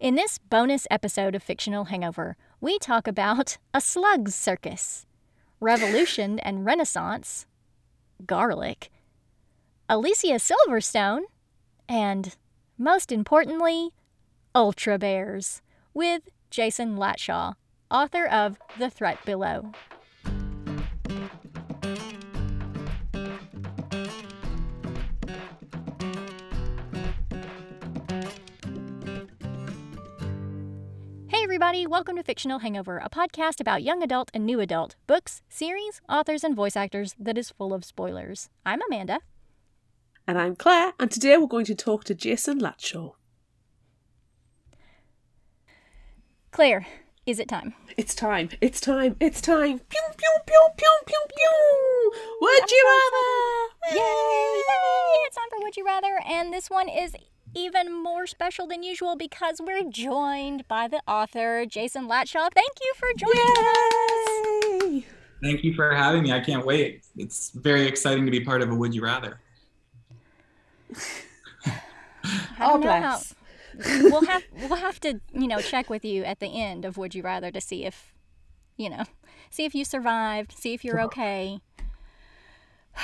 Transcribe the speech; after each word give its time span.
In 0.00 0.14
this 0.14 0.38
bonus 0.38 0.86
episode 0.92 1.34
of 1.34 1.42
Fictional 1.42 1.86
Hangover, 1.86 2.36
we 2.60 2.78
talk 2.78 3.08
about 3.08 3.58
a 3.74 3.80
slugs 3.80 4.32
circus, 4.32 5.06
revolution 5.58 6.38
and 6.38 6.64
renaissance, 6.64 7.46
garlic, 8.24 8.92
Alicia 9.88 10.38
Silverstone, 10.38 11.22
and 11.88 12.36
most 12.78 13.10
importantly, 13.10 13.90
Ultra 14.54 14.98
Bears 14.98 15.62
with 15.92 16.28
Jason 16.48 16.96
Latshaw, 16.96 17.54
author 17.90 18.24
of 18.24 18.56
The 18.78 18.90
Threat 18.90 19.18
Below. 19.24 19.72
Everybody, 31.60 31.88
welcome 31.88 32.14
to 32.14 32.22
Fictional 32.22 32.60
Hangover, 32.60 32.98
a 32.98 33.10
podcast 33.10 33.58
about 33.58 33.82
young 33.82 34.00
adult 34.00 34.30
and 34.32 34.46
new 34.46 34.60
adult 34.60 34.94
books, 35.08 35.42
series, 35.48 36.00
authors, 36.08 36.44
and 36.44 36.54
voice 36.54 36.76
actors 36.76 37.16
that 37.18 37.36
is 37.36 37.50
full 37.50 37.74
of 37.74 37.84
spoilers. 37.84 38.48
I'm 38.64 38.78
Amanda. 38.86 39.18
And 40.24 40.38
I'm 40.38 40.54
Claire, 40.54 40.92
and 41.00 41.10
today 41.10 41.36
we're 41.36 41.48
going 41.48 41.64
to 41.64 41.74
talk 41.74 42.04
to 42.04 42.14
Jason 42.14 42.60
Latshaw. 42.60 43.14
Claire, 46.52 46.86
is 47.26 47.40
it 47.40 47.48
time? 47.48 47.74
It's 47.96 48.14
time, 48.14 48.50
it's 48.60 48.78
time, 48.78 49.16
it's 49.18 49.40
time. 49.40 49.80
Pew, 49.80 50.00
pew, 50.16 50.38
pew, 50.46 50.68
pew, 50.76 50.96
pew, 51.06 51.20
pew. 51.36 52.12
Would 52.40 52.62
I'm 52.62 52.68
you 52.70 52.84
rather? 52.86 53.98
Yay! 53.98 54.62
Yay! 54.62 55.26
It's 55.26 55.36
time 55.36 55.48
for 55.50 55.58
Would 55.64 55.76
You 55.76 55.84
Rather, 55.84 56.20
and 56.24 56.52
this 56.52 56.70
one 56.70 56.88
is 56.88 57.16
even 57.54 58.02
more 58.02 58.26
special 58.26 58.66
than 58.66 58.82
usual 58.82 59.16
because 59.16 59.60
we're 59.60 59.84
joined 59.90 60.66
by 60.68 60.88
the 60.88 61.00
author, 61.08 61.64
Jason 61.66 62.08
Latshaw. 62.08 62.48
Thank 62.52 62.72
you 62.82 62.92
for 62.96 63.08
joining 63.16 65.02
us. 65.02 65.04
Thank 65.42 65.62
you 65.64 65.72
for 65.74 65.94
having 65.94 66.22
me. 66.24 66.32
I 66.32 66.40
can't 66.40 66.66
wait. 66.66 67.04
It's 67.16 67.50
very 67.50 67.86
exciting 67.86 68.24
to 68.24 68.30
be 68.30 68.40
part 68.40 68.60
of 68.62 68.70
a 68.70 68.74
Would 68.74 68.94
You 68.94 69.02
Rather. 69.04 69.40
I 71.64 71.80
Oh, 72.60 72.80
don't 72.80 72.82
how. 72.82 73.18
bless. 73.18 73.34
We'll 74.02 74.24
have 74.26 74.42
we'll 74.52 74.74
have 74.76 74.98
to 75.00 75.20
you 75.32 75.46
know 75.46 75.60
check 75.60 75.88
with 75.88 76.04
you 76.04 76.24
at 76.24 76.40
the 76.40 76.48
end 76.48 76.84
of 76.84 76.96
Would 76.98 77.14
You 77.14 77.22
Rather 77.22 77.52
to 77.52 77.60
see 77.60 77.84
if 77.84 78.12
you 78.76 78.90
know 78.90 79.04
see 79.50 79.64
if 79.64 79.74
you 79.74 79.84
survived, 79.84 80.52
see 80.52 80.74
if 80.74 80.84
you're 80.84 81.00
okay, 81.02 81.60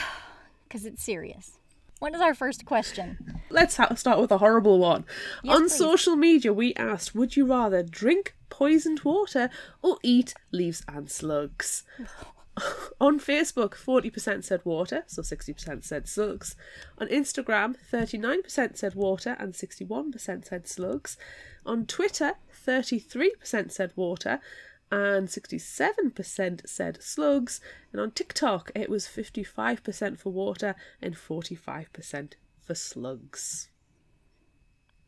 because 0.68 0.84
it's 0.84 1.02
serious. 1.04 1.58
What 2.04 2.14
is 2.14 2.20
our 2.20 2.34
first 2.34 2.66
question? 2.66 3.40
Let's 3.48 3.78
ha- 3.78 3.94
start 3.94 4.20
with 4.20 4.30
a 4.30 4.36
horrible 4.36 4.78
one. 4.78 5.06
Yes, 5.42 5.54
On 5.56 5.62
please. 5.62 5.74
social 5.74 6.16
media, 6.16 6.52
we 6.52 6.74
asked, 6.74 7.14
would 7.14 7.34
you 7.34 7.46
rather 7.46 7.82
drink 7.82 8.36
poisoned 8.50 9.00
water 9.04 9.48
or 9.80 9.96
eat 10.02 10.34
leaves 10.52 10.84
and 10.86 11.10
slugs? 11.10 11.82
On 13.00 13.18
Facebook, 13.18 13.70
40% 13.70 14.44
said 14.44 14.60
water, 14.66 15.04
so 15.06 15.22
60% 15.22 15.82
said 15.82 16.06
slugs. 16.06 16.56
On 16.98 17.08
Instagram, 17.08 17.74
39% 17.90 18.76
said 18.76 18.94
water 18.94 19.34
and 19.38 19.54
61% 19.54 20.44
said 20.44 20.68
slugs. 20.68 21.16
On 21.64 21.86
Twitter, 21.86 22.34
33% 22.66 23.72
said 23.72 23.92
water 23.96 24.40
and 24.90 25.28
67% 25.28 26.68
said 26.68 27.02
slugs. 27.02 27.60
And 27.92 28.00
on 28.00 28.10
TikTok, 28.10 28.70
it 28.74 28.88
was 28.88 29.06
55% 29.06 30.18
for 30.18 30.30
water 30.30 30.74
and 31.00 31.16
45% 31.16 32.32
for 32.60 32.74
slugs. 32.74 33.70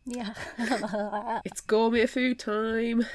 Yeah. 0.05 0.35
It's 1.45 1.61
gourmet 1.61 2.07
food 2.07 2.39
time. 2.39 3.07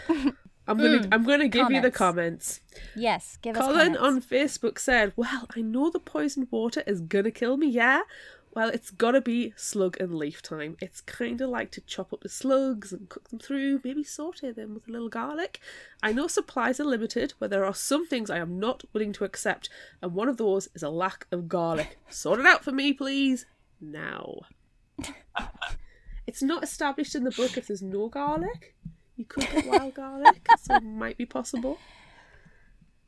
I'm 0.68 0.78
gonna 0.78 1.00
hmm. 1.00 1.14
I'm 1.14 1.26
gonna 1.26 1.48
give 1.48 1.72
you 1.72 1.82
the 1.82 1.92
comments. 1.92 2.60
comments. 2.60 2.96
yes. 2.96 3.38
Give 3.42 3.58
us 3.58 3.66
Colin 3.66 3.98
on 3.98 4.22
Facebook 4.22 4.78
said, 4.78 5.14
Well, 5.16 5.48
I 5.56 5.62
know 5.62 5.90
the 5.90 6.00
poisoned 6.00 6.48
water 6.52 6.84
is 6.86 7.02
gonna 7.02 7.32
kill 7.32 7.58
me, 7.58 7.68
yeah? 7.68 8.02
Well, 8.54 8.68
it's 8.70 8.92
gotta 8.92 9.22
be 9.22 9.54
slug 9.56 9.96
and 10.02 10.14
leaf 10.14 10.42
time. 10.42 10.76
It's 10.82 11.00
kinda 11.00 11.48
like 11.48 11.72
to 11.72 11.82
chop 11.82 12.12
up 12.12 12.22
the 12.22 12.30
slugs 12.30 12.92
and 12.92 13.08
cook 13.08 13.30
them 13.30 13.40
through, 13.40 13.80
maybe 13.84 14.04
saute 14.04 14.52
them 14.52 14.74
with 14.74 14.90
a 14.90 14.92
little 14.92 15.08
garlic. 15.08 15.62
I 16.04 16.12
know 16.12 16.28
supplies 16.28 16.78
are 16.80 16.86
limited, 16.86 17.34
but 17.40 17.50
there 17.50 17.64
are 17.64 17.74
some 17.74 18.06
things 18.06 18.30
I 18.30 18.40
am 18.40 18.60
not 18.60 18.84
willing 18.92 19.14
to 19.14 19.24
accept, 19.24 19.70
and 20.02 20.14
one 20.14 20.28
of 20.28 20.36
those 20.36 20.68
is 20.76 20.84
a 20.84 20.90
lack 20.90 21.28
of 21.32 21.48
garlic. 21.48 21.98
Sort 22.10 22.42
it 22.42 22.46
out 22.46 22.64
for 22.64 22.74
me, 22.74 22.92
please. 22.92 23.46
Now. 23.80 24.42
it's 26.28 26.44
not 26.44 26.62
established 26.62 27.16
in 27.16 27.24
the 27.24 27.32
book 27.32 27.58
if 27.58 27.68
there's 27.68 27.82
no 27.82 28.10
garlic. 28.10 28.76
You 29.16 29.24
could 29.26 29.50
get 29.50 29.66
wild 29.66 29.94
garlic, 29.94 30.46
so 30.60 30.76
it 30.76 30.84
might 30.84 31.18
be 31.18 31.26
possible. 31.26 31.78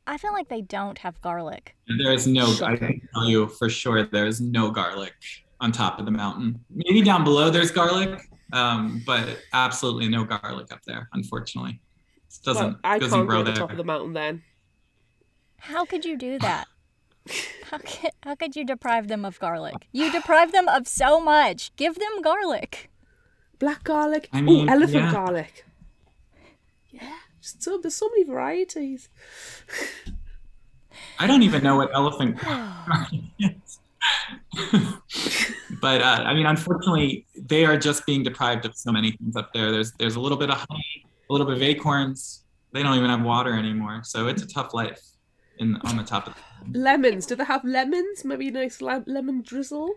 I 0.06 0.18
feel 0.18 0.32
like 0.32 0.48
they 0.48 0.60
don't 0.60 0.98
have 0.98 1.20
garlic. 1.22 1.74
There 1.98 2.12
is 2.12 2.26
no, 2.26 2.54
I 2.62 2.76
can 2.76 3.00
tell 3.14 3.28
you 3.28 3.46
for 3.48 3.68
sure, 3.70 4.04
there 4.04 4.26
is 4.26 4.40
no 4.40 4.70
garlic 4.70 5.14
on 5.60 5.72
top 5.72 5.98
of 5.98 6.04
the 6.04 6.10
mountain. 6.10 6.60
Maybe 6.70 7.02
down 7.02 7.24
below 7.24 7.50
there's 7.50 7.70
garlic, 7.70 8.20
um, 8.52 9.02
but 9.06 9.38
absolutely 9.52 10.08
no 10.08 10.24
garlic 10.24 10.72
up 10.72 10.80
there, 10.86 11.08
unfortunately. 11.14 11.80
It 12.28 12.44
doesn't, 12.44 12.64
well, 12.64 12.80
I 12.84 12.98
doesn't 12.98 13.18
can't 13.18 13.28
grow 13.28 13.38
go 13.38 13.44
to 13.44 13.50
the 13.50 13.52
there. 13.52 13.60
top 13.60 13.70
of 13.70 13.76
the 13.76 13.84
mountain 13.84 14.12
then. 14.12 14.42
How 15.58 15.84
could 15.84 16.04
you 16.04 16.16
do 16.16 16.38
that? 16.40 16.66
How 17.70 17.78
could, 17.78 18.10
how 18.22 18.34
could 18.34 18.54
you 18.54 18.64
deprive 18.64 19.08
them 19.08 19.24
of 19.24 19.40
garlic? 19.40 19.88
You 19.90 20.12
deprive 20.12 20.52
them 20.52 20.68
of 20.68 20.86
so 20.86 21.18
much. 21.18 21.74
Give 21.74 21.94
them 21.98 22.20
garlic. 22.22 22.90
Black 23.58 23.82
garlic. 23.82 24.28
I 24.32 24.42
mean, 24.42 24.68
oh, 24.68 24.72
elephant 24.72 25.04
yeah. 25.04 25.10
garlic. 25.12 25.64
Yeah, 26.90 27.00
just 27.00 27.23
so 27.44 27.78
there's 27.78 27.94
so 27.94 28.08
many 28.08 28.24
varieties. 28.24 29.08
I 31.18 31.26
don't 31.26 31.42
even 31.42 31.62
know 31.62 31.76
what 31.76 31.90
elephant 31.94 32.38
is. 33.38 33.78
but 35.80 36.02
uh, 36.02 36.22
I 36.26 36.34
mean, 36.34 36.46
unfortunately, 36.46 37.26
they 37.36 37.64
are 37.64 37.76
just 37.76 38.06
being 38.06 38.22
deprived 38.22 38.64
of 38.64 38.76
so 38.76 38.92
many 38.92 39.12
things 39.12 39.36
up 39.36 39.52
there. 39.52 39.70
There's 39.70 39.92
there's 39.92 40.16
a 40.16 40.20
little 40.20 40.38
bit 40.38 40.50
of 40.50 40.56
honey, 40.56 41.06
a 41.28 41.32
little 41.32 41.46
bit 41.46 41.56
of 41.56 41.62
acorns. 41.62 42.44
They 42.72 42.82
don't 42.82 42.96
even 42.96 43.10
have 43.10 43.22
water 43.22 43.56
anymore, 43.56 44.02
so 44.04 44.26
it's 44.26 44.42
a 44.42 44.46
tough 44.46 44.74
life 44.74 45.00
in 45.58 45.76
on 45.84 45.96
the 45.96 46.02
top 46.02 46.26
of. 46.26 46.34
Lemons. 46.72 47.26
Do 47.26 47.36
they 47.36 47.44
have 47.44 47.64
lemons? 47.64 48.24
Maybe 48.24 48.48
a 48.48 48.52
nice 48.52 48.80
lem- 48.80 49.04
lemon 49.06 49.42
drizzle. 49.42 49.90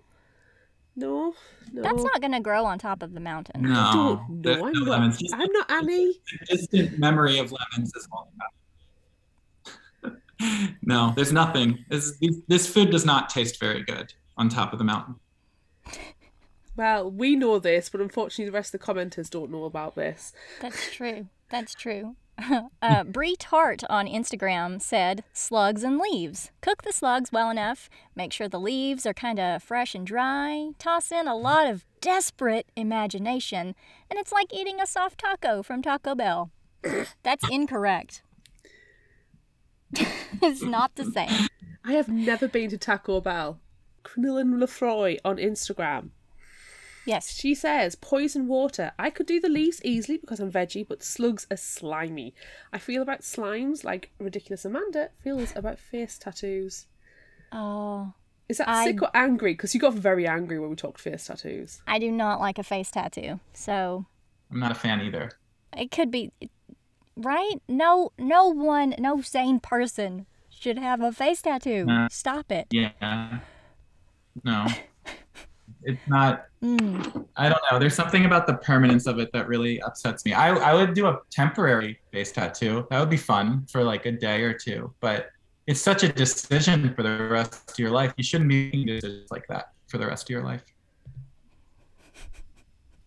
No, 0.99 1.35
no. 1.71 1.83
That's 1.83 2.01
not 2.03 2.19
going 2.21 2.31
to 2.33 2.39
grow 2.39 2.65
on 2.65 2.79
top 2.79 3.03
of 3.03 3.13
the 3.13 3.19
mountain. 3.19 3.61
No, 3.61 3.69
I 3.79 3.93
don't 3.93 4.41
there's 4.41 4.57
know. 4.57 4.65
I'm 4.65 4.73
no 4.73 4.79
not. 4.79 4.89
lemons. 4.89 5.17
Just 5.19 5.33
I'm 5.35 5.51
not 5.51 5.69
Annie. 5.71 6.15
distant 6.49 6.97
memory 6.97 7.37
of 7.37 7.51
lemons 7.53 7.93
is 7.95 8.07
all 8.11 8.31
about. 10.03 10.17
no, 10.81 11.13
there's 11.15 11.31
nothing. 11.31 11.85
This, 11.89 12.17
this 12.47 12.67
food 12.67 12.89
does 12.89 13.05
not 13.05 13.29
taste 13.29 13.59
very 13.59 13.83
good 13.83 14.11
on 14.37 14.49
top 14.49 14.73
of 14.73 14.79
the 14.79 14.85
mountain. 14.85 15.15
Well, 16.75 17.11
we 17.11 17.35
know 17.35 17.59
this, 17.59 17.89
but 17.89 18.01
unfortunately, 18.01 18.45
the 18.45 18.51
rest 18.51 18.73
of 18.73 18.79
the 18.81 18.85
commenters 18.85 19.29
don't 19.29 19.51
know 19.51 19.65
about 19.65 19.93
this. 19.95 20.33
That's 20.61 20.91
true. 20.91 21.27
That's 21.49 21.75
true. 21.75 22.15
uh, 22.81 23.03
Bree 23.03 23.35
Tart 23.35 23.83
on 23.89 24.07
Instagram 24.07 24.81
said, 24.81 25.23
slugs 25.33 25.83
and 25.83 25.97
leaves. 25.97 26.51
Cook 26.61 26.83
the 26.83 26.93
slugs 26.93 27.31
well 27.31 27.49
enough. 27.49 27.89
Make 28.15 28.31
sure 28.31 28.47
the 28.47 28.59
leaves 28.59 29.05
are 29.05 29.13
kind 29.13 29.39
of 29.39 29.63
fresh 29.63 29.95
and 29.95 30.05
dry. 30.05 30.71
Toss 30.79 31.11
in 31.11 31.27
a 31.27 31.35
lot 31.35 31.67
of 31.67 31.85
desperate 32.01 32.67
imagination. 32.75 33.75
And 34.09 34.19
it's 34.19 34.31
like 34.31 34.53
eating 34.53 34.79
a 34.79 34.87
soft 34.87 35.19
taco 35.19 35.63
from 35.63 35.81
Taco 35.81 36.15
Bell. 36.15 36.51
That's 37.23 37.49
incorrect. 37.49 38.21
it's 39.93 40.61
not 40.61 40.95
the 40.95 41.05
same. 41.05 41.47
I 41.83 41.93
have 41.93 42.09
never 42.09 42.47
been 42.47 42.69
to 42.69 42.77
Taco 42.77 43.21
Bell. 43.21 43.59
Crinoline 44.03 44.59
Lefroy 44.59 45.17
on 45.25 45.37
Instagram. 45.37 46.09
Yes. 47.07 47.33
She 47.33 47.55
says, 47.55 47.95
poison 47.95 48.47
water. 48.47 48.91
I 48.99 49.09
could 49.09 49.25
do 49.25 49.39
the 49.39 49.49
leaves 49.49 49.81
easily 49.83 50.17
because 50.17 50.39
I'm 50.39 50.51
veggie, 50.51 50.87
but 50.87 51.01
slugs 51.01 51.47
are 51.49 51.57
slimy. 51.57 52.33
I 52.71 52.77
feel 52.77 53.01
about 53.01 53.21
slimes 53.21 53.83
like 53.83 54.11
Ridiculous 54.19 54.65
Amanda 54.65 55.09
feels 55.23 55.55
about 55.55 55.79
face 55.79 56.17
tattoos. 56.19 56.85
Oh, 57.51 58.13
Is 58.49 58.57
that 58.57 58.67
I- 58.69 58.85
sick 58.85 59.01
or 59.01 59.09
angry? 59.15 59.53
Because 59.53 59.73
you 59.73 59.79
got 59.79 59.93
very 59.93 60.27
angry 60.27 60.59
when 60.59 60.69
we 60.69 60.75
talked 60.75 60.99
face 60.99 61.25
tattoos. 61.27 61.81
I 61.87 61.97
do 61.97 62.11
not 62.11 62.39
like 62.39 62.59
a 62.59 62.63
face 62.63 62.91
tattoo. 62.91 63.39
So 63.53 64.05
I'm 64.51 64.59
not 64.59 64.71
a 64.71 64.75
fan 64.75 65.01
either. 65.01 65.31
it 65.75 65.91
could 65.91 66.11
be 66.11 66.31
right 67.15 67.55
no 67.67 68.11
no 68.17 68.47
one 68.47 68.93
no 68.99 69.21
sane 69.21 69.59
person 69.59 70.25
should 70.49 70.77
have 70.77 71.01
a 71.01 71.11
face 71.11 71.41
tattoo 71.41 71.83
Nah. 71.85 72.07
stop 72.11 72.51
it 72.51 72.67
Yeah. 72.71 73.39
No. 74.43 74.67
It's 75.87 76.05
not. 76.05 76.47
mm. 76.61 77.25
I 77.37 77.47
don't 77.47 77.61
know. 77.71 77.79
There's 77.79 77.95
something 77.95 78.25
about 78.25 78.45
the 78.45 78.55
permanence 78.55 79.07
of 79.07 79.19
it 79.19 79.31
that 79.31 79.47
really 79.47 79.81
upsets 79.81 80.25
me. 80.25 80.33
I, 80.33 80.49
I 80.49 80.73
would 80.73 80.93
do 80.93 81.07
a 81.07 81.19
temporary 81.31 81.97
face 82.11 82.33
tattoo. 82.33 82.85
That 82.89 82.99
would 82.99 83.09
be 83.09 83.17
fun 83.17 83.65
for 83.71 83.81
like 83.83 84.05
a 84.05 84.11
day 84.11 84.41
or 84.41 84.53
two. 84.53 84.93
But 84.99 85.29
it's 85.65 85.79
such 85.79 86.03
a 86.03 86.11
decision 86.11 86.93
for 86.93 87.03
the 87.03 87.29
rest 87.29 87.71
of 87.71 87.79
your 87.79 87.89
life. 87.89 88.13
You 88.17 88.23
shouldn't 88.25 88.49
be 88.49 88.65
making 88.65 88.87
decisions 88.87 89.31
like 89.31 89.47
that 89.47 89.71
for 89.87 89.97
the 89.97 90.05
rest 90.05 90.25
of 90.25 90.29
your 90.29 90.43
life. 90.43 90.61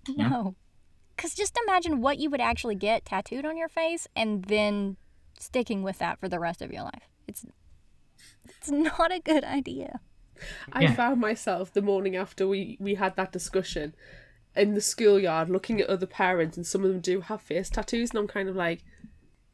Yeah. 0.09 0.29
no 0.29 0.55
Because 1.15 1.35
just 1.35 1.59
imagine 1.69 2.01
what 2.01 2.19
you 2.19 2.31
would 2.31 2.41
actually 2.41 2.77
get 2.77 3.05
tattooed 3.05 3.45
on 3.45 3.59
your 3.59 3.69
face 3.69 4.09
and 4.17 4.45
then 4.47 4.97
sticking 5.39 5.83
with 5.83 5.99
that 5.99 6.19
for 6.19 6.31
the 6.31 6.41
rest 6.41 6.63
of 6.63 6.73
your 6.73 6.85
life. 6.85 7.11
It's 7.29 7.45
it's 8.45 8.71
not 8.71 9.13
a 9.13 9.21
good 9.21 9.45
idea. 9.45 10.01
I 10.73 10.83
Yeah. 10.83 10.95
found 10.95 11.21
myself 11.21 11.73
the 11.73 11.83
morning 11.83 12.17
after 12.17 12.47
we, 12.49 12.77
we 12.81 12.95
had 12.95 13.17
that 13.17 13.33
discussion 13.33 13.95
in 14.57 14.75
the 14.75 14.81
schoolyard 14.81 15.49
looking 15.49 15.81
at 15.81 15.89
other 15.89 16.07
parents, 16.07 16.57
and 16.57 16.67
some 16.67 16.85
of 16.85 16.91
them 16.91 17.01
do 17.01 17.21
have 17.23 17.41
face 17.41 17.71
tattoos, 17.71 18.11
and 18.11 18.19
I'm 18.19 18.27
kind 18.29 18.49
of 18.49 18.57
like, 18.57 18.85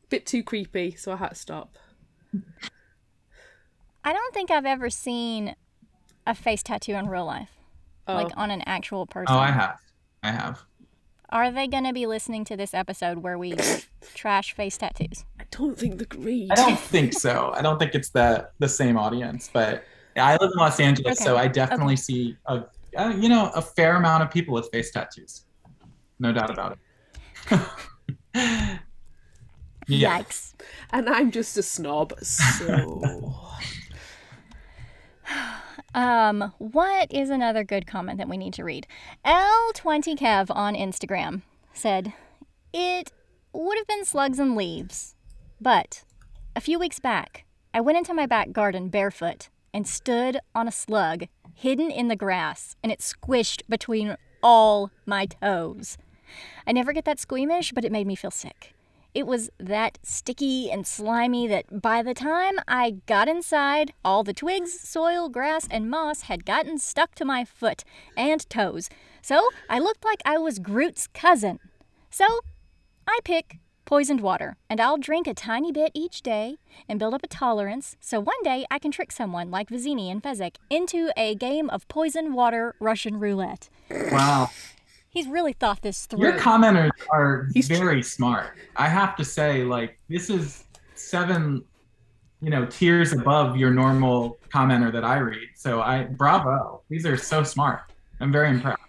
bit 0.09 0.25
too 0.27 0.43
creepy, 0.43 0.95
so 0.97 1.13
I 1.13 1.17
had 1.17 1.29
to 1.31 1.35
stop. 1.35 1.77
I 4.05 4.13
don't 4.13 4.35
think 4.35 4.51
I've 4.51 4.67
ever 4.67 4.89
seen 4.91 5.55
a 6.27 6.35
face 6.35 6.63
tattoo 6.63 6.93
in 6.95 7.09
real 7.09 7.25
life, 7.27 7.51
Oh, 8.07 8.15
like 8.15 8.33
on 8.37 8.51
an 8.51 8.63
actual 8.67 9.07
person. 9.07 9.35
Oh, 9.35 9.39
I 9.39 9.51
have. 9.51 9.79
I 10.23 10.31
have. 10.31 10.63
Are 11.31 11.51
they 11.51 11.67
going 11.67 11.85
to 11.85 11.93
be 11.93 12.07
listening 12.07 12.45
to 12.45 12.57
this 12.57 12.73
episode 12.73 13.19
where 13.19 13.37
we 13.37 13.55
trash 14.15 14.53
face 14.53 14.79
tattoos? 14.79 15.25
I 15.41 15.45
don't 15.51 15.77
think 15.77 15.99
the 15.99 16.05
greed. 16.07 16.53
I 16.53 16.55
don't 16.55 16.79
think 16.95 17.13
so. 17.15 17.53
I 17.55 17.63
don't 17.63 17.79
think 17.79 17.95
it's 17.95 18.11
the 18.11 18.49
the 18.61 18.69
same 18.69 18.97
audience, 18.97 19.51
but 19.53 19.85
I 20.17 20.37
live 20.41 20.51
in 20.53 20.59
Los 20.59 20.81
Angeles, 20.81 21.19
so 21.19 21.37
I 21.37 21.49
definitely 21.49 21.97
see 21.97 22.37
a 22.47 22.65
uh, 22.97 23.09
you 23.11 23.29
know 23.29 23.51
a 23.55 23.63
fair 23.63 23.97
amount 23.97 24.23
of 24.23 24.31
people 24.31 24.55
with 24.55 24.69
face 24.73 24.91
tattoos. 24.91 25.45
No 26.19 26.33
doubt 26.33 26.51
about 26.51 26.73
it. 26.73 27.61
yeah. 29.87 30.19
Yikes. 30.21 30.55
And 30.91 31.09
I'm 31.09 31.31
just 31.31 31.57
a 31.59 31.63
snob, 31.63 32.19
so. 32.21 33.35
Um, 35.95 36.53
what 36.59 37.11
is 37.11 37.31
another 37.31 37.65
good 37.65 37.87
comment 37.87 38.19
that 38.19 38.29
we 38.29 38.37
need 38.37 38.53
to 38.55 38.65
read? 38.65 38.87
L20Kev 39.25 40.55
on 40.55 40.75
Instagram 40.75 41.41
said, 41.73 42.13
It 42.71 43.13
would 43.55 43.79
have 43.79 43.87
been 43.87 44.05
slugs 44.05 44.39
and 44.39 44.55
leaves, 44.55 45.15
but 45.59 46.05
a 46.55 46.61
few 46.61 46.79
weeks 46.79 47.01
back, 47.01 47.47
I 47.73 47.81
went 47.81 47.97
into 47.97 48.13
my 48.13 48.27
back 48.27 48.53
garden 48.53 48.91
barefoot 48.91 49.49
and 49.77 49.87
stood 49.87 50.39
on 50.55 50.67
a 50.67 50.73
slug 50.73 51.27
hidden 51.53 51.91
in 51.91 52.09
the 52.09 52.17
grass, 52.17 52.77
and 52.83 52.91
it 52.91 53.01
squished 53.01 53.61
between 53.69 54.17
all 54.43 54.91
my 55.05 55.27
toes. 55.27 55.99
I 56.67 56.73
never 56.73 56.95
get 56.95 57.05
that 57.05 57.21
squeamish, 57.21 57.73
but 57.73 57.85
it 57.85 57.93
made 57.93 58.07
me 58.07 58.15
feel 58.15 58.31
sick. 58.31 58.73
It 59.13 59.27
was 59.27 59.51
that 59.59 59.99
sticky 60.03 60.71
and 60.71 60.87
slimy 60.87 61.47
that 61.49 61.83
by 61.83 62.03
the 62.03 62.15
time 62.15 62.55
I 62.67 63.03
got 63.05 63.29
inside, 63.29 63.93
all 64.03 64.25
the 64.25 64.33
twigs, 64.33 64.81
soil, 64.81 65.29
grass, 65.29 65.69
and 65.71 65.91
moss 65.91 66.23
had 66.23 66.47
gotten 66.47 66.79
stuck 66.79 67.15
to 67.17 67.27
my 67.27 67.45
foot 67.45 67.85
and 68.17 68.49
toes. 68.49 68.89
So 69.21 69.47
I 69.69 69.79
looked 69.79 70.07
like 70.07 70.23
I 70.25 70.39
was 70.39 70.59
Groot's 70.59 71.07
cousin. 71.07 71.59
So 72.09 72.25
I 73.07 73.19
pick 73.25 73.59
poisoned 73.87 74.21
water, 74.21 74.57
and 74.69 74.81
I'll 74.81 74.99
drink 74.99 75.27
a 75.27 75.33
tiny 75.33 75.73
bit 75.73 75.93
each 75.95 76.21
day 76.21 76.59
and 76.89 76.99
build 76.99 77.15
up 77.15 77.23
a 77.23 77.29
tolerance 77.29 77.97
so 78.01 78.21
one 78.21 78.43
day 78.43 78.67
I 78.71 78.79
can 78.79 78.91
trick 78.91 79.13
someone 79.13 79.51
like 79.51 79.71
Vizzini 79.71 80.11
and 80.11 80.23
Fezzik 80.23 80.57
into 80.69 81.11
a 81.17 81.35
game 81.37 81.71
of 81.71 81.89
poisoned 81.89 82.35
water 82.35 82.75
Russian 82.81 83.19
roulette. 83.19 83.71
Wow. 84.11 84.51
He's 85.09 85.29
really 85.29 85.55
thought 85.55 85.81
this 85.81 86.05
through. 86.05 86.21
Your 86.21 86.33
commenters 86.35 86.91
are 87.11 87.49
He's 87.55 87.69
tr- 87.69 87.77
very 87.77 88.03
smart. 88.03 88.49
I 88.75 88.89
have 88.89 89.17
to 89.17 89.25
say, 89.25 89.63
like, 89.63 89.99
this 90.11 90.29
is 90.29 90.65
seven, 90.95 91.65
you 92.43 92.51
know, 92.51 92.67
tiers 92.67 93.13
above 93.13 93.57
your 93.57 93.71
normal 93.71 94.37
commenter 94.53 94.93
that 94.93 95.05
I 95.05 95.19
read. 95.19 95.49
So 95.55 95.81
I 95.81 96.03
bravo. 96.05 96.83
These 96.91 97.07
are 97.07 97.17
so 97.17 97.45
smart. 97.45 97.81
I'm 98.21 98.33
very 98.33 98.51
impressed. 98.51 98.81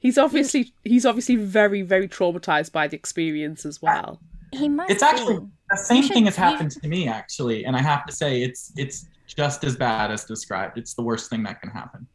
He's 0.00 0.16
obviously 0.16 0.72
he's 0.84 1.04
obviously 1.04 1.36
very 1.36 1.82
very 1.82 2.08
traumatized 2.08 2.72
by 2.72 2.88
the 2.88 2.96
experience 2.96 3.66
as 3.66 3.82
well. 3.82 4.20
He 4.52 4.68
must 4.68 4.90
It's 4.90 5.02
actually 5.02 5.40
be. 5.40 5.46
the 5.70 5.76
same 5.76 6.02
should- 6.02 6.12
thing 6.12 6.24
has 6.26 6.36
you- 6.36 6.42
happened 6.44 6.70
to 6.72 6.88
me 6.88 7.08
actually, 7.08 7.64
and 7.64 7.76
I 7.76 7.82
have 7.82 8.06
to 8.06 8.12
say 8.12 8.42
it's 8.42 8.72
it's 8.76 9.06
just 9.26 9.64
as 9.64 9.76
bad 9.76 10.10
as 10.10 10.24
described. 10.24 10.78
It's 10.78 10.94
the 10.94 11.02
worst 11.02 11.28
thing 11.30 11.42
that 11.44 11.60
can 11.60 11.70
happen. 11.70 12.06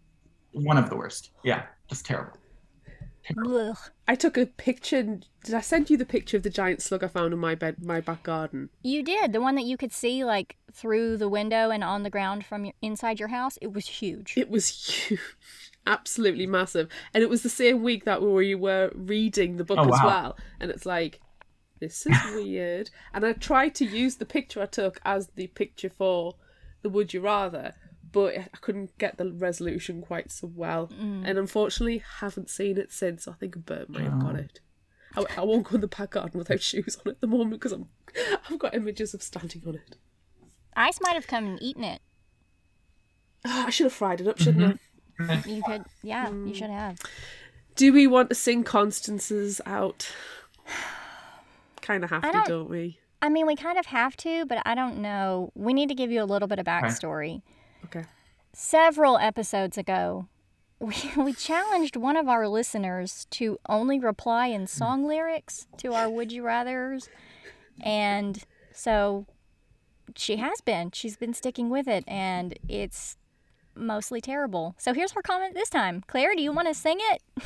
One 0.54 0.78
of 0.78 0.90
the 0.90 0.96
worst. 0.96 1.32
Yeah, 1.44 1.64
just 1.90 2.06
terrible. 2.06 2.38
Ugh. 3.48 3.78
I 4.08 4.16
took 4.16 4.38
a 4.38 4.46
picture. 4.46 5.02
Did 5.46 5.54
I 5.56 5.62
send 5.62 5.90
you 5.90 5.96
the 5.96 6.06
picture 6.06 6.36
of 6.36 6.44
the 6.44 6.50
giant 6.50 6.82
slug 6.82 7.04
I 7.04 7.08
found 7.08 7.32
in 7.34 7.40
my 7.40 7.56
bed, 7.56 7.78
my 7.82 8.02
back 8.02 8.24
garden? 8.24 8.70
You 8.82 9.02
did 9.02 9.32
the 9.32 9.40
one 9.40 9.56
that 9.56 9.64
you 9.64 9.78
could 9.78 9.94
see 9.94 10.26
like 10.26 10.58
through 10.74 11.16
the 11.18 11.30
window 11.30 11.70
and 11.70 11.84
on 11.86 12.04
the 12.04 12.10
ground 12.10 12.46
from 12.46 12.66
your, 12.66 12.74
inside 12.82 13.20
your 13.20 13.30
house. 13.30 13.58
It 13.62 13.72
was 13.72 13.86
huge. 13.88 14.34
It 14.36 14.50
was 14.50 14.68
huge, 15.08 15.22
absolutely 15.88 16.48
massive, 16.48 16.90
and 17.14 17.24
it 17.24 17.30
was 17.30 17.44
the 17.44 17.50
same 17.50 17.82
week 17.82 18.04
that 18.06 18.22
we 18.22 18.56
were 18.56 18.92
reading 18.94 19.56
the 19.56 19.64
book 19.64 19.80
Oh, 19.80 19.86
as 19.86 19.92
wow. 19.92 20.06
well. 20.06 20.38
And 20.60 20.70
it's 20.70 20.86
like, 20.86 21.22
this 21.88 22.06
is 22.06 22.18
weird. 22.36 22.90
and 23.14 23.26
I 23.26 23.34
tried 23.34 23.76
to 23.76 23.86
use 23.86 24.16
the 24.16 24.26
picture 24.26 24.62
I 24.62 24.66
took 24.66 25.00
as 25.06 25.28
the 25.36 25.48
picture 25.48 25.90
for 25.90 26.36
the 26.82 26.90
Would 26.90 27.14
You 27.14 27.22
Rather, 27.22 27.74
but 28.12 28.38
I 28.38 28.48
couldn't 28.62 28.98
get 28.98 29.18
the 29.18 29.32
resolution 29.32 30.02
quite 30.02 30.32
so 30.32 30.52
well. 30.54 30.88
Mm. 30.88 31.24
And 31.28 31.38
unfortunately, 31.38 32.04
haven't 32.20 32.50
seen 32.50 32.78
it 32.78 32.92
since. 32.92 33.28
I 33.28 33.34
think 33.34 33.56
a 33.56 33.60
bird 33.60 33.90
may 33.90 34.04
have 34.04 34.14
Oh. 34.16 34.22
got 34.22 34.36
it. 34.36 34.60
I, 35.16 35.26
I 35.38 35.44
won't 35.44 35.68
go 35.68 35.76
in 35.76 35.82
the 35.82 35.88
back 35.88 36.12
garden 36.12 36.38
without 36.40 36.62
shoes 36.62 36.98
on 37.06 37.12
at 37.12 37.22
the 37.22 37.28
moment 37.28 37.52
because 37.52 37.72
I'm 37.72 37.88
I've 38.50 38.60
got 38.60 38.74
images 38.76 39.14
of 39.14 39.22
standing 39.24 39.62
on 39.68 39.76
it. 39.76 39.98
Ice 40.76 41.00
might 41.02 41.14
have 41.14 41.28
come 41.28 41.46
and 41.46 41.62
eaten 41.62 41.84
it. 41.84 42.02
Ah, 43.46 43.68
I 43.68 43.70
should 43.70 43.86
have 43.86 43.94
fried 43.94 44.22
it 44.22 44.28
up, 44.28 44.40
shouldn't 44.40 44.80
Mm-hmm. 45.20 45.32
I? 45.32 45.44
You 45.46 45.62
could, 45.64 45.84
yeah, 46.02 46.32
you 46.32 46.56
should 46.56 46.72
have. 46.72 46.98
Do 47.76 47.94
we 47.94 48.08
want 48.08 48.30
to 48.30 48.36
sing 48.36 48.64
Constance's 48.64 49.62
out? 49.66 50.12
Kind 51.84 52.04
of 52.04 52.10
have 52.10 52.24
I 52.24 52.28
to, 52.28 52.34
don't- 52.34 52.48
don't 52.48 52.70
we? 52.70 52.98
I 53.22 53.30
mean, 53.30 53.46
we 53.46 53.56
kind 53.56 53.78
of 53.78 53.86
have 53.86 54.18
to, 54.18 54.46
but 54.46 54.62
I 54.66 54.76
don't 54.76 54.98
know. 54.98 55.52
We 55.56 55.74
need 55.74 55.88
to 55.88 55.96
give 55.96 56.12
you 56.12 56.22
a 56.22 56.26
little 56.26 56.48
bit 56.48 56.60
of 56.60 56.66
backstory. 56.66 57.42
Okay. 57.86 58.04
Several 58.52 59.18
episodes 59.18 59.78
ago, 59.78 60.28
we, 60.80 60.96
we 61.16 61.32
challenged 61.32 61.96
one 61.96 62.18
of 62.18 62.28
our 62.28 62.50
listeners 62.50 63.26
to 63.32 63.60
only 63.70 63.98
reply 63.98 64.48
in 64.48 64.62
hmm. 64.62 64.68
song 64.68 65.08
lyrics 65.08 65.68
to 65.78 65.94
our 65.94 66.10
Would 66.10 66.34
You 66.34 66.44
Rathers. 66.44 67.08
And 67.82 68.44
so 68.74 69.26
she 70.18 70.36
has 70.38 70.60
been. 70.60 70.92
She's 70.92 71.16
been 71.16 71.34
sticking 71.34 71.70
with 71.70 71.88
it, 71.88 72.04
and 72.08 72.60
it's 72.68 73.16
mostly 73.74 74.20
terrible. 74.20 74.76
So 74.78 74.94
here's 74.94 75.14
her 75.14 75.22
comment 75.22 75.56
this 75.56 75.70
time. 75.70 76.04
Claire, 76.08 76.36
do 76.36 76.42
you 76.42 76.52
want 76.52 76.68
to 76.68 76.74
sing 76.74 76.98
it? 77.00 77.22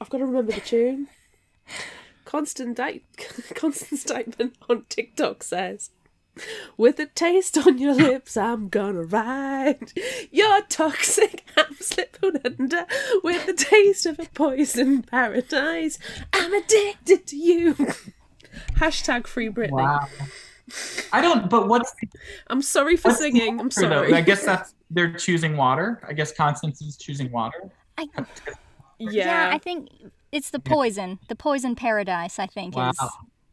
I've 0.00 0.10
got 0.10 0.18
to 0.18 0.26
remember 0.26 0.52
the 0.52 0.60
tune. 0.60 1.08
Constant 2.24 2.76
Di- 2.76 3.02
Constance 3.54 4.04
Dykeman 4.04 4.52
on 4.68 4.84
TikTok 4.88 5.42
says, 5.42 5.90
"With 6.76 6.98
a 6.98 7.06
taste 7.06 7.58
on 7.58 7.78
your 7.78 7.94
lips, 7.94 8.36
I'm 8.36 8.68
gonna 8.68 9.02
ride. 9.04 9.92
You're 10.30 10.62
toxic, 10.62 11.44
I'm 11.56 11.76
slipping 11.80 12.40
under. 12.44 12.86
With 13.22 13.46
the 13.46 13.52
taste 13.52 14.06
of 14.06 14.18
a 14.18 14.26
poison 14.34 15.02
paradise, 15.02 15.98
I'm 16.32 16.52
addicted 16.52 17.26
to 17.28 17.36
you." 17.36 17.74
Hashtag 18.76 19.26
free 19.26 19.48
Britney. 19.48 19.72
Wow. 19.72 20.06
I 21.12 21.20
don't. 21.20 21.50
But 21.50 21.68
what's 21.68 21.94
I'm 22.48 22.62
sorry 22.62 22.96
for 22.96 23.08
what's 23.08 23.18
the 23.18 23.24
singing. 23.24 23.60
I'm 23.60 23.66
answer, 23.66 23.82
though? 23.82 24.06
sorry. 24.06 24.14
I 24.14 24.20
guess 24.20 24.44
that's 24.44 24.74
they're 24.90 25.12
choosing 25.12 25.56
water. 25.56 26.02
I 26.08 26.12
guess 26.12 26.32
Constance 26.32 26.80
is 26.80 26.96
choosing 26.96 27.30
water. 27.30 27.70
I, 27.98 28.08
yeah. 28.98 29.10
yeah, 29.10 29.50
I 29.52 29.58
think 29.58 29.90
it's 30.34 30.50
the 30.50 30.58
poison. 30.60 31.18
The 31.28 31.34
poison 31.36 31.74
paradise, 31.74 32.38
I 32.38 32.46
think, 32.46 32.76
is 32.76 32.98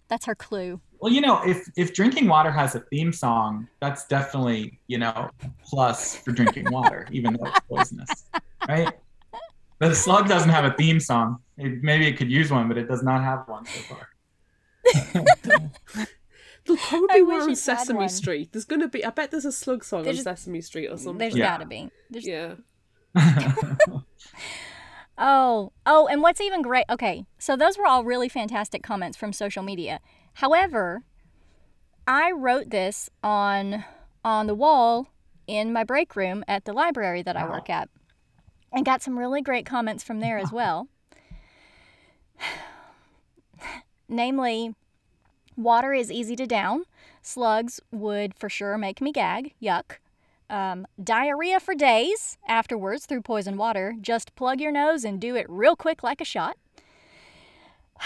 that's 0.10 0.26
her 0.26 0.36
clue. 0.36 0.82
Well, 1.00 1.12
you 1.14 1.22
know, 1.22 1.42
if 1.44 1.70
if 1.78 1.94
drinking 1.94 2.28
water 2.28 2.52
has 2.52 2.76
a 2.76 2.82
theme 2.82 3.14
song, 3.14 3.68
that's 3.80 4.06
definitely 4.08 4.80
you 4.88 4.98
know 4.98 5.30
plus 5.64 6.16
for 6.18 6.32
drinking 6.32 6.70
water, 6.72 7.08
even 7.12 7.34
though 7.34 7.46
it's 7.46 7.60
poisonous, 7.62 8.26
right? 8.68 8.92
The 9.80 9.96
slug 9.96 10.28
doesn't 10.28 10.50
have 10.50 10.66
a 10.66 10.74
theme 10.74 11.00
song. 11.00 11.40
It, 11.58 11.82
maybe 11.82 12.06
it 12.08 12.18
could 12.18 12.30
use 12.30 12.52
one, 12.52 12.68
but 12.68 12.78
it 12.78 12.88
does 12.88 13.02
not 13.02 13.24
have 13.24 13.48
one 13.48 13.66
so 13.66 13.96
far. 13.96 14.10
They'll 16.66 16.78
probably 16.78 17.08
I 17.10 17.16
be 17.16 17.24
wish 17.24 17.42
on 17.44 17.56
Sesame 17.56 17.98
one. 18.00 18.10
Street. 18.10 18.52
There's 18.52 18.66
gonna 18.66 18.88
be. 18.88 19.04
I 19.04 19.10
bet 19.10 19.32
there's 19.32 19.46
a 19.46 19.52
slug 19.52 19.84
song 19.84 20.04
There's- 20.04 20.20
on 20.20 20.24
Sesame 20.36 20.62
Street 20.62 20.88
or 20.90 20.98
something. 20.98 21.18
There's 21.18 21.36
Yeah. 21.36 21.48
gotta 21.58 21.66
be. 21.66 21.90
There's, 22.12 22.28
Yeah. 22.28 22.56
Oh, 25.24 25.72
oh, 25.86 26.08
and 26.08 26.24
what's 26.24 26.42
even 26.42 26.63
great? 26.63 26.86
Okay, 26.90 27.28
so 27.38 27.56
those 27.56 27.78
were 27.78 27.86
all 27.86 28.04
really 28.04 28.28
fantastic 28.28 28.82
comments 28.82 29.16
from 29.16 29.34
social 29.34 29.62
media. 29.62 30.00
However, 30.34 31.04
I 32.08 32.32
wrote 32.32 32.72
this 32.72 33.08
on 33.24 33.86
on 34.25 34.48
the 34.48 34.56
wall 34.56 35.10
in 35.46 35.72
my 35.72 35.84
break 35.84 36.16
room 36.16 36.44
at 36.48 36.66
the 36.66 36.74
library 36.74 37.22
that 37.22 37.38
I 37.38 37.48
work 37.48 37.70
at, 37.70 37.88
and 38.74 38.84
got 38.84 39.04
some 39.04 39.20
really 39.20 39.44
great 39.44 39.63
comments 39.63 40.04
from 40.04 40.22
there 40.22 40.40
as 40.40 40.51
well. 40.51 40.88
Namely, 44.10 44.74
water 45.56 45.94
is 45.94 46.12
easy 46.12 46.36
to 46.36 46.48
down. 46.48 46.86
Slugs 47.22 47.80
would 47.92 48.34
for 48.34 48.50
sure 48.50 48.75
make 48.75 49.00
me 49.00 49.12
gag. 49.12 49.54
Yuck. 49.62 49.98
Um, 50.51 50.86
diarrhea 51.01 51.62
for 51.62 51.74
days 51.74 52.38
afterwards 52.46 53.05
through 53.05 53.22
poison 53.22 53.55
water. 53.55 53.96
Just 54.01 54.36
plug 54.36 54.60
your 54.60 54.74
nose 54.74 55.05
and 55.05 55.20
do 55.20 55.36
it 55.38 55.46
real 55.50 55.77
quick 55.77 56.03
like 56.03 56.22
a 56.22 56.25
shot. 56.25 56.58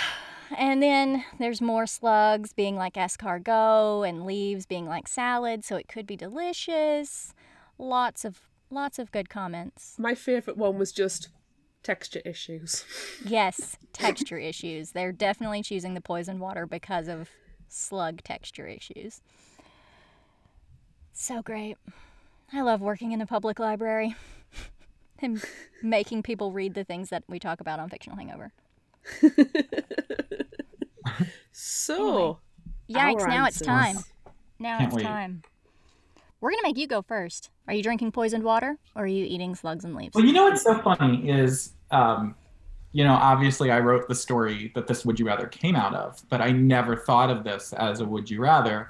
And 0.56 0.82
then 0.82 1.26
there's 1.40 1.60
more 1.60 1.88
slugs 1.88 2.54
being 2.54 2.76
like 2.76 2.94
escargot 2.94 4.08
and 4.08 4.28
leaves 4.28 4.68
being 4.68 4.86
like 4.86 5.08
salad, 5.08 5.66
so 5.66 5.76
it 5.76 5.88
could 5.88 6.06
be 6.06 6.16
delicious. 6.16 7.34
Lots 7.80 8.24
of 8.24 8.42
lots 8.70 9.00
of 9.00 9.12
good 9.12 9.28
comments. 9.28 9.96
My 9.98 10.14
favourite 10.14 10.56
one 10.56 10.78
was 10.78 10.92
just 10.92 11.30
texture 11.82 12.22
issues. 12.24 12.86
Yes, 13.26 13.76
texture 13.92 14.38
issues. 14.38 14.92
They're 14.92 15.12
definitely 15.12 15.64
choosing 15.64 15.96
the 15.96 16.00
poison 16.00 16.40
water 16.40 16.68
because 16.68 17.08
of 17.08 17.32
slug 17.68 18.22
texture 18.24 18.68
issues. 18.68 19.22
So 21.12 21.42
great. 21.42 21.78
I 22.54 22.62
love 22.62 22.82
working 22.82 23.12
in 23.12 23.22
a 23.22 23.26
public 23.26 23.60
library 23.60 24.16
and 25.20 25.44
making 25.82 26.24
people 26.24 26.52
read 26.52 26.74
the 26.74 26.84
things 26.84 27.10
that 27.10 27.24
we 27.28 27.40
talk 27.40 27.60
about 27.60 27.80
on 27.80 27.90
Fictional 27.90 28.18
Hangover. 28.18 28.52
So, 31.58 32.40
Yikes, 32.90 33.22
our 33.22 33.28
now 33.28 33.46
it's 33.46 33.62
time. 33.62 33.98
Now 34.60 34.78
Can't 34.78 34.88
it's 34.88 34.96
wait. 34.98 35.04
time. 35.04 35.42
We're 36.42 36.52
going 36.52 36.60
to 36.64 36.68
make 36.68 36.78
you 36.78 36.86
go 36.86 37.02
first. 37.02 37.50
Are 37.68 37.74
you 37.74 37.82
drinking 37.82 38.12
poisoned 38.12 38.44
water 38.44 38.78
or 38.94 39.04
are 39.04 39.08
you 39.08 39.24
eating 39.26 39.56
slugs 39.56 39.86
and 39.86 39.96
leaves? 39.96 40.14
Well, 40.14 40.26
you 40.26 40.34
know 40.34 40.44
what's 40.44 40.64
so 40.64 40.78
funny 40.80 41.30
is, 41.30 41.72
um, 41.92 42.36
you 42.92 43.06
know, 43.06 43.14
obviously 43.14 43.72
I 43.72 43.80
wrote 43.80 44.10
the 44.10 44.16
story 44.16 44.72
that 44.76 44.88
this 44.88 45.06
Would 45.06 45.18
You 45.18 45.28
Rather 45.28 45.48
came 45.48 45.78
out 45.78 45.96
of, 45.96 46.22
but 46.30 46.42
I 46.42 46.52
never 46.52 46.98
thought 46.98 47.30
of 47.30 47.46
this 47.46 47.72
as 47.72 48.02
a 48.02 48.06
Would 48.06 48.30
You 48.30 48.42
Rather. 48.42 48.90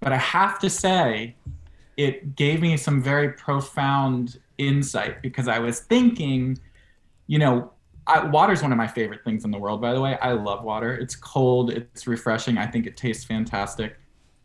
But 0.00 0.12
I 0.12 0.16
have 0.16 0.58
to 0.60 0.70
say, 0.70 1.36
it 1.98 2.36
gave 2.36 2.62
me 2.62 2.76
some 2.76 3.02
very 3.02 3.32
profound 3.32 4.38
insight 4.56 5.20
because 5.20 5.48
I 5.48 5.58
was 5.58 5.80
thinking, 5.80 6.56
you 7.26 7.40
know, 7.40 7.72
water 8.26 8.52
is 8.52 8.62
one 8.62 8.70
of 8.70 8.78
my 8.78 8.86
favorite 8.86 9.24
things 9.24 9.44
in 9.44 9.50
the 9.50 9.58
world, 9.58 9.80
by 9.82 9.92
the 9.92 10.00
way. 10.00 10.16
I 10.22 10.32
love 10.32 10.62
water. 10.62 10.94
It's 10.94 11.16
cold, 11.16 11.70
it's 11.70 12.06
refreshing. 12.06 12.56
I 12.56 12.66
think 12.66 12.86
it 12.86 12.96
tastes 12.96 13.24
fantastic. 13.24 13.98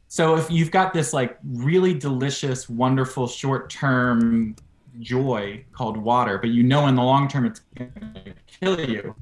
So 0.07 0.35
if 0.35 0.49
you've 0.49 0.71
got 0.71 0.93
this 0.93 1.13
like 1.13 1.37
really 1.43 1.93
delicious, 1.93 2.67
wonderful 2.67 3.27
short 3.27 3.69
term 3.69 4.55
joy 4.99 5.63
called 5.71 5.95
water, 5.95 6.39
but 6.39 6.49
you 6.49 6.63
know 6.63 6.87
in 6.87 6.95
the 6.95 7.03
long 7.03 7.27
term 7.27 7.45
it's 7.45 7.61
going 7.77 7.91
to 8.25 8.33
kill 8.47 8.79
you, 8.79 9.15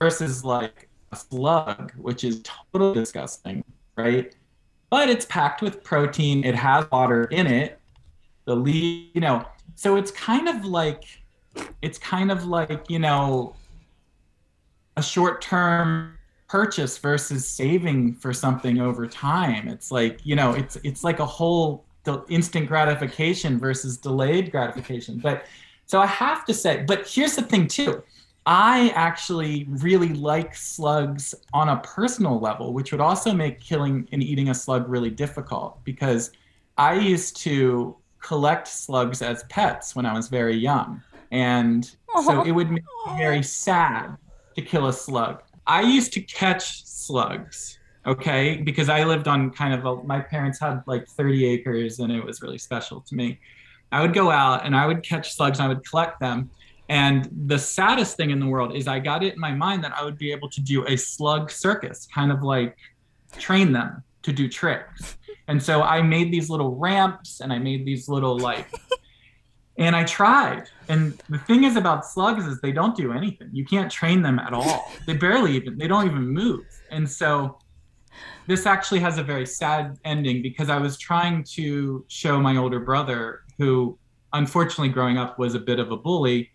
versus 0.00 0.44
like 0.44 0.88
a 1.12 1.16
slug, 1.16 1.92
which 1.92 2.24
is 2.24 2.42
totally 2.42 2.94
disgusting, 2.94 3.64
right? 3.96 4.34
But 4.92 5.08
it's 5.08 5.24
packed 5.24 5.62
with 5.62 5.82
protein, 5.82 6.44
it 6.44 6.54
has 6.54 6.84
water 6.90 7.24
in 7.24 7.46
it. 7.46 7.80
The 8.44 8.54
leaf, 8.54 9.08
you 9.14 9.22
know, 9.22 9.42
so 9.74 9.96
it's 9.96 10.10
kind 10.10 10.50
of 10.50 10.66
like 10.66 11.04
it's 11.80 11.96
kind 11.96 12.30
of 12.30 12.44
like, 12.44 12.90
you 12.90 12.98
know, 12.98 13.56
a 14.98 15.02
short 15.02 15.40
term 15.40 16.18
purchase 16.46 16.98
versus 16.98 17.48
saving 17.48 18.16
for 18.16 18.34
something 18.34 18.82
over 18.82 19.06
time. 19.06 19.66
It's 19.66 19.90
like, 19.90 20.20
you 20.26 20.36
know, 20.36 20.52
it's 20.52 20.76
it's 20.84 21.02
like 21.02 21.20
a 21.20 21.26
whole 21.26 21.86
instant 22.28 22.68
gratification 22.68 23.58
versus 23.58 23.96
delayed 23.96 24.50
gratification. 24.50 25.16
But 25.16 25.46
so 25.86 26.02
I 26.02 26.06
have 26.06 26.44
to 26.44 26.52
say, 26.52 26.84
but 26.86 27.08
here's 27.08 27.34
the 27.34 27.42
thing 27.42 27.66
too. 27.66 28.02
I 28.44 28.90
actually 28.94 29.66
really 29.68 30.14
like 30.14 30.56
slugs 30.56 31.34
on 31.52 31.68
a 31.68 31.76
personal 31.78 32.40
level, 32.40 32.72
which 32.72 32.90
would 32.90 33.00
also 33.00 33.32
make 33.32 33.60
killing 33.60 34.08
and 34.10 34.22
eating 34.22 34.48
a 34.48 34.54
slug 34.54 34.88
really 34.88 35.10
difficult 35.10 35.82
because 35.84 36.32
I 36.76 36.94
used 36.94 37.36
to 37.38 37.96
collect 38.20 38.66
slugs 38.66 39.22
as 39.22 39.44
pets 39.44 39.94
when 39.94 40.06
I 40.06 40.12
was 40.12 40.28
very 40.28 40.56
young. 40.56 41.02
And 41.30 41.84
so 42.24 42.42
it 42.42 42.52
would 42.52 42.70
make 42.70 42.82
me 42.82 43.16
very 43.16 43.42
sad 43.42 44.16
to 44.56 44.62
kill 44.62 44.88
a 44.88 44.92
slug. 44.92 45.42
I 45.66 45.82
used 45.82 46.12
to 46.14 46.20
catch 46.20 46.84
slugs, 46.84 47.78
okay, 48.06 48.56
because 48.56 48.88
I 48.88 49.04
lived 49.04 49.28
on 49.28 49.50
kind 49.50 49.72
of 49.72 49.84
a, 49.86 50.02
my 50.02 50.20
parents 50.20 50.58
had 50.58 50.82
like 50.86 51.08
30 51.08 51.46
acres 51.46 52.00
and 52.00 52.12
it 52.12 52.24
was 52.24 52.42
really 52.42 52.58
special 52.58 53.00
to 53.02 53.14
me. 53.14 53.38
I 53.92 54.00
would 54.00 54.14
go 54.14 54.30
out 54.30 54.64
and 54.66 54.74
I 54.74 54.86
would 54.86 55.02
catch 55.02 55.34
slugs 55.34 55.58
and 55.58 55.66
I 55.66 55.68
would 55.68 55.86
collect 55.88 56.18
them. 56.18 56.50
And 56.92 57.30
the 57.46 57.58
saddest 57.58 58.18
thing 58.18 58.32
in 58.32 58.38
the 58.38 58.44
world 58.46 58.76
is 58.76 58.86
I 58.86 58.98
got 58.98 59.24
it 59.24 59.32
in 59.32 59.40
my 59.40 59.52
mind 59.52 59.82
that 59.82 59.96
I 59.96 60.04
would 60.04 60.18
be 60.18 60.30
able 60.30 60.50
to 60.50 60.60
do 60.60 60.86
a 60.86 60.94
slug 60.94 61.50
circus, 61.50 62.06
kind 62.14 62.30
of 62.30 62.42
like 62.42 62.76
train 63.38 63.72
them 63.72 64.02
to 64.24 64.30
do 64.30 64.46
tricks. 64.46 65.16
And 65.48 65.60
so 65.60 65.82
I 65.82 66.02
made 66.02 66.30
these 66.30 66.50
little 66.50 66.76
ramps 66.76 67.40
and 67.40 67.50
I 67.50 67.58
made 67.58 67.86
these 67.86 68.10
little 68.10 68.38
like 68.38 68.70
and 69.78 69.96
I 69.96 70.04
tried. 70.04 70.64
And 70.90 71.18
the 71.30 71.38
thing 71.38 71.64
is 71.64 71.76
about 71.76 72.04
slugs 72.04 72.46
is 72.46 72.60
they 72.60 72.72
don't 72.72 72.94
do 72.94 73.14
anything. 73.14 73.48
You 73.54 73.64
can't 73.64 73.90
train 73.90 74.20
them 74.20 74.38
at 74.38 74.52
all. 74.52 74.92
They 75.06 75.14
barely 75.14 75.52
even 75.52 75.78
they 75.78 75.88
don't 75.88 76.04
even 76.04 76.28
move. 76.28 76.66
And 76.90 77.10
so 77.10 77.58
this 78.46 78.66
actually 78.66 79.00
has 79.00 79.16
a 79.16 79.22
very 79.22 79.46
sad 79.46 79.98
ending 80.04 80.42
because 80.42 80.68
I 80.68 80.76
was 80.76 80.98
trying 80.98 81.44
to 81.54 82.04
show 82.08 82.38
my 82.38 82.58
older 82.58 82.80
brother 82.80 83.44
who 83.56 83.98
unfortunately 84.34 84.90
growing 84.90 85.16
up 85.16 85.38
was 85.38 85.54
a 85.54 85.58
bit 85.58 85.78
of 85.78 85.90
a 85.90 85.96
bully 85.96 86.51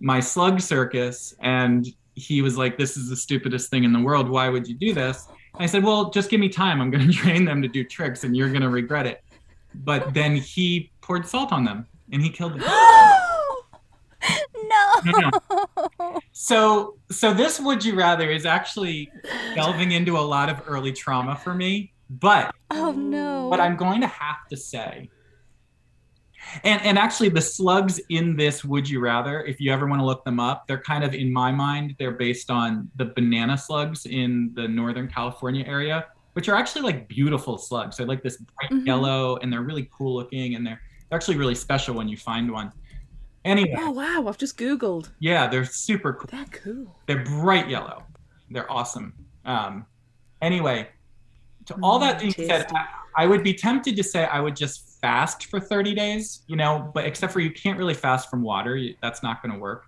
my 0.00 0.20
slug 0.20 0.60
circus 0.60 1.34
and 1.40 1.86
he 2.14 2.42
was 2.42 2.56
like 2.56 2.78
this 2.78 2.96
is 2.96 3.08
the 3.08 3.16
stupidest 3.16 3.70
thing 3.70 3.84
in 3.84 3.92
the 3.92 4.00
world 4.00 4.28
why 4.28 4.48
would 4.48 4.66
you 4.66 4.74
do 4.74 4.92
this 4.94 5.28
i 5.56 5.66
said 5.66 5.82
well 5.82 6.10
just 6.10 6.30
give 6.30 6.40
me 6.40 6.48
time 6.48 6.80
i'm 6.80 6.90
going 6.90 7.06
to 7.10 7.12
train 7.12 7.44
them 7.44 7.60
to 7.62 7.68
do 7.68 7.84
tricks 7.84 8.24
and 8.24 8.36
you're 8.36 8.50
going 8.50 8.62
to 8.62 8.68
regret 8.68 9.06
it 9.06 9.22
but 9.84 10.14
then 10.14 10.36
he 10.36 10.90
poured 11.00 11.26
salt 11.26 11.52
on 11.52 11.64
them 11.64 11.86
and 12.12 12.22
he 12.22 12.30
killed 12.30 12.52
them 12.52 12.60
no. 12.68 13.30
No, 15.04 15.30
no. 16.00 16.20
so 16.32 16.96
so 17.10 17.34
this 17.34 17.60
would 17.60 17.84
you 17.84 17.94
rather 17.94 18.30
is 18.30 18.46
actually 18.46 19.10
delving 19.54 19.92
into 19.92 20.16
a 20.16 20.20
lot 20.20 20.48
of 20.48 20.62
early 20.66 20.92
trauma 20.92 21.36
for 21.36 21.54
me 21.54 21.92
but 22.10 22.54
Oh 22.70 22.92
no. 22.92 23.48
but 23.50 23.60
I'm 23.60 23.76
going 23.76 24.00
to 24.00 24.06
have 24.06 24.46
to 24.50 24.56
say, 24.56 25.08
and 26.62 26.80
and 26.82 26.98
actually 26.98 27.28
the 27.28 27.40
slugs 27.40 28.00
in 28.10 28.36
this 28.36 28.64
Would 28.64 28.88
You 28.88 29.00
Rather, 29.00 29.42
if 29.44 29.60
you 29.60 29.72
ever 29.72 29.86
want 29.86 30.00
to 30.00 30.04
look 30.06 30.24
them 30.24 30.38
up, 30.40 30.66
they're 30.66 30.82
kind 30.82 31.04
of 31.04 31.14
in 31.14 31.32
my 31.32 31.50
mind, 31.52 31.94
they're 31.98 32.12
based 32.12 32.50
on 32.50 32.88
the 32.96 33.06
banana 33.06 33.56
slugs 33.58 34.06
in 34.06 34.50
the 34.54 34.66
Northern 34.68 35.08
California 35.08 35.64
area, 35.66 36.06
which 36.34 36.48
are 36.48 36.54
actually 36.56 36.82
like 36.82 37.08
beautiful 37.08 37.58
slugs. 37.58 37.96
They're 37.96 38.06
like 38.06 38.22
this 38.22 38.36
bright 38.38 38.70
Mhm. 38.70 38.86
yellow 38.86 39.36
and 39.38 39.52
they're 39.52 39.62
really 39.62 39.88
cool 39.96 40.14
looking 40.14 40.54
and 40.54 40.66
they're, 40.66 40.80
they're 41.10 41.16
actually 41.16 41.36
really 41.36 41.54
special 41.54 41.94
when 41.94 42.08
you 42.08 42.16
find 42.16 42.50
one. 42.50 42.72
Anyway, 43.44 43.74
Oh 43.78 43.90
wow, 43.90 44.24
I've 44.26 44.38
just 44.38 44.56
googled. 44.56 45.10
yeah, 45.18 45.46
they're 45.46 45.66
super 45.66 46.14
cool. 46.14 46.28
They're 46.30 46.46
cool. 46.46 46.96
They're 47.06 47.24
bright 47.24 47.68
yellow. 47.68 48.04
They're 48.50 48.70
awesome. 48.72 49.12
Um, 49.44 49.84
anyway, 50.40 50.88
to 51.66 51.74
all 51.82 51.98
that 51.98 52.20
being 52.20 52.32
Mm, 52.32 52.46
said. 52.46 52.70
I, 53.16 53.24
I 53.24 53.26
would 53.26 53.42
be 53.42 53.54
tempted 53.54 53.96
to 53.96 54.02
say 54.02 54.24
I 54.24 54.40
would 54.40 54.56
just 54.56 55.00
fast 55.00 55.46
for 55.46 55.60
30 55.60 55.94
days, 55.94 56.42
you 56.46 56.56
know, 56.56 56.90
but 56.94 57.04
except 57.04 57.32
for 57.32 57.40
you 57.40 57.50
can't 57.50 57.78
really 57.78 57.94
fast 57.94 58.30
from 58.30 58.42
water. 58.42 58.80
That's 59.02 59.22
not 59.22 59.42
going 59.42 59.52
to 59.52 59.58
work. 59.58 59.84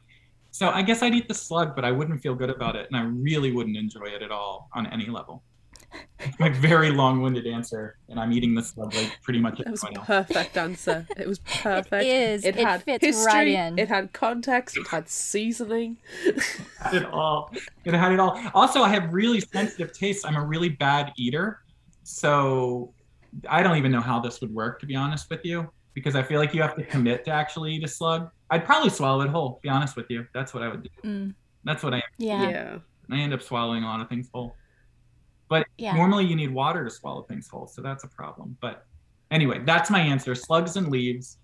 So 0.51 0.71
I 0.71 0.83
guess 0.83 1.03
I'd 1.03 1.15
eat 1.15 1.29
the 1.29 1.35
slug, 1.35 1.77
but 1.77 1.85
I 1.85 1.91
wouldn't 1.91 2.23
feel 2.23 2.35
good 2.35 2.49
about 2.49 2.77
it, 2.77 2.87
and 2.91 2.97
I 2.97 3.03
really 3.03 3.53
wouldn't 3.53 3.77
enjoy 3.77 4.07
it 4.07 4.23
at 4.23 4.31
all 4.31 4.71
on 4.73 4.87
any 4.87 5.07
level. 5.07 5.43
It's 6.19 6.39
my 6.39 6.49
very 6.49 6.91
long-winded 6.91 7.47
answer, 7.47 7.99
and 8.09 8.19
I'm 8.19 8.33
eating 8.33 8.55
the 8.55 8.63
slug 8.63 8.95
like 8.95 9.19
pretty 9.23 9.39
much 9.39 9.59
That 9.59 9.71
was 9.71 9.85
a 9.85 9.93
perfect 10.01 10.57
answer. 10.57 11.07
It 11.17 11.27
was 11.27 11.39
perfect. 11.63 12.05
It 12.05 12.07
is. 12.07 12.45
It, 12.45 12.57
had 12.57 12.83
fits 12.83 13.05
history, 13.05 13.27
right 13.27 13.49
in. 13.49 13.79
It 13.79 13.89
had 13.89 14.13
context. 14.13 14.77
It 14.79 14.87
had 14.89 15.09
seasoning. 15.09 15.99
It 16.25 16.43
had 16.81 16.95
it 16.95 17.05
all. 17.05 17.53
It 17.85 17.93
had 17.93 18.13
it 18.13 18.21
all. 18.21 18.41
Also, 18.55 18.83
I 18.83 18.89
have 18.89 19.13
really 19.13 19.41
sensitive 19.41 19.93
tastes. 19.93 20.25
I'm 20.25 20.37
a 20.37 20.45
really 20.45 20.71
bad 20.71 21.13
eater, 21.17 21.61
so 22.03 22.95
I 23.49 23.63
don't 23.63 23.77
even 23.77 23.93
know 23.93 24.01
how 24.01 24.21
this 24.21 24.41
would 24.41 24.55
work, 24.55 24.81
to 24.81 24.87
be 24.87 24.95
honest 24.97 25.29
with 25.31 25.45
you, 25.45 25.71
because 25.95 26.15
I 26.17 26.23
feel 26.23 26.41
like 26.41 26.55
you 26.55 26.63
have 26.63 26.77
to 26.77 26.85
commit 26.85 27.25
to 27.27 27.31
actually 27.31 27.75
eat 27.75 27.85
a 27.85 27.89
slug. 27.89 28.31
I'd 28.51 28.65
probably 28.65 28.91
swallow 28.91 29.23
it 29.23 29.29
whole. 29.29 29.59
Be 29.63 29.69
honest 29.69 29.97
with 29.97 30.07
you, 30.11 30.27
that's 30.35 30.55
what 30.55 30.63
I 30.63 30.69
would 30.69 30.83
do. 30.83 30.89
Mm, 31.05 31.35
That's 31.65 31.83
what 31.83 31.95
I. 31.95 32.03
yeah. 32.19 32.49
yeah. 32.51 32.79
I 33.11 33.19
end 33.19 33.33
up 33.35 33.43
swallowing 33.43 33.83
a 33.85 33.87
lot 33.87 34.01
of 34.01 34.09
things 34.09 34.29
whole. 34.33 34.55
But 35.49 35.67
Yeah. 35.79 35.95
normally 35.95 36.25
you 36.27 36.35
need 36.37 36.53
water 36.53 36.83
to 36.85 36.91
swallow 36.91 37.23
things 37.23 37.49
whole, 37.49 37.67
so 37.69 37.81
that's 37.83 38.03
a 38.05 38.09
problem. 38.09 38.57
But 38.61 38.85
anyway, 39.31 39.61
that's 39.65 39.91
my 39.91 40.01
answer. 40.01 40.35
Slugs 40.35 40.77
and 40.77 40.89
leaves. 40.89 41.39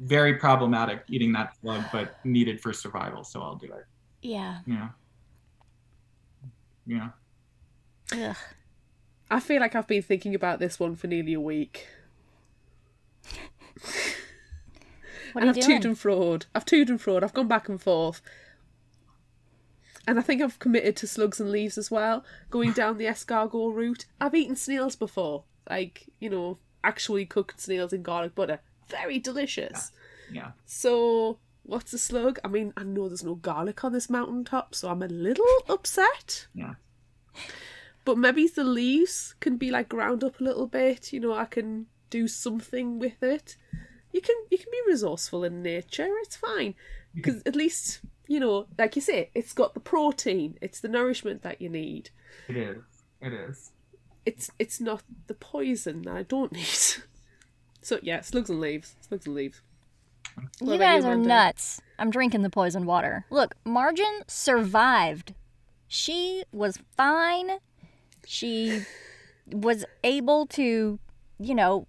Very 0.00 0.34
problematic 0.34 1.04
eating 1.08 1.32
that 1.32 1.56
slug, 1.60 1.84
but 1.92 2.16
needed 2.24 2.60
for 2.60 2.72
survival, 2.72 3.22
so 3.24 3.40
I'll 3.40 3.54
do 3.56 3.66
it. 3.72 3.84
Yeah. 4.20 4.58
Yeah. 4.66 4.88
Yeah. 6.86 7.08
Ugh. 8.12 8.36
I 9.32 9.40
feel 9.40 9.60
like 9.60 9.74
I've 9.74 9.86
been 9.86 10.02
thinking 10.02 10.34
about 10.34 10.58
this 10.58 10.78
one 10.78 10.94
for 10.94 11.06
nearly 11.06 11.32
a 11.32 11.40
week. 11.40 11.86
And 15.34 15.48
I've 15.48 15.56
you 15.56 15.62
toed 15.62 15.80
doing? 15.80 15.86
and 15.86 15.98
fraud. 15.98 16.46
I've 16.54 16.66
toed 16.66 16.90
and 16.90 17.00
fraud. 17.00 17.24
I've 17.24 17.32
gone 17.32 17.48
back 17.48 17.66
and 17.66 17.80
forth. 17.80 18.20
And 20.06 20.18
I 20.18 20.22
think 20.22 20.42
I've 20.42 20.58
committed 20.58 20.96
to 20.96 21.06
slugs 21.06 21.40
and 21.40 21.50
leaves 21.50 21.78
as 21.78 21.90
well, 21.90 22.26
going 22.50 22.72
down 22.72 22.98
the 22.98 23.06
escargot 23.06 23.74
route. 23.74 24.04
I've 24.20 24.34
eaten 24.34 24.54
snails 24.54 24.96
before, 24.96 25.44
like, 25.70 26.10
you 26.20 26.28
know, 26.28 26.58
actually 26.84 27.24
cooked 27.24 27.58
snails 27.58 27.94
in 27.94 28.02
garlic 28.02 28.34
butter. 28.34 28.60
Very 28.88 29.18
delicious. 29.18 29.92
Yeah. 30.30 30.50
So, 30.66 31.38
what's 31.62 31.94
a 31.94 31.98
slug? 31.98 32.38
I 32.44 32.48
mean, 32.48 32.74
I 32.76 32.82
know 32.82 33.08
there's 33.08 33.24
no 33.24 33.36
garlic 33.36 33.82
on 33.82 33.92
this 33.94 34.10
mountaintop, 34.10 34.74
so 34.74 34.90
I'm 34.90 35.02
a 35.02 35.08
little 35.08 35.46
upset. 35.70 36.48
Yeah. 36.52 36.74
But 38.04 38.18
maybe 38.18 38.46
the 38.46 38.64
leaves 38.64 39.34
can 39.40 39.56
be 39.56 39.70
like 39.70 39.88
ground 39.88 40.24
up 40.24 40.40
a 40.40 40.44
little 40.44 40.66
bit. 40.66 41.12
You 41.12 41.20
know, 41.20 41.34
I 41.34 41.44
can 41.44 41.86
do 42.10 42.28
something 42.28 42.98
with 42.98 43.22
it. 43.22 43.56
You 44.12 44.20
can 44.20 44.36
you 44.50 44.58
can 44.58 44.68
be 44.70 44.80
resourceful 44.86 45.44
in 45.44 45.62
nature. 45.62 46.08
It's 46.22 46.36
fine 46.36 46.74
because 47.14 47.42
at 47.46 47.56
least 47.56 48.00
you 48.26 48.40
know, 48.40 48.66
like 48.78 48.96
you 48.96 49.02
say, 49.02 49.30
it's 49.34 49.52
got 49.52 49.74
the 49.74 49.80
protein. 49.80 50.58
It's 50.60 50.80
the 50.80 50.88
nourishment 50.88 51.42
that 51.42 51.60
you 51.60 51.68
need. 51.68 52.10
It 52.48 52.56
is. 52.56 52.82
It 53.20 53.32
is. 53.32 53.70
It's 54.24 54.50
it's 54.58 54.80
not 54.80 55.02
the 55.26 55.34
poison 55.34 56.02
that 56.02 56.14
I 56.14 56.22
don't 56.22 56.52
need. 56.60 57.02
so 57.80 57.98
yeah, 58.02 58.20
slugs 58.20 58.50
and 58.50 58.60
leaves. 58.60 58.96
Slugs 59.06 59.26
and 59.26 59.34
leaves. 59.34 59.60
What 60.60 60.70
you 60.70 60.74
about 60.76 60.84
guys 60.84 61.04
are 61.04 61.16
nuts. 61.16 61.80
I'm 61.98 62.10
drinking 62.10 62.42
the 62.42 62.50
poisoned 62.50 62.86
water. 62.86 63.26
Look, 63.30 63.54
Margin 63.64 64.22
survived. 64.26 65.34
She 65.88 66.44
was 66.52 66.78
fine. 66.96 67.58
She 68.26 68.84
was 69.50 69.84
able 70.04 70.46
to, 70.46 70.98
you 71.38 71.54
know, 71.54 71.86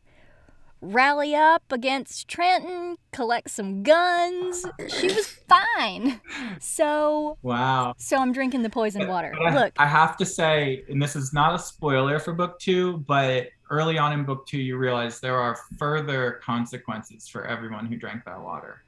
rally 0.81 1.33
up 1.33 1.63
against 1.71 2.27
Trenton, 2.27 2.97
collect 3.13 3.49
some 3.51 3.83
guns. 3.83 4.65
She 4.89 5.07
was 5.07 5.27
fine. 5.47 6.19
So, 6.59 7.37
Wow. 7.41 7.93
so 7.97 8.17
I'm 8.17 8.33
drinking 8.33 8.63
the 8.63 8.69
poisoned 8.69 9.07
water. 9.07 9.33
I- 9.39 9.53
Look, 9.53 9.73
I 9.77 9.85
have 9.87 10.17
to 10.17 10.25
say, 10.25 10.83
and 10.89 11.01
this 11.01 11.15
is 11.15 11.33
not 11.33 11.55
a 11.55 11.59
spoiler 11.59 12.19
for 12.19 12.33
book 12.33 12.59
two, 12.59 12.97
but 13.07 13.47
early 13.69 13.97
on 13.97 14.11
in 14.13 14.23
book 14.25 14.45
two, 14.45 14.57
you 14.57 14.75
realize 14.77 15.19
there 15.21 15.39
are 15.39 15.57
further 15.77 16.41
consequences 16.43 17.27
for 17.27 17.45
everyone 17.45 17.85
who 17.85 17.95
drank 17.95 18.25
that 18.25 18.41
water. 18.41 18.81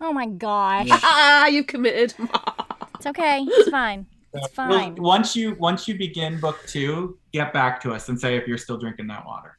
oh 0.00 0.12
my 0.12 0.26
gosh. 0.26 0.88
Ah, 0.90 1.46
you 1.56 1.62
committed. 1.64 2.14
It's 2.98 3.06
okay. 3.06 3.44
It's 3.48 3.68
fine. 3.70 4.06
It's 4.44 4.56
Well, 4.56 4.68
fine. 4.70 4.94
once 4.96 5.34
you 5.36 5.54
once 5.54 5.86
you 5.88 5.96
begin 5.96 6.38
book 6.40 6.58
two, 6.66 7.18
get 7.32 7.52
back 7.52 7.80
to 7.82 7.92
us 7.92 8.08
and 8.08 8.18
say 8.20 8.36
if 8.36 8.46
you're 8.48 8.58
still 8.58 8.78
drinking 8.78 9.06
that 9.08 9.24
water. 9.26 9.56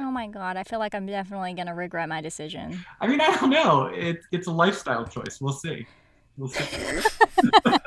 Oh 0.00 0.10
my 0.10 0.26
god. 0.26 0.56
I 0.56 0.64
feel 0.64 0.78
like 0.78 0.94
I'm 0.94 1.06
definitely 1.06 1.54
going 1.54 1.68
to 1.68 1.74
regret 1.74 2.08
my 2.08 2.20
decision. 2.20 2.84
I 3.00 3.06
mean, 3.06 3.20
I 3.20 3.36
don't 3.36 3.50
know. 3.50 3.86
It, 3.86 4.20
it's 4.32 4.46
a 4.48 4.50
lifestyle 4.52 5.06
choice. 5.06 5.38
We'll 5.40 5.52
see. 5.52 5.86
We'll 6.36 6.48
see. 6.48 6.64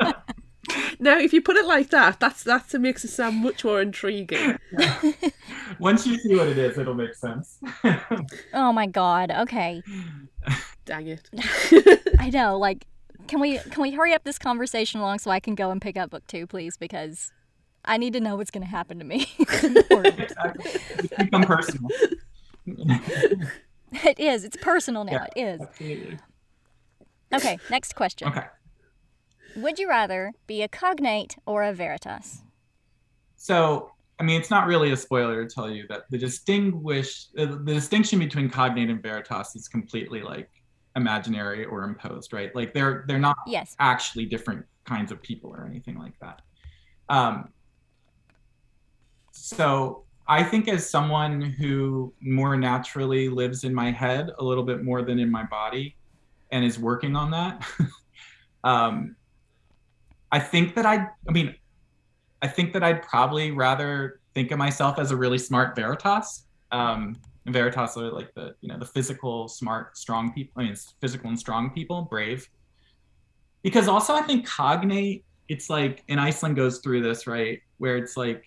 now, 1.00 1.17
if 1.17 1.34
you 1.34 1.41
put 1.41 1.58
it 1.58 1.65
like 1.65 1.89
that, 1.89 2.20
that's 2.20 2.44
that's 2.44 2.74
it 2.74 2.79
makes 2.79 3.03
it 3.03 3.10
sound 3.10 3.38
much 3.44 3.65
more 3.65 3.82
intriguing. 3.82 4.58
Once 5.79 6.05
you 6.08 6.17
see 6.17 6.36
what 6.36 6.48
it 6.48 6.58
is, 6.58 6.77
it'll 6.77 6.94
make 6.94 7.15
sense. 7.15 7.60
Oh 8.53 8.72
my 8.72 8.86
god. 8.88 9.32
Okay. 9.32 9.82
Dang 10.86 11.08
it. 11.08 11.29
I 12.20 12.29
know. 12.29 12.58
Like, 12.58 12.86
can 13.27 13.39
we 13.39 13.58
can 13.58 13.82
we 13.82 13.91
hurry 13.91 14.13
up 14.13 14.24
this 14.24 14.38
conversation 14.38 15.00
along 15.00 15.20
so 15.20 15.32
I 15.32 15.39
can 15.39 15.55
go 15.55 15.72
and 15.72 15.82
pick 15.82 15.98
up 15.98 16.10
book 16.10 16.25
two, 16.27 16.48
please? 16.48 16.77
Because 16.77 17.32
I 17.84 17.98
need 17.98 18.13
to 18.13 18.20
know 18.20 18.36
what's 18.36 18.51
going 18.51 18.63
to 18.63 18.70
happen 18.70 19.00
to 19.00 19.05
me. 19.05 19.27
It's 19.39 21.17
become 21.17 21.44
personal. 21.44 21.89
it 23.91 24.20
is. 24.20 24.44
It's 24.44 24.58
personal 24.58 25.03
now. 25.03 25.12
Yeah. 25.13 25.25
It 25.36 25.41
is. 25.41 25.62
Absolutely. 25.62 26.20
Okay. 27.34 27.60
Next 27.70 27.96
question. 27.96 28.27
Okay. 28.29 28.46
Would 29.55 29.79
you 29.79 29.88
rather 29.88 30.34
be 30.48 30.62
a 30.62 30.67
cognate 30.67 31.38
or 31.46 31.63
a 31.63 31.74
veritas? 31.74 32.41
So, 33.38 33.91
I 34.20 34.24
mean, 34.24 34.39
it's 34.39 34.50
not 34.50 34.67
really 34.67 34.91
a 34.91 34.98
spoiler 34.98 35.46
to 35.46 35.53
tell 35.53 35.70
you 35.70 35.86
that 35.89 36.03
the 36.10 36.17
distinguish 36.17 37.27
uh, 37.38 37.46
the 37.46 37.74
distinction 37.74 38.20
between 38.20 38.50
cognate 38.50 38.89
and 38.89 39.01
veritas 39.01 39.55
is 39.55 39.67
completely 39.67 40.22
like 40.22 40.50
imaginary 40.96 41.66
or 41.66 41.84
imposed, 41.84 42.34
right? 42.34 42.56
Like 42.56 42.74
they're 42.74 43.04
they're 43.08 43.20
not 43.20 43.38
Yes. 43.48 43.75
actually 43.80 44.25
different 44.25 44.66
kinds 44.86 45.12
of 45.12 45.22
people 45.22 45.52
or 45.52 45.66
anything 45.66 45.98
like 45.98 46.14
that. 46.22 46.42
Um, 47.10 47.50
so 49.32 50.04
I 50.28 50.44
think 50.44 50.68
as 50.68 50.90
someone 50.90 51.42
who 51.42 52.14
more 52.22 52.55
naturally 52.58 53.29
lives 53.29 53.64
in 53.64 53.74
my 53.74 53.92
head 53.92 54.31
a 54.40 54.44
little 54.44 54.64
bit 54.64 54.84
more 54.84 55.01
than 55.03 55.20
in 55.20 55.29
my 55.29 55.44
body 55.44 55.96
and 56.51 56.64
is 56.66 56.79
working 56.79 57.16
on 57.16 57.31
that, 57.31 57.64
um, 58.64 59.16
I 60.31 60.40
think 60.40 60.75
that 60.75 60.86
I, 60.86 61.08
I 61.27 61.31
mean, 61.31 61.53
I 62.42 62.48
think 62.48 62.74
that 62.74 62.84
I'd 62.84 63.03
probably 63.03 63.51
rather 63.51 64.20
think 64.34 64.51
of 64.51 64.58
myself 64.58 64.98
as 65.00 65.12
a 65.12 65.16
really 65.16 65.38
smart 65.38 65.75
Veritas. 65.75 66.46
Um, 66.72 67.18
Veritas 67.48 67.96
are 67.98 68.12
like 68.12 68.34
the, 68.34 68.55
you 68.62 68.70
know, 68.70 68.79
the 68.79 68.86
physical, 68.86 69.48
smart, 69.48 69.98
strong 69.98 70.34
people. 70.34 70.53
I 70.58 70.64
mean, 70.64 70.72
it's 70.74 70.96
physical 71.00 71.29
and 71.29 71.40
strong 71.40 71.70
people, 71.70 72.03
brave. 72.03 72.50
Because 73.62 73.88
also, 73.88 74.14
I 74.14 74.22
think 74.22 74.48
cognate. 74.48 75.24
It's 75.48 75.70
like, 75.70 76.03
in 76.08 76.18
Iceland 76.18 76.55
goes 76.55 76.79
through 76.79 77.03
this 77.03 77.27
right, 77.27 77.60
where 77.77 77.98
it's 77.98 78.18
like, 78.18 78.44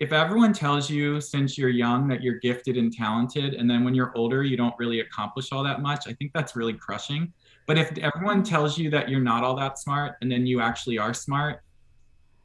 if 0.00 0.12
everyone 0.12 0.52
tells 0.52 0.90
you 0.90 1.20
since 1.20 1.58
you're 1.58 1.68
young 1.68 2.08
that 2.08 2.22
you're 2.22 2.38
gifted 2.38 2.76
and 2.76 2.92
talented, 2.92 3.54
and 3.54 3.70
then 3.70 3.84
when 3.84 3.94
you're 3.94 4.12
older 4.16 4.42
you 4.42 4.56
don't 4.56 4.74
really 4.78 5.00
accomplish 5.00 5.52
all 5.52 5.62
that 5.62 5.82
much, 5.82 6.08
I 6.08 6.14
think 6.14 6.32
that's 6.32 6.56
really 6.56 6.72
crushing. 6.72 7.32
But 7.66 7.78
if 7.78 7.96
everyone 7.98 8.42
mm-hmm. 8.42 8.50
tells 8.50 8.78
you 8.78 8.90
that 8.90 9.08
you're 9.08 9.20
not 9.20 9.44
all 9.44 9.54
that 9.56 9.78
smart, 9.78 10.16
and 10.22 10.32
then 10.32 10.46
you 10.46 10.60
actually 10.60 10.98
are 10.98 11.14
smart, 11.14 11.62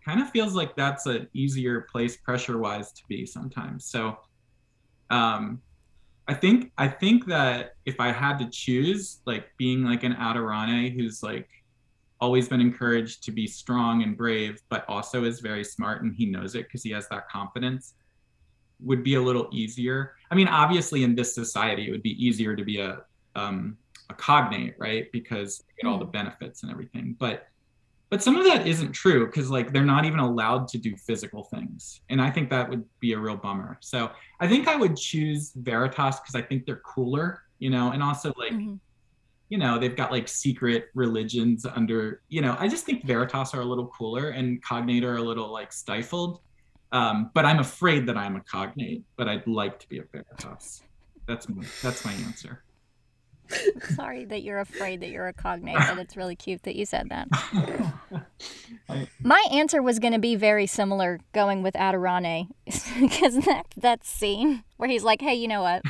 kind 0.06 0.22
of 0.22 0.30
feels 0.30 0.54
like 0.54 0.76
that's 0.76 1.06
an 1.06 1.28
easier 1.34 1.88
place 1.92 2.18
pressure 2.18 2.58
wise 2.58 2.92
to 2.92 3.02
be 3.08 3.26
sometimes. 3.26 3.86
So 3.86 4.18
um 5.10 5.62
I 6.28 6.34
think 6.34 6.72
I 6.78 6.88
think 6.88 7.26
that 7.28 7.76
if 7.86 8.00
I 8.00 8.12
had 8.12 8.38
to 8.40 8.50
choose, 8.50 9.20
like 9.26 9.46
being 9.58 9.84
like 9.84 10.04
an 10.04 10.14
Adirane 10.14 10.94
who's 10.94 11.24
like 11.24 11.48
always 12.20 12.50
been 12.50 12.60
encouraged 12.60 13.24
to 13.24 13.32
be 13.32 13.48
strong 13.48 14.04
and 14.04 14.18
brave, 14.18 14.62
but 14.70 14.84
also 14.90 15.24
is 15.24 15.40
very 15.40 15.64
smart 15.64 16.02
and 16.04 16.14
he 16.14 16.26
knows 16.26 16.56
it 16.56 16.64
because 16.64 16.84
he 16.84 16.92
has 16.92 17.08
that 17.10 17.30
confidence, 17.30 17.94
would 18.82 19.04
be 19.04 19.16
a 19.16 19.22
little 19.22 19.48
easier. 19.54 20.16
I 20.30 20.36
mean, 20.36 20.48
obviously 20.50 21.04
in 21.04 21.16
this 21.16 21.34
society, 21.34 21.88
it 21.88 21.92
would 21.92 22.04
be 22.04 22.24
easier 22.24 22.56
to 22.56 22.64
be 22.66 22.80
a 22.80 23.04
um, 23.36 23.78
a 24.10 24.14
cognate, 24.14 24.76
right? 24.78 25.10
Because 25.12 25.64
you 25.68 25.84
get 25.84 25.90
all 25.90 26.00
the 26.00 26.06
benefits 26.06 26.64
and 26.64 26.72
everything. 26.72 27.16
But 27.20 27.48
but 28.10 28.24
some 28.24 28.38
of 28.38 28.46
that 28.46 28.66
isn't 28.66 28.94
true 28.94 29.26
because 29.26 29.50
like 29.50 29.74
they're 29.74 29.84
not 29.84 30.06
even 30.06 30.20
allowed 30.20 30.68
to 30.70 30.78
do 30.78 30.96
physical 30.96 31.44
things 31.44 32.02
and 32.10 32.22
i 32.22 32.30
think 32.32 32.50
that 32.50 32.70
would 32.70 32.84
be 33.00 33.14
a 33.14 33.20
real 33.20 33.36
bummer. 33.36 33.78
So 33.82 34.12
i 34.40 34.48
think 34.48 34.68
i 34.68 34.76
would 34.76 34.96
choose 34.96 35.52
veritas 35.56 36.20
because 36.20 36.36
i 36.36 36.42
think 36.42 36.66
they're 36.66 36.82
cooler 36.86 37.42
you 37.60 37.70
know 37.70 37.92
and 37.92 38.02
also 38.04 38.32
like 38.38 38.54
Mhm. 38.54 38.80
you 39.50 39.58
know 39.58 39.80
they've 39.80 39.96
got 39.96 40.12
like 40.12 40.28
secret 40.28 40.86
religions 40.94 41.66
under 41.66 42.22
you 42.30 42.42
know 42.42 42.56
i 42.60 42.68
just 42.68 42.86
think 42.86 43.06
veritas 43.06 43.54
are 43.54 43.62
a 43.62 43.66
little 43.66 43.88
cooler 43.88 44.30
and 44.30 44.62
cognate 44.64 45.04
are 45.04 45.18
a 45.18 45.22
little 45.22 45.52
like 45.52 45.72
stifled 45.74 46.40
um, 46.92 47.32
but 47.34 47.44
i'm 47.46 47.60
afraid 47.60 48.08
that 48.08 48.16
i'm 48.18 48.36
a 48.36 48.42
cognate 48.42 49.04
but 49.18 49.28
i'd 49.28 49.46
like 49.48 49.78
to 49.80 49.88
be 49.90 50.00
a 50.00 50.04
veritas. 50.14 50.82
That's 51.28 51.50
my, 51.50 51.66
that's 51.84 52.06
my 52.06 52.14
answer 52.14 52.64
Sorry 53.96 54.26
that 54.26 54.44
you're 54.44 54.60
afraid 54.60 55.02
that 55.02 55.10
you're 55.10 55.28
a 55.28 55.34
cognate, 55.34 55.78
but 55.78 55.98
it's 56.00 56.16
really 56.18 56.36
cute 56.36 56.64
that 56.64 56.76
you 56.76 56.86
said 56.86 57.10
that. 57.10 57.28
I- 58.90 59.08
My 59.22 59.44
answer 59.52 59.82
was 59.82 60.00
going 60.00 60.14
to 60.14 60.20
be 60.20 60.36
very 60.36 60.66
similar 60.68 61.20
going 61.34 61.64
with 61.64 61.74
Adirane 61.76 62.50
because 62.66 63.36
that, 63.46 63.66
that 63.78 64.06
scene 64.06 64.64
where 64.78 64.90
he's 64.90 65.04
like, 65.04 65.22
hey, 65.22 65.36
you 65.36 65.48
know 65.48 65.62
what? 65.62 65.82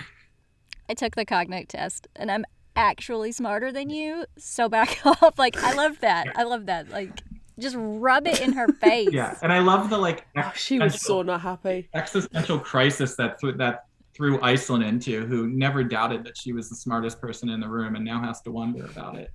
I 0.89 0.93
took 0.93 1.15
the 1.15 1.25
cognate 1.25 1.69
test 1.69 2.07
and 2.15 2.31
I'm 2.31 2.45
actually 2.75 3.31
smarter 3.31 3.71
than 3.71 3.89
you, 3.89 4.25
so 4.37 4.69
back 4.69 4.99
off. 5.05 5.37
Like, 5.37 5.57
I 5.63 5.73
love 5.73 5.99
that. 6.01 6.27
I 6.35 6.43
love 6.43 6.67
that. 6.67 6.89
Like, 6.89 7.21
just 7.59 7.75
rub 7.79 8.27
it 8.27 8.39
in 8.39 8.53
her 8.53 8.67
face. 8.67 9.09
yeah 9.11 9.35
and 9.41 9.51
i 9.51 9.57
love 9.57 9.89
the 9.89 9.97
like 9.97 10.27
Oh, 10.37 10.51
she 10.55 10.77
was 10.77 11.01
so 11.01 11.23
not 11.23 11.41
happy. 11.41 11.89
existential 11.95 12.59
crisis 12.59 13.15
that 13.15 13.39
th- 13.39 13.55
that 13.57 13.85
threw 14.17 14.41
Iceland 14.41 14.84
into, 14.84 15.25
who 15.27 15.47
never 15.47 15.84
doubted 15.84 16.25
that 16.25 16.36
she 16.36 16.51
was 16.51 16.67
the 16.67 16.75
smartest 16.75 17.21
person 17.21 17.49
in 17.49 17.62
the 17.62 17.69
room, 17.69 17.95
and 17.95 18.03
now 18.03 18.19
has 18.19 18.41
to 18.41 18.51
wonder 18.51 18.84
about 18.84 19.15
it. 19.15 19.32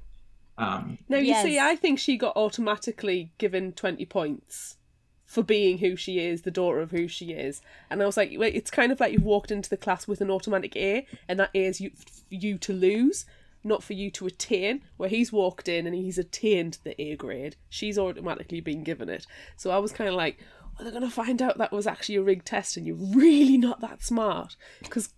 Um, 0.58 0.98
Now 1.08 1.18
you 1.18 1.34
see, 1.36 1.58
I 1.58 1.76
think 1.76 1.98
she 1.98 2.16
got 2.18 2.36
automatically 2.36 3.32
given 3.38 3.72
twenty 3.72 4.04
points 4.04 4.76
for 5.24 5.42
being 5.42 5.78
who 5.78 5.96
she 5.96 6.18
is, 6.18 6.42
the 6.42 6.50
daughter 6.50 6.80
of 6.80 6.90
who 6.90 7.08
she 7.08 7.32
is. 7.32 7.62
And 7.88 8.02
I 8.02 8.06
was 8.06 8.18
like, 8.18 8.34
wait, 8.36 8.54
it's 8.54 8.70
kind 8.70 8.92
of 8.92 9.00
like 9.00 9.12
you've 9.14 9.22
walked 9.22 9.50
into 9.50 9.70
the 9.70 9.78
class 9.78 10.06
with 10.06 10.20
an 10.20 10.30
automatic 10.30 10.76
A, 10.76 11.06
and 11.26 11.40
that 11.40 11.50
A 11.54 11.64
is 11.64 11.80
you, 11.80 11.90
for 11.90 12.34
you 12.34 12.58
to 12.58 12.72
lose, 12.74 13.24
not 13.64 13.82
for 13.82 13.94
you 13.94 14.10
to 14.10 14.26
attain. 14.26 14.82
Where 14.98 15.08
he's 15.08 15.32
walked 15.32 15.68
in 15.68 15.86
and 15.86 15.96
he's 15.96 16.18
attained 16.18 16.78
the 16.84 17.00
A 17.00 17.16
grade, 17.16 17.56
she's 17.70 17.98
automatically 17.98 18.60
been 18.60 18.82
given 18.82 19.08
it. 19.08 19.26
So 19.56 19.70
I 19.70 19.78
was 19.78 19.92
kind 19.92 20.10
of 20.10 20.16
like, 20.16 20.38
are 20.78 20.84
they 20.84 20.90
going 20.90 21.02
to 21.02 21.10
find 21.10 21.40
out 21.42 21.58
that 21.58 21.72
was 21.72 21.86
actually 21.86 22.16
a 22.16 22.22
rigged 22.22 22.46
test 22.46 22.76
and 22.76 22.86
you're 22.86 22.96
really 22.96 23.58
not 23.58 23.80
that 23.80 24.02
smart? 24.02 24.56
Because 24.82 25.12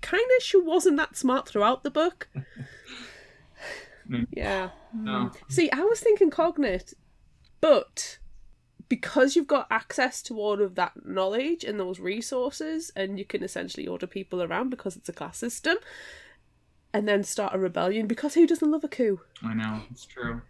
kind 0.00 0.22
of 0.36 0.42
she 0.42 0.60
wasn't 0.60 0.96
that 0.96 1.16
smart 1.16 1.48
throughout 1.48 1.82
the 1.82 1.90
book. 1.90 2.28
Mm. 4.08 4.26
yeah. 4.32 4.70
no. 4.94 5.30
See, 5.48 5.70
I 5.70 5.80
was 5.80 6.00
thinking 6.00 6.30
cognate, 6.30 6.92
but 7.60 8.18
because 8.88 9.34
you've 9.34 9.46
got 9.46 9.66
access 9.70 10.22
to 10.22 10.38
all 10.38 10.60
of 10.60 10.74
that 10.74 10.92
knowledge 11.06 11.64
and 11.64 11.80
those 11.80 11.98
resources, 11.98 12.92
and 12.94 13.18
you 13.18 13.24
can 13.24 13.42
essentially 13.42 13.86
order 13.86 14.06
people 14.06 14.42
around 14.42 14.70
because 14.70 14.96
it's 14.96 15.08
a 15.08 15.12
class 15.12 15.38
system, 15.38 15.76
and 16.92 17.08
then 17.08 17.24
start 17.24 17.54
a 17.54 17.58
rebellion. 17.58 18.06
Because 18.06 18.34
who 18.34 18.46
doesn't 18.46 18.70
love 18.70 18.84
a 18.84 18.88
coup? 18.88 19.20
I 19.42 19.54
know 19.54 19.80
it's 19.90 20.04
true. 20.04 20.42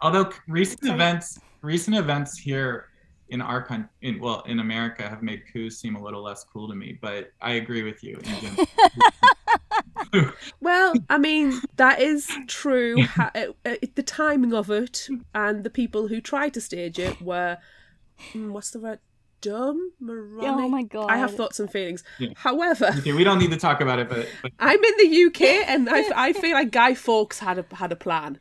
Although 0.00 0.30
recent 0.46 0.84
events 0.84 1.38
recent 1.62 1.96
events 1.96 2.38
here 2.38 2.86
in 3.28 3.40
our 3.40 3.62
country, 3.62 3.88
in, 4.02 4.18
well, 4.20 4.42
in 4.46 4.60
America, 4.60 5.08
have 5.08 5.22
made 5.22 5.42
coups 5.52 5.78
seem 5.78 5.94
a 5.96 6.02
little 6.02 6.22
less 6.22 6.44
cool 6.44 6.68
to 6.68 6.74
me. 6.74 6.98
But 7.00 7.32
I 7.40 7.52
agree 7.52 7.82
with 7.82 8.02
you. 8.02 8.20
Well, 10.60 10.94
I 11.08 11.18
mean, 11.18 11.60
that 11.76 12.00
is 12.00 12.28
true. 12.46 13.02
Ha- 13.04 13.30
uh, 13.34 13.44
uh, 13.64 13.76
the 13.94 14.02
timing 14.02 14.52
of 14.52 14.70
it 14.70 15.08
and 15.34 15.62
the 15.64 15.70
people 15.70 16.08
who 16.08 16.20
tried 16.20 16.54
to 16.54 16.60
stage 16.60 16.98
it 16.98 17.20
were, 17.22 17.58
mm, 18.32 18.50
what's 18.50 18.70
the 18.70 18.80
word? 18.80 18.98
Dumb? 19.40 19.92
Moronic? 20.00 20.50
Oh 20.50 20.68
my 20.68 20.82
god. 20.82 21.10
I 21.10 21.16
have 21.16 21.34
thoughts 21.34 21.60
and 21.60 21.70
feelings. 21.70 22.04
Yeah. 22.18 22.30
However, 22.36 22.90
okay, 22.98 23.12
we 23.12 23.24
don't 23.24 23.38
need 23.38 23.52
to 23.52 23.56
talk 23.56 23.80
about 23.80 23.98
it, 23.98 24.08
but, 24.08 24.28
but 24.42 24.52
I'm 24.58 24.82
in 24.82 24.94
the 24.98 25.24
UK 25.26 25.40
and 25.68 25.88
I, 25.88 26.10
I 26.28 26.32
feel 26.34 26.52
like 26.52 26.70
Guy 26.70 26.94
Fawkes 26.94 27.38
had 27.38 27.58
a 27.58 27.64
had 27.74 27.90
a 27.92 27.96
plan. 27.96 28.38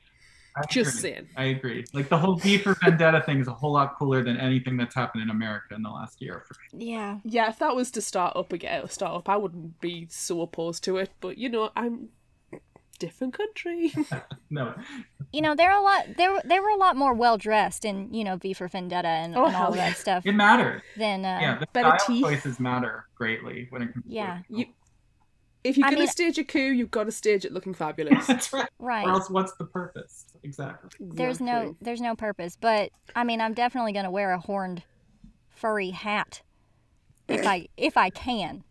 I 0.59 0.65
Just 0.71 0.99
agree. 0.99 1.11
saying. 1.11 1.29
I 1.37 1.43
agree. 1.45 1.85
Like 1.93 2.09
the 2.09 2.17
whole 2.17 2.35
V 2.35 2.57
for 2.59 2.75
Vendetta 2.75 3.21
thing 3.25 3.39
is 3.39 3.47
a 3.47 3.53
whole 3.53 3.73
lot 3.73 3.97
cooler 3.97 4.23
than 4.23 4.37
anything 4.37 4.77
that's 4.77 4.95
happened 4.95 5.23
in 5.23 5.29
America 5.29 5.73
in 5.75 5.81
the 5.81 5.89
last 5.89 6.21
year. 6.21 6.43
For 6.47 6.55
Yeah. 6.77 7.19
Yeah, 7.23 7.49
if 7.49 7.59
that 7.59 7.75
was 7.75 7.91
to 7.91 8.01
start 8.01 8.35
up 8.35 8.51
again, 8.53 8.87
start 8.89 9.13
up, 9.15 9.29
I 9.29 9.37
wouldn't 9.37 9.79
be 9.81 10.07
so 10.09 10.41
opposed 10.41 10.83
to 10.85 10.97
it. 10.97 11.11
But 11.21 11.37
you 11.37 11.49
know, 11.49 11.71
I'm 11.75 12.09
different 12.99 13.33
country. 13.33 13.93
no, 14.49 14.73
You 15.31 15.41
know, 15.41 15.55
they're 15.55 15.71
a 15.71 15.81
lot. 15.81 16.17
They 16.17 16.27
were 16.27 16.41
they 16.43 16.59
were 16.59 16.69
a 16.69 16.75
lot 16.75 16.97
more 16.97 17.13
well 17.13 17.37
dressed 17.37 17.85
in 17.85 18.13
you 18.13 18.23
know 18.25 18.35
V 18.35 18.53
for 18.53 18.67
Vendetta 18.67 19.07
and, 19.07 19.37
Oh, 19.37 19.45
and 19.45 19.55
all 19.55 19.75
yeah. 19.75 19.89
that 19.89 19.97
stuff 19.97 20.25
it 20.25 20.33
matters. 20.33 20.81
than 20.97 21.23
uh, 21.23 21.37
yeah, 21.41 21.57
the 21.59 21.67
better 21.71 21.97
style 21.99 22.07
teeth. 22.07 22.23
choices 22.23 22.59
matter 22.59 23.05
greatly 23.15 23.67
when 23.69 23.83
it 23.83 23.93
comes. 23.93 24.05
to 24.05 24.11
Yeah. 24.11 24.39
it. 24.39 24.45
You- 24.49 24.65
if 25.61 25.77
you're 25.77 25.87
I 25.87 25.89
gonna 25.89 25.99
mean- 26.03 26.07
stage 26.07 26.37
a 26.37 26.43
coup, 26.45 26.57
you've 26.71 26.89
got 26.89 27.03
to 27.03 27.11
stage 27.11 27.43
it 27.43 27.51
looking 27.51 27.73
fabulous. 27.73 28.25
That's 28.27 28.53
right. 28.53 28.69
right. 28.79 29.05
Or 29.05 29.11
else, 29.11 29.29
what's 29.29 29.51
the 29.57 29.65
purpose? 29.65 30.25
Exactly. 30.43 30.89
there's 30.99 31.41
no 31.41 31.75
there's 31.81 32.01
no 32.01 32.15
purpose 32.15 32.57
but 32.59 32.91
i 33.15 33.23
mean 33.23 33.41
i'm 33.41 33.53
definitely 33.53 33.91
going 33.91 34.05
to 34.05 34.11
wear 34.11 34.31
a 34.31 34.39
horned 34.39 34.83
furry 35.49 35.89
hat 35.89 36.41
if 37.27 37.45
i 37.45 37.67
if 37.77 37.97
i 37.97 38.09
can. 38.09 38.63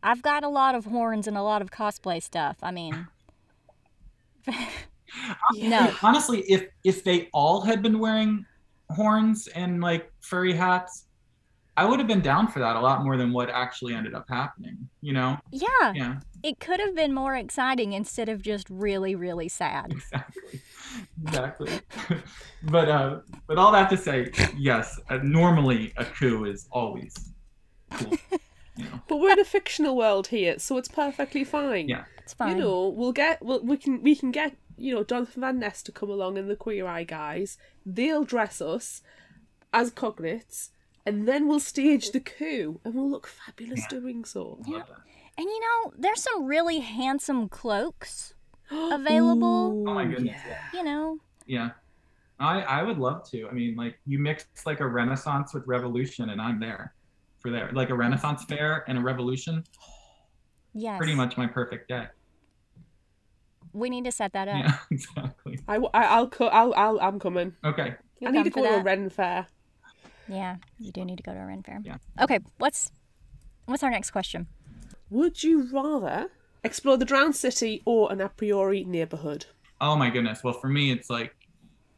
I've 0.00 0.22
got 0.22 0.44
a 0.44 0.48
lot 0.48 0.76
of 0.76 0.84
horns 0.84 1.26
and 1.26 1.36
a 1.36 1.42
lot 1.42 1.60
of 1.60 1.70
cosplay 1.70 2.22
stuff 2.22 2.58
i 2.62 2.70
mean. 2.70 3.08
No. 5.54 5.92
Honestly, 6.02 6.40
if 6.42 6.68
if 6.84 7.04
they 7.04 7.28
all 7.32 7.62
had 7.62 7.82
been 7.82 7.98
wearing 7.98 8.44
horns 8.90 9.48
and 9.48 9.80
like 9.80 10.12
furry 10.20 10.52
hats, 10.52 11.06
I 11.78 11.84
would 11.84 12.00
have 12.00 12.08
been 12.08 12.20
down 12.20 12.48
for 12.48 12.58
that 12.58 12.74
a 12.74 12.80
lot 12.80 13.04
more 13.04 13.16
than 13.16 13.32
what 13.32 13.50
actually 13.50 13.94
ended 13.94 14.12
up 14.12 14.26
happening. 14.28 14.88
You 15.00 15.12
know? 15.12 15.38
yeah 15.52 15.92
Yeah, 15.94 16.16
it 16.42 16.58
could 16.58 16.80
have 16.80 16.96
been 16.96 17.14
more 17.14 17.36
exciting 17.36 17.92
instead 17.92 18.28
of 18.28 18.42
just 18.42 18.68
really 18.68 19.14
really 19.14 19.48
sad 19.48 19.92
exactly, 19.92 20.60
exactly. 21.22 21.80
but 22.64 22.88
uh, 22.88 23.20
but 23.46 23.58
all 23.58 23.70
that 23.70 23.88
to 23.90 23.96
say, 23.96 24.32
yes, 24.56 24.98
uh, 25.08 25.18
normally 25.22 25.92
a 25.96 26.04
coup 26.04 26.46
is 26.46 26.68
always 26.72 27.14
cool. 27.92 28.18
You 28.76 28.84
know? 28.84 29.00
But 29.08 29.18
we're 29.18 29.32
in 29.32 29.40
a 29.40 29.44
fictional 29.44 29.96
world 29.96 30.28
here, 30.28 30.58
so 30.58 30.78
it's 30.78 30.88
perfectly 30.88 31.44
fine. 31.44 31.88
Yeah. 31.88 32.04
it's 32.18 32.34
fine 32.34 32.56
You 32.56 32.64
know, 32.64 32.88
we'll 32.88 33.12
get 33.12 33.40
we'll, 33.40 33.60
we 33.64 33.76
can 33.76 34.02
we 34.02 34.16
can 34.16 34.32
get 34.32 34.56
you 34.76 34.94
know 34.94 35.04
Jonathan 35.04 35.42
Van 35.42 35.60
Ness 35.60 35.82
to 35.84 35.92
come 35.92 36.10
along 36.10 36.38
and 36.38 36.50
the 36.50 36.56
Queer 36.56 36.88
Eye 36.88 37.04
guys. 37.04 37.56
They'll 37.86 38.24
dress 38.24 38.60
us 38.60 39.02
as 39.72 39.92
cognates, 39.92 40.70
and 41.08 41.26
then 41.26 41.48
we'll 41.48 41.60
stage 41.60 42.10
the 42.12 42.20
coup, 42.20 42.80
and 42.84 42.94
we'll 42.94 43.10
look 43.10 43.26
fabulous 43.26 43.86
doing 43.88 44.24
so. 44.24 44.58
Love 44.66 44.86
that. 44.88 44.98
and 45.36 45.46
you 45.46 45.60
know 45.60 45.92
there's 45.98 46.22
some 46.22 46.44
really 46.44 46.80
handsome 46.80 47.48
cloaks 47.48 48.34
available 48.70 49.84
Oh 49.88 49.94
my 49.94 50.04
goodness. 50.04 50.36
yeah. 50.46 50.58
Yeah. 50.72 50.78
you 50.78 50.84
know 50.84 51.18
yeah. 51.46 51.70
I 52.40 52.60
I 52.62 52.82
would 52.82 52.98
love 52.98 53.28
to. 53.30 53.48
I 53.48 53.52
mean, 53.52 53.74
like 53.74 53.98
you 54.06 54.18
mix 54.18 54.46
like 54.66 54.80
a 54.80 54.86
Renaissance 54.86 55.52
with 55.54 55.66
Revolution, 55.66 56.30
and 56.30 56.40
I'm 56.40 56.60
there 56.60 56.94
for 57.40 57.50
there. 57.50 57.70
Like 57.72 57.90
a 57.90 57.94
Renaissance 57.94 58.44
fair 58.44 58.84
and 58.88 58.96
a 58.98 59.00
Revolution, 59.00 59.64
yes 60.74 60.98
pretty 60.98 61.14
much 61.16 61.36
my 61.36 61.46
perfect 61.48 61.88
day. 61.88 62.06
we 63.72 63.90
need 63.90 64.04
to 64.04 64.12
set 64.12 64.32
that 64.34 64.48
up 64.48 64.56
Yeah, 64.64 64.76
exactly. 64.90 65.58
I, 65.66 65.76
I 65.76 66.02
I'll 66.16 66.28
co- 66.28 66.46
I'll, 66.48 66.74
I'll 66.74 67.00
I'm 67.00 67.18
coming. 67.18 67.54
Okay. 67.64 67.94
You'll 68.20 68.30
I 68.30 68.32
need 68.32 68.44
to 68.44 68.50
for 68.50 68.62
go 68.62 68.68
to 68.68 68.80
a? 68.80 68.82
Ren 68.82 69.08
fair. 69.10 69.46
Yeah, 70.28 70.56
you 70.78 70.92
do 70.92 71.04
need 71.04 71.16
to 71.16 71.22
go 71.22 71.32
to 71.32 71.40
a 71.40 71.46
Ren 71.46 71.62
fair. 71.62 71.80
Yeah. 71.82 71.96
Okay, 72.20 72.40
what's 72.58 72.90
what's 73.66 73.82
our 73.82 73.90
next 73.90 74.10
question? 74.10 74.46
Would 75.10 75.42
you 75.42 75.68
rather 75.72 76.30
explore 76.62 76.96
the 76.96 77.04
drowned 77.04 77.36
city 77.36 77.82
or 77.84 78.12
an 78.12 78.20
a 78.20 78.28
priori 78.28 78.84
neighborhood? 78.84 79.46
Oh 79.80 79.96
my 79.96 80.10
goodness. 80.10 80.42
Well, 80.44 80.54
for 80.54 80.68
me, 80.68 80.90
it's 80.90 81.08
like 81.08 81.34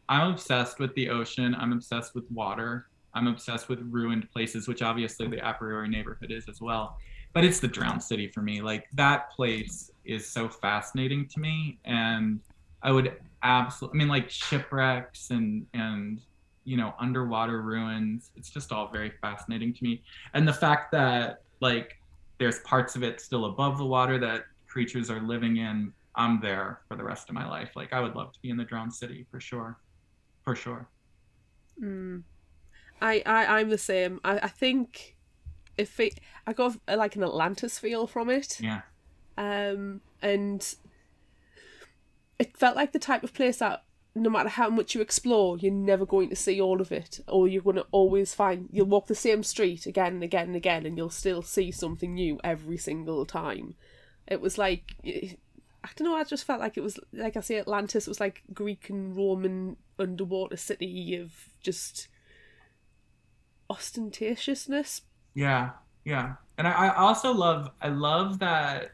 I'm 0.09 0.33
obsessed 0.33 0.79
with 0.79 0.95
the 0.95 1.09
ocean. 1.09 1.55
I'm 1.59 1.73
obsessed 1.73 2.15
with 2.15 2.25
water. 2.31 2.87
I'm 3.15 3.27
obsessed 3.27 3.69
with 3.69 3.81
ruined 3.91 4.31
places, 4.31 4.69
which 4.69 4.83
obviously 4.83 5.27
the 5.27 5.49
a 5.49 5.55
priori 5.55 5.89
neighborhood 5.89 6.31
is 6.31 6.49
as 6.49 6.61
well. 6.61 6.97
But 7.33 7.45
it's 7.45 7.61
the 7.61 7.69
drowned 7.69 8.03
city 8.03 8.29
for 8.29 8.43
me. 8.43 8.61
Like 8.61 8.87
that 8.95 9.31
place 9.31 9.91
is 10.05 10.29
so 10.29 10.49
fascinating 10.49 11.27
to 11.29 11.41
me, 11.41 11.79
and 11.85 12.41
I 12.83 12.93
would 12.93 13.17
absolutely. 13.43 13.99
I 13.99 13.99
mean, 13.99 14.09
like 14.09 14.31
shipwrecks 14.31 15.31
and 15.31 15.67
and 15.75 16.21
you 16.65 16.77
know 16.77 16.95
underwater 16.99 17.63
ruins. 17.63 18.31
It's 18.37 18.51
just 18.51 18.73
all 18.73 18.91
very 18.91 19.13
fascinating 19.21 19.75
to 19.75 19.85
me, 19.85 20.03
and 20.35 20.47
the 20.47 20.53
fact 20.53 20.93
that 20.93 21.43
like 21.61 21.99
there's 22.39 22.61
parts 22.61 22.97
of 22.97 23.03
it 23.03 23.21
still 23.21 23.47
above 23.47 23.79
the 23.79 23.87
water 23.87 24.19
that 24.19 24.45
creatures 24.67 25.11
are 25.11 25.21
living 25.21 25.59
in 25.59 25.93
I'm 26.15 26.41
there 26.41 26.81
for 26.89 26.97
the 26.97 27.05
rest 27.05 27.29
of 27.29 27.35
my 27.35 27.49
life. 27.49 27.71
Like 27.77 27.93
I 27.93 28.01
would 28.01 28.15
love 28.15 28.33
to 28.33 28.39
be 28.41 28.51
in 28.51 28.57
the 28.57 28.65
drowned 28.65 28.95
city 28.95 29.27
for 29.31 29.41
sure, 29.41 29.79
for 30.43 30.55
sure. 30.55 30.89
Mm. 31.83 32.25
I, 33.01 33.23
I 33.25 33.61
I'm 33.61 33.71
the 33.71 33.79
same. 33.79 34.21
I, 34.25 34.39
I 34.39 34.49
think 34.49 35.17
if 35.79 35.99
it, 36.01 36.21
I 36.47 36.53
got 36.53 36.77
like 36.89 37.17
an 37.17 37.23
Atlantis 37.23 37.79
feel 37.79 38.07
from 38.07 38.29
it. 38.29 38.61
Yeah, 38.61 38.83
Um, 39.39 40.03
and 40.21 40.75
it 42.39 42.57
felt 42.57 42.77
like 42.77 42.93
the 42.93 42.99
type 42.99 43.23
of 43.23 43.33
place 43.33 43.59
that 43.59 43.85
no 44.15 44.31
matter 44.31 44.49
how 44.49 44.69
much 44.69 44.95
you 44.95 45.01
explore, 45.01 45.57
you're 45.59 45.73
never 45.73 46.05
going 46.05 46.29
to 46.31 46.37
see 46.37 46.61
all 46.61 46.81
of 46.81 46.91
it, 46.91 47.21
or 47.29 47.47
you're 47.47 47.63
going 47.63 47.77
to 47.77 47.87
always 47.93 48.35
find 48.35 48.69
you'll 48.73 48.87
walk 48.87 49.07
the 49.07 49.15
same 49.15 49.43
street 49.43 49.87
again 49.87 50.15
and 50.15 50.23
again 50.23 50.49
and 50.49 50.57
again, 50.57 50.85
and 50.87 50.97
you'll 50.97 51.11
still 51.11 51.43
see 51.43 51.71
something 51.71 52.15
new 52.15 52.41
every 52.43 52.77
single 52.77 53.25
time. 53.25 53.75
It 54.27 54.41
was 54.41 54.59
like 54.59 54.97
I 55.83 55.89
don't 55.97 56.09
know. 56.09 56.17
I 56.17 56.25
just 56.25 56.45
felt 56.45 56.61
like 56.61 56.77
it 56.77 56.83
was 56.83 56.99
like 57.13 57.37
I 57.37 57.41
say, 57.41 57.59
Atlantis 57.59 58.07
was 58.07 58.21
like 58.21 58.43
Greek 58.53 58.91
and 58.91 59.17
Roman 59.17 59.77
underwater 59.99 60.57
city 60.57 61.17
of 61.17 61.33
just 61.63 62.09
ostentatiousness. 63.71 65.03
yeah, 65.35 65.71
yeah. 66.05 66.35
And 66.59 66.67
I, 66.67 66.89
I 66.89 66.97
also 66.97 67.33
love 67.33 67.71
I 67.81 67.89
love 67.89 68.39
that 68.41 68.93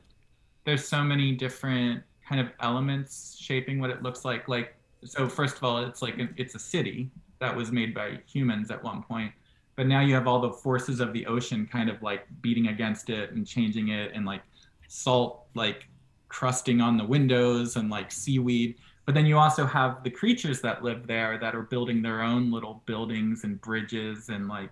there's 0.65 0.87
so 0.87 1.03
many 1.03 1.33
different 1.33 2.03
kind 2.29 2.41
of 2.41 2.51
elements 2.61 3.37
shaping 3.41 3.81
what 3.81 3.91
it 3.91 4.03
looks 4.03 4.25
like. 4.25 4.49
Like 4.49 4.77
so, 5.05 5.29
first 5.29 5.57
of 5.57 5.65
all, 5.65 5.79
it's 5.85 6.03
like 6.03 6.15
it's 6.37 6.55
a 6.55 6.59
city 6.59 7.11
that 7.39 7.55
was 7.55 7.71
made 7.71 7.95
by 7.95 8.19
humans 8.27 8.71
at 8.71 8.83
one 8.83 9.03
point. 9.03 9.33
But 9.77 9.87
now 9.87 10.01
you 10.01 10.15
have 10.15 10.27
all 10.27 10.41
the 10.41 10.53
forces 10.53 11.01
of 11.01 11.13
the 11.13 11.27
ocean 11.27 11.69
kind 11.71 11.91
of 11.91 12.03
like 12.03 12.27
beating 12.41 12.69
against 12.69 13.11
it 13.11 13.33
and 13.33 13.47
changing 13.47 13.89
it, 13.89 14.13
and 14.15 14.25
like 14.25 14.43
salt 14.89 15.47
like 15.55 15.89
crusting 16.29 16.81
on 16.81 16.97
the 16.97 17.05
windows 17.05 17.77
and 17.77 17.91
like 17.91 18.11
seaweed. 18.11 18.77
But 19.05 19.15
then 19.15 19.27
you 19.27 19.39
also 19.39 19.65
have 19.67 20.03
the 20.03 20.11
creatures 20.11 20.61
that 20.63 20.83
live 20.83 21.07
there 21.07 21.39
that 21.39 21.55
are 21.55 21.63
building 21.63 22.03
their 22.03 22.23
own 22.23 22.51
little 22.51 22.83
buildings 22.87 23.45
and 23.45 23.61
bridges 23.61 24.29
and 24.31 24.49
like 24.49 24.71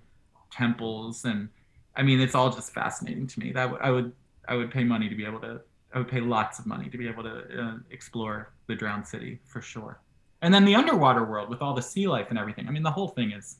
temples. 0.51 1.25
And 1.25 1.49
I 1.97 2.03
mean, 2.03 2.21
it's 2.21 2.35
all 2.35 2.51
just 2.51 2.73
fascinating 2.73 3.27
to 3.29 3.41
me. 3.41 3.53
That 3.53 3.67
w- 3.67 3.83
I 3.83 3.91
would 3.91 4.13
I 4.49 4.57
would 4.57 4.71
pay 4.71 4.85
money 4.85 5.09
to 5.09 5.15
be 5.15 5.25
able 5.25 5.41
to. 5.41 5.61
I 5.95 5.99
would 5.99 6.09
pay 6.09 6.21
lots 6.21 6.59
of 6.59 6.67
money 6.67 6.89
to 6.91 6.99
be 6.99 7.07
able 7.07 7.23
to 7.23 7.63
uh, 7.63 7.77
explore 7.91 8.53
the 8.67 8.75
drowned 8.75 9.07
city 9.07 9.39
for 9.45 9.61
sure. 9.63 10.01
And 10.45 10.53
then 10.53 10.67
the 10.67 10.75
underwater 10.75 11.25
world 11.25 11.49
with 11.49 11.63
all 11.63 11.73
the 11.73 11.81
sea 11.81 12.07
life 12.07 12.27
and 12.29 12.39
everything. 12.39 12.69
I 12.69 12.71
mean, 12.71 12.83
the 12.83 12.91
whole 12.91 13.09
thing 13.09 13.33
is. 13.33 13.57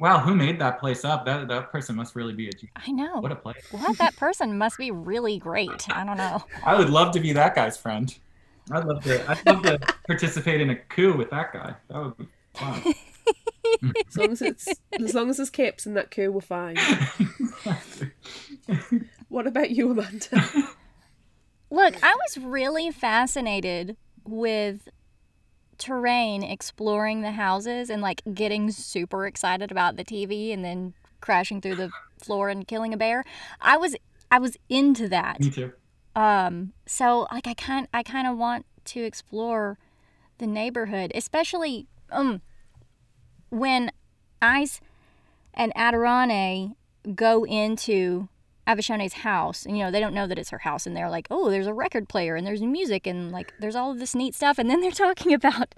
Wow, 0.00 0.18
who 0.18 0.34
made 0.34 0.58
that 0.58 0.80
place 0.80 1.04
up? 1.04 1.26
That 1.26 1.46
that 1.48 1.70
person 1.70 1.94
must 1.94 2.16
really 2.16 2.32
be 2.32 2.48
a 2.48 2.52
genius. 2.52 2.72
I 2.74 2.90
know. 2.90 3.20
What 3.20 3.30
a 3.30 3.36
place. 3.36 3.62
What 3.70 3.98
that 3.98 4.16
person 4.16 4.56
must 4.56 4.78
be 4.78 4.90
really 4.90 5.38
great. 5.38 5.86
I 5.90 6.04
don't 6.04 6.16
know. 6.16 6.42
I 6.64 6.76
would 6.76 6.88
love 6.88 7.12
to 7.12 7.20
be 7.20 7.34
that 7.34 7.54
guy's 7.54 7.76
friend. 7.76 8.12
I'd 8.72 8.86
love 8.86 9.04
to. 9.04 9.30
I'd 9.30 9.46
love 9.46 9.62
to 9.62 9.78
participate 10.06 10.62
in 10.62 10.70
a 10.70 10.76
coup 10.76 11.16
with 11.16 11.28
that 11.30 11.52
guy. 11.52 11.74
That 11.88 12.02
would 12.02 12.16
be 12.16 12.26
fun. 12.54 12.94
As 14.08 14.16
long 14.16 14.32
as 14.32 14.42
it's 14.42 14.68
as 14.98 15.14
long 15.14 15.28
as 15.28 15.36
there's 15.36 15.50
capes 15.50 15.84
in 15.86 15.94
that 15.94 16.10
coup, 16.10 16.32
we're 16.32 16.40
fine. 16.40 16.76
What 19.28 19.46
about 19.48 19.70
you, 19.70 19.90
Amanda? 19.90 20.48
Look, 21.70 21.96
I 22.02 22.14
was 22.14 22.38
really 22.38 22.92
fascinated 22.92 23.96
with 24.24 24.88
terrain 25.78 26.42
exploring 26.42 27.22
the 27.22 27.32
houses 27.32 27.90
and 27.90 28.02
like 28.02 28.22
getting 28.32 28.70
super 28.70 29.26
excited 29.26 29.70
about 29.70 29.96
the 29.96 30.04
TV 30.04 30.52
and 30.52 30.64
then 30.64 30.94
crashing 31.20 31.60
through 31.60 31.76
the 31.76 31.90
floor 32.22 32.48
and 32.48 32.66
killing 32.66 32.92
a 32.92 32.96
bear. 32.96 33.24
I 33.60 33.76
was 33.76 33.96
I 34.30 34.38
was 34.38 34.56
into 34.68 35.08
that. 35.08 35.40
Me 35.40 35.50
too. 35.50 35.72
Um 36.14 36.72
so 36.86 37.26
like 37.32 37.46
I 37.46 37.54
kind 37.54 37.88
I 37.92 38.02
kind 38.02 38.26
of 38.26 38.36
want 38.36 38.66
to 38.86 39.02
explore 39.02 39.78
the 40.38 40.46
neighborhood, 40.46 41.12
especially 41.14 41.86
um 42.10 42.42
when 43.50 43.90
Ice 44.42 44.80
and 45.54 45.72
Adirane 45.74 46.74
go 47.14 47.44
into 47.44 48.28
Avashone's 48.66 49.14
house, 49.14 49.66
and 49.66 49.76
you 49.76 49.84
know, 49.84 49.90
they 49.90 50.00
don't 50.00 50.14
know 50.14 50.26
that 50.26 50.38
it's 50.38 50.50
her 50.50 50.58
house, 50.58 50.86
and 50.86 50.96
they're 50.96 51.10
like, 51.10 51.26
oh, 51.30 51.50
there's 51.50 51.66
a 51.66 51.74
record 51.74 52.08
player, 52.08 52.36
and 52.36 52.46
there's 52.46 52.62
music, 52.62 53.06
and 53.06 53.30
like, 53.30 53.52
there's 53.60 53.76
all 53.76 53.90
of 53.90 53.98
this 53.98 54.14
neat 54.14 54.34
stuff. 54.34 54.58
And 54.58 54.70
then 54.70 54.80
they're 54.80 54.90
talking 55.04 55.34
about, 55.34 55.74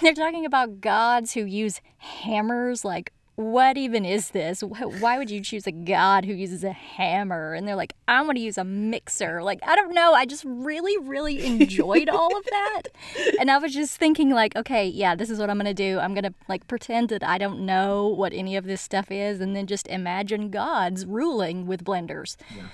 they're 0.00 0.14
talking 0.14 0.44
about 0.44 0.80
gods 0.80 1.34
who 1.34 1.44
use 1.44 1.80
hammers, 1.98 2.84
like, 2.84 3.12
what 3.38 3.78
even 3.78 4.04
is 4.04 4.30
this? 4.30 4.62
Why 4.62 5.16
would 5.16 5.30
you 5.30 5.40
choose 5.40 5.64
a 5.68 5.70
god 5.70 6.24
who 6.24 6.32
uses 6.32 6.64
a 6.64 6.72
hammer? 6.72 7.54
And 7.54 7.68
they're 7.68 7.76
like, 7.76 7.92
I 8.08 8.20
want 8.22 8.36
to 8.36 8.42
use 8.42 8.58
a 8.58 8.64
mixer. 8.64 9.44
Like, 9.44 9.60
I 9.64 9.76
don't 9.76 9.94
know. 9.94 10.12
I 10.12 10.26
just 10.26 10.42
really, 10.44 10.98
really 10.98 11.46
enjoyed 11.46 12.08
all 12.08 12.36
of 12.36 12.44
that. 12.44 12.82
And 13.38 13.48
I 13.48 13.58
was 13.58 13.72
just 13.72 13.96
thinking, 13.96 14.30
like, 14.30 14.56
okay, 14.56 14.88
yeah, 14.88 15.14
this 15.14 15.30
is 15.30 15.38
what 15.38 15.50
I'm 15.50 15.56
going 15.56 15.66
to 15.66 15.74
do. 15.74 16.00
I'm 16.00 16.14
going 16.14 16.24
to, 16.24 16.34
like, 16.48 16.66
pretend 16.66 17.10
that 17.10 17.22
I 17.22 17.38
don't 17.38 17.64
know 17.64 18.08
what 18.08 18.32
any 18.32 18.56
of 18.56 18.64
this 18.64 18.80
stuff 18.80 19.12
is 19.12 19.40
and 19.40 19.54
then 19.54 19.68
just 19.68 19.86
imagine 19.86 20.50
gods 20.50 21.06
ruling 21.06 21.68
with 21.68 21.84
blenders. 21.84 22.36
Yeah. 22.56 22.64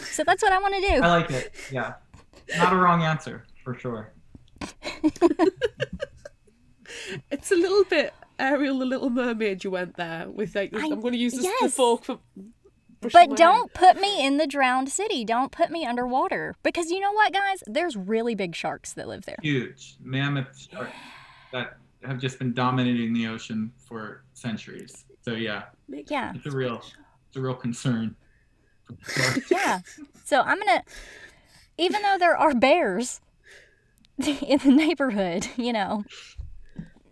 So 0.00 0.24
that's 0.24 0.42
what 0.42 0.52
I 0.52 0.58
want 0.58 0.74
to 0.74 0.80
do. 0.80 1.02
I 1.02 1.08
like 1.08 1.30
it. 1.30 1.54
Yeah. 1.70 1.94
Not 2.58 2.74
a 2.74 2.76
wrong 2.76 3.02
answer, 3.02 3.46
for 3.64 3.78
sure. 3.78 4.12
It's 7.30 7.50
a 7.50 7.56
little 7.56 7.84
bit 7.84 8.12
Ariel 8.42 8.78
the 8.78 8.84
Little 8.86 9.10
Mermaid. 9.10 9.64
You 9.64 9.70
went 9.70 9.96
there 9.96 10.28
with 10.28 10.54
like 10.54 10.74
I- 10.74 10.80
I'm 10.90 11.00
going 11.00 11.12
to 11.12 11.18
use 11.18 11.32
this 11.34 11.42
the 11.44 11.52
yes. 11.60 11.74
fork 11.74 12.04
for. 12.04 12.18
But 13.00 13.14
my 13.14 13.26
don't 13.36 13.72
put 13.74 14.00
me 14.00 14.24
in 14.24 14.36
the 14.36 14.46
drowned 14.46 14.88
city. 14.88 15.24
Don't 15.24 15.50
put 15.50 15.70
me 15.70 15.84
underwater. 15.84 16.54
Because 16.62 16.90
you 16.90 17.00
know 17.00 17.10
what, 17.12 17.32
guys? 17.32 17.62
There's 17.66 17.96
really 17.96 18.36
big 18.36 18.54
sharks 18.54 18.92
that 18.92 19.08
live 19.08 19.24
there. 19.24 19.38
Huge 19.42 19.96
mammoth 20.00 20.68
sharks 20.70 20.92
that 21.52 21.78
have 22.04 22.18
just 22.18 22.38
been 22.38 22.52
dominating 22.54 23.12
the 23.12 23.26
ocean 23.26 23.72
for 23.76 24.22
centuries. 24.34 25.04
So 25.22 25.32
yeah, 25.32 25.64
Yeah. 25.88 26.32
it's 26.34 26.46
a 26.46 26.50
real, 26.50 26.80
it's 27.28 27.36
a 27.36 27.40
real 27.40 27.54
concern. 27.54 28.14
Yeah. 29.50 29.80
So 30.24 30.40
I'm 30.42 30.58
going 30.58 30.78
to, 30.78 30.84
even 31.78 32.02
though 32.02 32.18
there 32.18 32.36
are 32.36 32.54
bears 32.54 33.20
in 34.18 34.58
the 34.58 34.70
neighborhood, 34.70 35.48
you 35.56 35.72
know, 35.72 36.04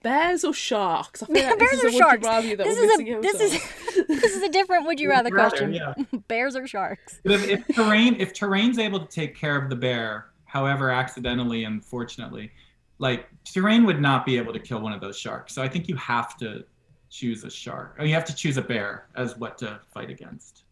Bears 0.03 0.45
or 0.45 0.53
sharks? 0.55 1.23
I 1.23 1.27
feel 1.27 1.35
like 1.47 1.59
bears 1.59 1.71
this 1.73 1.85
or 1.85 1.87
is 1.87 1.87
a 1.87 1.87
would 1.87 1.93
you 1.95 1.99
sharks. 2.01 2.25
rather 2.27 2.57
that 2.57 2.65
This 2.65 2.79
is 2.79 3.01
a 3.01 3.21
this 3.21 3.41
is 3.41 4.07
this 4.09 4.37
is 4.37 4.43
a 4.43 4.49
different 4.49 4.87
would 4.87 4.99
you 5.01 5.09
rather 5.11 5.25
Would 5.25 5.33
you 5.33 5.37
rather, 5.37 5.51
question. 5.57 5.75
yeah. 5.75 5.95
Bears 6.29 6.57
or 6.57 6.67
sharks? 6.67 7.21
If, 7.25 7.49
if 7.49 7.67
terrain, 7.77 8.17
if 8.19 8.33
terrain's 8.33 8.79
able 8.79 9.01
to 9.01 9.07
take 9.07 9.37
care 9.37 9.57
of 9.57 9.69
the 9.71 9.77
bear, 9.77 10.27
however 10.45 10.91
accidentally 10.91 11.65
and 11.65 11.85
fortunately, 11.85 12.51
like 12.99 13.29
terrain 13.45 13.85
would 13.85 14.01
not 14.01 14.25
be 14.27 14.37
able 14.39 14.53
to 14.53 14.59
kill 14.61 14.81
one 14.81 14.93
of 14.93 15.01
those 15.01 15.19
sharks. 15.19 15.55
So 15.55 15.63
I 15.63 15.69
think 15.69 15.89
you 15.89 15.97
have 15.97 16.37
to 16.39 16.65
choose 17.11 17.45
a 17.45 17.51
shark, 17.51 17.97
or 17.99 18.05
you 18.07 18.15
have 18.15 18.25
to 18.27 18.35
choose 18.35 18.57
a 18.57 18.63
bear 18.63 19.07
as 19.17 19.37
what 19.37 19.59
to 19.59 19.81
fight 19.93 20.11
against. 20.11 20.63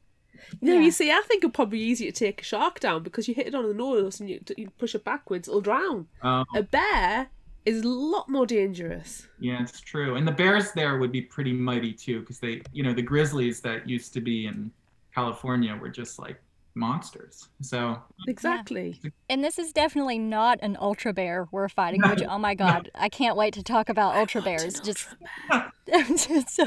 No, 0.60 0.74
Yeah. 0.74 0.80
you 0.80 0.90
see, 0.92 1.10
I 1.10 1.20
think 1.26 1.42
it'd 1.42 1.52
probably 1.52 1.78
be 1.78 1.84
easier 1.84 2.12
to 2.12 2.16
take 2.16 2.40
a 2.42 2.44
shark 2.44 2.78
down 2.78 3.02
because 3.02 3.26
you 3.26 3.34
hit 3.34 3.48
it 3.48 3.54
on 3.56 3.66
the 3.66 3.74
nose 3.74 4.20
and 4.20 4.30
you, 4.30 4.40
you 4.56 4.70
push 4.78 4.94
it 4.94 5.04
backwards, 5.04 5.48
it'll 5.48 5.60
drown. 5.60 6.06
Um, 6.22 6.44
A 6.54 6.62
bear 6.62 7.28
is 7.68 7.82
a 7.82 7.88
lot 7.88 8.28
more 8.28 8.46
dangerous. 8.46 9.28
Yeah, 9.38 9.60
it's 9.62 9.80
true. 9.80 10.16
And 10.16 10.26
the 10.26 10.32
bears 10.32 10.72
there 10.72 10.98
would 10.98 11.12
be 11.12 11.22
pretty 11.22 11.52
mighty 11.52 11.92
too, 11.92 12.20
because 12.20 12.38
they, 12.38 12.62
you 12.72 12.82
know, 12.82 12.94
the 12.94 13.02
grizzlies 13.02 13.60
that 13.60 13.88
used 13.88 14.12
to 14.14 14.20
be 14.20 14.46
in 14.46 14.70
California 15.14 15.76
were 15.76 15.90
just 15.90 16.18
like 16.18 16.40
monsters. 16.74 17.48
So 17.60 18.00
Exactly. 18.26 19.00
And 19.28 19.44
this 19.44 19.58
is 19.58 19.72
definitely 19.72 20.18
not 20.18 20.58
an 20.62 20.76
ultra 20.80 21.12
bear 21.12 21.46
we're 21.50 21.68
fighting. 21.68 22.00
Which 22.08 22.22
oh 22.26 22.38
my 22.38 22.54
god, 22.54 22.90
I 22.94 23.08
can't 23.08 23.36
wait 23.36 23.54
to 23.54 23.62
talk 23.62 23.88
about 23.88 24.16
ultra 24.16 24.40
bears. 24.40 24.80
Just 24.80 25.06
so 26.46 26.66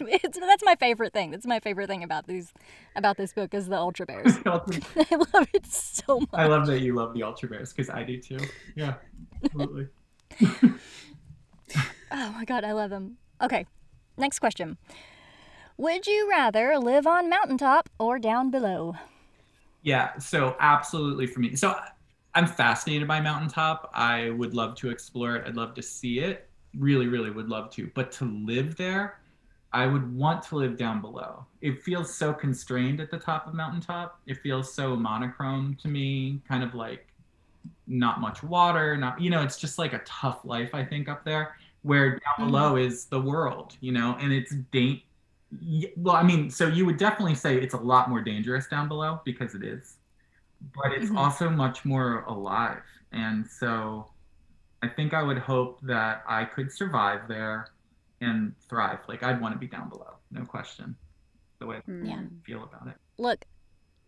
it's, 0.00 0.38
that's 0.38 0.64
my 0.64 0.76
favorite 0.76 1.12
thing. 1.12 1.30
That's 1.30 1.46
my 1.46 1.60
favorite 1.60 1.88
thing 1.88 2.02
about 2.02 2.26
these 2.26 2.52
about 2.96 3.18
this 3.18 3.34
book 3.34 3.52
is 3.52 3.68
the 3.68 3.76
ultra 3.76 4.06
bears. 4.06 4.38
I 4.46 5.16
love 5.34 5.48
it 5.52 5.66
so 5.66 6.20
much. 6.20 6.30
I 6.32 6.46
love 6.46 6.66
that 6.68 6.80
you 6.80 6.94
love 6.94 7.12
the 7.12 7.22
ultra 7.22 7.50
bears 7.50 7.72
because 7.72 7.90
I 7.90 8.02
do 8.02 8.18
too. 8.18 8.38
Yeah, 8.74 8.94
absolutely. 9.44 9.88
Oh 12.10 12.32
my 12.32 12.44
god, 12.44 12.64
I 12.64 12.72
love 12.72 12.90
them. 12.90 13.16
Okay, 13.40 13.66
next 14.18 14.38
question. 14.38 14.76
Would 15.78 16.06
you 16.06 16.28
rather 16.30 16.78
live 16.78 17.06
on 17.06 17.30
mountaintop 17.30 17.88
or 17.98 18.18
down 18.18 18.50
below? 18.50 18.94
Yeah, 19.82 20.16
so 20.18 20.56
absolutely 20.60 21.26
for 21.26 21.40
me. 21.40 21.56
So 21.56 21.74
I'm 22.34 22.46
fascinated 22.46 23.08
by 23.08 23.20
mountaintop. 23.20 23.90
I 23.94 24.30
would 24.30 24.54
love 24.54 24.76
to 24.76 24.90
explore 24.90 25.36
it. 25.36 25.46
I'd 25.46 25.56
love 25.56 25.74
to 25.74 25.82
see 25.82 26.20
it. 26.20 26.50
Really, 26.78 27.08
really 27.08 27.30
would 27.30 27.48
love 27.48 27.70
to. 27.72 27.90
But 27.94 28.12
to 28.12 28.24
live 28.26 28.76
there, 28.76 29.18
I 29.72 29.86
would 29.86 30.14
want 30.14 30.42
to 30.44 30.56
live 30.56 30.76
down 30.76 31.00
below. 31.00 31.46
It 31.62 31.82
feels 31.82 32.14
so 32.14 32.32
constrained 32.34 33.00
at 33.00 33.10
the 33.10 33.18
top 33.18 33.46
of 33.46 33.54
mountaintop. 33.54 34.20
It 34.26 34.38
feels 34.42 34.72
so 34.72 34.94
monochrome 34.94 35.76
to 35.82 35.88
me, 35.88 36.42
kind 36.46 36.62
of 36.62 36.74
like 36.74 37.11
not 37.92 38.20
much 38.20 38.42
water, 38.42 38.96
not 38.96 39.20
you 39.20 39.28
know, 39.30 39.42
it's 39.42 39.58
just 39.58 39.78
like 39.78 39.92
a 39.92 40.00
tough 40.06 40.44
life 40.44 40.74
I 40.74 40.84
think 40.84 41.08
up 41.08 41.24
there 41.24 41.54
where 41.82 42.10
down 42.12 42.20
Mhm. 42.38 42.46
below 42.46 42.76
is 42.76 43.06
the 43.06 43.20
world, 43.20 43.76
you 43.80 43.92
know, 43.92 44.16
and 44.20 44.32
it's 44.32 44.54
date 44.72 45.04
y- 45.60 45.92
well, 45.98 46.16
I 46.16 46.22
mean, 46.22 46.48
so 46.48 46.66
you 46.66 46.86
would 46.86 46.96
definitely 46.96 47.34
say 47.34 47.58
it's 47.60 47.74
a 47.74 47.78
lot 47.92 48.08
more 48.08 48.22
dangerous 48.22 48.66
down 48.68 48.88
below 48.88 49.20
because 49.24 49.54
it 49.54 49.62
is, 49.62 49.98
but 50.74 50.92
it's 50.92 51.10
Mhm. 51.10 51.18
also 51.18 51.50
much 51.50 51.84
more 51.84 52.22
alive. 52.22 52.82
And 53.12 53.46
so 53.46 54.10
I 54.82 54.88
think 54.88 55.12
I 55.12 55.22
would 55.22 55.36
hope 55.38 55.78
that 55.82 56.24
I 56.26 56.46
could 56.46 56.72
survive 56.72 57.28
there 57.28 57.68
and 58.22 58.54
thrive. 58.68 59.00
Like 59.08 59.22
I'd 59.22 59.40
want 59.42 59.52
to 59.54 59.58
be 59.58 59.66
down 59.66 59.90
below, 59.90 60.16
no 60.30 60.46
question. 60.46 60.96
The 61.58 61.66
way 61.66 61.82
Yeah. 61.86 61.92
Mm. 62.16 62.40
I 62.40 62.46
feel 62.46 62.62
about 62.64 62.86
it. 62.88 62.96
Look, 63.18 63.44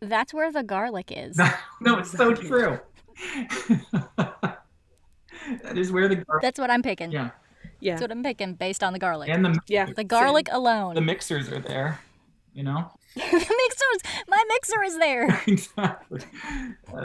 that's 0.01 0.33
where 0.33 0.51
the 0.51 0.63
garlic 0.63 1.13
is. 1.15 1.37
no, 1.83 1.99
it's 1.99 2.11
so 2.11 2.33
true. 2.51 2.81
that 5.63 5.77
is 5.77 5.93
where 5.93 6.09
the 6.09 6.17
gar- 6.17 6.41
That's 6.43 6.59
what 6.59 6.71
I'm 6.71 6.83
picking. 6.83 7.11
yeah, 7.13 7.31
Yeah. 7.81 7.93
That's 7.93 8.03
what 8.03 8.11
I'm 8.13 8.23
picking 8.23 8.55
based 8.55 8.83
on 8.83 8.93
the 8.93 8.99
garlic. 8.99 9.29
and 9.31 9.45
the 9.45 9.59
Yeah. 9.69 9.87
the 9.87 10.05
garlic 10.05 10.49
alone. 10.51 10.95
the 10.95 11.01
mixers 11.01 11.49
are 11.51 11.61
there. 11.61 12.01
You 12.55 12.63
know. 12.63 12.91
the 13.17 13.21
mixers. 13.23 14.25
My 14.29 14.43
mixer 14.49 14.83
is 14.85 14.99
there. 14.99 15.43
exactly. 15.47 16.21
Uh, 16.93 17.05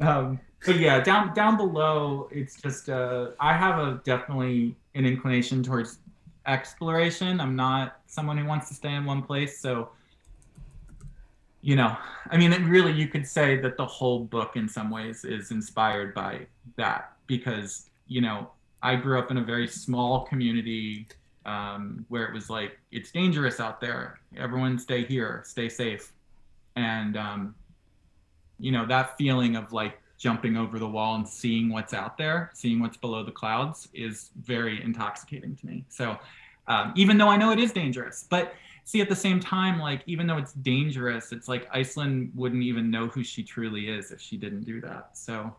um, 0.00 0.40
but 0.66 0.76
yeah, 0.76 1.00
down 1.00 1.34
down 1.34 1.56
below, 1.56 2.28
it's 2.32 2.60
just 2.60 2.88
uh, 2.88 3.28
I 3.40 3.52
have 3.56 3.78
a 3.78 4.00
definitely 4.04 4.76
an 4.94 5.06
inclination 5.06 5.62
towards 5.62 5.98
exploration. 6.46 7.40
I'm 7.40 7.54
not 7.54 8.00
someone 8.06 8.36
who 8.38 8.44
wants 8.44 8.68
to 8.68 8.74
stay 8.74 8.92
in 8.94 9.04
one 9.04 9.22
place, 9.22 9.60
so 9.60 9.90
you 11.60 11.76
know, 11.76 11.96
I 12.30 12.36
mean, 12.36 12.52
really, 12.68 12.92
you 12.92 13.08
could 13.08 13.26
say 13.26 13.58
that 13.60 13.76
the 13.76 13.86
whole 13.86 14.20
book, 14.20 14.56
in 14.56 14.68
some 14.68 14.90
ways, 14.90 15.24
is 15.24 15.50
inspired 15.50 16.14
by 16.14 16.46
that 16.76 17.12
because 17.26 17.88
you 18.08 18.22
know, 18.22 18.50
I 18.82 18.96
grew 18.96 19.18
up 19.18 19.30
in 19.30 19.36
a 19.36 19.44
very 19.44 19.68
small 19.68 20.24
community 20.24 21.06
um, 21.46 22.04
where 22.08 22.24
it 22.24 22.32
was 22.32 22.50
like 22.50 22.78
it's 22.90 23.12
dangerous 23.12 23.60
out 23.60 23.80
there. 23.80 24.18
Everyone 24.36 24.78
stay 24.78 25.04
here, 25.04 25.42
stay 25.46 25.68
safe, 25.68 26.12
and 26.76 27.16
um, 27.16 27.54
you 28.58 28.72
know 28.72 28.86
that 28.86 29.16
feeling 29.16 29.56
of 29.56 29.72
like 29.72 29.98
jumping 30.18 30.56
over 30.56 30.80
the 30.80 30.88
wall 30.88 31.14
and 31.14 31.28
seeing 31.28 31.70
what's 31.70 31.94
out 31.94 32.18
there, 32.18 32.50
seeing 32.54 32.80
what's 32.80 32.96
below 32.96 33.22
the 33.22 33.30
clouds, 33.30 33.88
is 33.94 34.30
very 34.42 34.82
intoxicating 34.82 35.54
to 35.56 35.66
me. 35.66 35.84
So 35.88 36.18
um, 36.66 36.92
even 36.96 37.18
though 37.18 37.28
I 37.28 37.36
know 37.36 37.52
it 37.52 37.58
is 37.58 37.72
dangerous, 37.72 38.26
but 38.28 38.52
see 38.88 39.02
at 39.02 39.08
the 39.10 39.14
same 39.14 39.38
time, 39.38 39.78
like 39.78 40.02
even 40.06 40.26
though 40.26 40.38
it's 40.38 40.54
dangerous, 40.54 41.30
it's 41.30 41.46
like 41.46 41.68
Iceland 41.70 42.32
wouldn't 42.34 42.62
even 42.62 42.90
know 42.90 43.08
who 43.08 43.22
she 43.22 43.42
truly 43.42 43.90
is 43.90 44.12
if 44.12 44.18
she 44.18 44.38
didn't 44.38 44.64
do 44.64 44.80
that. 44.80 45.10
So 45.12 45.54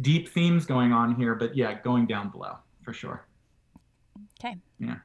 deep 0.00 0.30
themes 0.30 0.64
going 0.64 0.92
on 0.92 1.14
here, 1.14 1.34
but 1.34 1.54
yeah, 1.54 1.74
going 1.74 2.06
down 2.06 2.30
below 2.30 2.56
for 2.80 2.94
sure. 2.94 3.26
Okay. 4.40 4.56
Yeah. 4.78 4.96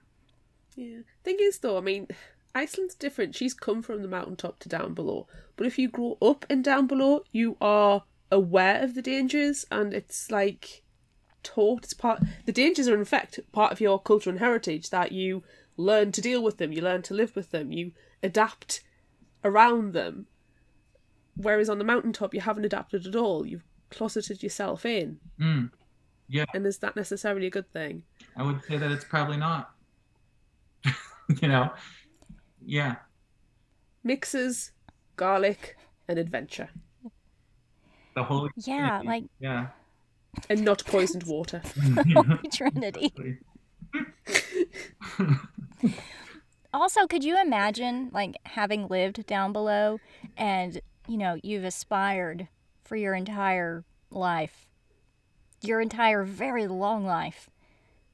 Yeah. 0.78 1.00
Thing 1.26 1.36
is, 1.42 1.60
though, 1.60 1.78
I 1.78 1.82
mean, 1.82 2.08
Iceland's 2.56 2.96
different. 2.96 3.36
She's 3.36 3.54
come 3.54 3.82
from 3.82 4.04
the 4.04 4.08
mountaintop 4.08 4.60
to 4.60 4.70
down 4.70 4.94
below. 4.94 5.28
But 5.58 5.68
if 5.68 5.78
you 5.78 5.90
grow 5.90 6.18
up 6.22 6.46
and 6.50 6.64
down 6.64 6.88
below, 6.88 7.26
you 7.34 7.58
are 7.60 8.04
aware 8.32 8.82
of 8.82 8.96
the 8.96 9.02
dangers, 9.02 9.66
and 9.70 9.94
it's 9.94 10.32
like 10.32 10.84
taught. 11.44 11.84
It's 11.84 11.94
part. 11.94 12.24
The 12.46 12.54
dangers 12.54 12.88
are 12.88 12.96
in 12.96 13.04
fact 13.04 13.38
part 13.52 13.74
of 13.74 13.82
your 13.82 14.02
culture 14.02 14.30
and 14.30 14.40
heritage 14.40 14.92
that 14.92 15.12
you 15.12 15.44
learn 15.82 16.12
to 16.14 16.22
deal 16.22 16.44
with 16.44 16.58
them. 16.58 16.72
You 16.72 16.82
learn 16.82 17.02
to 17.04 17.14
live 17.14 17.36
with 17.36 17.52
them. 17.52 17.72
You 17.72 17.92
adapt 18.24 18.82
around 19.44 19.94
them. 19.94 20.28
Whereas 21.36 21.70
on 21.70 21.78
the 21.78 21.84
mountaintop, 21.86 22.34
you 22.34 22.42
haven't 22.42 22.66
adapted 22.66 23.08
at 23.08 23.16
all. 23.16 23.46
You've 23.46 23.64
closeted 23.90 24.42
yourself 24.44 24.86
in, 24.86 25.20
Mm, 25.40 25.72
and 26.54 26.66
is 26.66 26.78
that 26.80 26.96
necessarily 26.96 27.48
a 27.48 27.50
good 27.50 27.72
thing? 27.74 28.04
I 28.38 28.44
would 28.44 28.64
say 28.64 28.78
that 28.78 28.92
it's 28.92 29.04
probably 29.04 29.38
not. 29.38 29.72
you 31.42 31.48
know, 31.48 31.72
yeah. 32.66 32.96
Mixes, 34.04 34.72
garlic, 35.16 35.78
and 36.08 36.18
adventure. 36.20 36.70
The 38.16 38.24
whole 38.24 38.50
Yeah, 38.58 39.00
Trinity. 39.02 39.08
like 39.08 39.24
yeah. 39.40 39.68
and 40.50 40.64
not 40.64 40.84
poisoned 40.86 41.24
water. 41.24 41.62
Holy 42.14 42.50
Trinity. 42.52 43.14
Exactly. 43.94 45.38
Also, 46.74 47.06
could 47.06 47.24
you 47.24 47.40
imagine 47.40 48.10
like 48.14 48.38
having 48.46 48.88
lived 48.88 49.26
down 49.26 49.52
below 49.52 50.00
and, 50.38 50.80
you 51.08 51.18
know, 51.18 51.38
you've 51.44 51.66
aspired 51.66 52.48
for 52.84 52.96
your 52.96 53.14
entire 53.14 53.84
life, 54.10 54.68
your 55.62 55.82
entire 55.82 56.24
very 56.24 56.68
long 56.68 57.06
life 57.06 57.50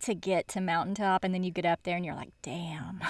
to 0.01 0.15
get 0.15 0.47
to 0.49 0.61
mountaintop 0.61 1.23
and 1.23 1.33
then 1.33 1.43
you 1.43 1.51
get 1.51 1.65
up 1.65 1.83
there 1.83 1.95
and 1.95 2.05
you're 2.05 2.15
like, 2.15 2.33
"Damn." 2.41 3.01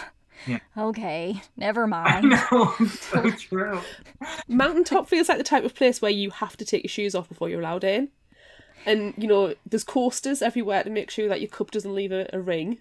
Yeah. 0.46 0.60
Okay, 0.78 1.42
never 1.56 1.84
I 1.86 1.88
mind. 2.22 2.30
know, 2.30 2.76
so 2.88 3.32
true. 3.32 3.80
Mountaintop 4.48 5.10
feels 5.10 5.30
like 5.30 5.40
the 5.40 5.44
type 5.44 5.64
of 5.64 5.74
place 5.74 6.00
where 6.00 6.12
you 6.12 6.30
have 6.30 6.56
to 6.58 6.66
take 6.66 6.84
your 6.84 6.90
shoes 6.90 7.16
off 7.16 7.28
before 7.28 7.50
you're 7.50 7.60
allowed 7.62 7.84
in. 7.84 8.10
And, 8.88 9.14
you 9.18 9.28
know, 9.28 9.54
there's 9.70 9.84
coasters 9.84 10.42
everywhere 10.42 10.84
to 10.84 10.90
make 10.90 11.12
sure 11.12 11.28
that 11.28 11.42
your 11.42 11.50
cup 11.50 11.70
doesn't 11.70 11.94
leave 11.94 12.12
a, 12.12 12.28
a 12.34 12.40
ring. 12.40 12.80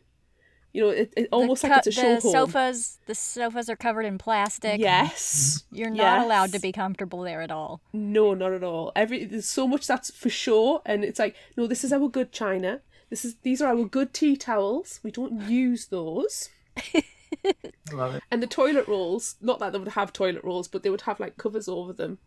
You 0.72 0.82
know, 0.82 0.90
it, 0.90 1.12
it 1.16 1.28
almost 1.32 1.62
the, 1.62 1.68
like 1.68 1.78
it's 1.78 1.86
a 1.86 1.92
show 1.92 2.14
the 2.14 2.20
home. 2.20 2.32
sofas, 2.32 2.98
the 3.06 3.14
sofas 3.14 3.70
are 3.70 3.76
covered 3.76 4.04
in 4.04 4.18
plastic. 4.18 4.78
Yes. 4.78 5.64
You're 5.72 5.90
not 5.90 6.24
allowed 6.24 6.52
to 6.52 6.60
be 6.60 6.70
comfortable 6.70 7.22
there 7.22 7.40
at 7.40 7.50
all. 7.50 7.80
No, 7.92 8.34
not 8.34 8.52
at 8.52 8.62
all. 8.62 8.92
Every 8.94 9.24
there's 9.24 9.46
so 9.46 9.66
much 9.66 9.86
that's 9.86 10.10
for 10.10 10.28
sure, 10.28 10.82
and 10.84 11.02
it's 11.02 11.18
like, 11.18 11.34
no, 11.56 11.66
this 11.66 11.82
is 11.82 11.94
our 11.94 12.08
good 12.08 12.30
china. 12.30 12.82
This 13.08 13.24
is 13.24 13.36
these 13.42 13.62
are 13.62 13.74
our 13.74 13.84
good 13.84 14.12
tea 14.12 14.36
towels. 14.36 15.00
We 15.02 15.10
don't 15.10 15.48
use 15.48 15.86
those. 15.86 16.50
Love 17.92 18.16
it. 18.16 18.22
And 18.30 18.42
the 18.42 18.46
toilet 18.46 18.86
rolls, 18.86 19.36
not 19.40 19.58
that 19.60 19.72
they 19.72 19.78
would 19.78 19.88
have 19.88 20.12
toilet 20.12 20.44
rolls, 20.44 20.68
but 20.68 20.82
they 20.82 20.90
would 20.90 21.02
have 21.02 21.18
like 21.18 21.38
covers 21.38 21.68
over 21.68 21.94
them, 21.94 22.18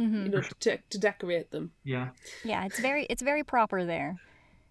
hmm 0.00 0.24
you 0.24 0.28
know, 0.30 0.40
to, 0.60 0.78
to 0.90 0.98
decorate 0.98 1.50
them. 1.50 1.72
Yeah. 1.84 2.08
Yeah, 2.44 2.64
it's 2.64 2.80
very 2.80 3.06
it's 3.10 3.22
very 3.22 3.44
proper 3.44 3.84
there. 3.84 4.16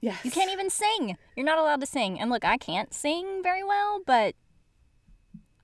Yes. 0.02 0.24
You 0.24 0.32
can't 0.32 0.52
even 0.52 0.70
sing. 0.70 1.18
You're 1.36 1.46
not 1.46 1.60
allowed 1.60 1.82
to 1.82 1.86
sing. 1.86 2.20
And 2.20 2.30
look, 2.30 2.46
I 2.46 2.58
can't 2.58 2.94
sing 2.94 3.44
very 3.44 3.64
well, 3.64 4.02
but 4.06 4.34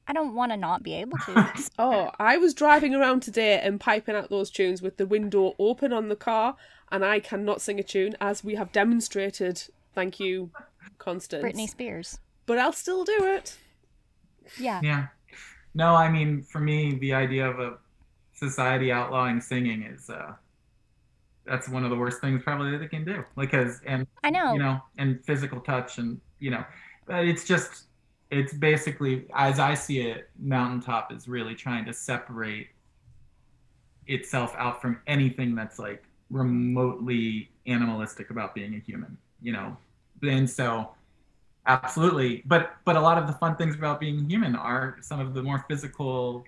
I 0.07 0.13
don't 0.13 0.35
want 0.35 0.51
to 0.51 0.57
not 0.57 0.83
be 0.83 0.93
able 0.95 1.17
to. 1.19 1.51
Oh, 1.79 2.11
I 2.19 2.37
was 2.37 2.53
driving 2.53 2.93
around 2.93 3.21
today 3.21 3.59
and 3.59 3.79
piping 3.79 4.15
out 4.15 4.29
those 4.29 4.49
tunes 4.49 4.81
with 4.81 4.97
the 4.97 5.05
window 5.05 5.55
open 5.57 5.93
on 5.93 6.09
the 6.09 6.15
car, 6.15 6.55
and 6.91 7.03
I 7.03 7.19
cannot 7.19 7.61
sing 7.61 7.79
a 7.79 7.83
tune, 7.83 8.15
as 8.21 8.43
we 8.43 8.55
have 8.55 8.71
demonstrated. 8.71 9.63
Thank 9.93 10.19
you, 10.19 10.51
Constance. 10.97 11.43
Britney 11.43 11.69
Spears. 11.69 12.19
But 12.45 12.59
I'll 12.59 12.73
still 12.73 13.03
do 13.03 13.25
it. 13.25 13.57
Yeah. 14.59 14.81
Yeah. 14.83 15.07
No, 15.73 15.95
I 15.95 16.09
mean, 16.09 16.43
for 16.43 16.59
me, 16.59 16.95
the 16.95 17.13
idea 17.13 17.49
of 17.49 17.59
a 17.59 17.77
society 18.35 18.91
outlawing 18.91 19.41
singing 19.41 19.83
is 19.83 20.09
uh 20.09 20.33
that's 21.45 21.69
one 21.69 21.83
of 21.83 21.89
the 21.89 21.95
worst 21.95 22.21
things 22.21 22.41
probably 22.43 22.71
that 22.71 22.79
they 22.79 22.87
can 22.87 23.05
do. 23.05 23.23
Because 23.37 23.81
and 23.85 24.07
I 24.23 24.29
know. 24.29 24.53
you 24.53 24.59
know, 24.59 24.81
and 24.97 25.23
physical 25.23 25.59
touch 25.59 25.97
and 25.97 26.19
you 26.39 26.51
know, 26.51 26.63
but 27.05 27.25
it's 27.25 27.45
just 27.45 27.85
it's 28.31 28.53
basically 28.53 29.25
as 29.35 29.59
I 29.59 29.75
see 29.75 30.01
it, 30.01 30.29
Mountaintop 30.39 31.13
is 31.13 31.27
really 31.27 31.55
trying 31.55 31.85
to 31.85 31.93
separate 31.93 32.69
itself 34.07 34.53
out 34.57 34.81
from 34.81 34.99
anything 35.07 35.55
that's 35.55 35.79
like 35.79 36.03
remotely 36.29 37.49
animalistic 37.67 38.29
about 38.31 38.55
being 38.55 38.75
a 38.75 38.79
human, 38.79 39.17
you 39.41 39.53
know. 39.53 39.77
And 40.23 40.49
so 40.49 40.89
absolutely 41.67 42.43
but 42.45 42.75
but 42.85 42.95
a 42.95 43.01
lot 43.01 43.17
of 43.17 43.25
the 43.25 43.33
fun 43.33 43.55
things 43.55 43.73
about 43.73 43.99
being 43.99 44.29
human 44.29 44.55
are 44.55 44.97
some 45.01 45.19
of 45.19 45.33
the 45.33 45.41
more 45.41 45.65
physical 45.67 46.45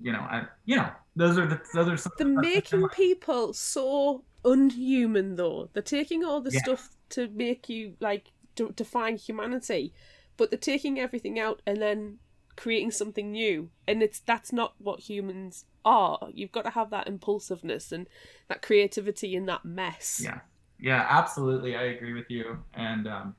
you 0.00 0.12
know 0.12 0.20
I, 0.20 0.46
you 0.64 0.76
know 0.76 0.88
those 1.16 1.38
are 1.38 1.46
the 1.46 1.60
those 1.74 1.88
are 1.88 1.96
some 1.96 2.12
They're 2.18 2.26
making 2.28 2.88
people 2.90 3.52
so 3.54 4.24
unhuman, 4.44 5.36
though. 5.36 5.70
They're 5.72 5.82
taking 5.82 6.24
all 6.24 6.40
the 6.40 6.50
Yeah. 6.52 6.60
stuff 6.60 6.90
to 7.10 7.28
make 7.28 7.68
you 7.68 7.96
like 8.00 8.32
to 8.56 8.70
define 8.72 9.16
humanity, 9.16 9.92
but 10.36 10.50
they're 10.50 10.58
taking 10.58 10.98
everything 11.00 11.38
out 11.38 11.62
and 11.66 11.80
then 11.80 12.18
creating 12.56 12.90
something 12.90 13.32
new. 13.32 13.70
And 13.88 14.02
it's 14.02 14.20
that's 14.20 14.52
not 14.52 14.74
what 14.78 15.00
humans 15.00 15.64
are. 15.84 16.28
You've 16.32 16.52
got 16.52 16.64
to 16.64 16.70
have 16.70 16.90
that 16.90 17.06
impulsiveness 17.08 17.92
and 17.92 18.06
that 18.48 18.62
creativity 18.62 19.34
in 19.34 19.46
that 19.46 19.64
mess. 19.64 20.20
yeah 20.22 20.40
yeah 20.78 21.06
absolutely 21.08 21.74
i 21.74 21.84
agree 21.84 22.12
with 22.12 22.28
you 22.28 22.58
and 22.74 23.08
um 23.08 23.34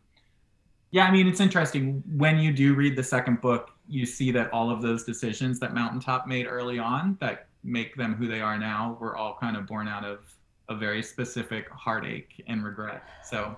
yeah 0.89 1.05
i 1.05 1.11
mean 1.11 1.27
it's 1.27 1.39
interesting 1.39 2.01
when 2.15 2.39
you 2.39 2.51
do 2.51 2.73
read 2.73 2.95
the 2.95 3.03
second 3.03 3.39
book 3.41 3.69
you 3.89 4.05
see 4.05 4.31
that 4.31 4.51
all 4.51 4.69
of 4.69 4.81
those 4.81 5.03
decisions 5.03 5.59
that 5.59 5.73
mountaintop 5.73 6.27
made 6.27 6.45
early 6.47 6.77
on 6.79 7.17
that 7.21 7.47
make 7.63 7.95
them 7.95 8.13
who 8.15 8.27
they 8.27 8.41
are 8.41 8.57
now 8.57 8.97
were 8.99 9.15
all 9.15 9.37
kind 9.39 9.55
of 9.57 9.65
born 9.65 9.87
out 9.87 10.03
of 10.05 10.19
a 10.69 10.75
very 10.75 11.01
specific 11.01 11.69
heartache 11.69 12.43
and 12.47 12.63
regret. 12.63 13.03
So 13.23 13.55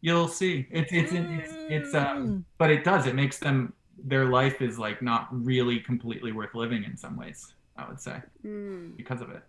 you'll 0.00 0.28
see. 0.28 0.66
It's 0.70 0.92
it's 0.92 1.12
it's, 1.12 1.52
it's 1.70 1.94
um 1.94 2.44
but 2.58 2.70
it 2.70 2.84
does. 2.84 3.06
It 3.06 3.14
makes 3.14 3.38
them 3.38 3.72
their 4.02 4.26
life 4.26 4.60
is 4.60 4.78
like 4.78 5.00
not 5.02 5.28
really 5.30 5.78
completely 5.80 6.32
worth 6.32 6.54
living 6.54 6.82
in 6.84 6.96
some 6.96 7.16
ways 7.16 7.54
i 7.76 7.88
would 7.88 8.00
say 8.00 8.20
Mm. 8.44 8.96
because 8.96 9.20
of 9.20 9.30
it 9.30 9.42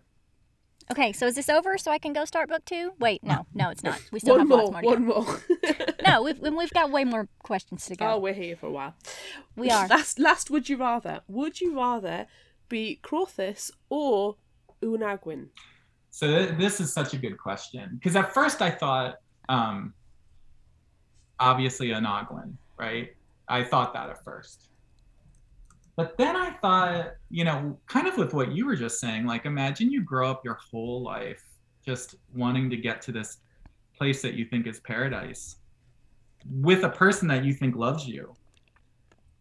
Okay, 0.90 1.12
so 1.12 1.26
is 1.26 1.34
this 1.34 1.48
over 1.48 1.76
so 1.78 1.90
I 1.90 1.98
can 1.98 2.12
go 2.12 2.24
start 2.24 2.48
book 2.48 2.64
two? 2.64 2.92
Wait, 3.00 3.22
no, 3.24 3.46
no, 3.54 3.70
it's 3.70 3.82
not. 3.82 4.00
We 4.12 4.20
still 4.20 4.34
One 4.34 4.40
have 4.40 4.48
more, 4.48 4.58
lots 4.58 4.70
more 4.70 4.80
to 4.80 4.86
go. 4.86 4.94
one 4.94 5.04
more. 5.26 5.40
No, 6.06 6.22
we've, 6.22 6.38
we've 6.40 6.70
got 6.70 6.92
way 6.92 7.02
more 7.02 7.28
questions 7.42 7.86
to 7.86 7.96
go. 7.96 8.12
Oh, 8.12 8.18
we're 8.18 8.32
here 8.32 8.54
for 8.54 8.66
a 8.66 8.70
while. 8.70 8.94
We 9.56 9.70
are. 9.70 9.88
Last, 9.88 10.20
last. 10.20 10.50
Would 10.50 10.68
you 10.68 10.76
rather? 10.76 11.22
Would 11.26 11.60
you 11.60 11.76
rather 11.76 12.26
be 12.68 13.00
Crothis 13.02 13.72
or 13.88 14.36
Onegwin? 14.80 15.48
So 16.10 16.28
th- 16.28 16.56
this 16.58 16.80
is 16.80 16.92
such 16.92 17.12
a 17.12 17.16
good 17.18 17.36
question 17.36 17.90
because 17.94 18.14
at 18.14 18.32
first 18.32 18.62
I 18.62 18.70
thought, 18.70 19.16
um, 19.48 19.94
obviously 21.40 21.90
a 21.90 21.96
Noglin, 21.96 22.54
right? 22.78 23.14
I 23.48 23.64
thought 23.64 23.92
that 23.94 24.08
at 24.08 24.22
first, 24.22 24.68
but 25.96 26.16
then 26.18 26.36
I 26.36 26.50
thought, 26.60 27.14
you 27.30 27.44
know, 27.44 27.78
kind 27.86 28.06
of 28.06 28.16
with 28.16 28.34
what 28.34 28.52
you 28.52 28.66
were 28.66 28.76
just 28.76 29.00
saying, 29.00 29.26
like 29.26 29.46
imagine 29.46 29.90
you 29.90 30.02
grow 30.02 30.30
up 30.30 30.44
your 30.44 30.58
whole 30.70 31.02
life 31.02 31.42
just 31.84 32.16
wanting 32.34 32.68
to 32.70 32.76
get 32.76 33.00
to 33.02 33.12
this 33.12 33.38
place 33.96 34.20
that 34.22 34.34
you 34.34 34.44
think 34.44 34.66
is 34.66 34.80
paradise 34.80 35.56
with 36.50 36.84
a 36.84 36.88
person 36.88 37.26
that 37.28 37.44
you 37.44 37.52
think 37.52 37.76
loves 37.76 38.06
you. 38.06 38.34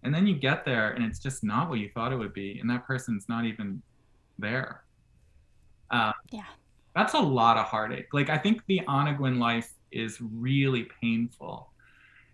And 0.03 0.13
then 0.13 0.27
you 0.27 0.35
get 0.35 0.65
there 0.65 0.91
and 0.91 1.03
it's 1.03 1.19
just 1.19 1.43
not 1.43 1.69
what 1.69 1.79
you 1.79 1.89
thought 1.93 2.13
it 2.13 2.17
would 2.17 2.33
be, 2.33 2.59
and 2.59 2.69
that 2.69 2.85
person's 2.85 3.25
not 3.27 3.45
even 3.45 3.81
there. 4.39 4.83
Uh, 5.91 6.13
Yeah. 6.31 6.43
that's 6.95 7.13
a 7.13 7.19
lot 7.19 7.57
of 7.57 7.65
heartache. 7.65 8.13
Like 8.13 8.29
I 8.29 8.37
think 8.37 8.61
the 8.67 8.81
Onegwin 8.87 9.39
life 9.39 9.71
is 9.91 10.19
really 10.21 10.87
painful. 11.01 11.71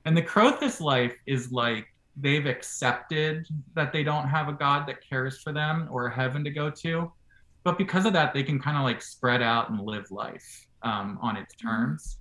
And 0.06 0.16
the 0.18 0.22
Crothis 0.22 0.82
life 0.82 1.16
is 1.26 1.52
like 1.52 1.91
they've 2.18 2.46
accepted 2.46 3.48
that 3.74 3.94
they 3.94 4.04
don't 4.04 4.28
have 4.28 4.48
a 4.48 4.54
god 4.54 4.88
that 4.88 4.98
cares 5.08 5.40
for 5.40 5.54
them 5.54 5.88
or 5.92 6.08
a 6.08 6.14
heaven 6.14 6.44
to 6.44 6.50
go 6.50 6.70
to. 6.70 7.12
But 7.64 7.78
because 7.78 8.06
of 8.06 8.14
that, 8.14 8.34
they 8.34 8.44
can 8.44 8.60
kind 8.60 8.78
of 8.78 8.84
like 8.84 9.02
spread 9.02 9.42
out 9.42 9.70
and 9.70 9.80
live 9.80 10.10
life 10.12 10.68
um, 10.82 11.20
on 11.22 11.38
its 11.38 11.56
terms. 11.56 12.18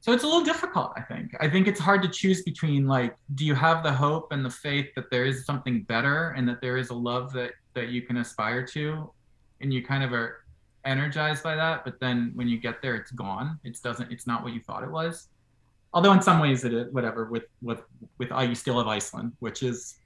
So 0.00 0.12
it's 0.12 0.22
a 0.22 0.26
little 0.26 0.44
difficult, 0.44 0.92
I 0.96 1.02
think. 1.02 1.32
I 1.40 1.48
think 1.48 1.66
it's 1.66 1.80
hard 1.80 2.02
to 2.02 2.08
choose 2.08 2.42
between 2.42 2.86
like, 2.86 3.16
do 3.34 3.44
you 3.44 3.54
have 3.54 3.82
the 3.82 3.92
hope 3.92 4.32
and 4.32 4.44
the 4.44 4.50
faith 4.50 4.86
that 4.96 5.10
there 5.10 5.24
is 5.24 5.44
something 5.44 5.82
better 5.82 6.30
and 6.30 6.48
that 6.48 6.60
there 6.60 6.76
is 6.76 6.90
a 6.90 6.94
love 6.94 7.32
that 7.34 7.52
that 7.74 7.88
you 7.88 8.02
can 8.02 8.16
aspire 8.16 8.66
to, 8.66 9.10
and 9.60 9.72
you 9.72 9.84
kind 9.84 10.02
of 10.02 10.12
are 10.12 10.44
energized 10.84 11.42
by 11.42 11.54
that, 11.54 11.84
but 11.84 12.00
then 12.00 12.32
when 12.34 12.48
you 12.48 12.58
get 12.58 12.82
there, 12.82 12.96
it's 12.96 13.10
gone. 13.10 13.58
It 13.64 13.78
doesn't. 13.82 14.10
It's 14.10 14.26
not 14.26 14.42
what 14.42 14.52
you 14.52 14.60
thought 14.60 14.82
it 14.82 14.90
was. 14.90 15.28
Although 15.92 16.12
in 16.12 16.22
some 16.22 16.40
ways 16.40 16.64
it 16.64 16.74
is. 16.74 16.92
Whatever. 16.92 17.26
With 17.30 17.44
with 17.62 17.82
with 18.18 18.30
you 18.30 18.54
still 18.54 18.78
have 18.78 18.88
Iceland, 18.88 19.32
which 19.40 19.62
is 19.62 19.96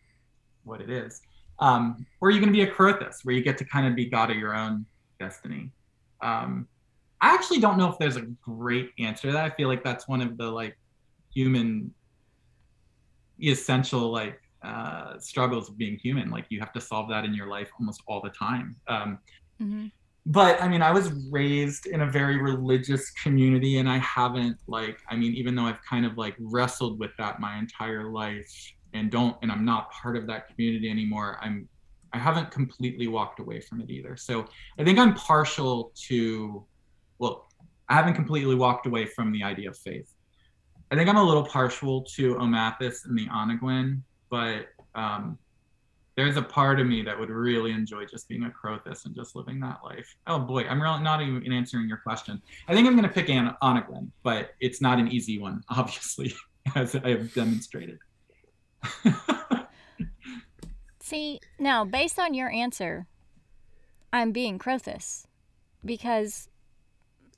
what 0.64 0.80
it 0.80 0.90
is. 0.90 1.20
Um, 1.58 2.06
or 2.20 2.30
you 2.30 2.40
going 2.40 2.52
to 2.52 2.56
be 2.56 2.62
a 2.62 2.70
Crothis, 2.70 3.24
where 3.24 3.34
you 3.34 3.42
get 3.42 3.58
to 3.58 3.64
kind 3.64 3.86
of 3.86 3.94
be 3.94 4.06
god 4.06 4.30
of 4.30 4.36
your 4.36 4.54
own 4.54 4.86
destiny? 5.20 5.70
Um, 6.20 6.66
I 7.20 7.34
actually 7.34 7.60
don't 7.60 7.78
know 7.78 7.88
if 7.88 7.98
there's 7.98 8.16
a 8.16 8.22
great 8.42 8.90
answer 8.98 9.28
to 9.28 9.32
that. 9.32 9.44
I 9.44 9.50
feel 9.54 9.68
like 9.68 9.84
that's 9.84 10.08
one 10.08 10.20
of 10.20 10.36
the 10.36 10.50
like 10.50 10.76
human 11.32 11.92
essential 13.40 14.10
like 14.10 14.40
uh, 14.64 15.18
struggles 15.18 15.68
of 15.68 15.78
being 15.78 15.96
human. 15.98 16.30
Like 16.30 16.46
you 16.48 16.58
have 16.60 16.72
to 16.72 16.80
solve 16.80 17.08
that 17.10 17.24
in 17.24 17.34
your 17.34 17.48
life 17.48 17.70
almost 17.78 18.02
all 18.06 18.20
the 18.20 18.30
time. 18.30 18.76
Um, 18.88 19.18
hmm 19.58 19.86
but 20.26 20.62
I 20.62 20.68
mean, 20.68 20.82
I 20.82 20.92
was 20.92 21.12
raised 21.30 21.86
in 21.86 22.02
a 22.02 22.06
very 22.06 22.40
religious 22.40 23.10
community, 23.10 23.78
and 23.78 23.88
I 23.88 23.98
haven't 23.98 24.56
like, 24.66 24.98
I 25.08 25.16
mean, 25.16 25.34
even 25.34 25.54
though 25.54 25.64
I've 25.64 25.82
kind 25.88 26.06
of 26.06 26.16
like 26.16 26.36
wrestled 26.38 26.98
with 27.00 27.10
that 27.18 27.40
my 27.40 27.58
entire 27.58 28.10
life, 28.10 28.48
and 28.94 29.10
don't, 29.10 29.36
and 29.42 29.50
I'm 29.50 29.64
not 29.64 29.90
part 29.90 30.16
of 30.16 30.26
that 30.28 30.48
community 30.48 30.90
anymore. 30.90 31.38
I'm, 31.40 31.68
I 32.12 32.18
haven't 32.18 32.50
completely 32.50 33.08
walked 33.08 33.40
away 33.40 33.60
from 33.60 33.80
it 33.80 33.90
either. 33.90 34.16
So 34.16 34.46
I 34.78 34.84
think 34.84 34.98
I'm 34.98 35.14
partial 35.14 35.92
to, 36.08 36.64
well, 37.18 37.48
I 37.88 37.94
haven't 37.94 38.14
completely 38.14 38.54
walked 38.54 38.86
away 38.86 39.06
from 39.06 39.32
the 39.32 39.42
idea 39.42 39.70
of 39.70 39.78
faith. 39.78 40.12
I 40.90 40.94
think 40.94 41.08
I'm 41.08 41.16
a 41.16 41.24
little 41.24 41.44
partial 41.44 42.02
to 42.16 42.34
Omathis 42.34 43.06
and 43.06 43.18
the 43.18 43.26
Onegwin, 43.28 44.02
but 44.30 44.66
um, 44.94 45.38
there's 46.16 46.36
a 46.36 46.42
part 46.42 46.78
of 46.78 46.86
me 46.86 47.02
that 47.02 47.18
would 47.18 47.30
really 47.30 47.72
enjoy 47.72 48.04
just 48.04 48.28
being 48.28 48.44
a 48.44 48.50
Crothis 48.50 49.06
and 49.06 49.14
just 49.14 49.34
living 49.34 49.60
that 49.60 49.80
life. 49.82 50.14
Oh 50.26 50.38
boy, 50.38 50.66
I'm 50.68 50.80
really 50.80 51.02
not 51.02 51.22
even 51.22 51.52
answering 51.52 51.88
your 51.88 51.98
question. 51.98 52.42
I 52.68 52.74
think 52.74 52.86
I'm 52.86 52.94
going 52.94 53.08
to 53.08 53.14
pick 53.14 53.30
Anna, 53.30 53.56
Anna 53.62 53.86
but 54.22 54.50
it's 54.60 54.80
not 54.80 54.98
an 54.98 55.08
easy 55.08 55.38
one, 55.38 55.62
obviously, 55.68 56.34
as 56.74 56.94
I 56.94 57.10
have 57.10 57.32
demonstrated. 57.34 57.98
See, 61.00 61.40
now 61.58 61.84
based 61.84 62.18
on 62.18 62.34
your 62.34 62.50
answer, 62.50 63.06
I'm 64.12 64.32
being 64.32 64.58
Crothis 64.58 65.26
because 65.84 66.48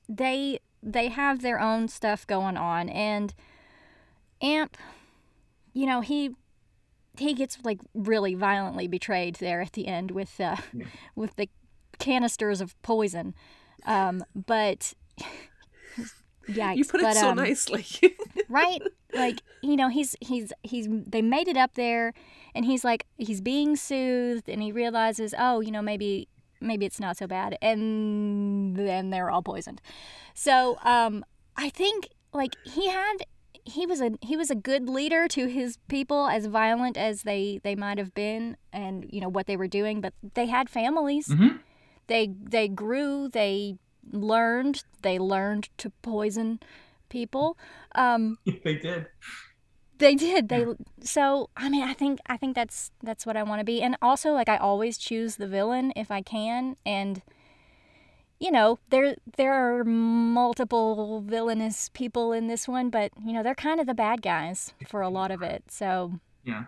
they 0.08 0.60
they 0.82 1.08
have 1.08 1.40
their 1.40 1.58
own 1.60 1.88
stuff 1.88 2.26
going 2.26 2.56
on 2.56 2.88
and 2.90 3.32
Amp, 4.42 4.76
you 5.72 5.86
know, 5.86 6.02
he 6.02 6.36
he 7.18 7.34
gets 7.34 7.58
like 7.64 7.80
really 7.94 8.34
violently 8.34 8.88
betrayed 8.88 9.36
there 9.36 9.60
at 9.60 9.72
the 9.72 9.86
end 9.86 10.10
with 10.10 10.40
uh, 10.40 10.56
yeah. 10.72 10.86
with 11.14 11.36
the 11.36 11.48
canisters 11.98 12.60
of 12.60 12.80
poison. 12.82 13.34
Um, 13.86 14.24
but 14.34 14.94
yikes! 16.48 16.76
You 16.76 16.84
put 16.84 17.00
it 17.00 17.04
but, 17.04 17.16
so 17.16 17.30
um, 17.30 17.36
nicely, 17.36 17.86
right? 18.48 18.80
Like 19.12 19.40
you 19.62 19.76
know, 19.76 19.88
he's 19.88 20.16
he's 20.20 20.52
he's 20.62 20.88
they 20.90 21.22
made 21.22 21.48
it 21.48 21.56
up 21.56 21.74
there, 21.74 22.12
and 22.54 22.64
he's 22.64 22.84
like 22.84 23.06
he's 23.18 23.40
being 23.40 23.76
soothed, 23.76 24.48
and 24.48 24.62
he 24.62 24.72
realizes, 24.72 25.34
oh, 25.38 25.60
you 25.60 25.70
know, 25.70 25.82
maybe 25.82 26.28
maybe 26.60 26.86
it's 26.86 27.00
not 27.00 27.16
so 27.16 27.26
bad, 27.26 27.56
and 27.62 28.76
then 28.76 29.10
they're 29.10 29.30
all 29.30 29.42
poisoned. 29.42 29.80
So 30.34 30.78
um, 30.82 31.24
I 31.56 31.68
think 31.68 32.08
like 32.32 32.56
he 32.64 32.88
had 32.88 33.18
he 33.64 33.86
was 33.86 34.00
a 34.00 34.12
he 34.20 34.36
was 34.36 34.50
a 34.50 34.54
good 34.54 34.88
leader 34.88 35.26
to 35.28 35.46
his 35.46 35.78
people 35.88 36.26
as 36.26 36.46
violent 36.46 36.96
as 36.96 37.22
they 37.22 37.60
they 37.62 37.74
might 37.74 37.98
have 37.98 38.14
been 38.14 38.56
and 38.72 39.06
you 39.10 39.20
know 39.20 39.28
what 39.28 39.46
they 39.46 39.56
were 39.56 39.66
doing 39.68 40.00
but 40.00 40.12
they 40.34 40.46
had 40.46 40.68
families. 40.68 41.28
Mm-hmm. 41.28 41.56
they 42.06 42.34
they 42.42 42.68
grew 42.68 43.28
they 43.28 43.76
learned 44.12 44.84
they 45.02 45.18
learned 45.18 45.70
to 45.78 45.90
poison 46.02 46.60
people. 47.08 47.56
Um 47.94 48.38
they 48.64 48.74
did. 48.76 49.06
they 49.98 50.14
did. 50.14 50.48
They 50.50 50.66
so 51.00 51.48
i 51.56 51.68
mean 51.70 51.82
i 51.82 51.94
think 51.94 52.18
i 52.26 52.36
think 52.36 52.54
that's 52.54 52.90
that's 53.02 53.24
what 53.24 53.36
i 53.36 53.42
want 53.42 53.60
to 53.60 53.64
be. 53.64 53.80
And 53.80 53.96
also 54.02 54.32
like 54.32 54.48
i 54.48 54.58
always 54.58 54.98
choose 54.98 55.36
the 55.36 55.48
villain 55.48 55.92
if 55.96 56.10
i 56.10 56.20
can 56.20 56.76
and 56.84 57.22
you 58.40 58.50
know, 58.50 58.78
there 58.90 59.16
there 59.36 59.52
are 59.52 59.84
multiple 59.84 61.22
villainous 61.26 61.90
people 61.90 62.32
in 62.32 62.48
this 62.48 62.66
one, 62.68 62.90
but 62.90 63.12
you 63.24 63.32
know, 63.32 63.42
they're 63.42 63.54
kind 63.54 63.80
of 63.80 63.86
the 63.86 63.94
bad 63.94 64.22
guys 64.22 64.72
for 64.88 65.00
a 65.00 65.08
lot 65.08 65.30
of 65.30 65.42
it. 65.42 65.64
So 65.68 66.18
yeah, 66.44 66.64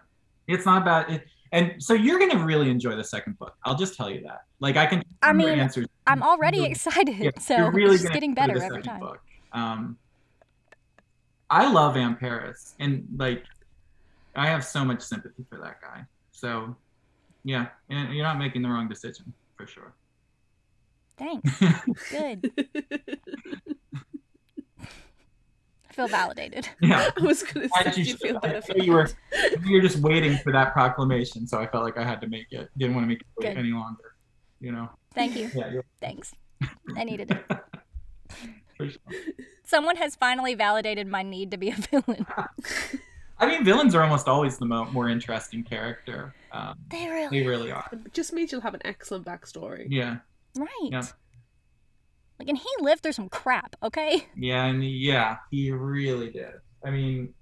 it's 0.46 0.64
not 0.64 0.84
bad. 0.84 1.10
It, 1.10 1.26
and 1.52 1.82
so 1.82 1.94
you're 1.94 2.18
gonna 2.18 2.44
really 2.44 2.70
enjoy 2.70 2.96
the 2.96 3.04
second 3.04 3.38
book. 3.38 3.56
I'll 3.64 3.76
just 3.76 3.94
tell 3.94 4.10
you 4.10 4.22
that. 4.22 4.44
Like 4.60 4.76
I 4.76 4.86
can. 4.86 5.02
I 5.22 5.32
mean, 5.32 5.48
answers. 5.48 5.86
I'm 6.06 6.22
already 6.22 6.58
really, 6.58 6.70
excited. 6.70 7.18
Yeah, 7.18 7.30
so 7.40 7.68
really 7.68 7.96
it's 7.96 8.08
getting 8.08 8.34
better 8.34 8.60
every 8.62 8.82
time. 8.82 9.00
Book. 9.00 9.20
Um, 9.52 9.98
I 11.50 11.70
love 11.70 11.94
Amparis, 11.94 12.74
and 12.80 13.06
like, 13.16 13.44
I 14.34 14.46
have 14.46 14.64
so 14.64 14.84
much 14.84 15.02
sympathy 15.02 15.44
for 15.48 15.58
that 15.58 15.80
guy. 15.80 16.04
So, 16.32 16.76
yeah, 17.44 17.68
and 17.88 18.12
you're 18.12 18.24
not 18.24 18.38
making 18.38 18.62
the 18.62 18.68
wrong 18.68 18.88
decision 18.88 19.32
for 19.56 19.66
sure. 19.66 19.92
Thanks. 21.18 21.60
Good. 22.10 22.50
I 25.88 25.92
feel 25.92 26.08
validated. 26.08 26.68
Yeah. 26.82 27.10
I 27.18 27.22
was 27.22 27.42
going 27.42 27.68
to 27.68 27.92
say, 27.92 28.02
you, 28.02 28.08
you 28.08 28.16
feel 28.16 28.38
better. 28.38 28.60
You 28.76 28.92
were, 28.92 29.08
you 29.64 29.76
were 29.76 29.80
just 29.80 29.96
waiting 29.98 30.36
for 30.38 30.52
that 30.52 30.72
proclamation, 30.74 31.46
so 31.46 31.58
I 31.58 31.66
felt 31.66 31.84
like 31.84 31.96
I 31.96 32.04
had 32.04 32.20
to 32.20 32.28
make 32.28 32.48
it. 32.50 32.68
Didn't 32.76 32.94
want 32.94 33.04
to 33.04 33.08
make 33.08 33.20
it 33.20 33.26
wait 33.38 33.48
Good. 33.48 33.58
any 33.58 33.70
longer. 33.70 34.14
You 34.60 34.72
know. 34.72 34.90
Thank 35.14 35.36
you. 35.36 35.50
Yeah, 35.54 35.80
Thanks. 36.00 36.34
I 36.96 37.04
needed 37.04 37.30
it. 37.30 37.58
Sure. 38.76 38.90
Someone 39.64 39.96
has 39.96 40.16
finally 40.16 40.54
validated 40.54 41.06
my 41.06 41.22
need 41.22 41.50
to 41.52 41.56
be 41.56 41.70
a 41.70 41.74
villain. 41.76 42.26
I 43.38 43.46
mean, 43.46 43.64
villains 43.64 43.94
are 43.94 44.02
almost 44.02 44.28
always 44.28 44.58
the 44.58 44.66
mo- 44.66 44.84
more 44.90 45.08
interesting 45.08 45.64
character. 45.64 46.34
Um, 46.52 46.74
they 46.90 47.08
really, 47.08 47.40
they 47.40 47.46
really 47.46 47.70
are. 47.72 47.88
It 47.90 48.12
just 48.12 48.34
means 48.34 48.52
you'll 48.52 48.60
have 48.60 48.74
an 48.74 48.82
excellent 48.84 49.24
backstory. 49.24 49.86
Yeah. 49.88 50.16
Right. 50.58 50.88
Yeah. 50.90 51.02
Like, 52.38 52.48
and 52.48 52.58
he 52.58 52.68
lived 52.80 53.02
through 53.02 53.12
some 53.12 53.28
crap, 53.28 53.76
okay? 53.82 54.26
Yeah, 54.36 54.64
and 54.66 54.84
yeah, 54.84 55.38
he 55.50 55.70
really 55.70 56.30
did. 56.30 56.52
I 56.84 56.90
mean, 56.90 57.32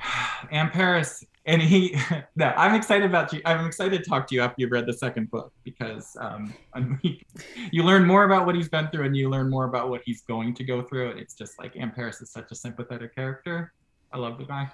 Amparis, 0.52 1.24
and 1.44 1.60
he. 1.60 1.96
no, 2.36 2.46
I'm 2.56 2.74
excited 2.74 3.04
about 3.04 3.32
you. 3.32 3.40
I'm 3.44 3.66
excited 3.66 4.02
to 4.04 4.08
talk 4.08 4.28
to 4.28 4.34
you 4.34 4.42
after 4.42 4.62
you've 4.62 4.70
read 4.70 4.86
the 4.86 4.92
second 4.92 5.30
book 5.30 5.52
because 5.64 6.16
um, 6.20 6.54
you 7.02 7.82
learn 7.82 8.06
more 8.06 8.24
about 8.24 8.46
what 8.46 8.54
he's 8.54 8.68
been 8.68 8.88
through, 8.88 9.06
and 9.06 9.16
you 9.16 9.28
learn 9.28 9.50
more 9.50 9.64
about 9.64 9.90
what 9.90 10.02
he's 10.04 10.22
going 10.22 10.54
to 10.54 10.64
go 10.64 10.82
through, 10.82 11.10
and 11.10 11.18
it's 11.18 11.34
just 11.34 11.58
like 11.58 11.74
Amparis 11.74 12.22
is 12.22 12.30
such 12.30 12.52
a 12.52 12.54
sympathetic 12.54 13.14
character. 13.14 13.72
I 14.12 14.18
love 14.18 14.38
the 14.38 14.44
guy. 14.44 14.68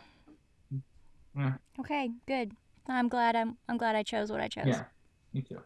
Yeah. 1.36 1.55
Okay, 1.80 2.11
good. 2.26 2.52
I'm 2.86 3.09
glad. 3.09 3.34
I'm 3.34 3.57
I'm 3.68 3.78
glad 3.78 3.96
I 3.96 4.02
chose 4.02 4.30
what 4.30 4.40
I 4.40 4.48
chose. 4.48 4.66
Yeah, 4.66 4.84
me 5.32 5.40
too 5.40 5.61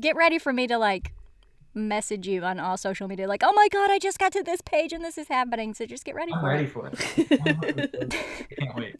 get 0.00 0.16
ready 0.16 0.38
for 0.38 0.52
me 0.52 0.66
to 0.66 0.78
like 0.78 1.12
message 1.74 2.28
you 2.28 2.42
on 2.44 2.60
all 2.60 2.76
social 2.76 3.08
media 3.08 3.26
like, 3.26 3.42
"Oh 3.44 3.52
my 3.52 3.68
god, 3.68 3.90
I 3.90 3.98
just 3.98 4.18
got 4.18 4.32
to 4.32 4.42
this 4.42 4.60
page 4.60 4.92
and 4.92 5.04
this 5.04 5.18
is 5.18 5.28
happening." 5.28 5.74
So 5.74 5.86
just 5.86 6.04
get 6.04 6.14
ready 6.14 6.32
I'm 6.32 6.40
for 6.40 6.48
ready 6.48 6.64
it. 6.64 6.70
for 6.70 6.90
it. 6.92 8.10
Can't 8.58 8.76
wait. 8.76 8.96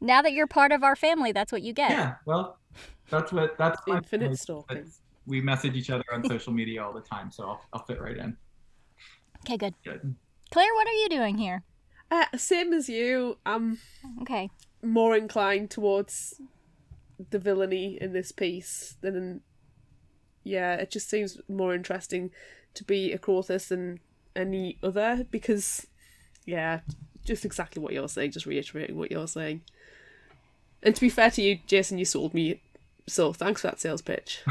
now 0.00 0.22
that 0.22 0.32
you're 0.32 0.46
part 0.46 0.72
of 0.72 0.82
our 0.82 0.96
family, 0.96 1.32
that's 1.32 1.52
what 1.52 1.62
you 1.62 1.72
get. 1.72 1.90
Yeah. 1.90 2.14
Well, 2.26 2.58
that's 3.08 3.32
what 3.32 3.56
that's 3.58 3.80
infinite 3.88 4.38
stalking. 4.38 4.90
We 5.26 5.40
message 5.40 5.74
each 5.76 5.90
other 5.90 6.04
on 6.12 6.26
social 6.28 6.52
media 6.52 6.82
all 6.82 6.92
the 6.92 7.02
time, 7.02 7.30
so 7.30 7.44
I'll, 7.44 7.60
I'll 7.72 7.84
fit 7.84 8.00
right 8.00 8.16
in. 8.16 8.36
Okay, 9.44 9.56
good. 9.56 9.74
Good. 9.84 10.14
Claire, 10.50 10.74
what 10.74 10.88
are 10.88 10.92
you 10.92 11.08
doing 11.08 11.38
here? 11.38 11.62
Uh, 12.10 12.24
same 12.36 12.72
as 12.72 12.88
you. 12.88 13.38
I'm 13.46 13.78
okay. 14.22 14.50
More 14.82 15.16
inclined 15.16 15.70
towards 15.70 16.40
the 17.30 17.38
villainy 17.38 17.98
in 18.00 18.12
this 18.12 18.32
piece 18.32 18.96
than 19.02 19.42
yeah, 20.42 20.74
it 20.74 20.90
just 20.90 21.08
seems 21.08 21.38
more 21.48 21.74
interesting 21.74 22.30
to 22.74 22.84
be 22.84 23.12
a 23.12 23.18
Crothis 23.18 23.68
than 23.68 24.00
any 24.34 24.78
other 24.82 25.26
because, 25.30 25.86
yeah, 26.44 26.80
just 27.24 27.44
exactly 27.44 27.82
what 27.82 27.92
you're 27.92 28.08
saying, 28.08 28.32
just 28.32 28.46
reiterating 28.46 28.96
what 28.96 29.10
you're 29.10 29.28
saying. 29.28 29.62
And 30.82 30.94
to 30.94 31.00
be 31.00 31.10
fair 31.10 31.30
to 31.32 31.42
you, 31.42 31.58
Jason, 31.66 31.98
you 31.98 32.04
sold 32.04 32.32
me, 32.32 32.60
so 33.06 33.32
thanks 33.32 33.60
for 33.60 33.68
that 33.68 33.80
sales 33.80 34.02
pitch. 34.02 34.42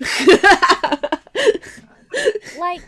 like, 2.58 2.82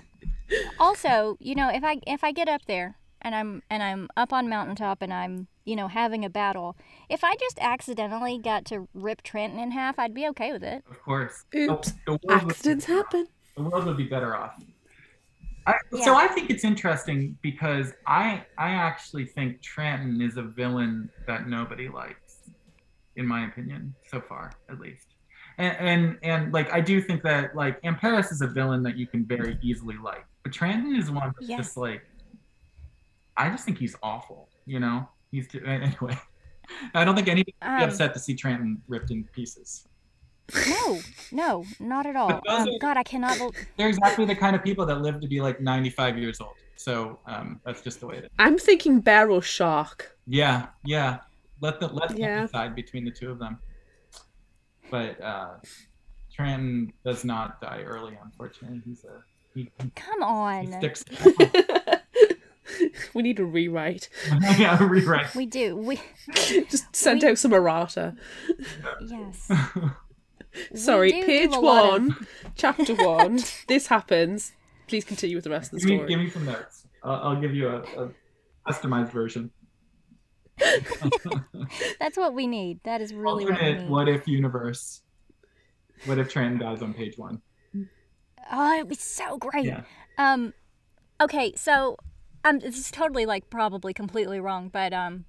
also, 0.78 1.36
you 1.40 1.54
know, 1.54 1.68
if 1.68 1.84
I 1.84 2.00
if 2.06 2.24
I 2.24 2.32
get 2.32 2.48
up 2.48 2.62
there 2.66 2.96
and 3.22 3.34
I'm 3.34 3.62
and 3.70 3.82
I'm 3.82 4.08
up 4.16 4.32
on 4.32 4.48
mountaintop 4.48 5.02
and 5.02 5.12
I'm 5.12 5.46
you 5.64 5.76
know 5.76 5.88
having 5.88 6.24
a 6.24 6.30
battle, 6.30 6.76
if 7.08 7.24
I 7.24 7.34
just 7.36 7.58
accidentally 7.60 8.38
got 8.38 8.64
to 8.66 8.88
rip 8.94 9.22
Trenton 9.22 9.58
in 9.58 9.70
half, 9.70 9.98
I'd 9.98 10.14
be 10.14 10.26
okay 10.28 10.52
with 10.52 10.62
it. 10.62 10.84
Of 10.90 11.00
course. 11.02 11.44
Oops. 11.54 11.92
The, 12.06 12.18
the 12.22 12.32
Accidents 12.32 12.88
would, 12.88 12.94
happen. 12.96 13.26
The 13.56 13.62
world 13.62 13.84
would 13.86 13.96
be 13.96 14.04
better 14.04 14.36
off. 14.36 14.54
I, 15.66 15.74
yeah. 15.92 16.04
So 16.04 16.16
I 16.16 16.26
think 16.26 16.50
it's 16.50 16.64
interesting 16.64 17.36
because 17.42 17.92
I 18.06 18.44
I 18.58 18.70
actually 18.70 19.26
think 19.26 19.62
Trenton 19.62 20.20
is 20.20 20.36
a 20.36 20.42
villain 20.42 21.10
that 21.26 21.48
nobody 21.48 21.88
likes, 21.88 22.38
in 23.16 23.26
my 23.26 23.46
opinion, 23.46 23.94
so 24.08 24.20
far 24.20 24.52
at 24.68 24.80
least. 24.80 25.14
And, 25.58 25.76
and 25.76 26.18
and, 26.22 26.52
like 26.52 26.72
I 26.72 26.80
do 26.80 27.02
think 27.02 27.22
that 27.24 27.54
like 27.54 27.82
Amparis 27.82 28.32
is 28.32 28.40
a 28.40 28.46
villain 28.46 28.82
that 28.84 28.96
you 28.96 29.06
can 29.06 29.26
very 29.26 29.58
easily 29.62 29.96
like, 30.02 30.24
but 30.42 30.52
Trenton 30.52 30.96
is 30.96 31.10
one 31.10 31.34
that's 31.38 31.48
just 31.48 31.76
like 31.76 32.02
I 33.36 33.48
just 33.50 33.64
think 33.64 33.78
he's 33.78 33.96
awful. 34.02 34.48
You 34.66 34.80
know, 34.80 35.08
he's 35.30 35.48
anyway. 35.64 36.18
I 36.94 37.04
don't 37.04 37.16
think 37.16 37.28
anybody 37.28 37.54
would 37.60 37.78
be 37.78 37.82
um, 37.82 37.88
upset 37.88 38.14
to 38.14 38.20
see 38.20 38.34
Trenton 38.34 38.80
ripped 38.86 39.10
in 39.10 39.24
pieces. 39.32 39.88
No, 40.68 40.98
no, 41.32 41.64
not 41.78 42.06
at 42.06 42.16
all. 42.16 42.30
Um, 42.30 42.42
are, 42.48 42.66
God, 42.80 42.96
I 42.96 43.02
cannot. 43.02 43.38
They're 43.76 43.88
exactly 43.88 44.24
the 44.24 44.34
kind 44.34 44.54
of 44.56 44.62
people 44.62 44.86
that 44.86 45.00
live 45.00 45.20
to 45.20 45.28
be 45.28 45.40
like 45.40 45.60
95 45.60 46.18
years 46.18 46.40
old. 46.40 46.54
So 46.76 47.18
um, 47.26 47.60
that's 47.64 47.82
just 47.82 48.00
the 48.00 48.06
way 48.06 48.18
it 48.18 48.24
is. 48.24 48.30
I'm 48.38 48.58
thinking 48.58 49.00
bear 49.00 49.30
or 49.30 49.42
shark. 49.42 50.16
Yeah, 50.26 50.66
yeah. 50.84 51.18
Let 51.60 51.78
the 51.78 51.88
let 51.88 52.16
yeah. 52.16 52.36
them 52.36 52.46
decide 52.46 52.74
between 52.74 53.04
the 53.04 53.10
two 53.10 53.30
of 53.30 53.38
them. 53.38 53.58
But 54.90 55.20
uh, 55.20 55.56
Trenton 56.32 56.92
does 57.04 57.24
not 57.24 57.60
die 57.60 57.82
early, 57.82 58.18
unfortunately. 58.22 58.80
He's 58.84 59.04
a 59.04 59.22
he, 59.54 59.70
come 59.94 60.22
on. 60.22 60.66
He 60.66 60.72
sticks. 60.72 61.04
we 63.14 63.22
need 63.22 63.38
a 63.38 63.44
rewrite. 63.44 64.08
yeah, 64.58 64.82
a 64.82 64.86
rewrite. 64.86 65.34
We 65.34 65.46
do. 65.46 65.76
We 65.76 66.00
just 66.34 66.94
send 66.94 67.22
we... 67.22 67.30
out 67.30 67.38
some 67.38 67.52
errata. 67.52 68.14
Yes. 69.06 69.50
Sorry, 70.74 71.12
page 71.12 71.50
one, 71.52 72.10
of... 72.10 72.26
chapter 72.56 72.94
one. 72.94 73.40
this 73.68 73.86
happens. 73.86 74.52
Please 74.88 75.04
continue 75.04 75.36
with 75.36 75.44
the 75.44 75.50
rest 75.50 75.72
of 75.72 75.80
the 75.80 75.86
give 75.86 75.96
story. 75.96 76.08
Me, 76.08 76.08
give 76.08 76.20
me 76.20 76.30
some 76.30 76.44
notes. 76.44 76.86
I'll, 77.04 77.30
I'll 77.30 77.40
give 77.40 77.54
you 77.54 77.68
a, 77.68 77.82
a 77.82 78.10
customized 78.68 79.12
version. 79.12 79.50
That's 81.98 82.16
what 82.16 82.34
we 82.34 82.46
need. 82.46 82.80
That 82.84 83.00
is 83.00 83.14
really 83.14 83.44
what 83.44 83.52
we 83.52 83.52
Alternate 83.52 83.80
need. 83.82 83.88
what 83.90 84.08
if 84.08 84.26
universe. 84.26 85.02
What 86.06 86.18
if 86.18 86.30
Trenton 86.30 86.58
dies 86.58 86.82
on 86.82 86.94
page 86.94 87.16
one? 87.16 87.42
Oh, 88.50 88.74
it'd 88.74 88.88
be 88.88 88.94
so 88.96 89.38
great. 89.38 89.66
Yeah. 89.66 89.82
Um, 90.18 90.54
okay, 91.20 91.52
so 91.56 91.96
um, 92.44 92.58
this 92.60 92.78
is 92.78 92.90
totally 92.90 93.26
like 93.26 93.50
probably 93.50 93.92
completely 93.92 94.40
wrong, 94.40 94.68
but 94.68 94.92
um, 94.92 95.24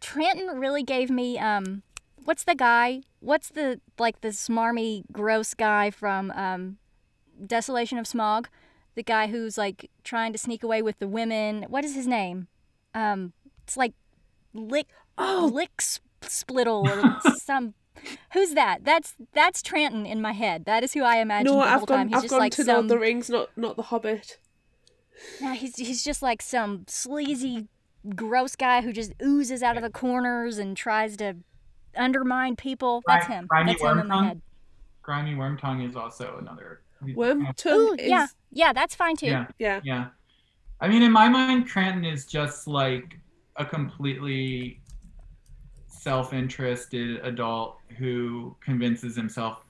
Trenton 0.00 0.58
really 0.58 0.82
gave 0.82 1.10
me 1.10 1.38
um, 1.38 1.82
what's 2.24 2.44
the 2.44 2.54
guy? 2.54 3.02
What's 3.20 3.48
the 3.48 3.80
like 3.98 4.20
the 4.20 4.28
smarmy, 4.28 5.04
gross 5.12 5.54
guy 5.54 5.90
from 5.90 6.30
um, 6.32 6.78
Desolation 7.44 7.98
of 7.98 8.06
Smaug? 8.06 8.46
The 8.94 9.02
guy 9.02 9.28
who's 9.28 9.56
like 9.58 9.90
trying 10.04 10.32
to 10.32 10.38
sneak 10.38 10.62
away 10.62 10.82
with 10.82 10.98
the 10.98 11.08
women. 11.08 11.64
What 11.68 11.84
is 11.84 11.94
his 11.94 12.06
name? 12.06 12.48
Um, 12.94 13.32
it's 13.64 13.76
like 13.76 13.94
lick 14.54 14.86
Oh. 15.20 15.50
lick 15.52 15.80
sp- 15.82 16.06
splittle 16.22 16.86
or 16.88 17.20
some. 17.36 17.74
Who's 18.32 18.54
that? 18.54 18.84
That's 18.84 19.14
that's 19.32 19.62
Trenton 19.62 20.06
in 20.06 20.22
my 20.22 20.30
head. 20.32 20.64
That 20.64 20.84
is 20.84 20.92
who 20.94 21.02
I 21.02 21.16
imagine 21.16 21.52
No, 21.52 21.58
the 21.60 21.66
I've 21.66 21.78
whole 21.78 21.86
time. 21.86 22.06
gone. 22.06 22.08
He's 22.08 22.16
I've 22.16 22.22
just 22.22 22.30
gone 22.30 22.38
like 22.40 22.52
to 22.52 22.64
some. 22.64 22.74
Lord 22.74 22.84
of 22.84 22.88
the 22.88 22.98
Rings, 22.98 23.28
not 23.28 23.48
not 23.56 23.76
the 23.76 23.82
Hobbit. 23.82 24.38
No, 25.40 25.52
he's 25.52 25.76
he's 25.76 26.04
just 26.04 26.22
like 26.22 26.42
some 26.42 26.84
sleazy, 26.86 27.66
gross 28.14 28.56
guy 28.56 28.80
who 28.82 28.92
just 28.92 29.12
oozes 29.22 29.62
out 29.62 29.76
of 29.76 29.82
the 29.82 29.90
corners 29.90 30.58
and 30.58 30.76
tries 30.76 31.16
to 31.18 31.36
undermine 31.96 32.56
people. 32.56 33.02
That's 33.06 33.26
him. 33.26 33.48
Grima 33.48 33.66
That's 33.66 33.82
him 33.82 33.98
in 33.98 34.08
my 34.08 34.14
Wormtongue? 34.14 34.26
head. 34.26 34.42
Grima 35.04 35.36
Wormtongue 35.36 35.88
is 35.88 35.96
also 35.96 36.36
another. 36.40 36.82
Worm 37.14 37.46
Ooh, 37.46 37.52
tongue 37.52 37.98
is 37.98 38.08
yeah, 38.08 38.26
yeah, 38.50 38.72
that's 38.72 38.94
fine 38.94 39.16
too. 39.16 39.26
Yeah. 39.26 39.46
yeah. 39.58 39.80
Yeah. 39.84 40.06
I 40.80 40.88
mean, 40.88 41.02
in 41.02 41.12
my 41.12 41.28
mind, 41.28 41.68
Cranton 41.68 42.04
is 42.04 42.26
just 42.26 42.66
like 42.66 43.18
a 43.56 43.64
completely 43.64 44.80
self 45.86 46.32
interested 46.32 47.20
adult 47.24 47.78
who 47.98 48.56
convinces 48.60 49.16
himself 49.16 49.64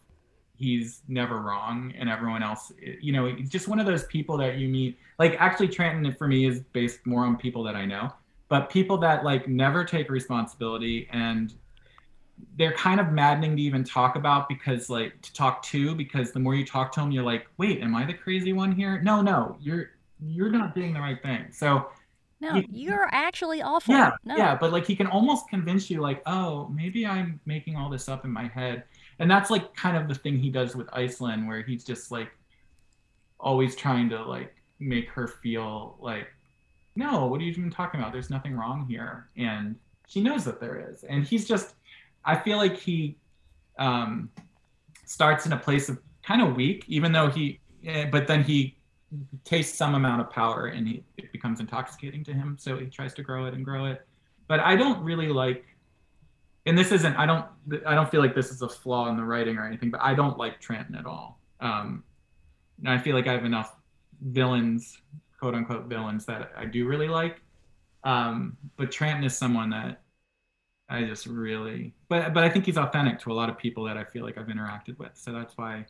he's 0.59 1.03
never 1.09 1.41
wrong 1.41 1.93
and 1.97 2.09
everyone 2.09 2.43
else, 2.43 2.73
you 3.01 3.13
know, 3.13 3.27
he's 3.35 3.49
just 3.49 3.69
one 3.69 3.79
of 3.81 3.87
those 3.87 4.05
people 4.05 4.37
that 4.39 4.59
you 4.59 4.69
meet. 4.69 4.99
Like, 5.19 5.37
actually, 5.39 5.69
Trenton 5.69 6.13
for 6.15 6.27
me 6.29 6.45
is 6.47 6.61
based 6.73 7.07
more 7.07 7.25
on 7.25 7.37
people 7.37 7.63
that 7.65 7.77
I 7.77 7.87
know, 7.87 8.13
but 8.49 8.69
people 8.69 8.99
that 8.99 9.25
like 9.25 9.49
never 9.49 9.85
take 9.85 10.11
responsibility 10.11 11.09
and 11.13 11.55
they're 12.57 12.73
kind 12.75 13.01
of 13.01 13.11
maddening 13.11 13.57
to 13.57 13.63
even 13.63 13.83
talk 13.85 14.17
about 14.17 14.49
because 14.49 14.89
like 14.89 15.21
to 15.23 15.33
talk 15.33 15.63
to 15.65 15.95
because 15.95 16.31
the 16.33 16.39
more 16.39 16.55
you 16.55 16.65
talk 16.65 16.93
to 16.93 17.01
them 17.01 17.11
you're 17.11 17.25
like 17.25 17.49
wait 17.57 17.81
am 17.83 17.97
i 17.97 18.05
the 18.05 18.15
crazy 18.15 18.53
one 18.53 18.71
here 18.71 19.01
no 19.03 19.21
no 19.21 19.57
you're 19.61 19.91
you're 20.25 20.49
not 20.49 20.73
doing 20.73 20.93
the 20.95 21.01
right 21.01 21.21
thing 21.21 21.47
so 21.51 21.89
No, 22.41 22.55
You- 22.55 22.65
you're 22.71 23.09
actually 23.11 23.61
awful. 23.61 23.93
yeah 23.93 24.13
no. 24.25 24.37
yeah 24.37 24.55
but 24.57 24.71
like 24.73 24.87
he 24.87 24.95
can 24.95 25.09
almost 25.09 25.49
convince 25.49 25.91
you 25.91 26.01
like 26.01 26.23
oh 26.27 26.69
maybe 26.69 27.05
i'm 27.05 27.41
making 27.45 27.75
all 27.75 27.91
this 27.91 28.09
up 28.09 28.25
in 28.25 28.31
my 28.31 28.47
head 28.47 28.85
and 29.19 29.31
that's 29.31 29.51
like 29.51 29.75
kind 29.75 29.97
of 29.97 30.09
the 30.09 30.15
thing 30.15 30.39
he 30.39 30.51
does 30.51 30.77
with 30.77 30.89
iceland 30.93 31.47
where 31.47 31.63
he's 31.63 31.85
just 31.85 32.11
like 32.11 32.31
always 33.41 33.77
trying 33.77 34.09
to 34.09 34.23
like 34.25 34.55
make 34.81 35.09
her 35.09 35.27
feel 35.27 35.97
like 36.01 36.29
no 36.97 37.27
what 37.27 37.41
are 37.41 37.45
you 37.45 37.51
even 37.51 37.71
talking 37.71 38.01
about? 38.01 38.13
There's 38.13 38.31
nothing 38.31 38.57
wrong 38.57 38.87
here. 38.89 39.29
And 39.37 39.77
she 40.09 40.21
knows 40.21 40.45
that 40.45 40.61
there 40.61 40.91
is. 40.91 41.05
And 41.05 41.25
he's 41.25 41.47
just 41.47 41.75
i 42.25 42.35
feel 42.37 42.59
like 42.59 42.77
he 42.77 43.17
um 43.79 44.29
starts 45.07 45.47
in 45.47 45.53
a 45.53 45.57
place 45.57 45.89
of 45.89 45.99
kind 46.25 46.43
of 46.43 46.57
weak 46.57 46.85
even 46.89 47.13
though 47.13 47.29
he 47.29 47.61
eh, 47.87 48.07
but 48.11 48.27
then 48.27 48.43
he 48.43 48.77
tastes 49.45 49.79
some 49.79 49.95
amount 49.95 50.21
of 50.21 50.29
power 50.31 50.67
and 50.67 50.87
he, 50.87 51.03
it 51.17 51.33
becomes 51.33 51.61
intoxicating 51.61 52.23
to 52.25 52.33
him. 52.35 52.57
So 52.61 52.77
he 52.77 52.87
tries 52.87 53.15
to 53.15 53.23
grow 53.23 53.47
it 53.47 53.55
and 53.55 53.65
grow 53.65 53.87
it. 53.87 54.05
But 54.49 54.61
i 54.61 54.75
don't 54.77 55.03
really 55.03 55.29
like 55.29 55.65
and 56.69 56.77
this 56.77 56.93
isn't 56.93 57.17
i 57.17 57.27
don't 57.27 57.47
i 57.87 57.95
don't 57.95 58.11
feel 58.11 58.21
like 58.21 58.35
this 58.35 58.51
is 58.51 58.63
a 58.63 58.69
flaw 58.69 59.09
in 59.09 59.17
the 59.17 59.25
writing 59.25 59.57
or 59.57 59.67
anything 59.67 59.91
but 59.91 60.01
i 60.03 60.15
don't 60.15 60.39
like 60.39 60.61
trenton 60.61 60.95
at 60.95 61.07
all. 61.07 61.41
Um 61.61 62.05
and 62.79 62.89
i 62.89 62.99
feel 62.99 63.15
like 63.17 63.27
i 63.27 63.33
have 63.33 63.45
enough 63.45 63.77
villains 64.21 64.99
quote 65.39 65.55
unquote 65.55 65.87
villains 65.87 66.25
that 66.27 66.53
i 66.57 66.65
do 66.65 66.87
really 66.87 67.09
like. 67.09 67.41
Um 68.05 68.57
but 68.77 68.93
trenton 68.93 69.25
is 69.25 69.37
someone 69.37 69.71
that 69.71 70.03
i 70.89 71.03
just 71.05 71.27
really 71.27 71.95
but 72.09 72.33
but 72.35 72.45
i 72.45 72.49
think 72.49 72.67
he's 72.67 72.79
authentic 72.79 73.19
to 73.21 73.33
a 73.33 73.35
lot 73.35 73.49
of 73.51 73.59
people 73.59 73.85
that 73.85 73.97
i 73.97 74.05
feel 74.05 74.25
like 74.25 74.39
i've 74.39 74.47
interacted 74.47 74.99
with. 74.99 75.13
So 75.15 75.33
that's 75.33 75.57
why 75.57 75.87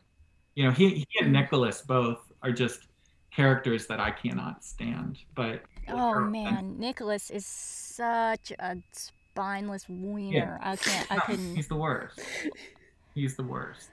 you 0.55 0.63
know 0.63 0.71
he, 0.71 1.05
he 1.09 1.19
and 1.21 1.31
nicholas 1.31 1.81
both 1.81 2.31
are 2.41 2.51
just 2.51 2.87
characters 3.31 3.85
that 3.85 3.99
i 3.99 4.09
cannot 4.09 4.63
stand 4.63 5.19
but 5.35 5.61
Oh 5.91 6.21
man, 6.21 6.77
Nicholas 6.77 7.29
is 7.31 7.45
such 7.45 8.51
a 8.59 8.77
spineless 9.39 9.87
wiener. 9.89 10.59
I 10.61 10.75
can't. 10.75 11.11
I 11.11 11.17
couldn't. 11.25 11.55
he's 11.55 11.67
the 11.67 11.75
worst 11.75 12.19
he's 13.15 13.35
the 13.35 13.43
worst 13.43 13.89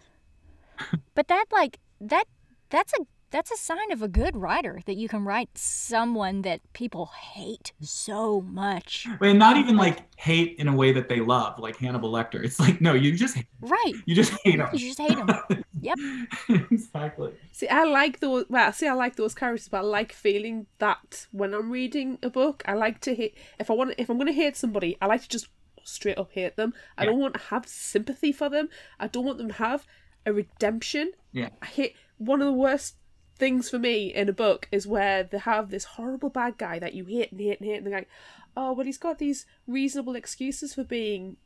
But 1.14 1.28
that 1.28 1.46
like 1.52 1.78
that 2.00 2.24
that's 2.70 2.92
a 2.94 3.06
that's 3.30 3.50
a 3.50 3.56
sign 3.56 3.90
of 3.92 4.02
a 4.02 4.08
good 4.08 4.36
writer 4.36 4.80
that 4.86 4.96
you 4.96 5.08
can 5.08 5.24
write 5.24 5.50
someone 5.58 6.42
that 6.42 6.60
people 6.72 7.06
hate 7.06 7.72
so 7.80 8.40
much. 8.40 9.06
I 9.08 9.16
mean, 9.20 9.38
not 9.38 9.56
even 9.56 9.76
like 9.76 9.98
hate 10.16 10.56
in 10.58 10.68
a 10.68 10.74
way 10.74 10.92
that 10.92 11.08
they 11.08 11.20
love, 11.20 11.58
like 11.58 11.76
Hannibal 11.76 12.10
Lecter. 12.12 12.42
It's 12.44 12.58
like 12.60 12.80
no, 12.80 12.94
you 12.94 13.16
just 13.16 13.36
Right. 13.60 13.92
you 14.06 14.14
just 14.14 14.32
hate 14.44 14.60
him. 14.60 14.68
You 14.72 14.78
just 14.94 14.98
hate 15.00 15.18
him. 15.18 15.28
Yep. 15.80 15.98
exactly. 16.70 17.32
See, 17.52 17.68
I 17.68 17.84
like 17.84 18.20
those. 18.20 18.44
Well, 18.48 18.72
see, 18.72 18.86
I 18.88 18.94
like 18.94 19.16
those 19.16 19.34
characters, 19.34 19.68
but 19.68 19.78
I 19.78 19.80
like 19.82 20.12
feeling 20.12 20.66
that 20.78 21.26
when 21.32 21.54
I'm 21.54 21.70
reading 21.70 22.18
a 22.22 22.30
book, 22.30 22.62
I 22.66 22.74
like 22.74 23.00
to 23.02 23.14
hate. 23.14 23.36
If 23.58 23.70
I 23.70 23.74
want, 23.74 23.94
if 23.98 24.08
I'm 24.08 24.16
going 24.16 24.26
to 24.28 24.32
hate 24.32 24.56
somebody, 24.56 24.96
I 25.00 25.06
like 25.06 25.22
to 25.22 25.28
just 25.28 25.48
straight 25.84 26.18
up 26.18 26.30
hate 26.32 26.56
them. 26.56 26.74
I 26.98 27.04
Yeah. 27.04 27.10
don't 27.10 27.20
want 27.20 27.34
to 27.34 27.40
have 27.40 27.66
sympathy 27.68 28.32
for 28.32 28.48
them. 28.48 28.68
I 28.98 29.06
don't 29.06 29.24
want 29.24 29.38
them 29.38 29.48
to 29.48 29.54
have 29.54 29.86
a 30.24 30.32
redemption. 30.32 31.12
Yeah. 31.32 31.50
I 31.62 31.66
hate 31.66 31.94
one 32.18 32.40
of 32.40 32.46
the 32.46 32.52
worst 32.52 32.96
things 33.36 33.68
for 33.70 33.78
me 33.78 34.12
in 34.12 34.28
a 34.28 34.32
book 34.32 34.68
is 34.72 34.86
where 34.86 35.22
they 35.22 35.38
have 35.38 35.70
this 35.70 35.84
horrible 35.84 36.30
bad 36.30 36.58
guy 36.58 36.78
that 36.78 36.94
you 36.94 37.04
hate 37.04 37.30
and 37.32 37.40
hate 37.40 37.60
and 37.60 37.68
hate, 37.68 37.76
and 37.78 37.86
they're 37.86 37.94
like, 37.94 38.08
oh, 38.56 38.72
well, 38.72 38.86
he's 38.86 38.98
got 38.98 39.18
these 39.18 39.46
reasonable 39.66 40.16
excuses 40.16 40.74
for 40.74 40.84
being 40.84 41.36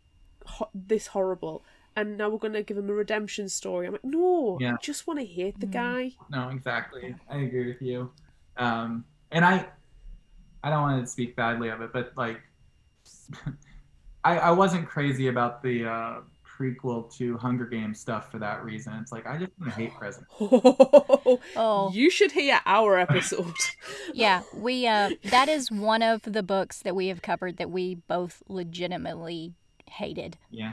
ho- 0.46 0.70
this 0.74 1.08
horrible. 1.08 1.64
And 1.96 2.16
now 2.16 2.28
we're 2.28 2.38
going 2.38 2.52
to 2.52 2.62
give 2.62 2.78
him 2.78 2.88
a 2.88 2.92
redemption 2.94 3.48
story. 3.48 3.86
I'm 3.86 3.92
like, 3.92 4.04
no, 4.04 4.58
Yeah. 4.60 4.74
I 4.74 4.76
just 4.80 5.06
want 5.08 5.18
to 5.18 5.26
hate 5.26 5.58
the 5.58 5.66
guy. 5.66 6.12
No, 6.30 6.48
exactly. 6.50 7.14
I 7.28 7.38
agree 7.38 7.66
with 7.66 7.82
you. 7.82 8.12
Um, 8.56 9.04
and 9.32 9.44
I, 9.44 9.66
I 10.62 10.70
don't 10.70 10.82
want 10.82 11.04
to 11.04 11.10
speak 11.10 11.34
badly 11.34 11.68
of 11.68 11.80
it, 11.80 11.92
but 11.92 12.12
like, 12.16 12.40
I, 14.24 14.38
I 14.38 14.50
wasn't 14.52 14.86
crazy 14.88 15.28
about 15.28 15.62
the 15.62 15.86
uh, 15.86 16.14
prequel 16.60 17.12
to 17.16 17.36
Hunger 17.38 17.66
Games 17.66 18.00
stuff 18.00 18.30
for 18.30 18.38
that 18.38 18.64
reason. 18.64 18.92
It's 19.00 19.12
like 19.12 19.26
I 19.26 19.38
just 19.38 19.52
want 19.58 19.72
to 19.72 19.78
hate 19.78 19.94
President. 19.98 20.28
Oh. 21.56 21.90
You 21.92 22.10
should 22.10 22.32
hear 22.32 22.60
our 22.66 22.98
episode. 22.98 23.54
Yeah, 24.12 24.42
we 24.54 24.86
uh 24.86 25.10
that 25.24 25.48
is 25.48 25.70
one 25.70 26.02
of 26.02 26.22
the 26.22 26.42
books 26.42 26.82
that 26.82 26.96
we 26.96 27.08
have 27.08 27.22
covered 27.22 27.56
that 27.58 27.70
we 27.70 27.94
both 27.94 28.42
legitimately 28.48 29.54
hated. 29.86 30.36
Yeah. 30.50 30.72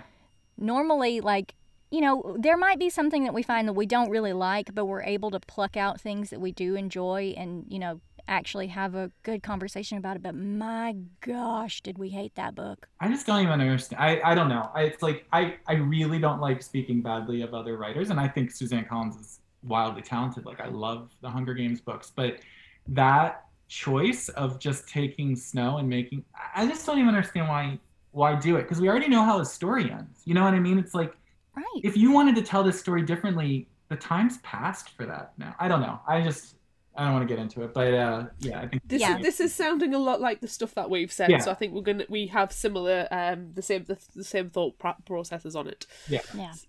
Normally 0.57 1.21
like 1.21 1.53
you 1.89 2.01
know, 2.01 2.35
there 2.37 2.57
might 2.57 2.79
be 2.79 2.89
something 2.89 3.23
that 3.23 3.33
we 3.33 3.43
find 3.43 3.67
that 3.67 3.73
we 3.73 3.85
don't 3.85 4.09
really 4.09 4.33
like, 4.33 4.75
but 4.75 4.85
we're 4.85 5.03
able 5.03 5.31
to 5.31 5.39
pluck 5.39 5.77
out 5.77 6.01
things 6.01 6.29
that 6.31 6.41
we 6.41 6.51
do 6.51 6.75
enjoy 6.75 7.33
and, 7.37 7.65
you 7.69 7.79
know, 7.79 8.01
actually 8.27 8.67
have 8.67 8.95
a 8.95 9.11
good 9.23 9.43
conversation 9.43 9.97
about 9.97 10.15
it. 10.17 10.23
But 10.23 10.35
my 10.35 10.95
gosh, 11.21 11.81
did 11.81 11.97
we 11.97 12.09
hate 12.09 12.35
that 12.35 12.55
book? 12.55 12.87
I 12.99 13.09
just 13.09 13.27
don't 13.27 13.41
even 13.43 13.61
understand. 13.61 14.01
I, 14.01 14.31
I 14.31 14.35
don't 14.35 14.49
know. 14.49 14.71
I, 14.73 14.83
it's 14.83 15.03
like 15.03 15.25
I, 15.31 15.57
I 15.67 15.75
really 15.75 16.19
don't 16.19 16.41
like 16.41 16.63
speaking 16.63 17.01
badly 17.01 17.41
of 17.43 17.53
other 17.53 17.77
writers, 17.77 18.09
and 18.09 18.19
I 18.19 18.27
think 18.27 18.51
Suzanne 18.51 18.85
Collins 18.85 19.15
is 19.17 19.39
wildly 19.63 20.01
talented. 20.01 20.45
Like 20.45 20.59
I 20.59 20.67
love 20.67 21.11
the 21.21 21.29
Hunger 21.29 21.53
Games 21.53 21.79
books, 21.79 22.11
but 22.15 22.39
that 22.87 23.43
choice 23.67 24.29
of 24.29 24.59
just 24.59 24.87
taking 24.89 25.35
Snow 25.35 25.77
and 25.77 25.89
making 25.89 26.23
I 26.55 26.65
just 26.67 26.85
don't 26.85 26.97
even 26.99 27.09
understand 27.09 27.49
why 27.49 27.79
why 28.11 28.33
do 28.39 28.55
it 28.55 28.63
because 28.63 28.79
we 28.79 28.87
already 28.89 29.09
know 29.09 29.23
how 29.23 29.37
the 29.37 29.45
story 29.45 29.91
ends. 29.91 30.21
You 30.25 30.33
know 30.33 30.43
what 30.43 30.53
I 30.53 30.59
mean? 30.59 30.79
It's 30.79 30.93
like 30.95 31.13
Right. 31.55 31.83
if 31.83 31.97
you 31.97 32.11
wanted 32.11 32.35
to 32.37 32.43
tell 32.43 32.63
this 32.63 32.79
story 32.79 33.03
differently, 33.03 33.69
the 33.89 33.97
time's 33.97 34.39
passed 34.39 34.89
for 34.91 35.05
that 35.07 35.33
now. 35.37 35.55
I 35.59 35.67
don't 35.69 35.81
know. 35.81 36.01
I 36.07 36.21
just 36.23 36.56
I 36.97 37.05
don't 37.05 37.13
want 37.13 37.27
to 37.29 37.33
get 37.33 37.41
into 37.41 37.61
it, 37.63 37.73
but 37.73 37.93
uh, 37.93 38.25
yeah, 38.39 38.59
I 38.59 38.67
think 38.67 38.81
This 38.87 39.01
Yeah. 39.01 39.17
is 39.17 39.23
this 39.23 39.39
is 39.39 39.53
sounding 39.53 39.93
a 39.93 39.99
lot 39.99 40.19
like 40.19 40.41
the 40.41 40.47
stuff 40.47 40.73
that 40.73 40.89
we've 40.89 41.11
said. 41.11 41.29
Yeah. 41.29 41.37
So 41.37 41.51
I 41.51 41.53
think 41.53 41.73
we're 41.73 41.81
gonna 41.81 42.05
we 42.09 42.27
have 42.27 42.51
similar 42.51 43.07
um 43.11 43.51
the 43.53 43.61
same 43.61 43.85
the, 43.85 43.97
the 44.15 44.23
same 44.23 44.49
thought 44.49 44.75
processes 45.05 45.55
on 45.55 45.67
it. 45.67 45.85
Yeah. 46.09 46.21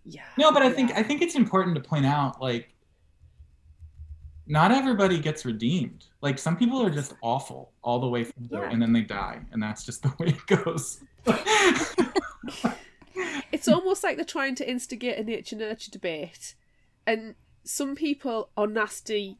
Yeah. 0.05 0.23
No, 0.37 0.53
but 0.53 0.63
I 0.63 0.71
think 0.71 0.91
Yeah. 0.91 1.01
I 1.01 1.03
think 1.03 1.23
it's 1.23 1.35
important 1.35 1.75
to 1.77 1.81
point 1.81 2.05
out 2.07 2.41
like 2.43 2.75
not 4.47 4.71
everybody 4.71 5.19
gets 5.19 5.45
redeemed. 5.45 6.05
Like 6.21 6.39
some 6.39 6.57
people 6.57 6.81
are 6.83 6.91
just 6.91 7.15
awful 7.23 7.73
all 7.83 7.99
the 7.99 8.09
way 8.09 8.25
through 8.25 8.49
Yeah. 8.51 8.71
and 8.71 8.81
then 8.83 8.93
they 8.93 9.03
die 9.03 9.41
and 9.53 9.63
that's 9.63 9.85
just 9.85 10.03
the 10.03 10.13
way 10.19 10.29
it 10.29 10.47
goes. 10.47 11.01
it's 13.53 13.69
almost 13.69 14.03
like 14.05 14.17
they're 14.17 14.25
trying 14.25 14.55
to 14.57 14.69
instigate 14.71 15.19
a 15.19 15.25
nature 15.25 15.57
nurture 15.57 15.91
debate, 15.91 16.55
and 17.07 17.35
some 17.65 17.95
people 17.95 18.51
are 18.57 18.67
nasty 18.67 19.39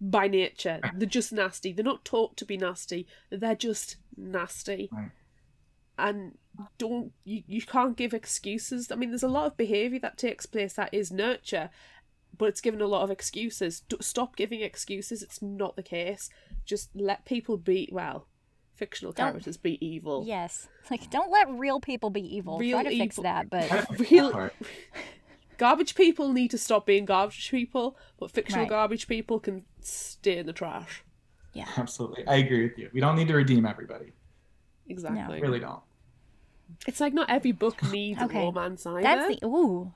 by 0.00 0.28
nature. 0.28 0.80
They're 0.94 1.08
just 1.08 1.32
nasty. 1.32 1.72
They're 1.72 1.84
not 1.84 2.04
taught 2.04 2.36
to 2.38 2.44
be 2.44 2.56
nasty. 2.56 3.06
They're 3.30 3.54
just 3.54 3.96
nasty. 4.16 4.88
Right. 4.92 5.10
and 5.98 6.38
don't 6.78 7.12
you, 7.24 7.42
you 7.46 7.62
can't 7.62 7.96
give 7.96 8.14
excuses. 8.14 8.90
I 8.90 8.96
mean, 8.96 9.10
there's 9.10 9.22
a 9.22 9.28
lot 9.28 9.46
of 9.46 9.56
behavior 9.56 9.98
that 10.00 10.16
takes 10.18 10.46
place 10.46 10.72
that 10.74 10.92
is 10.92 11.10
nurture, 11.12 11.70
but 12.36 12.48
it's 12.48 12.60
given 12.60 12.80
a 12.80 12.86
lot 12.86 13.02
of 13.02 13.10
excuses. 13.10 13.80
D- 13.80 13.96
stop 14.00 14.36
giving 14.36 14.60
excuses. 14.62 15.22
It's 15.22 15.40
not 15.42 15.76
the 15.76 15.82
case. 15.82 16.28
Just 16.64 16.90
let 16.94 17.24
people 17.24 17.56
be 17.56 17.88
well. 17.92 18.26
Fictional 18.74 19.12
Don't- 19.12 19.30
characters 19.30 19.56
be 19.56 19.78
evil. 19.86 20.24
Yes. 20.26 20.68
Like, 20.90 21.10
don't 21.10 21.30
let 21.30 21.48
real 21.50 21.80
people 21.80 22.10
be 22.10 22.20
evil. 22.36 22.58
Real 22.58 22.80
Try 22.82 22.90
to 22.90 22.98
fix 22.98 23.16
that, 23.16 23.48
but 23.50 23.70
I 23.72 23.84
Real- 24.10 24.26
that 24.26 24.32
part. 24.32 24.54
Garbage 25.58 25.94
people 25.94 26.32
need 26.32 26.50
to 26.50 26.58
stop 26.58 26.86
being 26.86 27.04
garbage 27.04 27.50
people, 27.50 27.96
but 28.18 28.30
fictional 28.30 28.62
Right. 28.62 28.68
garbage 28.70 29.06
people 29.08 29.40
can 29.40 29.64
stay 29.80 30.38
in 30.38 30.46
the 30.46 30.52
trash. 30.52 31.02
Yeah. 31.52 31.66
Absolutely. 31.76 32.26
I 32.26 32.36
agree 32.36 32.64
with 32.64 32.76
you. 32.78 32.90
We 32.92 33.00
don't 33.00 33.16
need 33.16 33.28
to 33.28 33.34
redeem 33.34 33.64
everybody. 33.66 34.12
Exactly. 34.88 35.40
Really 35.40 35.60
don't. 35.60 35.80
It's 36.86 37.00
like 37.00 37.14
not 37.14 37.30
every 37.30 37.52
book 37.52 37.82
needs 37.92 38.20
Okay. 38.22 38.38
a 38.38 38.44
romance 38.44 38.86
either. 38.86 39.02
that's 39.02 39.40
the 39.40 39.46
ooh. 39.46 39.92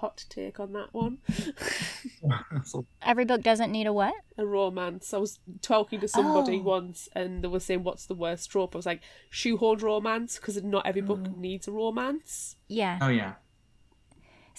Hot 0.00 0.24
take 0.28 0.60
on 0.60 0.72
that 0.74 0.94
one. 0.94 1.18
Every 3.02 3.24
book 3.24 3.42
doesn't 3.42 3.72
need 3.72 3.86
a 3.88 3.92
what? 3.92 4.14
a 4.36 4.46
romance. 4.46 5.12
I 5.12 5.18
was 5.18 5.40
talking 5.60 5.98
to 6.00 6.06
somebody 6.06 6.58
Oh. 6.58 6.62
once 6.62 7.08
and 7.16 7.42
they 7.42 7.48
were 7.48 7.58
saying, 7.58 7.82
What's 7.82 8.06
the 8.06 8.14
worst 8.14 8.48
trope? 8.50 8.76
I 8.76 8.78
was 8.78 8.86
like, 8.86 9.00
Shoehorned 9.32 9.82
romance, 9.82 10.36
because 10.36 10.62
not 10.62 10.86
every 10.86 11.00
book 11.00 11.20
Mm. 11.20 11.38
needs 11.38 11.66
a 11.66 11.72
romance. 11.72 12.54
Yeah. 12.68 12.98
oh 13.02 13.08
yeah. 13.08 13.34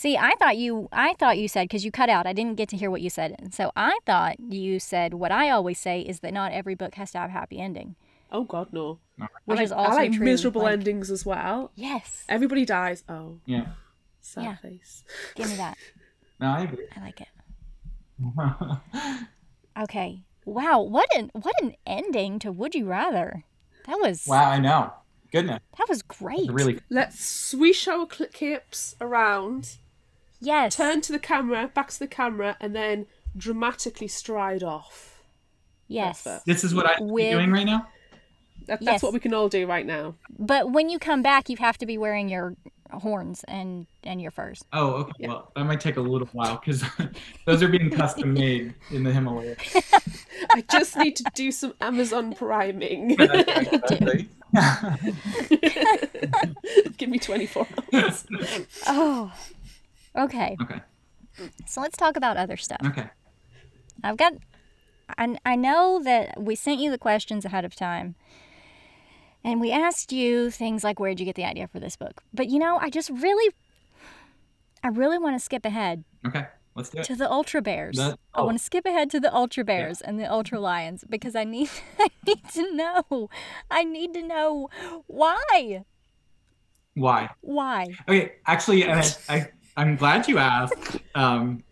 See, 0.01 0.15
I 0.17 0.33
thought 0.39 0.55
you 0.57 0.87
I 0.93 1.13
thought 1.19 1.37
you 1.37 1.47
said 1.49 1.69
cuz 1.69 1.83
you 1.83 1.91
cut 1.91 2.09
out. 2.09 2.25
I 2.25 2.31
didn't 2.31 2.55
get 2.55 2.69
to 2.69 2.77
hear 2.77 2.89
what 2.89 3.01
you 3.01 3.09
said. 3.09 3.35
And 3.37 3.53
so 3.53 3.71
I 3.75 3.99
thought 4.05 4.39
you 4.39 4.79
said 4.79 5.13
what 5.13 5.31
I 5.31 5.49
always 5.49 5.77
say 5.77 5.99
is 6.11 6.21
that 6.21 6.33
not 6.33 6.53
every 6.53 6.73
book 6.73 6.95
has 6.95 7.11
to 7.11 7.17
have 7.19 7.31
a 7.31 7.33
happy 7.33 7.59
ending, 7.59 7.95
Oh, 8.31 8.43
God, 8.45 8.71
no. 8.71 8.99
which 9.45 9.57
I 9.57 9.61
like, 9.61 9.65
is 9.65 9.71
also 9.73 9.91
I 9.91 9.95
like 10.03 10.13
true. 10.13 10.23
miserable 10.25 10.61
like- 10.61 10.73
endings 10.79 11.11
as 11.11 11.25
well. 11.25 11.71
Yes. 11.75 12.23
Everybody 12.29 12.63
dies. 12.63 13.03
Oh, 13.09 13.39
Yeah. 13.45 13.65
sad 14.21 14.43
Yeah. 14.45 14.55
face. 14.55 15.03
Give 15.35 15.49
me 15.49 15.57
that. 15.57 15.77
No, 16.39 16.47
I 16.47 16.61
agree. 16.61 16.87
I 16.95 16.99
like 17.01 17.19
it. 17.19 17.27
Okay. 19.79 20.23
Wow, 20.45 20.81
what 20.81 21.07
an 21.15 21.29
what 21.33 21.53
an 21.61 21.75
ending 21.85 22.39
to 22.39 22.51
Would 22.51 22.73
You 22.75 22.85
Rather. 22.85 23.43
That 23.85 23.99
was 23.99 24.25
wow, 24.27 24.49
I 24.49 24.59
know. 24.59 24.93
Goodness. 25.31 25.59
that 25.77 25.87
was 25.89 26.01
great. 26.01 26.51
Really 26.51 26.79
Let's 26.89 27.23
swish 27.23 27.87
our 27.87 28.07
cl- 28.11 28.29
capes 28.33 28.95
around, 28.99 29.77
Yes. 30.41 30.75
turn 30.75 31.01
to 31.01 31.11
the 31.11 31.19
camera, 31.19 31.69
back 31.73 31.89
to 31.91 31.99
the 31.99 32.07
camera, 32.07 32.55
and 32.61 32.75
then 32.75 33.05
dramatically 33.35 34.07
stride 34.07 34.63
off. 34.63 35.21
yes. 35.87 36.27
This 36.45 36.63
is 36.63 36.73
what 36.73 36.85
I'm 36.89 37.07
With- 37.09 37.31
doing 37.31 37.51
right 37.51 37.65
now? 37.65 37.87
That, 38.67 38.81
Yes. 38.81 38.91
that's 38.93 39.03
what 39.03 39.13
we 39.13 39.19
can 39.19 39.33
all 39.33 39.49
do 39.49 39.65
right 39.65 39.85
now. 39.85 40.15
But 40.37 40.71
when 40.71 40.89
you 40.89 40.99
come 40.99 41.21
back, 41.23 41.49
you 41.49 41.57
have 41.57 41.77
to 41.79 41.85
be 41.87 41.97
wearing 41.97 42.29
your 42.29 42.55
horns 42.91 43.43
and 43.47 43.85
and 44.03 44.21
your 44.21 44.29
furs. 44.31 44.63
Oh, 44.73 44.91
okay. 44.93 45.11
Yeah. 45.19 45.27
Well, 45.29 45.51
that 45.55 45.63
might 45.65 45.79
take 45.81 45.97
a 45.97 46.01
little 46.01 46.27
while 46.33 46.55
because 46.57 46.83
those 47.45 47.61
are 47.63 47.67
being 47.67 47.89
custom 47.89 48.33
made 48.33 48.73
in 48.91 49.03
the 49.03 49.11
Himalayas. 49.11 49.57
I 50.53 50.61
just 50.71 50.95
need 50.97 51.15
to 51.17 51.23
do 51.33 51.51
some 51.51 51.73
Amazon 51.81 52.33
priming. 52.33 53.15
Give 56.97 57.09
me 57.09 57.19
24 57.19 57.67
hours. 57.93 58.25
Oh. 58.87 59.31
Okay. 60.15 60.57
okay. 60.61 60.81
So 61.65 61.81
let's 61.81 61.97
talk 61.97 62.17
about 62.17 62.37
other 62.37 62.57
stuff. 62.57 62.81
Okay. 62.85 63.09
I've 64.03 64.17
got 64.17 64.33
I, 65.17 65.37
I 65.45 65.55
know 65.55 66.01
that 66.03 66.41
we 66.41 66.55
sent 66.55 66.79
you 66.79 66.91
the 66.91 66.97
questions 66.97 67.45
ahead 67.45 67.65
of 67.65 67.75
time. 67.75 68.15
And 69.43 69.61
we 69.61 69.71
asked 69.71 70.11
you 70.11 70.51
things 70.51 70.83
like 70.83 70.99
where'd 70.99 71.19
you 71.19 71.25
get 71.25 71.35
the 71.35 71.45
idea 71.45 71.67
for 71.67 71.79
this 71.79 71.95
book? 71.95 72.23
But 72.33 72.49
you 72.49 72.59
know, 72.59 72.77
I 72.77 72.89
just 72.89 73.09
really 73.09 73.53
I 74.83 74.89
really 74.89 75.17
want 75.17 75.35
to 75.35 75.39
skip 75.39 75.65
ahead 75.65 76.03
Okay. 76.25 76.45
Let's 76.75 76.89
do 76.89 76.99
it. 76.99 77.05
to 77.05 77.15
the 77.15 77.29
ultra 77.29 77.61
bears. 77.61 77.97
The- 77.97 78.17
I 78.33 78.41
oh. 78.41 78.45
want 78.45 78.57
to 78.57 78.63
skip 78.63 78.85
ahead 78.85 79.09
to 79.11 79.19
the 79.19 79.33
ultra 79.33 79.63
bears 79.63 80.01
and 80.01 80.19
the 80.19 80.31
ultra 80.31 80.59
lions 80.59 81.03
because 81.09 81.35
I 81.35 81.43
need 81.43 81.69
I 81.99 82.09
need 82.25 82.47
to 82.53 82.75
know. 82.75 83.29
I 83.71 83.83
need 83.83 84.13
to 84.13 84.21
know 84.21 84.69
why. 85.07 85.85
Why? 86.95 87.29
Why? 87.41 87.87
Okay. 88.07 88.33
Actually, 88.45 88.89
I, 88.89 89.03
I 89.29 89.51
I'm 89.77 89.95
glad 89.95 90.27
you 90.27 90.37
asked. 90.37 90.97
Um, 91.15 91.63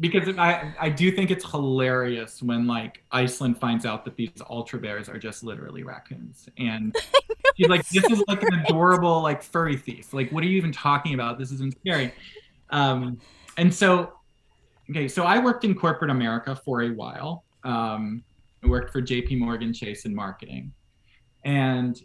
because 0.00 0.36
I 0.38 0.74
I 0.78 0.88
do 0.88 1.10
think 1.10 1.30
it's 1.30 1.48
hilarious 1.50 2.42
when 2.42 2.66
like 2.66 3.02
Iceland 3.10 3.58
finds 3.58 3.84
out 3.84 4.04
that 4.04 4.16
these 4.16 4.30
ultra 4.48 4.78
bears 4.78 5.08
are 5.08 5.18
just 5.18 5.42
literally 5.42 5.82
raccoons, 5.82 6.48
and 6.56 6.94
she's 7.56 7.68
like, 7.68 7.86
"This 7.88 8.04
is 8.04 8.22
like 8.28 8.42
an 8.42 8.54
adorable 8.60 9.20
like 9.22 9.42
furry 9.42 9.76
thief. 9.76 10.12
Like, 10.14 10.30
what 10.30 10.44
are 10.44 10.46
you 10.46 10.56
even 10.56 10.72
talking 10.72 11.14
about? 11.14 11.38
This 11.38 11.50
isn't 11.52 11.78
scary." 11.80 12.12
Um, 12.70 13.18
and 13.56 13.74
so, 13.74 14.12
okay, 14.90 15.08
so 15.08 15.24
I 15.24 15.38
worked 15.38 15.64
in 15.64 15.74
corporate 15.74 16.10
America 16.10 16.54
for 16.54 16.82
a 16.82 16.90
while. 16.90 17.44
Um, 17.64 18.22
I 18.62 18.68
worked 18.68 18.92
for 18.92 19.00
J.P. 19.00 19.36
Morgan 19.36 19.72
Chase 19.72 20.04
in 20.04 20.14
marketing, 20.14 20.72
and 21.44 22.00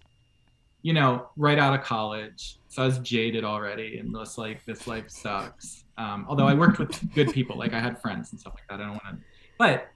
you 0.84 0.94
know, 0.94 1.30
right 1.38 1.58
out 1.58 1.78
of 1.78 1.84
college, 1.84 2.60
so 2.68 2.84
I 2.84 2.86
was 2.86 3.00
jaded 3.00 3.44
already, 3.44 3.98
and 3.98 4.14
was 4.14 4.38
like 4.38 4.64
this 4.66 4.86
life 4.86 5.10
sucks. 5.10 5.86
Um, 5.98 6.26
although 6.28 6.46
I 6.46 6.54
worked 6.54 6.78
with 6.78 7.14
good 7.16 7.32
people, 7.32 7.58
like 7.58 7.74
I 7.74 7.80
had 7.80 8.00
friends 8.02 8.32
and 8.32 8.40
stuff 8.40 8.54
like 8.56 8.68
that. 8.70 8.84
I 8.84 8.88
don't 8.88 9.04
want 9.04 9.18
to, 9.18 9.18
but 9.58 9.88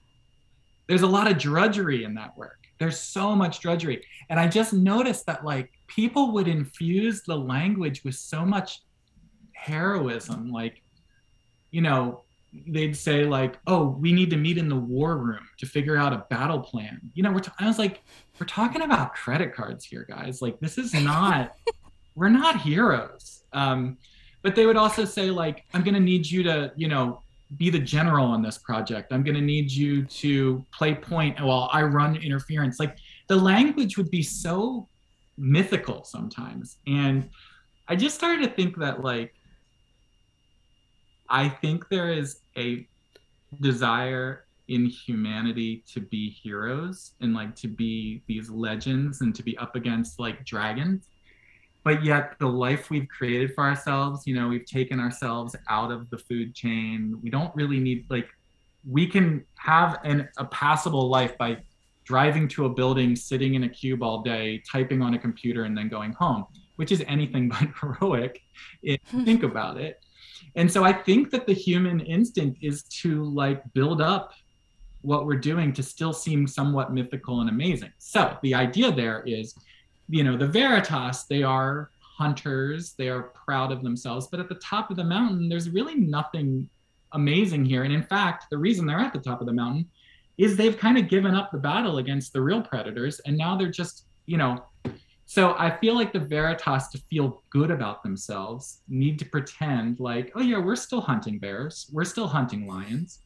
there's 0.87 1.01
a 1.01 1.07
lot 1.07 1.29
of 1.29 1.37
drudgery 1.37 2.05
in 2.05 2.15
that 2.15 2.35
work. 2.37 2.65
There's 2.79 2.97
so 2.97 3.35
much 3.35 3.59
drudgery, 3.59 4.01
and 4.29 4.39
I 4.39 4.47
just 4.47 4.73
noticed 4.73 5.25
that 5.25 5.43
like 5.43 5.71
people 5.87 6.31
would 6.31 6.47
infuse 6.47 7.21
the 7.21 7.37
language 7.37 8.03
with 8.03 8.15
so 8.15 8.45
much 8.45 8.81
heroism, 9.53 10.51
like, 10.51 10.81
you 11.71 11.81
know, 11.81 12.23
they'd 12.67 12.95
say 12.95 13.23
like, 13.23 13.59
"Oh, 13.67 13.87
we 13.99 14.13
need 14.13 14.29
to 14.31 14.37
meet 14.37 14.57
in 14.57 14.69
the 14.69 14.75
war 14.75 15.17
room 15.17 15.47
to 15.57 15.65
figure 15.65 15.97
out 15.97 16.13
a 16.13 16.25
battle 16.29 16.59
plan." 16.59 16.99
You 17.13 17.23
know, 17.23 17.31
we're. 17.31 17.39
T- 17.39 17.51
I 17.59 17.67
was 17.67 17.77
like, 17.77 18.03
"We're 18.39 18.47
talking 18.47 18.81
about 18.81 19.13
credit 19.13 19.53
cards 19.53 19.85
here, 19.85 20.05
guys. 20.09 20.41
Like, 20.41 20.59
this 20.59 20.77
is 20.77 20.93
not. 20.93 21.55
we're 22.15 22.29
not 22.29 22.61
heroes." 22.61 23.43
Um, 23.53 23.97
but 24.41 24.55
they 24.55 24.65
would 24.65 24.77
also 24.77 25.05
say 25.05 25.29
like, 25.31 25.65
"I'm 25.73 25.83
going 25.83 25.93
to 25.93 25.99
need 25.99 26.25
you 26.25 26.43
to, 26.43 26.71
you 26.75 26.87
know, 26.87 27.21
be 27.57 27.69
the 27.69 27.79
general 27.79 28.25
on 28.25 28.41
this 28.41 28.57
project. 28.57 29.13
I'm 29.13 29.23
going 29.23 29.35
to 29.35 29.41
need 29.41 29.71
you 29.71 30.03
to 30.05 30.65
play 30.71 30.95
point 30.95 31.39
while 31.41 31.69
I 31.71 31.83
run 31.83 32.15
interference." 32.15 32.79
Like, 32.79 32.97
the 33.27 33.35
language 33.35 33.97
would 33.97 34.11
be 34.11 34.23
so 34.23 34.87
mythical 35.37 36.03
sometimes, 36.03 36.77
and 36.87 37.29
I 37.87 37.95
just 37.95 38.15
started 38.15 38.43
to 38.43 38.53
think 38.53 38.77
that 38.77 39.03
like 39.03 39.33
I 41.29 41.49
think 41.49 41.89
there 41.89 42.11
is 42.11 42.41
a 42.57 42.87
desire 43.61 44.45
in 44.67 44.85
humanity 44.85 45.83
to 45.93 46.01
be 46.01 46.29
heroes 46.29 47.13
and 47.21 47.33
like 47.33 47.55
to 47.55 47.67
be 47.67 48.21
these 48.27 48.49
legends 48.49 49.21
and 49.21 49.33
to 49.35 49.43
be 49.43 49.57
up 49.57 49.75
against 49.75 50.19
like 50.19 50.45
dragons. 50.45 51.07
But 51.83 52.03
yet, 52.03 52.37
the 52.39 52.47
life 52.47 52.89
we've 52.89 53.07
created 53.07 53.53
for 53.53 53.63
ourselves, 53.63 54.27
you 54.27 54.35
know, 54.35 54.49
we've 54.49 54.65
taken 54.65 54.99
ourselves 54.99 55.55
out 55.69 55.89
of 55.89 56.09
the 56.09 56.17
food 56.17 56.53
chain. 56.53 57.17
We 57.23 57.29
don't 57.29 57.55
really 57.55 57.79
need, 57.79 58.07
like, 58.09 58.27
we 58.85 59.07
can 59.07 59.45
have 59.55 59.99
an, 60.03 60.27
a 60.37 60.43
passable 60.45 61.09
life 61.09 61.37
by 61.37 61.59
driving 62.03 62.49
to 62.49 62.65
a 62.65 62.69
building, 62.69 63.15
sitting 63.15 63.53
in 63.53 63.63
a 63.63 63.69
cube 63.69 64.03
all 64.03 64.21
day, 64.21 64.61
typing 64.69 65.01
on 65.01 65.13
a 65.13 65.19
computer, 65.19 65.63
and 65.63 65.77
then 65.77 65.87
going 65.87 66.11
home, 66.11 66.45
which 66.75 66.91
is 66.91 67.01
anything 67.07 67.47
but 67.47 67.69
heroic 67.81 68.41
if 68.83 68.99
you 69.13 69.23
think 69.23 69.43
about 69.51 69.77
it 69.77 70.01
and 70.55 70.71
so 70.71 70.83
i 70.83 70.91
think 70.91 71.31
that 71.31 71.45
the 71.45 71.53
human 71.53 71.99
instinct 72.01 72.57
is 72.61 72.83
to 72.83 73.23
like 73.23 73.61
build 73.73 74.01
up 74.01 74.33
what 75.01 75.25
we're 75.25 75.37
doing 75.37 75.71
to 75.73 75.83
still 75.83 76.13
seem 76.13 76.45
somewhat 76.45 76.91
mythical 76.91 77.39
and 77.41 77.49
amazing. 77.49 77.91
So 77.97 78.37
the 78.43 78.53
idea 78.53 78.91
there 78.91 79.23
is 79.25 79.55
you 80.09 80.23
know 80.23 80.37
the 80.37 80.47
veritas 80.47 81.25
they 81.29 81.43
are 81.43 81.91
hunters 81.99 82.93
they 82.93 83.09
are 83.09 83.23
proud 83.45 83.71
of 83.71 83.83
themselves 83.83 84.27
but 84.27 84.39
at 84.39 84.47
the 84.49 84.55
top 84.55 84.89
of 84.89 84.95
the 84.95 85.03
mountain 85.03 85.49
there's 85.49 85.69
really 85.69 85.95
nothing 85.95 86.69
amazing 87.13 87.63
here. 87.63 87.83
And 87.83 87.93
in 87.93 88.03
fact 88.03 88.45
the 88.49 88.57
reason 88.57 88.85
they're 88.85 88.99
at 88.99 89.13
the 89.13 89.19
top 89.19 89.39
of 89.39 89.47
the 89.47 89.53
mountain 89.53 89.87
is 90.37 90.55
they've 90.55 90.77
kind 90.77 90.97
of 90.97 91.07
given 91.07 91.33
up 91.33 91.51
the 91.51 91.57
battle 91.57 91.97
against 91.99 92.33
the 92.33 92.41
real 92.41 92.61
predators 92.61 93.19
and 93.21 93.37
now 93.37 93.55
they're 93.57 93.71
just 93.71 94.05
you 94.25 94.37
know 94.37 94.63
so 95.29 95.55
I 95.57 95.77
feel 95.77 95.93
like 95.95 96.13
the 96.13 96.19
Veritas 96.21 96.87
to 96.89 96.99
feel 97.09 97.43
good 97.51 97.69
about 97.69 98.01
themselves 98.01 98.81
need 98.87 99.19
to 99.19 99.25
pretend 99.25 99.99
like, 99.99 100.31
oh 100.35 100.41
yeah, 100.41 100.57
we're 100.57 100.77
still 100.77 101.01
hunting 101.01 101.37
bears, 101.37 101.89
we're 101.91 102.05
still 102.05 102.27
hunting 102.27 102.65
lions. 102.65 103.19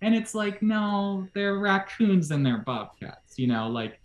And 0.00 0.14
it's 0.14 0.34
like, 0.34 0.62
no, 0.62 1.28
they're 1.34 1.58
raccoons 1.58 2.30
and 2.30 2.46
they're 2.46 2.58
bobcats, 2.58 3.34
you 3.38 3.48
know, 3.48 3.68
like 3.68 4.00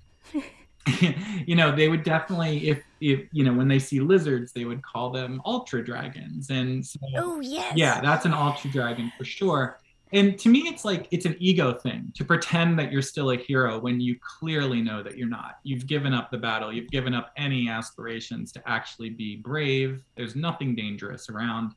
you 1.47 1.55
know, 1.55 1.75
they 1.75 1.87
would 1.87 2.03
definitely 2.03 2.67
if 2.69 2.83
if 2.99 3.27
you 3.31 3.43
know, 3.43 3.53
when 3.53 3.67
they 3.67 3.79
see 3.79 3.99
lizards, 3.99 4.51
they 4.53 4.65
would 4.65 4.81
call 4.83 5.11
them 5.11 5.41
ultra 5.45 5.83
dragons. 5.85 6.49
And 6.49 6.85
so 6.85 6.99
Oh 7.15 7.39
yes. 7.39 7.73
yeah, 7.75 8.01
that's 8.01 8.25
an 8.25 8.33
ultra 8.33 8.69
dragon 8.71 9.11
for 9.17 9.25
sure. 9.25 9.79
And 10.13 10.37
to 10.39 10.49
me 10.49 10.59
it's 10.61 10.85
like 10.85 11.07
it's 11.11 11.25
an 11.25 11.35
ego 11.39 11.73
thing 11.73 12.11
to 12.15 12.23
pretend 12.23 12.79
that 12.79 12.91
you're 12.91 13.01
still 13.01 13.31
a 13.31 13.37
hero 13.37 13.79
when 13.79 13.99
you 13.99 14.15
clearly 14.39 14.81
know 14.81 15.03
that 15.03 15.17
you're 15.17 15.27
not. 15.27 15.57
You've 15.63 15.87
given 15.87 16.13
up 16.13 16.31
the 16.31 16.37
battle. 16.37 16.71
You've 16.71 16.89
given 16.89 17.13
up 17.13 17.31
any 17.35 17.67
aspirations 17.67 18.51
to 18.53 18.69
actually 18.69 19.09
be 19.09 19.35
brave. 19.35 20.03
There's 20.15 20.35
nothing 20.35 20.75
dangerous 20.75 21.29
around 21.29 21.73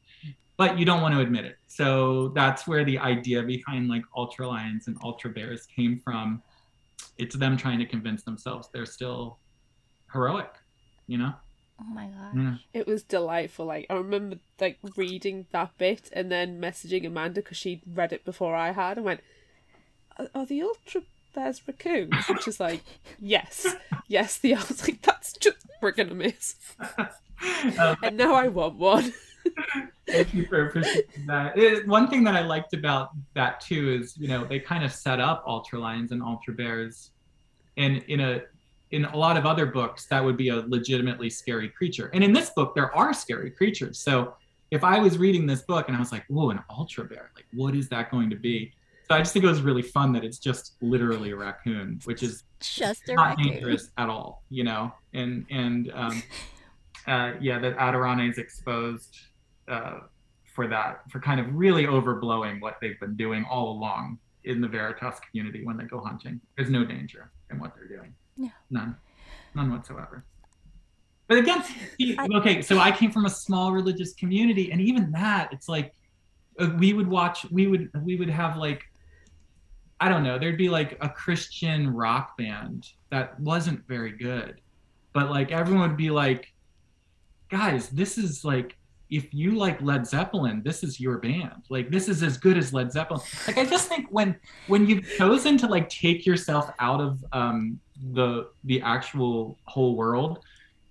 but 0.58 0.78
you 0.78 0.86
don't 0.86 1.02
want 1.02 1.14
to 1.14 1.20
admit 1.20 1.44
it. 1.44 1.58
So 1.66 2.28
that's 2.28 2.66
where 2.66 2.82
the 2.82 2.98
idea 2.98 3.42
behind 3.42 3.88
like 3.88 4.04
ultra 4.16 4.48
lions 4.48 4.86
and 4.86 4.96
ultra 5.02 5.28
bears 5.28 5.66
came 5.66 5.98
from. 5.98 6.42
It's 7.18 7.36
them 7.36 7.58
trying 7.58 7.78
to 7.78 7.84
convince 7.84 8.22
themselves 8.22 8.68
they're 8.72 8.86
still 8.86 9.38
heroic 10.12 10.54
you 11.06 11.18
know 11.18 11.32
Oh 11.80 11.84
my 11.84 12.06
god. 12.06 12.34
Yeah. 12.34 12.54
It 12.72 12.86
was 12.86 13.02
delightful. 13.02 13.66
Like 13.66 13.86
I 13.90 13.94
remember 13.94 14.38
like 14.60 14.78
reading 14.96 15.46
that 15.52 15.76
bit 15.78 16.08
and 16.12 16.30
then 16.32 16.60
messaging 16.60 17.06
Amanda 17.06 17.42
because 17.42 17.56
she'd 17.58 17.82
read 17.86 18.12
it 18.12 18.24
before 18.24 18.54
I 18.54 18.72
had 18.72 18.96
and 18.96 19.04
went, 19.04 19.20
"Are, 20.18 20.28
are 20.34 20.46
the 20.46 20.62
ultra 20.62 21.02
bears 21.34 21.60
raccoons?" 21.66 22.14
And 22.28 22.40
she's 22.42 22.58
like, 22.60 22.82
"Yes, 23.20 23.76
yes." 24.08 24.38
The 24.38 24.54
I 24.54 24.58
was 24.58 24.88
like, 24.88 25.02
"That's 25.02 25.34
just 25.34 25.58
friggin' 25.82 26.10
amazing." 26.10 26.58
Um, 27.78 27.96
And 28.02 28.16
now 28.16 28.34
I 28.34 28.48
want 28.48 28.76
one. 28.76 29.12
Thank 30.08 30.32
you 30.34 30.46
for 30.46 30.68
appreciating 30.68 31.26
that. 31.26 31.58
It- 31.58 31.86
one 31.86 32.08
thing 32.08 32.24
that 32.24 32.34
I 32.34 32.40
liked 32.42 32.72
about 32.72 33.10
that 33.34 33.60
too 33.60 33.98
is, 34.00 34.16
you 34.16 34.28
know, 34.28 34.44
they 34.44 34.58
kind 34.60 34.82
of 34.84 34.92
set 34.92 35.20
up 35.20 35.44
ultra 35.46 35.78
lions 35.78 36.10
and 36.12 36.22
ultra 36.22 36.54
bears, 36.54 37.10
and 37.76 37.98
in 38.08 38.20
a 38.20 38.40
in 38.90 39.04
a 39.06 39.16
lot 39.16 39.36
of 39.36 39.46
other 39.46 39.66
books 39.66 40.06
that 40.06 40.22
would 40.24 40.36
be 40.36 40.48
a 40.48 40.56
legitimately 40.56 41.28
scary 41.30 41.68
creature. 41.68 42.10
And 42.14 42.22
in 42.22 42.32
this 42.32 42.50
book, 42.50 42.74
there 42.74 42.94
are 42.96 43.12
scary 43.12 43.50
creatures. 43.50 43.98
So 43.98 44.34
if 44.70 44.84
I 44.84 44.98
was 44.98 45.18
reading 45.18 45.46
this 45.46 45.62
book 45.62 45.88
and 45.88 45.96
I 45.96 46.00
was 46.00 46.12
like, 46.12 46.24
"Whoa, 46.28 46.50
an 46.50 46.60
ultra 46.70 47.04
bear! 47.04 47.30
Like, 47.34 47.46
what 47.52 47.74
is 47.74 47.88
that 47.88 48.10
going 48.10 48.30
to 48.30 48.36
be?" 48.36 48.72
So 49.08 49.14
I 49.14 49.18
just 49.18 49.32
think 49.32 49.44
it 49.44 49.48
was 49.48 49.62
really 49.62 49.82
fun 49.82 50.12
that 50.14 50.24
it's 50.24 50.38
just 50.38 50.74
literally 50.80 51.30
a 51.30 51.36
raccoon, 51.36 52.00
which 52.04 52.22
is 52.24 52.42
Just 52.60 53.02
not 53.08 53.36
raccoon. 53.38 53.52
dangerous 53.52 53.90
at 53.98 54.08
all, 54.08 54.42
you 54.50 54.64
know. 54.64 54.92
And 55.14 55.46
and 55.50 55.92
um, 55.94 56.22
uh, 57.06 57.32
yeah, 57.40 57.58
that 57.60 57.76
Adirane 57.76 58.28
is 58.28 58.38
exposed 58.38 59.16
uh, 59.68 60.00
for 60.44 60.66
that, 60.68 61.08
for 61.10 61.20
kind 61.20 61.38
of 61.38 61.54
really 61.54 61.86
overblowing 61.86 62.60
what 62.60 62.78
they've 62.80 62.98
been 62.98 63.16
doing 63.16 63.44
all 63.48 63.70
along 63.70 64.18
in 64.42 64.60
the 64.60 64.68
Veritas 64.68 65.20
community 65.30 65.64
when 65.64 65.76
they 65.76 65.84
go 65.84 66.00
hunting. 66.00 66.40
There's 66.56 66.70
no 66.70 66.84
danger 66.84 67.30
in 67.50 67.58
what 67.60 67.74
they're 67.76 67.88
doing. 67.88 68.14
Yeah. 68.36 68.50
None, 68.70 68.96
none 69.54 69.70
whatsoever. 69.70 70.24
But 71.28 71.38
again, 71.38 71.64
okay, 72.34 72.62
so 72.62 72.78
I 72.78 72.90
came 72.90 73.10
from 73.10 73.26
a 73.26 73.30
small 73.30 73.72
religious 73.72 74.14
community, 74.14 74.70
and 74.70 74.80
even 74.80 75.10
that, 75.12 75.52
it's 75.52 75.68
like 75.68 75.92
uh, 76.58 76.70
we 76.78 76.92
would 76.92 77.08
watch, 77.08 77.46
we 77.50 77.66
would 77.66 77.90
we 78.02 78.16
would 78.16 78.30
have 78.30 78.56
like 78.56 78.84
I 79.98 80.08
don't 80.08 80.22
know, 80.22 80.38
there'd 80.38 80.58
be 80.58 80.68
like 80.68 80.98
a 81.00 81.08
Christian 81.08 81.92
rock 81.92 82.36
band 82.36 82.86
that 83.10 83.38
wasn't 83.40 83.86
very 83.88 84.12
good. 84.12 84.60
But 85.12 85.30
like 85.30 85.50
everyone 85.52 85.88
would 85.88 85.96
be 85.96 86.10
like, 86.10 86.52
guys, 87.48 87.88
this 87.88 88.18
is 88.18 88.44
like 88.44 88.76
if 89.08 89.32
you 89.32 89.52
like 89.52 89.80
Led 89.80 90.06
Zeppelin, 90.06 90.62
this 90.64 90.82
is 90.82 91.00
your 91.00 91.18
band. 91.18 91.64
Like 91.70 91.90
this 91.90 92.08
is 92.08 92.22
as 92.22 92.36
good 92.36 92.58
as 92.58 92.74
Led 92.74 92.92
Zeppelin. 92.92 93.22
Like 93.46 93.56
I 93.56 93.64
just 93.64 93.88
think 93.88 94.08
when 94.10 94.36
when 94.66 94.86
you've 94.86 95.08
chosen 95.16 95.56
to 95.58 95.66
like 95.66 95.88
take 95.88 96.26
yourself 96.26 96.70
out 96.78 97.00
of 97.00 97.24
um 97.32 97.80
the 98.12 98.48
the 98.64 98.80
actual 98.82 99.58
whole 99.64 99.96
world, 99.96 100.40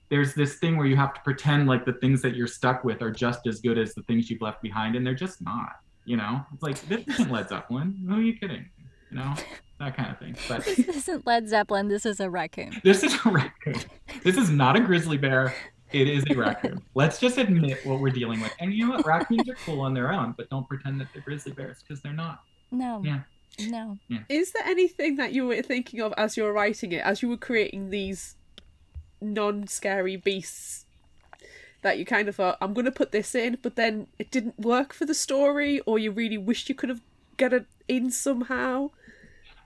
there's 0.09 0.33
this 0.33 0.55
thing 0.55 0.77
where 0.77 0.85
you 0.87 0.95
have 0.95 1.13
to 1.13 1.21
pretend 1.21 1.67
like 1.67 1.85
the 1.85 1.93
things 1.93 2.21
that 2.21 2.35
you're 2.35 2.47
stuck 2.47 2.83
with 2.83 3.01
are 3.01 3.11
just 3.11 3.47
as 3.47 3.59
good 3.61 3.77
as 3.77 3.93
the 3.93 4.03
things 4.03 4.29
you've 4.29 4.41
left 4.41 4.61
behind, 4.61 4.95
and 4.95 5.05
they're 5.05 5.13
just 5.13 5.41
not. 5.41 5.73
You 6.05 6.17
know, 6.17 6.45
it's 6.53 6.61
like 6.61 6.79
this 6.87 7.07
isn't 7.07 7.31
Led 7.31 7.49
Zeppelin. 7.49 8.05
Who 8.07 8.15
are 8.15 8.21
you 8.21 8.37
kidding? 8.37 8.69
You 9.09 9.17
know, 9.17 9.33
that 9.79 9.95
kind 9.97 10.11
of 10.11 10.19
thing. 10.19 10.35
But 10.47 10.63
This 10.65 10.79
isn't 10.79 11.25
Led 11.25 11.47
Zeppelin. 11.49 11.87
This 11.87 12.05
is 12.05 12.19
a 12.19 12.29
raccoon. 12.29 12.79
this 12.83 13.03
is 13.03 13.15
a 13.25 13.29
raccoon. 13.29 13.75
This 14.23 14.37
is 14.37 14.49
not 14.49 14.75
a 14.75 14.79
grizzly 14.79 15.17
bear. 15.17 15.53
It 15.91 16.07
is 16.07 16.23
a 16.29 16.35
raccoon. 16.35 16.81
Let's 16.93 17.19
just 17.19 17.37
admit 17.37 17.85
what 17.85 17.99
we're 17.99 18.09
dealing 18.09 18.41
with. 18.41 18.53
And 18.59 18.73
you 18.73 18.85
know 18.87 18.95
what? 18.95 19.05
Raccoons 19.05 19.47
are 19.49 19.55
cool 19.65 19.81
on 19.81 19.93
their 19.93 20.11
own, 20.11 20.33
but 20.37 20.49
don't 20.49 20.67
pretend 20.67 20.99
that 20.99 21.07
they're 21.13 21.21
grizzly 21.21 21.53
bears 21.53 21.83
because 21.87 22.01
they're 22.01 22.13
not. 22.13 22.41
No. 22.71 23.01
Yeah. 23.05 23.21
No. 23.59 23.97
Is 24.29 24.51
there 24.51 24.65
anything 24.65 25.15
that 25.17 25.33
you 25.33 25.47
were 25.47 25.61
thinking 25.61 26.01
of 26.01 26.13
as 26.17 26.35
you 26.37 26.43
were 26.43 26.53
writing 26.53 26.91
it, 26.91 27.03
as 27.03 27.21
you 27.21 27.29
were 27.29 27.37
creating 27.37 27.89
these 27.89 28.35
non-scary 29.21 30.17
beasts? 30.17 30.85
That 31.81 31.99
you 31.99 32.05
kind 32.05 32.27
of 32.27 32.35
thought, 32.35 32.57
I'm 32.61 32.73
going 32.73 32.85
to 32.85 32.91
put 32.91 33.11
this 33.11 33.35
in, 33.35 33.59
but 33.61 33.75
then 33.75 34.07
it 34.17 34.31
didn't 34.31 34.59
work 34.59 34.91
for 34.91 35.05
the 35.05 35.13
story, 35.13 35.81
or 35.81 35.99
you 35.99 36.11
really 36.11 36.37
wished 36.37 36.67
you 36.67 36.73
could 36.73 36.89
have 36.89 37.01
got 37.37 37.53
it 37.53 37.67
in 37.87 38.09
somehow. 38.09 38.89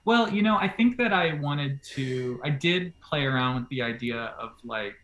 Well, 0.04 0.30
you 0.30 0.42
know, 0.42 0.56
I 0.56 0.68
think 0.68 0.98
that 0.98 1.12
I 1.12 1.34
wanted 1.34 1.82
to, 1.94 2.40
I 2.44 2.50
did 2.50 2.92
play 3.00 3.24
around 3.24 3.60
with 3.60 3.68
the 3.70 3.82
idea 3.82 4.34
of 4.38 4.52
like 4.64 4.96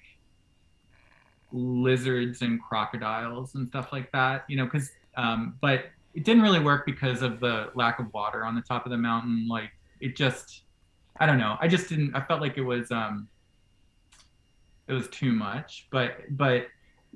lizards 1.52 2.42
and 2.42 2.60
crocodiles 2.60 3.54
and 3.54 3.66
stuff 3.68 3.92
like 3.92 4.12
that, 4.12 4.44
you 4.48 4.56
know, 4.56 4.64
because, 4.64 4.90
um, 5.16 5.56
but 5.60 5.86
it 6.16 6.24
didn't 6.24 6.42
really 6.42 6.60
work 6.60 6.86
because 6.86 7.20
of 7.20 7.40
the 7.40 7.70
lack 7.74 7.98
of 7.98 8.06
water 8.14 8.44
on 8.44 8.54
the 8.54 8.62
top 8.62 8.86
of 8.86 8.90
the 8.90 8.96
mountain. 8.96 9.46
Like 9.46 9.70
it 10.00 10.16
just, 10.16 10.62
I 11.20 11.26
don't 11.26 11.36
know. 11.38 11.56
I 11.60 11.68
just 11.68 11.90
didn't, 11.90 12.16
I 12.16 12.22
felt 12.24 12.40
like 12.40 12.56
it 12.56 12.62
was, 12.62 12.90
um, 12.90 13.28
it 14.88 14.94
was 14.94 15.08
too 15.08 15.32
much, 15.32 15.88
but, 15.92 16.12
but, 16.30 16.68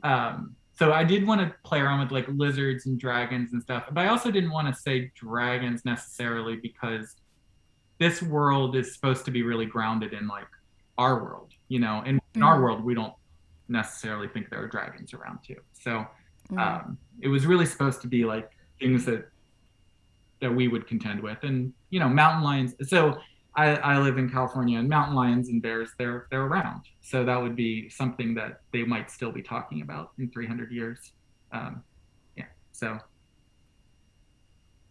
um, 0.02 0.54
so 0.74 0.92
I 0.92 1.04
did 1.04 1.26
want 1.26 1.40
to 1.40 1.54
play 1.64 1.80
around 1.80 2.00
with 2.00 2.10
like 2.12 2.26
lizards 2.28 2.86
and 2.86 2.98
dragons 3.00 3.52
and 3.54 3.62
stuff, 3.62 3.84
but 3.90 4.00
I 4.04 4.08
also 4.08 4.30
didn't 4.30 4.50
want 4.50 4.74
to 4.74 4.78
say 4.80 5.10
dragons 5.14 5.84
necessarily 5.84 6.56
because 6.56 7.16
this 7.98 8.22
world 8.22 8.76
is 8.76 8.94
supposed 8.94 9.24
to 9.26 9.30
be 9.30 9.42
really 9.42 9.66
grounded 9.66 10.12
in 10.12 10.26
like 10.26 10.48
our 10.98 11.22
world, 11.22 11.52
you 11.68 11.80
know, 11.80 12.02
and 12.04 12.20
in 12.34 12.42
our 12.42 12.58
Mhm. 12.58 12.62
world 12.62 12.84
we 12.84 12.94
don't 12.94 13.14
necessarily 13.68 14.28
think 14.28 14.50
there 14.50 14.62
are 14.62 14.68
dragons 14.68 15.14
around 15.14 15.38
too. 15.46 15.60
So 15.72 16.06
Mm. 16.50 16.58
um, 16.58 16.98
it 17.20 17.28
was 17.28 17.46
really 17.46 17.66
supposed 17.66 18.00
to 18.02 18.08
be 18.08 18.24
like 18.24 18.50
things 18.80 19.04
that 19.06 19.28
that 20.40 20.54
we 20.54 20.68
would 20.68 20.86
contend 20.86 21.20
with, 21.20 21.38
and 21.42 21.72
you 21.90 22.00
know, 22.00 22.08
mountain 22.08 22.42
lions. 22.42 22.74
So 22.88 23.18
I, 23.54 23.76
I 23.76 23.98
live 23.98 24.16
in 24.18 24.30
California, 24.30 24.78
and 24.78 24.88
mountain 24.88 25.14
lions 25.14 25.48
and 25.48 25.60
bears 25.62 25.90
they're 25.98 26.26
they're 26.30 26.44
around. 26.44 26.82
So 27.00 27.24
that 27.24 27.40
would 27.40 27.56
be 27.56 27.88
something 27.90 28.34
that 28.34 28.60
they 28.72 28.82
might 28.84 29.10
still 29.10 29.32
be 29.32 29.42
talking 29.42 29.82
about 29.82 30.12
in 30.18 30.30
300 30.30 30.70
years. 30.72 31.12
Um, 31.52 31.82
yeah. 32.36 32.44
So 32.72 32.98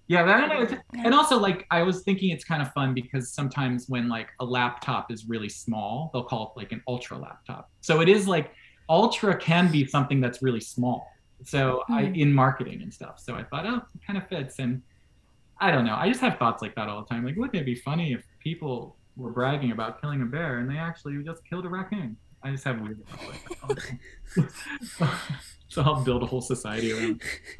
yeah, 0.08 0.24
I 0.24 0.42
don't 0.42 0.50
know. 0.50 0.62
It's- 0.64 0.80
And 1.06 1.14
also, 1.14 1.38
like, 1.38 1.68
I 1.70 1.84
was 1.84 2.02
thinking 2.02 2.32
it's 2.32 2.44
kind 2.44 2.64
of 2.64 2.74
fun 2.74 2.96
because 2.96 3.32
sometimes 3.32 3.88
when 3.90 4.10
like 4.10 4.30
a 4.40 4.46
laptop 4.46 5.12
is 5.12 5.28
really 5.30 5.50
small, 5.50 6.10
they'll 6.12 6.24
call 6.24 6.52
it 6.56 6.60
like 6.60 6.72
an 6.72 6.82
ultra 6.88 7.16
laptop. 7.18 7.70
So 7.82 8.02
it 8.02 8.10
is 8.10 8.28
like 8.28 8.52
ultra 8.90 9.38
can 9.38 9.72
be 9.72 9.86
something 9.86 10.20
that's 10.20 10.42
really 10.42 10.62
small. 10.62 11.08
So 11.44 11.84
I 11.90 12.06
Hmm. 12.06 12.16
in 12.16 12.34
marketing 12.34 12.82
and 12.82 12.94
stuff. 12.94 13.20
So 13.20 13.36
I 13.36 13.44
thought, 13.44 13.66
oh, 13.66 13.78
it 13.78 14.02
kind 14.06 14.18
of 14.18 14.28
fits. 14.28 14.60
And 14.60 14.82
I 15.60 15.72
don't 15.72 15.86
know. 15.86 15.96
I 15.96 16.08
just 16.08 16.22
have 16.22 16.38
thoughts 16.38 16.62
like 16.62 16.76
that 16.76 16.90
all 16.90 17.02
the 17.02 17.08
time. 17.08 17.26
Like, 17.26 17.36
wouldn't 17.36 17.56
it 17.56 17.66
be 17.66 17.76
funny 17.76 18.14
if 18.14 18.26
people 18.40 18.98
were 19.16 19.32
bragging 19.32 19.72
about 19.72 20.02
killing 20.02 20.22
a 20.22 20.26
bear 20.26 20.60
and 20.60 20.70
they 20.70 20.78
actually 20.78 21.22
just 21.24 21.44
killed 21.46 21.66
a 21.66 21.70
raccoon? 21.70 22.18
I 22.44 22.52
just 22.52 22.64
have 22.64 22.80
weird 22.80 23.04
thoughts 23.10 23.28
like 23.28 23.44
that 23.44 23.58
all 23.62 23.76
the 23.76 23.82
time. 23.82 24.50
so 25.68 25.82
I'll 25.82 26.04
build 26.04 26.24
a 26.24 26.26
whole 26.26 26.42
society 26.42 26.92
around. 26.92 27.22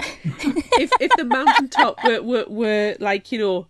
if 0.78 0.92
if 1.00 1.14
the 1.16 1.24
mountaintop 1.24 2.02
were, 2.02 2.22
were 2.22 2.46
were 2.48 2.96
like 2.98 3.30
you 3.30 3.38
know 3.38 3.68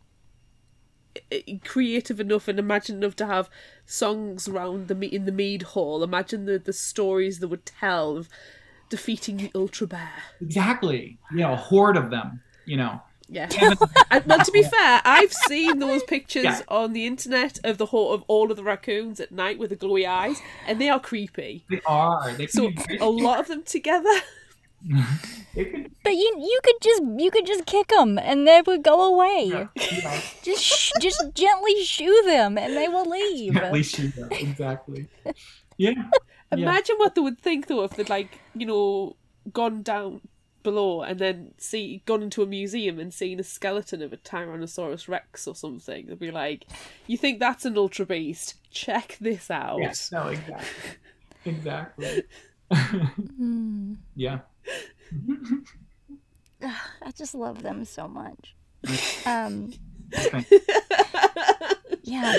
creative 1.64 2.20
enough 2.20 2.46
and 2.46 2.58
imagine 2.58 2.98
enough 2.98 3.16
to 3.16 3.26
have 3.26 3.50
songs 3.84 4.46
around 4.46 4.88
the 4.88 5.14
in 5.14 5.24
the 5.24 5.32
mead 5.32 5.62
hall 5.62 6.04
imagine 6.04 6.44
the 6.44 6.58
the 6.58 6.72
stories 6.72 7.40
that 7.40 7.48
would 7.48 7.66
tell 7.66 8.16
of 8.16 8.28
defeating 8.90 9.36
the 9.38 9.50
ultra 9.54 9.86
bear 9.86 10.10
Exactly. 10.42 11.16
You 11.32 11.38
know, 11.38 11.52
a 11.54 11.56
horde 11.56 11.96
of 11.96 12.10
them. 12.10 12.42
You 12.66 12.76
know. 12.76 13.00
yeah 13.28 13.48
and, 14.10 14.24
well 14.26 14.44
to 14.44 14.52
be 14.52 14.62
fair 14.76 15.00
i've 15.04 15.32
seen 15.32 15.78
those 15.78 16.02
pictures 16.04 16.44
Yeah. 16.44 16.60
on 16.68 16.92
the 16.92 17.06
internet 17.06 17.58
of 17.64 17.78
the 17.78 17.86
whole 17.86 18.12
of 18.12 18.22
all 18.26 18.50
of 18.50 18.56
the 18.56 18.64
raccoons 18.64 19.20
at 19.20 19.30
night 19.32 19.56
with 19.60 19.70
the 19.70 19.76
glowy 19.76 20.04
eyes 20.08 20.38
and 20.66 20.80
they 20.80 20.88
are 20.88 20.98
creepy 21.00 21.64
They 21.70 21.80
are. 21.86 22.32
They 22.38 22.48
so 22.48 22.70
very 22.70 22.98
a 22.98 23.06
lot 23.26 23.38
of 23.40 23.46
them 23.48 23.62
together 23.62 24.16
But 25.54 26.14
you 26.22 26.28
you 26.50 26.60
could 26.64 26.76
just 26.80 27.02
you 27.18 27.30
could 27.30 27.46
just 27.46 27.66
kick 27.66 27.88
them 27.88 28.18
and 28.18 28.46
they 28.48 28.62
would 28.66 28.82
go 28.82 28.96
away. 29.14 29.44
yeah, 29.46 29.66
you 29.76 30.02
know, 30.02 30.18
Just 30.42 30.62
sh- 30.64 30.92
just 31.00 31.20
gently 31.34 31.84
shoo 31.84 32.22
them 32.26 32.56
and 32.56 32.76
they 32.76 32.88
will 32.88 33.04
leave. 33.08 33.56
at 33.56 33.72
least 33.72 33.98
you 33.98 34.12
know 34.16 34.28
exactly. 34.30 35.08
Yeah. 35.76 35.94
Yeah. 36.52 36.64
Imagine 36.64 36.96
what 36.96 37.14
they 37.14 37.20
would 37.20 37.38
think 37.40 37.66
though 37.66 37.84
if 37.84 37.92
they'd 37.92 38.08
like, 38.10 38.40
you 38.54 38.66
know, 38.66 39.16
gone 39.52 39.82
down 39.82 40.20
below 40.62 41.02
and 41.02 41.18
then 41.18 41.54
see 41.56 42.02
gone 42.04 42.22
into 42.22 42.42
a 42.42 42.46
museum 42.46 42.98
and 42.98 43.14
seen 43.14 43.40
a 43.40 43.42
skeleton 43.42 44.02
of 44.02 44.12
a 44.12 44.16
Tyrannosaurus 44.16 45.08
Rex 45.08 45.46
or 45.46 45.54
something. 45.54 46.06
They'd 46.06 46.18
be 46.18 46.30
like, 46.30 46.66
You 47.06 47.16
think 47.16 47.38
that's 47.38 47.64
an 47.64 47.78
ultra 47.78 48.04
beast? 48.04 48.54
Check 48.70 49.16
this 49.20 49.50
out. 49.50 49.78
Yes. 49.80 50.10
No. 50.12 50.28
Exactly. 50.28 50.66
Exactly. 51.46 52.22
Hmm. 52.70 53.94
yeah. 54.14 54.40
I 56.62 57.10
just 57.16 57.34
love 57.34 57.62
them 57.62 57.84
so 57.84 58.06
much. 58.08 58.54
Um, 59.26 59.72
yeah. 62.02 62.38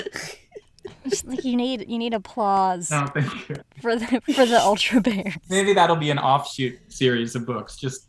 Just 1.08 1.26
like 1.26 1.44
you 1.44 1.56
need 1.56 1.86
you 1.88 1.98
need 1.98 2.14
applause 2.14 2.90
No, 2.90 3.06
thank 3.06 3.48
you. 3.48 3.56
for 3.80 3.96
the 3.96 4.20
for 4.34 4.46
the 4.46 4.60
ultra 4.60 5.00
bears. 5.00 5.34
Maybe 5.50 5.72
that'll 5.74 5.96
be 5.96 6.10
an 6.10 6.18
offshoot 6.18 6.78
series 6.92 7.34
of 7.34 7.44
books, 7.46 7.76
just 7.76 8.08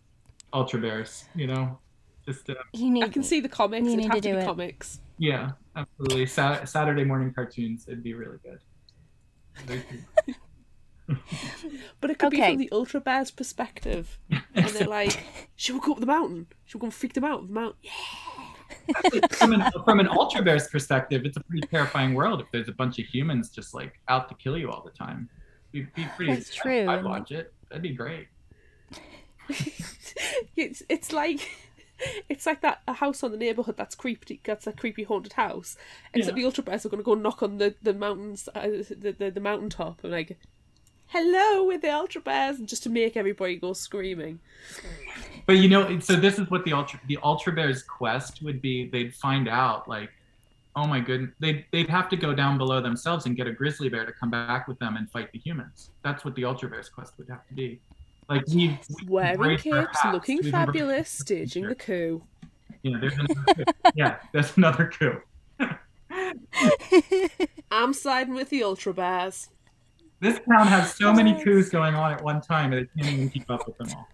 Ultra 0.54 0.80
Bears. 0.80 1.26
You 1.36 1.48
know, 1.48 1.80
just 2.26 2.50
uh, 2.50 2.54
You 2.74 2.92
need 2.92 3.04
I 3.06 3.10
can 3.10 3.24
see 3.24 3.40
the 3.40 3.50
comics. 3.50 3.86
You 3.86 3.94
It'd 3.94 4.00
need 4.06 4.12
to 4.12 4.22
to, 4.22 4.30
do 4.30 4.36
be 4.36 4.42
it. 4.42 4.46
comics. 4.46 5.00
yeah, 5.18 5.52
absolutely. 5.76 6.26
Sa- 6.28 6.64
Saturday 6.66 7.04
morning 7.04 7.34
cartoons. 7.34 7.86
It'd 7.88 8.04
be 8.04 8.14
really 8.14 8.38
good. 8.44 8.60
But 12.00 12.10
it 12.12 12.18
could 12.18 12.32
be 12.32 12.38
from 12.42 12.58
the 12.58 12.70
Ultra 12.72 13.02
Bears' 13.02 13.30
perspective. 13.32 14.20
And 14.56 14.68
they're 14.68 14.88
like, 14.88 15.20
should 15.56 15.76
we 15.76 15.82
go 15.82 15.94
up 15.94 16.00
the 16.00 16.06
mountain? 16.06 16.48
Should 16.66 16.76
we 16.78 16.82
go 16.82 16.86
and 16.88 16.94
freak 16.94 17.14
them 17.14 17.24
out 17.26 17.40
of 17.42 17.48
the 17.48 17.54
mountain? 17.54 17.80
From, 19.32 19.54
an, 19.54 19.64
from 19.86 20.00
an 20.00 20.08
ultra 20.08 20.42
bear's 20.44 20.68
perspective, 20.68 21.26
it's 21.26 21.38
a 21.38 21.44
pretty 21.44 21.66
terrifying 21.68 22.14
world 22.14 22.42
if 22.42 22.48
there's 22.52 22.70
a 22.70 22.74
bunch 22.74 23.00
of 23.00 23.06
humans 23.06 23.50
just 23.50 23.74
like 23.74 24.00
out 24.08 24.30
to 24.30 24.36
kill 24.36 24.58
you 24.58 24.72
all 24.72 24.82
the 24.84 24.92
time. 24.92 25.30
It'd 25.74 25.94
be 25.94 26.06
pretty. 26.16 26.34
That's 26.34 26.54
true, 26.54 26.88
I'd 26.88 27.04
watch 27.04 27.32
it. 27.32 27.54
That'd 27.70 27.84
be 27.84 27.94
great. 27.96 28.28
It's 30.56 30.84
it's 30.90 31.12
like 31.12 31.50
it's 32.30 32.46
like 32.46 32.62
that 32.62 32.82
a 32.88 32.94
house 32.94 33.24
on 33.24 33.32
the 33.32 33.38
neighborhood 33.38 33.76
that's 33.78 33.96
creepy. 33.96 34.40
That's 34.44 34.68
a 34.68 34.72
creepy 34.72 35.04
haunted 35.04 35.34
house. 35.34 35.76
Except 36.14 36.38
Yeah. 36.38 36.42
the 36.44 36.46
Ultra 36.46 36.64
Bears 36.64 36.86
are 36.86 36.90
going 36.90 37.00
to 37.00 37.04
go 37.04 37.16
knock 37.16 37.42
on 37.42 37.58
the 37.58 37.76
the 37.82 37.94
mountains, 37.94 38.48
uh, 38.54 38.62
the, 38.68 39.16
the 39.18 39.32
the 39.32 39.40
mountaintop, 39.40 40.04
and 40.04 40.12
like, 40.14 40.38
hello, 41.14 41.66
we're 41.66 41.78
the 41.78 41.94
Ultra 41.94 42.22
Bears, 42.22 42.58
and 42.58 42.68
just 42.68 42.84
to 42.84 42.90
make 42.90 43.16
everybody 43.16 43.56
go 43.56 43.74
screaming. 43.74 44.40
But 45.46 45.58
you 45.58 45.70
know, 45.70 46.00
so 46.00 46.16
this 46.16 46.40
is 46.40 46.50
what 46.50 46.66
the 46.66 46.74
ultra 46.74 47.00
the 47.08 47.20
ultra 47.22 47.54
bear's 47.54 47.84
quest 47.84 48.42
would 48.42 48.62
be. 48.62 48.90
They'd 48.90 49.14
find 49.14 49.48
out 49.48 49.88
like, 49.88 50.10
oh 50.76 50.88
my 50.88 51.00
goodness, 51.00 51.32
they'd 51.40 51.66
they'd 51.72 51.90
have 51.90 52.10
to 52.10 52.16
go 52.16 52.34
down 52.34 52.58
below 52.58 52.82
themselves 52.82 53.26
and 53.26 53.36
get 53.36 53.48
a 53.48 53.52
grizzly 53.52 53.90
bear 53.90 54.06
to 54.06 54.14
come 54.14 54.32
back 54.32 54.68
with 54.68 54.80
them 54.80 54.96
and 54.96 55.10
fight 55.12 55.32
the 55.32 55.40
humans. 55.40 55.92
That's 56.02 56.26
what 56.26 56.36
the 56.36 56.46
ultra 56.46 56.70
bear's 56.70 56.90
quest 56.90 57.14
would 57.18 57.30
have 57.30 57.46
to 57.48 57.54
be. 57.54 57.80
Like 58.30 58.48
we 58.48 58.80
we 59.02 59.08
Wearing 59.08 59.34
embrace 59.34 59.62
capes, 59.62 60.00
looking 60.12 60.38
we've 60.38 60.46
embraced- 60.46 60.66
fabulous, 60.66 61.10
staging 61.10 61.68
the 61.68 61.76
coup. 61.76 62.24
Yeah, 62.82 62.98
there's 63.00 63.14
another 63.14 63.36
coup. 63.36 63.64
yeah, 63.96 64.18
there's 64.32 64.58
another 64.58 64.92
coup. 64.98 65.22
I'm 67.72 67.94
siding 67.94 68.34
with 68.34 68.50
the 68.50 68.64
Ultra 68.64 68.94
Bears. 68.94 69.50
This 70.24 70.40
town 70.50 70.68
has 70.68 70.94
so 70.96 71.14
many 71.14 71.32
Yes. 71.32 71.44
coups 71.44 71.70
going 71.70 71.96
on 71.96 72.14
at 72.14 72.24
one 72.24 72.40
time 72.42 72.72
that 72.72 72.80
it 72.80 72.90
can't 72.98 73.12
even 73.14 73.30
keep 73.30 73.50
up 73.52 73.68
with 73.68 73.78
them 73.78 73.90
all. 73.96 74.08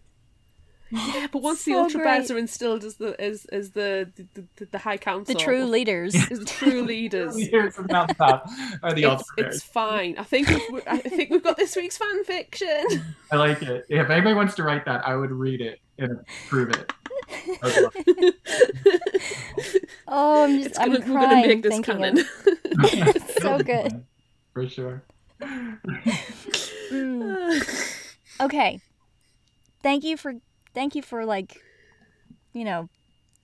Yeah, 0.92 1.28
but 1.32 1.44
once 1.44 1.66
the 1.66 1.76
Ultra 1.76 2.04
Bears 2.04 2.32
are 2.32 2.38
instilled 2.40 2.84
as 2.84 2.96
the 2.96 3.16
as 3.22 3.46
as 3.52 3.74
the 3.74 4.12
the, 4.34 4.44
the, 4.56 4.66
the 4.66 4.78
High 4.80 4.98
Council, 4.98 5.36
the 5.36 5.40
true 5.40 5.66
leaders. 5.66 6.14
the 6.14 6.44
true 6.46 6.82
leaders. 6.94 7.36
Leaders 7.36 7.78
of 7.78 7.88
Mountaintop 7.92 8.50
are 8.82 8.92
the 8.94 9.04
It's, 9.04 9.12
ultra 9.12 9.26
bears. 9.38 9.56
it's 9.58 9.64
fine. 9.64 10.16
I 10.18 10.24
think 10.24 10.48
we've, 10.50 10.82
I 10.88 10.98
think 10.98 11.30
we've 11.30 11.44
got 11.44 11.58
this 11.58 11.76
week's 11.76 11.96
fan 12.00 12.24
fiction. 12.24 13.04
I 13.32 13.36
like 13.36 13.62
it. 13.62 13.86
If 13.88 14.10
anybody 14.10 14.34
wants 14.34 14.56
to 14.56 14.64
write 14.64 14.84
that, 14.86 15.08
I 15.08 15.16
would 15.16 15.30
read 15.32 15.62
it 15.62 15.80
and 16.00 16.26
prove 16.48 16.70
it. 16.72 16.92
I 17.62 17.68
would 17.68 17.84
love 17.84 17.94
it. 17.96 18.36
Oh, 20.08 20.44
I'm 20.46 20.58
just 20.58 20.70
It's 20.72 20.80
I'm 20.80 20.92
gonna, 20.94 21.14
we're 21.14 21.20
gonna 21.22 21.48
make 21.48 21.62
this 21.62 21.72
thinking 21.74 21.98
canon. 21.98 22.20
of 22.20 23.24
so 23.42 23.60
good. 23.64 24.04
For 24.54 24.68
sure. 24.68 25.04
Mm. 26.92 28.16
Okay. 28.42 28.80
Thank 29.82 30.04
you 30.04 30.18
for 30.18 30.34
thank 30.74 30.96
you 30.96 31.02
for 31.02 31.26
like, 31.26 31.62
you 32.54 32.64
know, 32.64 32.90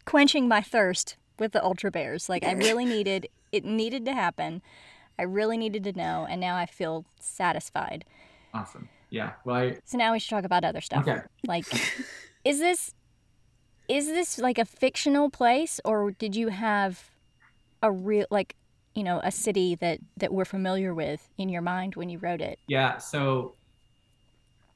quenching 0.06 0.48
my 0.48 0.62
thirst 0.62 1.18
with 1.40 1.52
the 1.52 1.64
ultra 1.64 1.92
bears. 1.92 2.30
Like 2.30 2.44
I 2.44 2.54
really 2.54 2.86
needed 2.96 3.28
it 3.52 3.64
needed 3.66 4.06
to 4.06 4.14
happen. 4.14 4.62
I 5.18 5.24
really 5.24 5.58
needed 5.58 5.84
to 5.86 5.94
know, 5.94 6.28
and 6.30 6.42
now 6.42 6.58
I 6.58 6.66
feel 6.66 7.06
satisfied. 7.20 8.04
Awesome. 8.54 8.90
Yeah. 9.10 9.32
Well, 9.46 9.56
I, 9.56 9.78
So 9.86 9.98
now 9.98 10.12
we 10.12 10.20
should 10.20 10.30
talk 10.30 10.44
about 10.44 10.66
other 10.66 10.82
stuff. 10.82 11.08
okay. 11.08 11.22
Like, 11.48 11.66
is 12.44 12.60
this 12.60 12.94
is 13.88 14.08
this 14.08 14.38
like 14.38 14.58
a 14.58 14.66
fictional 14.66 15.30
place, 15.30 15.80
or 15.86 16.12
did 16.12 16.36
you 16.36 16.50
have 16.50 17.12
a 17.82 17.92
real 17.92 18.26
like, 18.30 18.56
you 18.96 19.04
know, 19.04 19.20
a 19.24 19.32
city 19.32 19.76
that 19.76 20.00
that 20.18 20.34
we're 20.34 20.46
familiar 20.46 20.94
with 20.94 21.28
in 21.38 21.50
your 21.50 21.62
mind 21.62 21.96
when 21.96 22.10
you 22.10 22.18
wrote 22.18 22.42
it? 22.42 22.60
Yeah. 22.68 22.98
So 22.98 23.56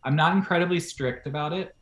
I'm 0.04 0.16
not 0.16 0.36
incredibly 0.36 0.80
strict 0.80 1.26
about 1.26 1.54
it. 1.54 1.76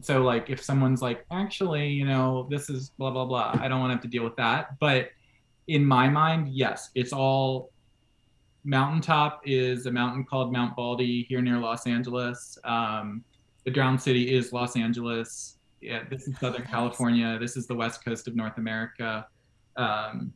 So 0.00 0.22
like 0.22 0.48
if 0.48 0.62
someone's 0.62 1.02
like, 1.02 1.26
actually, 1.30 1.88
you 1.88 2.06
know, 2.06 2.46
this 2.48 2.70
is 2.70 2.90
blah 2.90 3.10
blah 3.10 3.24
blah, 3.24 3.58
I 3.60 3.68
don't 3.68 3.80
want 3.80 3.90
to 3.90 3.94
have 3.94 4.02
to 4.02 4.08
deal 4.08 4.24
with 4.24 4.36
that. 4.36 4.78
But 4.78 5.10
in 5.66 5.84
my 5.84 6.08
mind, 6.08 6.48
yes, 6.48 6.90
it's 6.94 7.12
all 7.12 7.70
mountaintop 8.64 9.42
is 9.44 9.86
a 9.86 9.90
mountain 9.90 10.24
called 10.24 10.52
Mount 10.52 10.76
Baldy 10.76 11.24
here 11.28 11.42
near 11.42 11.58
Los 11.58 11.86
Angeles. 11.86 12.58
Um, 12.64 13.24
the 13.64 13.70
drowned 13.70 14.00
city 14.00 14.34
is 14.34 14.52
Los 14.52 14.76
Angeles. 14.76 15.56
Yeah, 15.80 16.02
this 16.10 16.28
is 16.28 16.38
Southern 16.38 16.64
California. 16.64 17.38
This 17.38 17.56
is 17.56 17.66
the 17.66 17.74
west 17.74 18.04
coast 18.04 18.28
of 18.28 18.36
North 18.36 18.58
America. 18.58 19.26
Um, 19.76 20.32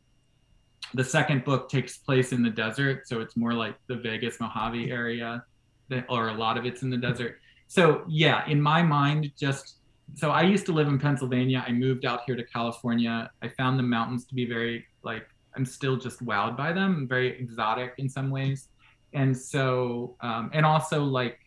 the 0.93 1.03
second 1.03 1.43
book 1.43 1.69
takes 1.69 1.97
place 1.97 2.31
in 2.31 2.43
the 2.43 2.49
desert, 2.49 3.07
so 3.07 3.19
it's 3.19 3.35
more 3.35 3.53
like 3.53 3.75
the 3.87 3.95
Vegas 3.95 4.39
Mojave 4.39 4.91
area, 4.91 5.43
that- 5.89 6.05
or 6.09 6.29
a 6.29 6.33
lot 6.33 6.57
of 6.57 6.65
it's 6.65 6.83
in 6.83 6.89
the 6.89 6.97
desert. 6.97 7.39
So 7.67 8.03
yeah, 8.07 8.45
in 8.47 8.61
my 8.61 8.81
mind, 8.81 9.31
just 9.37 9.79
so 10.13 10.29
I 10.29 10.43
used 10.43 10.65
to 10.67 10.71
live 10.71 10.87
in 10.87 10.99
Pennsylvania. 10.99 11.63
I 11.67 11.71
moved 11.71 12.05
out 12.05 12.21
here 12.27 12.35
to 12.35 12.43
California. 12.43 13.29
I 13.41 13.49
found 13.49 13.79
the 13.79 13.83
mountains 13.83 14.25
to 14.25 14.35
be 14.35 14.45
very 14.45 14.85
like 15.03 15.27
I'm 15.55 15.65
still 15.65 15.97
just 15.97 16.23
wowed 16.23 16.55
by 16.57 16.73
them, 16.73 17.07
very 17.07 17.39
exotic 17.39 17.93
in 17.97 18.07
some 18.09 18.29
ways, 18.29 18.69
and 19.13 19.35
so 19.35 20.15
um, 20.21 20.51
and 20.53 20.65
also 20.65 21.03
like 21.03 21.39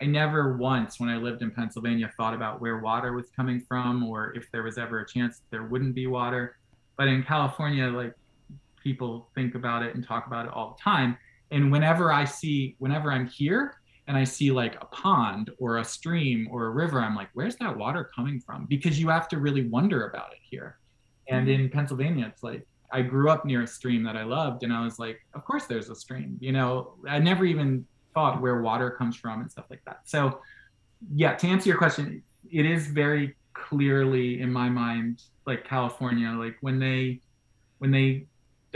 I 0.00 0.06
never 0.06 0.56
once 0.56 1.00
when 1.00 1.08
I 1.08 1.16
lived 1.16 1.42
in 1.42 1.50
Pennsylvania 1.50 2.10
thought 2.16 2.32
about 2.34 2.60
where 2.60 2.78
water 2.78 3.12
was 3.12 3.30
coming 3.30 3.60
from 3.60 4.04
or 4.04 4.32
if 4.36 4.50
there 4.52 4.62
was 4.62 4.78
ever 4.78 5.00
a 5.00 5.06
chance 5.06 5.42
there 5.50 5.64
wouldn't 5.64 5.94
be 5.94 6.06
water. 6.06 6.56
But 6.96 7.08
in 7.08 7.24
California, 7.24 7.88
like 7.88 8.14
people 8.88 9.28
think 9.34 9.54
about 9.54 9.82
it 9.82 9.94
and 9.94 10.06
talk 10.06 10.26
about 10.26 10.46
it 10.46 10.52
all 10.52 10.74
the 10.74 10.82
time. 10.82 11.10
And 11.50 11.70
whenever 11.70 12.10
I 12.10 12.24
see, 12.24 12.74
whenever 12.78 13.12
I'm 13.12 13.26
here 13.26 13.74
and 14.06 14.16
I 14.16 14.24
see 14.24 14.50
like 14.50 14.76
a 14.80 14.86
pond 14.86 15.50
or 15.58 15.78
a 15.78 15.84
stream 15.84 16.48
or 16.50 16.66
a 16.66 16.70
river, 16.70 16.98
I'm 17.00 17.14
like, 17.14 17.28
where's 17.34 17.56
that 17.56 17.76
water 17.76 18.10
coming 18.16 18.40
from? 18.40 18.64
Because 18.64 18.98
you 18.98 19.08
have 19.08 19.28
to 19.28 19.38
really 19.38 19.68
wonder 19.68 20.06
about 20.06 20.32
it 20.32 20.38
here. 20.42 20.78
And 21.28 21.46
mm-hmm. 21.46 21.64
in 21.64 21.70
Pennsylvania, 21.70 22.26
it's 22.32 22.42
like, 22.42 22.66
I 22.90 23.02
grew 23.02 23.28
up 23.28 23.44
near 23.44 23.62
a 23.62 23.66
stream 23.66 24.02
that 24.04 24.16
I 24.16 24.24
loved, 24.24 24.62
and 24.62 24.72
I 24.72 24.82
was 24.82 24.98
like, 24.98 25.20
of 25.34 25.44
course 25.44 25.66
there's 25.66 25.90
a 25.90 25.94
stream. 25.94 26.38
You 26.40 26.52
know, 26.52 26.94
I 27.06 27.18
never 27.18 27.44
even 27.44 27.84
thought 28.14 28.40
where 28.40 28.62
water 28.62 28.90
comes 28.90 29.14
from 29.14 29.42
and 29.42 29.50
stuff 29.50 29.66
like 29.68 29.82
that. 29.84 30.00
So, 30.04 30.40
yeah, 31.14 31.34
to 31.34 31.46
answer 31.46 31.68
your 31.68 31.76
question, 31.76 32.22
it 32.50 32.64
is 32.64 32.86
very 32.86 33.36
clearly 33.52 34.40
in 34.40 34.50
my 34.50 34.70
mind 34.70 35.22
like 35.46 35.64
California, 35.64 36.30
like 36.30 36.56
when 36.62 36.78
they 36.78 37.20
when 37.78 37.90
they 37.90 38.26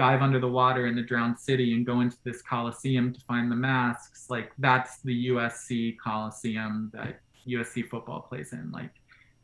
dive 0.02 0.20
under 0.20 0.40
the 0.40 0.48
water 0.48 0.88
in 0.88 0.96
the 0.96 1.02
drowned 1.02 1.38
city 1.38 1.74
and 1.74 1.86
go 1.86 2.00
into 2.00 2.16
this 2.24 2.42
coliseum 2.42 3.12
to 3.12 3.20
find 3.20 3.48
the 3.52 3.54
masks 3.54 4.26
like 4.28 4.50
that's 4.58 5.00
the 5.02 5.28
usc 5.28 5.96
coliseum 6.02 6.90
that 6.92 7.20
usc 7.46 7.88
football 7.88 8.20
plays 8.20 8.52
in 8.52 8.68
like 8.72 8.90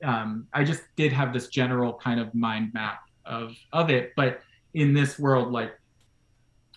um, 0.02 0.48
i 0.52 0.64
just 0.64 0.82
did 0.96 1.12
have 1.12 1.32
this 1.32 1.46
general 1.46 1.92
kind 2.02 2.18
of 2.18 2.34
mind 2.34 2.74
map 2.74 3.02
of 3.24 3.54
of 3.72 3.88
it 3.88 4.12
but 4.16 4.40
in 4.74 4.92
this 4.92 5.16
world 5.16 5.52
like 5.52 5.78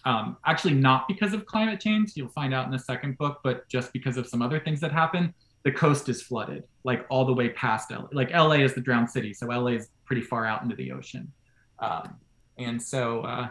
um, 0.05 0.37
actually 0.45 0.75
not 0.75 1.07
because 1.07 1.33
of 1.33 1.47
climate 1.47 1.79
change 1.79 2.11
you'll 2.15 2.29
find 2.29 2.53
out 2.53 2.67
in 2.67 2.71
the 2.71 2.77
second 2.77 3.17
book 3.17 3.39
but 3.43 3.67
just 3.67 3.91
because 3.93 4.15
of 4.15 4.27
some 4.27 4.43
other 4.43 4.59
things 4.59 4.79
that 4.79 4.91
happen 4.91 5.33
the 5.63 5.71
coast 5.71 6.07
is 6.07 6.21
flooded 6.21 6.63
like 6.83 7.03
all 7.09 7.25
the 7.25 7.33
way 7.33 7.49
past 7.49 7.89
LA. 7.89 8.05
like 8.11 8.29
la 8.29 8.51
is 8.51 8.75
the 8.75 8.81
drowned 8.81 9.09
city 9.09 9.33
so 9.33 9.47
la 9.47 9.65
is 9.65 9.89
pretty 10.05 10.21
far 10.21 10.45
out 10.45 10.61
into 10.61 10.75
the 10.75 10.91
ocean 10.91 11.31
um, 11.79 12.15
and 12.59 12.79
so 12.79 13.21
uh, 13.21 13.47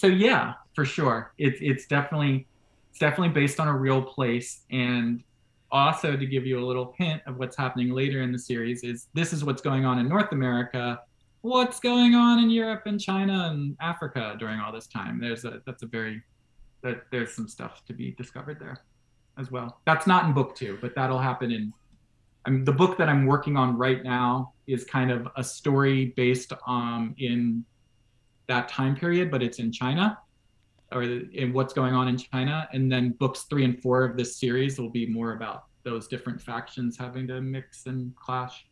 so 0.00 0.06
yeah 0.06 0.54
for 0.74 0.84
sure. 0.86 1.32
It's 1.36 1.58
it's 1.60 1.86
definitely 1.86 2.46
it's 2.90 2.98
definitely 2.98 3.34
based 3.34 3.60
on 3.60 3.68
a 3.68 3.76
real 3.76 4.00
place. 4.00 4.62
And 4.70 5.22
also 5.70 6.16
to 6.16 6.26
give 6.26 6.46
you 6.46 6.58
a 6.58 6.64
little 6.64 6.94
hint 6.96 7.20
of 7.26 7.38
what's 7.38 7.56
happening 7.56 7.90
later 7.90 8.22
in 8.22 8.32
the 8.32 8.38
series 8.38 8.82
is 8.82 9.08
this 9.12 9.32
is 9.34 9.44
what's 9.44 9.62
going 9.62 9.84
on 9.84 10.00
in 10.00 10.08
north 10.08 10.32
america 10.32 11.00
what's 11.42 11.78
going 11.78 12.16
on 12.16 12.40
in 12.40 12.50
europe 12.50 12.82
and 12.86 13.00
china 13.00 13.50
and 13.52 13.76
africa 13.80 14.34
during 14.40 14.58
all 14.58 14.72
this 14.72 14.88
time. 14.88 15.20
There's 15.20 15.44
a 15.44 15.62
that's 15.66 15.82
a 15.82 15.86
very 15.86 16.22
that 16.82 17.02
there's 17.12 17.32
some 17.32 17.46
stuff 17.46 17.84
to 17.86 17.92
be 17.92 18.12
discovered 18.12 18.58
there 18.58 18.78
as 19.38 19.50
well. 19.50 19.80
That's 19.86 20.06
not 20.06 20.24
in 20.24 20.32
book 20.32 20.56
two 20.56 20.78
but 20.80 20.94
that'll 20.94 21.18
happen 21.18 21.50
in 21.50 21.72
I 22.46 22.50
mean, 22.50 22.64
the 22.64 22.72
book 22.72 22.96
that 22.96 23.10
I'm 23.10 23.26
working 23.26 23.58
on 23.58 23.76
right 23.76 24.02
now 24.02 24.54
is 24.66 24.84
kind 24.84 25.10
of 25.10 25.28
a 25.36 25.44
story 25.44 26.14
based 26.16 26.54
um, 26.66 27.14
in 27.18 27.66
that 28.50 28.68
time 28.68 28.94
period, 28.96 29.30
but 29.30 29.42
it's 29.42 29.58
in 29.58 29.72
China 29.72 30.18
or 30.92 31.02
in 31.04 31.52
what's 31.52 31.72
going 31.72 31.94
on 31.94 32.08
in 32.08 32.16
China. 32.16 32.68
And 32.72 32.90
then 32.90 33.10
books 33.12 33.46
three 33.48 33.64
and 33.64 33.80
four 33.80 34.04
of 34.04 34.16
this 34.16 34.36
series 34.36 34.78
will 34.78 34.90
be 34.90 35.06
more 35.06 35.32
about 35.34 35.64
those 35.84 36.08
different 36.08 36.42
factions 36.42 36.98
having 36.98 37.26
to 37.28 37.40
mix 37.40 37.86
and 37.86 38.14
clash. 38.16 38.66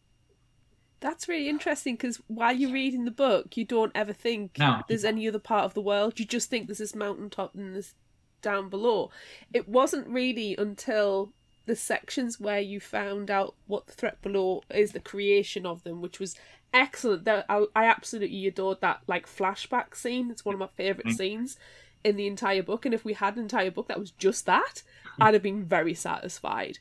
That's 1.01 1.29
really 1.29 1.49
interesting 1.49 1.95
because 1.95 2.21
while 2.27 2.53
you're 2.53 2.73
reading 2.73 3.05
the 3.05 3.13
book, 3.13 3.57
you 3.57 3.65
don't 3.65 3.93
ever 3.95 4.13
think 4.13 4.59
No. 4.59 4.83
there's 4.89 5.05
any 5.05 5.29
other 5.29 5.39
part 5.39 5.65
of 5.65 5.75
the 5.75 5.81
world. 5.81 6.19
You 6.19 6.25
just 6.27 6.51
think 6.51 6.67
there's 6.67 6.79
this 6.79 6.95
mountaintop 6.97 7.55
and 7.55 7.75
this 7.75 7.95
down 8.43 8.69
below. 8.69 9.11
It 9.55 9.69
wasn't 9.69 10.09
really 10.09 10.57
until 10.57 11.33
the 11.69 11.77
sections 11.77 12.41
where 12.41 12.59
you 12.61 12.81
found 12.81 13.31
out 13.31 13.55
what 13.69 13.87
the 13.87 13.93
threat 13.93 14.21
below 14.23 14.63
is, 14.75 14.91
the 14.93 14.99
creation 15.01 15.65
of 15.65 15.85
them, 15.85 16.01
which 16.03 16.19
was 16.19 16.35
excellent. 16.75 17.25
That 17.25 17.47
I, 17.49 17.67
I 17.77 17.85
absolutely 17.85 18.47
adored 18.49 18.81
that 18.81 19.03
like 19.07 19.27
flashback 19.27 19.95
scene. 19.95 20.31
It's 20.31 20.45
one 20.45 20.55
of 20.55 20.59
my 20.59 20.67
favorite 20.77 21.07
Mm. 21.07 21.17
scenes 21.17 21.57
in 22.03 22.17
the 22.17 22.27
entire 22.27 22.63
book. 22.63 22.85
And 22.85 22.95
if 22.95 23.05
we 23.05 23.13
had 23.13 23.37
an 23.37 23.43
entire 23.43 23.71
book 23.71 23.87
that 23.89 23.99
was 24.01 24.11
just 24.13 24.47
that, 24.47 24.83
I'd 25.21 25.35
have 25.35 25.43
been 25.43 25.65
very 25.65 25.95
satisfied. 25.95 26.79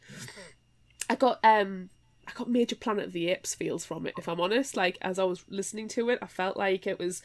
I 1.10 1.16
got 1.16 1.40
um 1.44 1.90
I 2.28 2.32
got 2.34 2.50
Major 2.50 2.76
Planet 2.76 3.06
of 3.06 3.14
the 3.14 3.30
Apes 3.30 3.56
feels 3.56 3.86
from 3.86 4.06
it, 4.08 4.14
if 4.18 4.28
I'm 4.28 4.42
honest. 4.42 4.76
Like 4.76 4.98
as 5.02 5.20
I 5.20 5.24
was 5.24 5.44
listening 5.50 5.88
to 5.90 6.10
it, 6.10 6.20
I 6.22 6.28
felt 6.28 6.58
like 6.58 6.86
it 6.88 7.00
was 7.00 7.22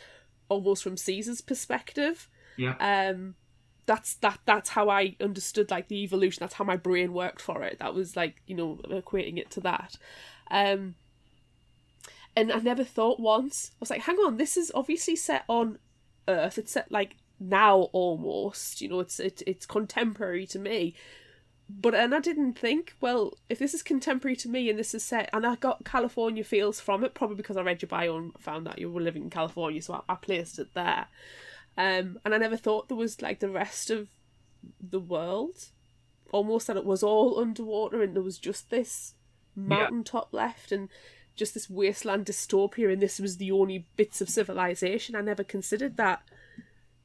almost 0.49 0.83
from 0.83 0.97
Caesar's 0.97 1.41
perspective. 1.41 2.29
Yeah. 2.57 2.75
Um 2.81 3.35
that's 3.87 4.14
that 4.14 4.39
that's 4.45 4.70
how 4.70 4.89
I 4.89 5.16
understood 5.20 5.70
like 5.70 5.89
the 5.89 6.03
evolution, 6.03 6.41
that's 6.41 6.55
how 6.55 6.64
my 6.64 6.76
brain 6.76 7.12
worked 7.12 7.41
for 7.41 7.62
it. 7.62 7.78
That 7.78 7.95
was 7.95 8.16
like, 8.16 8.43
you 8.47 8.55
know, 8.55 8.80
equating 8.89 9.39
it 9.39 9.51
to 9.53 9.61
that. 9.61 9.97
Um 10.51 10.95
and 12.35 12.51
I 12.51 12.59
never 12.59 12.85
thought 12.85 13.20
once, 13.20 13.72
I 13.74 13.76
was 13.80 13.91
like, 13.91 14.03
hang 14.03 14.16
on, 14.16 14.37
this 14.37 14.57
is 14.57 14.72
obviously 14.74 15.16
set 15.16 15.45
on 15.49 15.78
Earth. 16.28 16.59
It's 16.59 16.72
set 16.72 16.91
like 16.91 17.16
now 17.39 17.89
almost, 17.93 18.80
you 18.80 18.89
know, 18.89 19.01
it's 19.01 19.20
it, 19.20 19.43
it's 19.47 19.66
contemporary 19.66 20.47
to 20.47 20.59
me 20.59 20.95
but 21.80 21.95
and 21.95 22.14
I 22.14 22.20
didn't 22.20 22.59
think, 22.59 22.95
well, 23.01 23.35
if 23.49 23.59
this 23.59 23.74
is 23.74 23.83
contemporary 23.83 24.37
to 24.37 24.49
me 24.49 24.68
and 24.68 24.78
this 24.78 24.95
is 24.95 25.05
set, 25.05 25.30
and 25.33 25.47
I 25.47 25.57
got 25.57 25.85
California 25.85 26.45
feels 26.45 26.80
from 26.80 27.05
it, 27.05 27.14
probably 27.14 27.37
because 27.37 27.57
I 27.57 27.62
read 27.62 27.83
your 27.83 27.89
bio 27.89 28.16
and 28.16 28.33
found 28.39 28.66
that 28.66 28.78
you 28.78 28.91
were 28.91 29.01
living 29.01 29.24
in 29.24 29.30
California, 29.30 29.80
so 29.80 29.95
I, 30.09 30.12
I 30.12 30.16
placed 30.16 30.59
it 30.59 30.74
there. 30.74 31.07
Um, 31.77 32.18
and 32.25 32.35
I 32.35 32.39
never 32.39 32.57
thought 32.57 32.89
there 32.89 32.97
was 32.97 33.23
like 33.23 33.41
the 33.41 33.49
rest 33.49 33.91
of 33.91 34.09
the 34.81 35.01
world, 35.01 35.70
almost 36.31 36.66
that 36.66 36.77
it 36.77 36.85
was 36.85 37.03
all 37.03 37.39
underwater 37.41 38.03
and 38.03 38.14
there 38.14 38.23
was 38.23 38.39
just 38.39 38.70
this 38.70 39.14
mountaintop 39.57 40.33
left 40.33 40.73
and 40.73 40.89
just 41.35 41.55
this 41.55 41.70
wasteland 41.70 42.27
dystopia, 42.27 42.93
and 42.93 43.01
this 43.01 43.18
was 43.18 43.39
the 43.39 43.51
only 43.51 43.87
bits 43.97 44.20
of 44.20 44.29
civilization. 44.29 45.16
I 45.16 45.23
never 45.23 45.43
considered 45.45 45.97
that. 45.97 46.23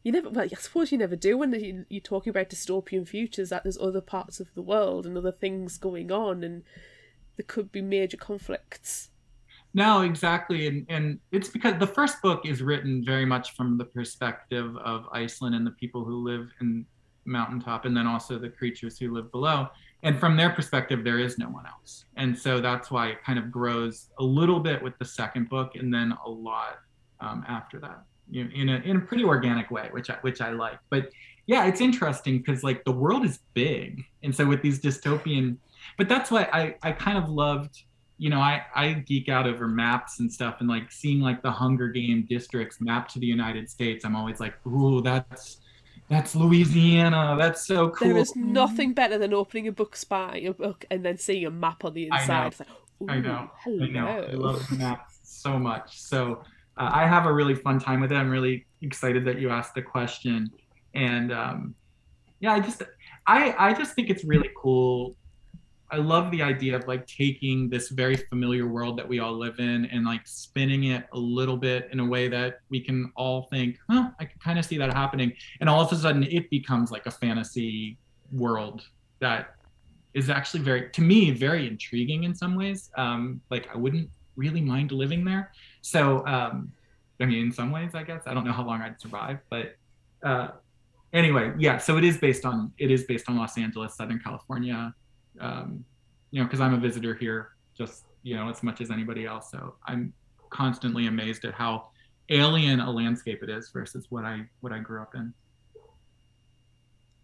You 0.03 0.11
never 0.13 0.29
well 0.29 0.45
i 0.45 0.55
suppose 0.55 0.91
you 0.91 0.97
never 0.97 1.17
do 1.17 1.37
when 1.37 1.51
you- 1.53 1.85
you're 1.89 1.99
talking 1.99 2.29
about 2.29 2.49
dystopian 2.49 3.05
futures 3.05 3.49
that 3.49 3.63
there's 3.63 3.77
other 3.77 3.99
parts 3.99 4.39
of 4.39 4.53
the 4.53 4.61
world 4.61 5.05
and 5.05 5.17
other 5.17 5.33
things 5.33 5.77
going 5.77 6.11
on 6.13 6.43
and 6.45 6.63
there 7.35 7.45
could 7.45 7.73
be 7.73 7.81
major 7.81 8.15
conflicts 8.15 9.09
No, 9.77 10.01
exactly, 10.01 10.65
and 10.65 10.87
and 10.89 11.19
it's 11.31 11.49
because 11.49 11.77
the 11.77 11.85
first 11.85 12.19
book 12.23 12.47
is 12.47 12.63
written 12.63 13.05
very 13.05 13.27
much 13.27 13.55
from 13.55 13.77
the 13.77 13.85
perspective 13.85 14.75
of 14.77 15.05
Iceland 15.11 15.53
and 15.53 15.67
the 15.67 15.75
people 15.83 16.03
who 16.03 16.15
live 16.23 16.49
in 16.61 16.83
mountaintop, 17.25 17.85
and 17.85 17.95
then 17.95 18.07
also 18.07 18.39
the 18.39 18.49
creatures 18.49 18.97
who 18.97 19.13
live 19.13 19.31
below. 19.31 19.67
And 20.01 20.19
from 20.19 20.35
their 20.35 20.49
perspective, 20.49 21.03
there 21.03 21.19
is 21.19 21.37
no 21.37 21.47
one 21.47 21.67
else, 21.67 22.05
and 22.15 22.35
so 22.35 22.59
that's 22.59 22.89
why 22.89 23.09
it 23.09 23.23
kind 23.23 23.37
of 23.37 23.51
grows 23.51 24.09
a 24.17 24.23
little 24.23 24.59
bit 24.59 24.81
with 24.81 24.97
the 24.97 25.05
second 25.05 25.47
book, 25.47 25.75
and 25.75 25.93
then 25.93 26.11
a 26.25 26.29
lot 26.29 26.79
um, 27.19 27.45
after 27.47 27.77
that, 27.81 28.01
you 28.31 28.45
know, 28.45 28.49
in 28.55 28.69
a 28.69 28.77
in 28.77 28.97
a 28.97 29.01
pretty 29.01 29.25
organic 29.25 29.69
way, 29.69 29.89
which 29.91 30.09
I 30.09 30.15
which 30.21 30.41
I 30.41 30.53
like. 30.53 30.79
But 30.89 31.11
yeah, 31.45 31.67
it's 31.67 31.81
interesting 31.81 32.39
because 32.39 32.63
like 32.63 32.83
the 32.83 32.91
world 33.03 33.23
is 33.23 33.41
big, 33.53 34.03
and 34.23 34.35
so 34.35 34.43
with 34.43 34.63
these 34.63 34.79
dystopian, 34.79 35.57
but 35.99 36.09
that's 36.09 36.31
why 36.31 36.49
I 36.51 36.75
I 36.81 36.93
kind 36.93 37.19
of 37.19 37.29
loved 37.29 37.83
you 38.17 38.29
know, 38.29 38.39
I, 38.39 38.63
I 38.73 38.93
geek 38.93 39.29
out 39.29 39.47
over 39.47 39.67
maps 39.67 40.19
and 40.19 40.31
stuff 40.31 40.57
and 40.59 40.67
like 40.67 40.91
seeing 40.91 41.19
like 41.19 41.41
the 41.41 41.51
Hunger 41.51 41.89
Game 41.89 42.25
districts 42.27 42.81
mapped 42.81 43.13
to 43.13 43.19
the 43.19 43.27
United 43.27 43.69
States. 43.69 44.05
I'm 44.05 44.15
always 44.15 44.39
like, 44.39 44.55
ooh, 44.65 45.01
that's 45.01 45.59
that's 46.09 46.35
Louisiana. 46.35 47.35
That's 47.37 47.67
so 47.67 47.89
cool. 47.89 48.07
there 48.07 48.17
is 48.17 48.35
nothing 48.35 48.93
better 48.93 49.17
than 49.17 49.33
opening 49.33 49.67
a 49.67 49.71
book 49.71 49.95
spy 49.95 50.37
a 50.45 50.53
book 50.53 50.85
and 50.89 51.05
then 51.05 51.17
seeing 51.17 51.45
a 51.45 51.51
map 51.51 51.83
on 51.85 51.93
the 51.93 52.09
I 52.11 52.17
know. 52.17 52.21
inside 52.21 52.65
like, 52.99 53.09
I 53.09 53.19
know. 53.19 53.51
hello 53.63 53.85
I 53.85 53.87
know. 53.89 54.07
I 54.07 54.31
love 54.33 54.71
maps 54.77 55.19
so 55.23 55.59
much. 55.59 55.99
So 55.99 56.43
uh, 56.77 56.89
I 56.91 57.07
have 57.07 57.25
a 57.25 57.33
really 57.33 57.55
fun 57.55 57.79
time 57.79 58.01
with 58.01 58.11
it. 58.11 58.15
I'm 58.15 58.29
really 58.29 58.65
excited 58.81 59.25
that 59.25 59.39
you 59.39 59.49
asked 59.49 59.75
the 59.75 59.81
question. 59.81 60.49
And 60.95 61.31
um, 61.31 61.75
yeah, 62.39 62.53
I 62.53 62.61
just 62.61 62.81
I 63.27 63.53
I 63.57 63.73
just 63.73 63.93
think 63.93 64.09
it's 64.09 64.23
really 64.23 64.49
cool. 64.57 65.15
I 65.89 65.97
love 65.97 66.31
the 66.31 66.41
idea 66.41 66.75
of 66.75 66.85
like 66.87 67.07
taking 67.07 67.69
this 67.69 67.89
very 67.89 68.15
familiar 68.15 68.67
world 68.67 68.97
that 68.99 69.07
we 69.07 69.19
all 69.19 69.33
live 69.33 69.59
in 69.59 69.85
and 69.85 70.05
like 70.05 70.27
spinning 70.27 70.85
it 70.85 71.05
a 71.13 71.17
little 71.17 71.55
bit 71.55 71.87
in 71.91 72.01
a 72.01 72.05
way 72.05 72.27
that 72.27 72.59
we 72.69 72.81
can 72.81 73.11
all 73.15 73.43
think, 73.43 73.77
huh, 73.89 74.09
I 74.19 74.25
can 74.25 74.37
kind 74.39 74.59
of 74.59 74.65
see 74.65 74.77
that 74.79 74.93
happening. 74.93 75.31
And 75.61 75.69
all 75.69 75.81
of 75.81 75.91
a 75.91 75.95
sudden 75.95 76.23
it 76.23 76.49
becomes 76.49 76.91
like 76.91 77.05
a 77.05 77.11
fantasy 77.11 77.97
world 78.33 78.81
that 79.19 79.55
is 80.13 80.29
actually 80.29 80.61
very, 80.61 80.89
to 80.89 81.01
me, 81.01 81.31
very 81.31 81.67
intriguing 81.67 82.25
in 82.25 82.35
some 82.35 82.55
ways. 82.55 82.91
Um, 82.97 83.39
like 83.49 83.69
I 83.73 83.77
wouldn't 83.77 84.09
really 84.35 84.61
mind 84.61 84.91
living 84.91 85.23
there. 85.23 85.51
So, 85.81 86.25
um, 86.27 86.71
I 87.21 87.25
mean, 87.25 87.45
in 87.45 87.51
some 87.51 87.71
ways, 87.71 87.95
I 87.95 88.03
guess 88.03 88.23
I 88.27 88.33
don't 88.33 88.45
know 88.45 88.51
how 88.51 88.65
long 88.65 88.81
I'd 88.81 88.99
survive, 88.99 89.39
but 89.49 89.75
uh, 90.23 90.49
anyway, 91.13 91.53
yeah. 91.57 91.77
So 91.77 91.97
it 91.97 92.03
is 92.03 92.17
based 92.17 92.45
on 92.45 92.71
it 92.77 92.91
is 92.91 93.05
based 93.05 93.29
on 93.29 93.37
Los 93.37 93.57
Angeles, 93.57 93.95
Southern 93.95 94.19
California. 94.19 94.93
Um, 95.39 95.83
you 96.31 96.41
know, 96.41 96.45
because 96.45 96.59
I'm 96.59 96.73
a 96.73 96.77
visitor 96.77 97.13
here, 97.15 97.51
just 97.77 98.03
you 98.23 98.35
know, 98.35 98.49
as 98.49 98.63
much 98.63 98.81
as 98.81 98.91
anybody 98.91 99.25
else. 99.25 99.51
So 99.51 99.75
I'm 99.87 100.13
constantly 100.49 101.07
amazed 101.07 101.45
at 101.45 101.53
how 101.53 101.87
alien 102.29 102.79
a 102.79 102.91
landscape 102.91 103.43
it 103.43 103.49
is 103.49 103.69
versus 103.69 104.07
what 104.09 104.25
I 104.25 104.45
what 104.61 104.73
I 104.73 104.79
grew 104.79 105.01
up 105.01 105.15
in. 105.15 105.33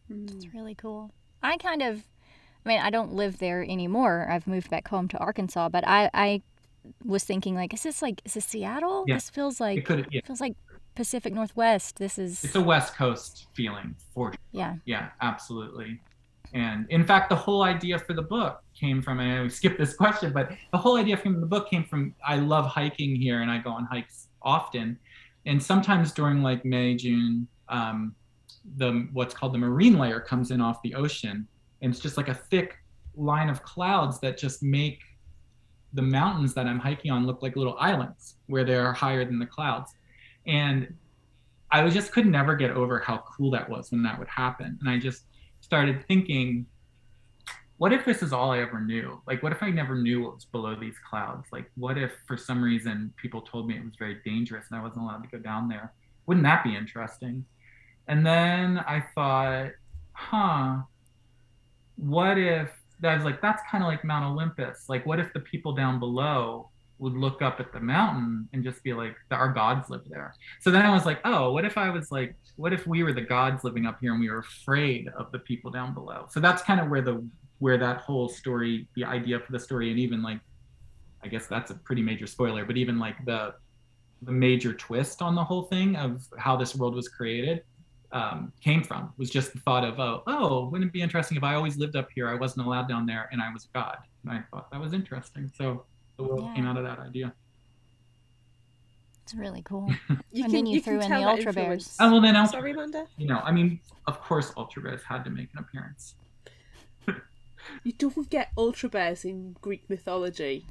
It's 0.09 0.53
really 0.53 0.75
cool. 0.75 1.11
I 1.41 1.57
kind 1.57 1.81
of, 1.81 2.03
I 2.65 2.69
mean, 2.69 2.79
I 2.79 2.89
don't 2.89 3.13
live 3.13 3.39
there 3.39 3.63
anymore. 3.63 4.27
I've 4.29 4.45
moved 4.47 4.69
back 4.69 4.87
home 4.87 5.07
to 5.09 5.17
Arkansas, 5.17 5.69
but 5.69 5.87
I, 5.87 6.09
I 6.13 6.41
was 7.03 7.23
thinking 7.23 7.55
like, 7.55 7.73
is 7.73 7.83
this 7.83 8.01
like, 8.01 8.21
is 8.23 8.35
this 8.35 8.45
Seattle? 8.45 9.05
Yeah. 9.07 9.15
This 9.15 9.29
feels 9.29 9.59
It 9.59 9.63
like, 9.63 9.85
could, 9.85 10.07
yeah, 10.11 10.21
feels 10.25 10.39
like 10.39 10.55
Pacific 10.95 11.33
Northwest. 11.33 11.97
This 11.97 12.19
is, 12.19 12.43
it's 12.43 12.55
a 12.55 12.61
West 12.61 12.95
Coast 12.95 13.47
feeling 13.53 13.95
for 14.13 14.31
sure. 14.33 14.39
yeah. 14.51 14.75
Yeah, 14.85 15.09
absolutely. 15.21 15.99
And 16.53 16.85
in 16.89 17.03
fact, 17.03 17.29
the 17.29 17.35
whole 17.35 17.63
idea 17.63 17.97
for 17.97 18.13
the 18.13 18.21
book 18.21 18.61
came 18.79 19.01
from, 19.01 19.19
and 19.19 19.39
I 19.39 19.41
we 19.41 19.49
skipped 19.49 19.79
this 19.79 19.93
question, 20.03 20.31
but 20.31 20.51
the 20.71 20.77
whole 20.77 20.97
idea 20.97 21.17
from 21.17 21.41
the 21.41 21.47
book 21.47 21.69
came 21.69 21.83
from 21.83 22.13
I 22.25 22.37
love 22.37 22.65
hiking 22.65 23.15
here 23.15 23.41
and 23.41 23.49
I 23.49 23.57
go 23.57 23.71
on 23.71 23.85
hikes 23.85 24.27
often. 24.41 24.97
And 25.45 25.61
sometimes 25.61 26.11
during 26.11 26.41
like 26.41 26.63
May, 26.63 26.95
June, 26.95 27.47
um, 27.69 28.15
the 28.77 29.07
what's 29.13 29.33
called 29.33 29.53
the 29.53 29.57
marine 29.57 29.97
layer 29.97 30.19
comes 30.19 30.51
in 30.51 30.61
off 30.61 30.81
the 30.83 30.93
ocean. 30.95 31.47
And 31.81 31.91
it's 31.91 31.99
just 31.99 32.17
like 32.17 32.29
a 32.29 32.33
thick 32.33 32.77
line 33.15 33.49
of 33.49 33.63
clouds 33.63 34.19
that 34.21 34.37
just 34.37 34.63
make 34.63 34.99
the 35.93 36.01
mountains 36.01 36.53
that 36.53 36.65
I'm 36.65 36.79
hiking 36.79 37.11
on 37.11 37.25
look 37.27 37.41
like 37.41 37.55
little 37.55 37.77
islands 37.79 38.35
where 38.47 38.63
they're 38.63 38.93
higher 38.93 39.25
than 39.25 39.37
the 39.37 39.45
clouds. 39.45 39.93
And 40.47 40.93
I 41.71 41.87
just 41.89 42.11
could 42.11 42.25
never 42.25 42.55
get 42.55 42.71
over 42.71 42.99
how 42.99 43.23
cool 43.35 43.51
that 43.51 43.67
was 43.67 43.91
when 43.91 44.03
that 44.03 44.17
would 44.17 44.27
happen. 44.27 44.77
And 44.79 44.89
I 44.89 44.97
just 44.97 45.25
started 45.73 46.05
thinking, 46.07 46.67
what 47.77 47.91
if 47.91 48.05
this 48.05 48.21
is 48.21 48.31
all 48.31 48.51
I 48.51 48.59
ever 48.59 48.79
knew? 48.79 49.19
Like, 49.25 49.41
what 49.41 49.51
if 49.51 49.63
I 49.63 49.71
never 49.71 49.95
knew 49.95 50.21
what 50.21 50.35
was 50.35 50.45
below 50.45 50.75
these 50.75 50.93
clouds? 51.09 51.47
Like, 51.51 51.65
what 51.73 51.97
if 51.97 52.11
for 52.27 52.37
some 52.37 52.63
reason 52.63 53.11
people 53.17 53.41
told 53.41 53.67
me 53.67 53.75
it 53.75 53.83
was 53.83 53.95
very 53.97 54.19
dangerous 54.23 54.67
and 54.69 54.79
I 54.79 54.83
wasn't 54.83 55.01
allowed 55.01 55.23
to 55.23 55.29
go 55.35 55.39
down 55.39 55.67
there? 55.69 55.91
Wouldn't 56.27 56.43
that 56.43 56.63
be 56.63 56.75
interesting? 56.75 57.43
And 58.07 58.23
then 58.23 58.77
I 58.77 59.03
thought, 59.15 59.71
huh, 60.11 60.81
what 61.95 62.37
if 62.37 62.69
I 63.03 63.15
was 63.15 63.25
like, 63.25 63.41
that's 63.41 63.63
kind 63.71 63.83
of 63.83 63.87
like 63.87 64.03
Mount 64.03 64.25
Olympus. 64.31 64.85
Like, 64.89 65.07
what 65.07 65.19
if 65.19 65.33
the 65.33 65.39
people 65.39 65.73
down 65.73 65.99
below 65.99 66.69
would 66.99 67.13
look 67.13 67.41
up 67.41 67.59
at 67.59 67.73
the 67.73 67.79
mountain 67.79 68.47
and 68.53 68.63
just 68.63 68.83
be 68.83 68.93
like, 68.93 69.15
our 69.31 69.49
gods 69.49 69.89
live 69.89 70.03
there? 70.07 70.33
So 70.61 70.71
then 70.71 70.85
I 70.85 70.93
was 70.93 71.05
like, 71.05 71.19
oh, 71.25 71.51
what 71.51 71.65
if 71.65 71.77
I 71.77 71.89
was 71.89 72.11
like, 72.11 72.35
what 72.55 72.73
if 72.73 72.87
we 72.87 73.03
were 73.03 73.13
the 73.13 73.21
gods 73.21 73.63
living 73.63 73.85
up 73.85 73.99
here 73.99 74.11
and 74.11 74.19
we 74.19 74.29
were 74.29 74.39
afraid 74.39 75.09
of 75.17 75.31
the 75.31 75.39
people 75.39 75.71
down 75.71 75.93
below? 75.93 76.27
So 76.29 76.39
that's 76.39 76.61
kind 76.63 76.79
of 76.79 76.89
where 76.89 77.01
the 77.01 77.25
where 77.59 77.77
that 77.77 77.97
whole 77.97 78.27
story, 78.27 78.87
the 78.95 79.05
idea 79.05 79.39
for 79.39 79.51
the 79.53 79.59
story, 79.59 79.89
and 79.89 79.99
even 79.99 80.21
like, 80.21 80.39
I 81.23 81.29
guess 81.29 81.47
that's 81.47 81.71
a 81.71 81.75
pretty 81.75 82.01
major 82.01 82.27
spoiler, 82.27 82.65
but 82.65 82.77
even 82.77 82.99
like 82.99 83.23
the 83.25 83.53
the 84.25 84.31
major 84.31 84.73
twist 84.73 85.21
on 85.21 85.35
the 85.35 85.43
whole 85.43 85.63
thing 85.63 85.95
of 85.95 86.25
how 86.37 86.55
this 86.55 86.75
world 86.75 86.95
was 86.95 87.07
created 87.07 87.63
um, 88.11 88.53
came 88.61 88.83
from 88.83 89.11
was 89.17 89.29
just 89.29 89.53
the 89.53 89.59
thought 89.59 89.83
of 89.83 89.99
oh 89.99 90.23
oh 90.27 90.69
wouldn't 90.69 90.89
it 90.89 90.93
be 90.93 91.01
interesting 91.01 91.35
if 91.35 91.43
I 91.43 91.55
always 91.55 91.77
lived 91.77 91.95
up 91.95 92.07
here 92.13 92.29
I 92.29 92.35
wasn't 92.35 92.65
allowed 92.65 92.87
down 92.87 93.05
there 93.05 93.27
and 93.31 93.41
I 93.41 93.51
was 93.51 93.65
a 93.65 93.67
god 93.73 93.97
and 94.23 94.31
I 94.31 94.43
thought 94.51 94.71
that 94.71 94.79
was 94.79 94.93
interesting 94.93 95.51
so 95.55 95.85
the 96.23 96.29
world 96.29 96.45
Yeah. 96.45 96.55
came 96.55 96.65
out 96.67 96.77
of 96.77 96.83
that 96.83 96.99
idea 96.99 97.33
It's 99.23 99.33
really 99.33 99.61
cool. 99.63 99.89
You 100.31 100.43
And 100.45 100.53
then 100.53 100.65
you 100.65 100.81
threw 100.81 100.95
in 100.95 100.99
the 101.01 101.07
that 101.07 101.23
Ultra 101.23 101.47
influence. 101.49 101.55
Bears. 101.55 101.97
oh 101.99 102.11
well 102.11 102.21
then 102.21 102.35
Ultra, 102.35 102.59
Sorry, 102.59 102.71
Amanda. 102.71 103.05
you 103.17 103.27
know 103.27 103.39
I 103.39 103.51
mean 103.51 103.79
of 104.07 104.19
course 104.21 104.51
Ultra 104.57 104.81
Bears 104.83 105.03
had 105.03 105.23
to 105.25 105.29
make 105.29 105.49
an 105.55 105.59
appearance 105.59 106.15
You 107.83 107.93
don't 107.93 108.29
get 108.29 108.49
ultra 108.57 108.89
bears 108.89 109.23
in 109.23 109.55
Greek 109.61 109.89
mythology. 109.89 110.65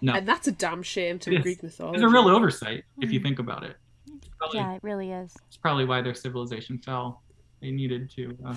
No, 0.00 0.14
And 0.14 0.26
that's 0.26 0.46
a 0.48 0.52
damn 0.52 0.82
shame 0.82 1.18
to 1.20 1.30
It 1.34 1.38
is. 1.38 1.42
Greek 1.42 1.62
mythology. 1.62 1.96
it's 2.02 2.04
a 2.04 2.08
real 2.08 2.28
oversight 2.28 2.84
if 3.02 3.10
you 3.12 3.20
Mhm. 3.20 3.24
think 3.24 3.38
about 3.38 3.64
it. 3.64 3.76
Probably, 4.38 4.58
Yeah, 4.60 4.72
it 4.74 4.82
really 4.82 5.10
is. 5.12 5.36
it's 5.48 5.56
probably 5.58 5.84
why 5.84 6.00
their 6.00 6.14
civilization 6.14 6.78
fell. 6.78 7.22
They 7.60 7.70
needed 7.72 8.08
to 8.12 8.38
uh, 8.46 8.56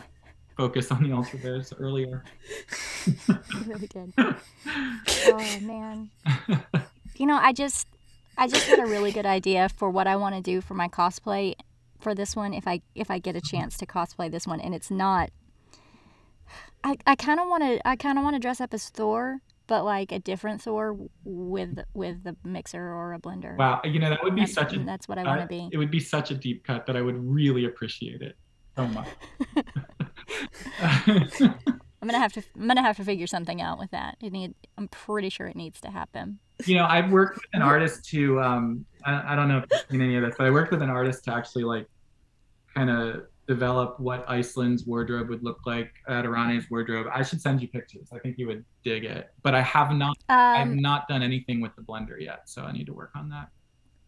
focus 0.57 0.91
on 0.91 1.03
the 1.03 1.13
ultra 1.15 1.39
bears 1.39 1.73
earlier. 1.77 2.23
Really 3.65 3.87
did. 3.87 4.13
Oh 4.17 5.59
man. 5.61 6.11
You 7.15 7.25
know, 7.25 7.35
I 7.35 7.51
just 7.51 7.87
I 8.37 8.47
just 8.47 8.67
had 8.67 8.79
a 8.79 8.85
really 8.85 9.11
good 9.11 9.25
idea 9.25 9.69
for 9.69 9.89
what 9.89 10.07
I 10.07 10.15
want 10.15 10.35
to 10.35 10.41
do 10.41 10.61
for 10.61 10.75
my 10.75 10.87
cosplay 10.87 11.55
for 11.99 12.13
this 12.13 12.35
one 12.35 12.53
if 12.53 12.67
I 12.67 12.81
if 12.95 13.09
I 13.09 13.19
get 13.19 13.35
a 13.35 13.41
chance 13.41 13.77
to 13.77 13.85
cosplay 13.85 14.31
this 14.31 14.45
one 14.45 14.59
and 14.59 14.73
it's 14.75 14.91
not 14.91 15.29
I, 16.83 16.97
I 17.05 17.15
kind 17.15 17.39
of 17.39 17.47
want 17.47 17.63
to 17.63 17.87
I 17.87 17.95
kind 17.95 18.17
of 18.17 18.23
want 18.23 18.35
to 18.35 18.39
dress 18.39 18.61
up 18.61 18.73
as 18.73 18.89
Thor 18.89 19.41
but 19.67 19.85
like 19.85 20.11
a 20.11 20.19
different 20.19 20.61
Thor 20.61 20.97
with 21.23 21.79
with 21.93 22.23
the 22.23 22.35
mixer 22.43 22.81
or 22.81 23.13
a 23.13 23.19
blender. 23.19 23.55
wow, 23.55 23.79
you 23.85 23.99
know 23.99 24.09
that 24.09 24.23
would 24.23 24.35
be 24.35 24.45
such 24.45 24.73
a 24.73 24.79
that's 24.79 25.07
what 25.07 25.17
I 25.17 25.23
want 25.23 25.41
to 25.41 25.47
be. 25.47 25.69
It 25.71 25.77
would 25.77 25.91
be 25.91 25.99
such 26.01 26.29
a 26.29 26.33
deep 26.33 26.65
cut 26.65 26.85
that 26.87 26.97
I 26.97 27.01
would 27.01 27.15
really 27.17 27.65
appreciate 27.65 28.21
it 28.21 28.35
so 28.75 28.87
much. 28.87 29.07
I'm 30.79 32.07
gonna 32.07 32.19
have 32.19 32.34
to 32.34 32.43
I'm 32.55 32.67
gonna 32.67 32.82
have 32.82 32.97
to 32.97 33.03
figure 33.03 33.27
something 33.27 33.61
out 33.61 33.77
with 33.77 33.91
that. 33.91 34.17
It 34.21 34.32
need 34.32 34.55
I'm 34.77 34.88
pretty 34.88 35.29
sure 35.29 35.47
it 35.47 35.55
needs 35.55 35.79
to 35.82 35.89
happen. 35.89 36.39
you 36.65 36.75
know, 36.75 36.86
I've 36.86 37.11
worked 37.11 37.36
with 37.36 37.45
an 37.53 37.61
artist 37.61 38.05
to, 38.09 38.39
um, 38.41 38.86
I, 39.05 39.34
I 39.34 39.36
don't 39.36 39.47
know 39.47 39.59
if 39.59 39.65
you've 39.71 39.86
seen 39.89 40.01
any 40.01 40.15
of 40.15 40.23
this, 40.23 40.36
but 40.38 40.47
I 40.47 40.51
worked 40.51 40.71
with 40.71 40.82
an 40.82 40.89
artist 40.89 41.23
to 41.25 41.34
actually 41.34 41.63
like 41.63 41.88
kind 42.75 42.89
of 42.89 43.23
develop 43.47 43.99
what 43.99 44.29
Iceland's 44.29 44.86
wardrobe 44.86 45.29
would 45.29 45.43
look 45.43 45.59
like, 45.65 45.91
at 46.07 46.23
Adorane's 46.23 46.69
wardrobe. 46.69 47.07
I 47.11 47.23
should 47.23 47.41
send 47.41 47.61
you 47.61 47.67
pictures. 47.67 48.09
I 48.13 48.19
think 48.19 48.38
you 48.38 48.47
would 48.47 48.63
dig 48.84 49.05
it. 49.05 49.32
But 49.41 49.55
I 49.55 49.61
have 49.61 49.91
not, 49.91 50.15
I've 50.29 50.67
Um, 50.67 50.79
not 50.79 51.07
done 51.07 51.23
anything 51.23 51.61
with 51.61 51.75
the 51.75 51.82
blender 51.82 52.19
yet, 52.19 52.47
so 52.47 52.63
I 52.63 52.71
need 52.71 52.86
to 52.86 52.93
work 52.93 53.11
on 53.15 53.29
that 53.29 53.49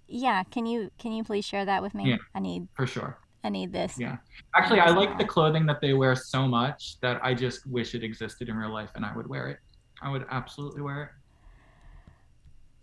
yeah, 0.07 0.43
can 0.43 0.65
you 0.65 0.91
can 0.99 1.11
you 1.11 1.24
please 1.24 1.45
share 1.45 1.65
that 1.65 1.82
with 1.82 1.93
me? 1.93 2.09
Yeah. 2.11 2.17
I 2.36 2.39
need 2.39 2.67
for 2.76 2.86
sure. 2.86 3.17
I 3.43 3.49
need 3.49 3.73
this. 3.73 3.99
Yeah. 3.99 4.17
Actually, 4.55 4.79
I 4.79 4.89
like 4.89 5.17
the 5.17 5.25
clothing 5.25 5.65
that 5.65 5.81
they 5.81 5.93
wear 5.93 6.15
so 6.15 6.47
much 6.47 6.99
that 7.01 7.19
I 7.23 7.33
just 7.33 7.65
wish 7.67 7.93
it 7.93 8.03
existed 8.03 8.47
in 8.49 8.55
real 8.55 8.71
life, 8.71 8.91
and 8.95 9.05
I 9.05 9.15
would 9.15 9.27
wear 9.27 9.49
it. 9.49 9.59
I 10.01 10.09
would 10.09 10.25
absolutely 10.31 10.81
wear 10.81 11.15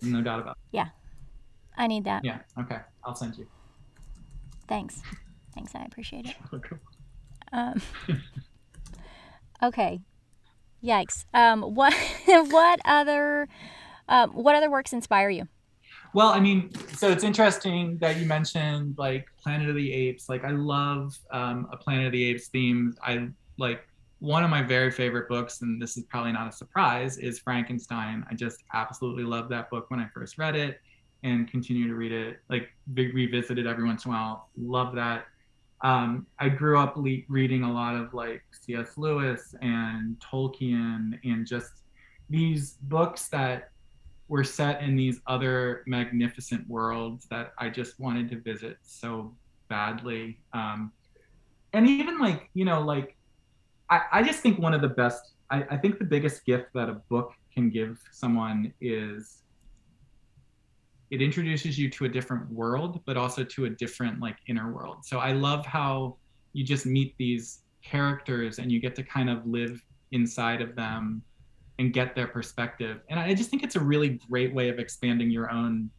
it. 0.02 0.06
No 0.06 0.22
doubt 0.22 0.40
about 0.40 0.52
it. 0.52 0.76
Yeah. 0.76 0.88
I 1.76 1.86
need 1.86 2.04
that. 2.04 2.24
Yeah. 2.24 2.40
Okay. 2.58 2.78
I'll 3.04 3.14
send 3.14 3.36
you. 3.38 3.46
Thanks. 4.68 5.02
Thanks, 5.54 5.74
I 5.74 5.84
appreciate 5.84 6.26
it. 6.26 6.36
Um, 7.52 7.82
okay. 9.64 10.00
Yikes. 10.84 11.24
Um, 11.34 11.62
what 11.62 11.92
what 12.26 12.80
other 12.84 13.48
um, 14.08 14.30
what 14.30 14.54
other 14.54 14.70
works 14.70 14.92
inspire 14.92 15.30
you? 15.30 15.48
Well, 16.12 16.28
I 16.28 16.40
mean, 16.40 16.72
so 16.96 17.08
it's 17.08 17.22
interesting 17.22 17.96
that 17.98 18.16
you 18.16 18.26
mentioned 18.26 18.96
like 18.98 19.28
Planet 19.40 19.68
of 19.68 19.76
the 19.76 19.92
Apes. 19.92 20.28
Like, 20.28 20.44
I 20.44 20.50
love 20.50 21.16
um, 21.30 21.68
a 21.72 21.76
Planet 21.76 22.06
of 22.06 22.12
the 22.12 22.24
Apes 22.24 22.48
theme. 22.48 22.96
I 23.02 23.28
like 23.58 23.86
one 24.18 24.42
of 24.42 24.50
my 24.50 24.62
very 24.62 24.90
favorite 24.90 25.28
books, 25.28 25.62
and 25.62 25.80
this 25.80 25.96
is 25.96 26.04
probably 26.04 26.32
not 26.32 26.48
a 26.48 26.52
surprise, 26.52 27.16
is 27.18 27.38
Frankenstein. 27.38 28.24
I 28.30 28.34
just 28.34 28.64
absolutely 28.74 29.24
love 29.24 29.48
that 29.50 29.70
book 29.70 29.90
when 29.90 30.00
I 30.00 30.08
first 30.12 30.36
read 30.36 30.56
it 30.56 30.80
and 31.22 31.48
continue 31.50 31.86
to 31.86 31.94
read 31.94 32.12
it, 32.12 32.38
like 32.48 32.70
re- 32.94 33.12
revisit 33.12 33.58
it 33.58 33.66
every 33.66 33.84
once 33.84 34.04
in 34.04 34.10
a 34.10 34.14
while. 34.14 34.48
Love 34.56 34.94
that. 34.94 35.26
Um, 35.82 36.26
I 36.38 36.48
grew 36.48 36.78
up 36.78 36.96
le- 36.96 37.22
reading 37.28 37.62
a 37.62 37.72
lot 37.72 37.94
of 37.94 38.12
like 38.12 38.42
C.S. 38.50 38.98
Lewis 38.98 39.54
and 39.62 40.16
Tolkien 40.18 41.18
and 41.24 41.46
just 41.46 41.72
these 42.28 42.72
books 42.82 43.28
that 43.28 43.70
were 44.30 44.44
set 44.44 44.80
in 44.80 44.94
these 44.94 45.20
other 45.26 45.82
magnificent 45.88 46.66
worlds 46.68 47.26
that 47.30 47.52
I 47.58 47.68
just 47.68 47.98
wanted 47.98 48.30
to 48.30 48.40
visit 48.40 48.78
so 48.80 49.34
badly. 49.68 50.38
Um, 50.52 50.92
and 51.72 51.84
even 51.88 52.20
like, 52.20 52.48
you 52.54 52.64
know, 52.64 52.80
like, 52.80 53.16
I, 53.90 54.02
I 54.12 54.22
just 54.22 54.38
think 54.38 54.60
one 54.60 54.72
of 54.72 54.82
the 54.82 54.88
best, 54.88 55.32
I, 55.50 55.64
I 55.72 55.76
think 55.76 55.98
the 55.98 56.04
biggest 56.04 56.44
gift 56.46 56.66
that 56.74 56.88
a 56.88 56.94
book 57.10 57.32
can 57.52 57.70
give 57.70 57.98
someone 58.12 58.72
is 58.80 59.42
it 61.10 61.20
introduces 61.20 61.76
you 61.76 61.90
to 61.90 62.04
a 62.04 62.08
different 62.08 62.48
world, 62.52 63.00
but 63.06 63.16
also 63.16 63.42
to 63.42 63.64
a 63.64 63.70
different 63.70 64.20
like 64.20 64.36
inner 64.46 64.72
world. 64.72 65.04
So 65.04 65.18
I 65.18 65.32
love 65.32 65.66
how 65.66 66.14
you 66.52 66.62
just 66.62 66.86
meet 66.86 67.16
these 67.18 67.62
characters 67.82 68.60
and 68.60 68.70
you 68.70 68.78
get 68.78 68.94
to 68.94 69.02
kind 69.02 69.28
of 69.28 69.44
live 69.44 69.82
inside 70.12 70.62
of 70.62 70.76
them 70.76 71.24
and 71.80 71.94
get 71.94 72.14
their 72.14 72.26
perspective. 72.26 73.00
And 73.08 73.18
I 73.18 73.32
just 73.32 73.48
think 73.48 73.62
it's 73.64 73.74
a 73.74 73.80
really 73.80 74.20
great 74.28 74.54
way 74.54 74.68
of 74.68 74.78
expanding 74.78 75.30
your 75.30 75.50
own 75.50 75.90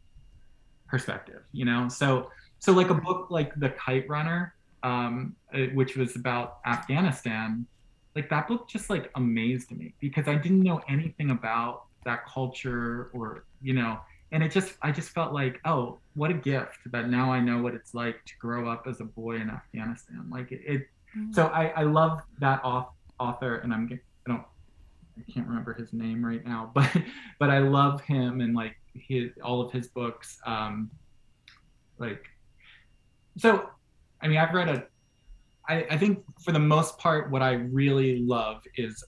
perspective, 0.86 1.42
you 1.50 1.64
know? 1.64 1.88
So 1.88 2.30
so 2.60 2.72
like 2.72 2.90
a 2.90 2.94
book 2.94 3.26
like 3.30 3.52
The 3.58 3.70
Kite 3.70 4.08
Runner, 4.08 4.54
um, 4.84 5.34
uh, 5.52 5.62
which 5.74 5.96
was 5.96 6.14
about 6.14 6.58
Afghanistan, 6.64 7.66
like 8.14 8.30
that 8.30 8.46
book 8.46 8.68
just 8.68 8.90
like 8.90 9.10
amazed 9.16 9.72
me 9.72 9.92
because 9.98 10.28
I 10.28 10.36
didn't 10.36 10.62
know 10.62 10.80
anything 10.88 11.32
about 11.32 11.86
that 12.04 12.26
culture 12.26 13.10
or, 13.12 13.44
you 13.60 13.72
know, 13.72 13.98
and 14.30 14.44
it 14.44 14.52
just 14.52 14.74
I 14.82 14.92
just 14.92 15.10
felt 15.10 15.32
like, 15.32 15.60
oh, 15.64 15.98
what 16.14 16.30
a 16.30 16.34
gift 16.34 16.78
that 16.92 17.08
now 17.08 17.32
I 17.32 17.40
know 17.40 17.60
what 17.60 17.74
it's 17.74 17.92
like 17.92 18.24
to 18.26 18.34
grow 18.38 18.70
up 18.70 18.86
as 18.86 19.00
a 19.00 19.04
boy 19.04 19.36
in 19.36 19.50
Afghanistan. 19.50 20.28
Like 20.30 20.52
it, 20.52 20.60
it 20.64 20.88
so 21.32 21.46
I, 21.46 21.68
I 21.70 21.82
love 21.82 22.20
that 22.38 22.62
auth- 22.62 22.92
author 23.18 23.56
and 23.56 23.74
I'm 23.74 23.88
I 25.18 25.32
can't 25.32 25.46
remember 25.46 25.74
his 25.74 25.92
name 25.92 26.24
right 26.24 26.44
now, 26.44 26.70
but 26.74 26.90
but 27.38 27.50
I 27.50 27.58
love 27.58 28.00
him 28.02 28.40
and 28.40 28.54
like 28.54 28.76
his 28.94 29.30
all 29.42 29.60
of 29.60 29.72
his 29.72 29.88
books. 29.88 30.38
Um, 30.46 30.90
like, 31.98 32.24
so 33.36 33.68
I 34.20 34.28
mean, 34.28 34.38
I've 34.38 34.54
read 34.54 34.68
a. 34.68 34.84
I, 35.68 35.86
I 35.90 35.96
think 35.96 36.24
for 36.44 36.52
the 36.52 36.58
most 36.58 36.98
part, 36.98 37.30
what 37.30 37.42
I 37.42 37.52
really 37.52 38.18
love 38.18 38.62
is 38.76 39.04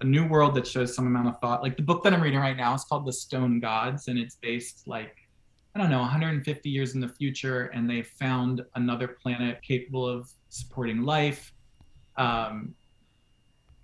a 0.00 0.04
new 0.04 0.26
world 0.26 0.54
that 0.54 0.66
shows 0.66 0.94
some 0.94 1.06
amount 1.06 1.28
of 1.28 1.40
thought. 1.40 1.62
Like 1.62 1.76
the 1.76 1.82
book 1.82 2.04
that 2.04 2.12
I'm 2.12 2.22
reading 2.22 2.38
right 2.38 2.56
now 2.56 2.74
is 2.74 2.84
called 2.84 3.04
The 3.06 3.12
Stone 3.12 3.60
Gods, 3.60 4.08
and 4.08 4.18
it's 4.18 4.36
based 4.36 4.86
like 4.86 5.16
I 5.74 5.80
don't 5.80 5.90
know 5.90 6.00
150 6.00 6.68
years 6.68 6.94
in 6.94 7.00
the 7.00 7.08
future, 7.08 7.66
and 7.66 7.88
they 7.88 8.02
found 8.02 8.62
another 8.74 9.08
planet 9.08 9.60
capable 9.62 10.08
of 10.08 10.30
supporting 10.48 11.02
life. 11.02 11.52
Um, 12.16 12.74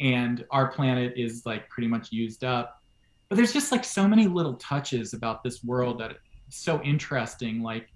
and 0.05 0.45
our 0.53 0.69
planet 0.69 1.15
is 1.17 1.45
like 1.45 1.69
pretty 1.69 1.89
much 1.89 2.13
used 2.13 2.45
up. 2.45 2.81
But 3.29 3.37
there's 3.37 3.53
just 3.53 3.73
like 3.73 3.85
so 3.85 4.07
many 4.07 4.29
little 4.29 4.55
touches 4.55 5.15
about 5.15 5.43
this 5.43 5.65
world 5.65 5.99
that 5.99 6.13
is 6.13 6.17
so 6.51 6.81
interesting 6.83 7.63
like 7.63 7.89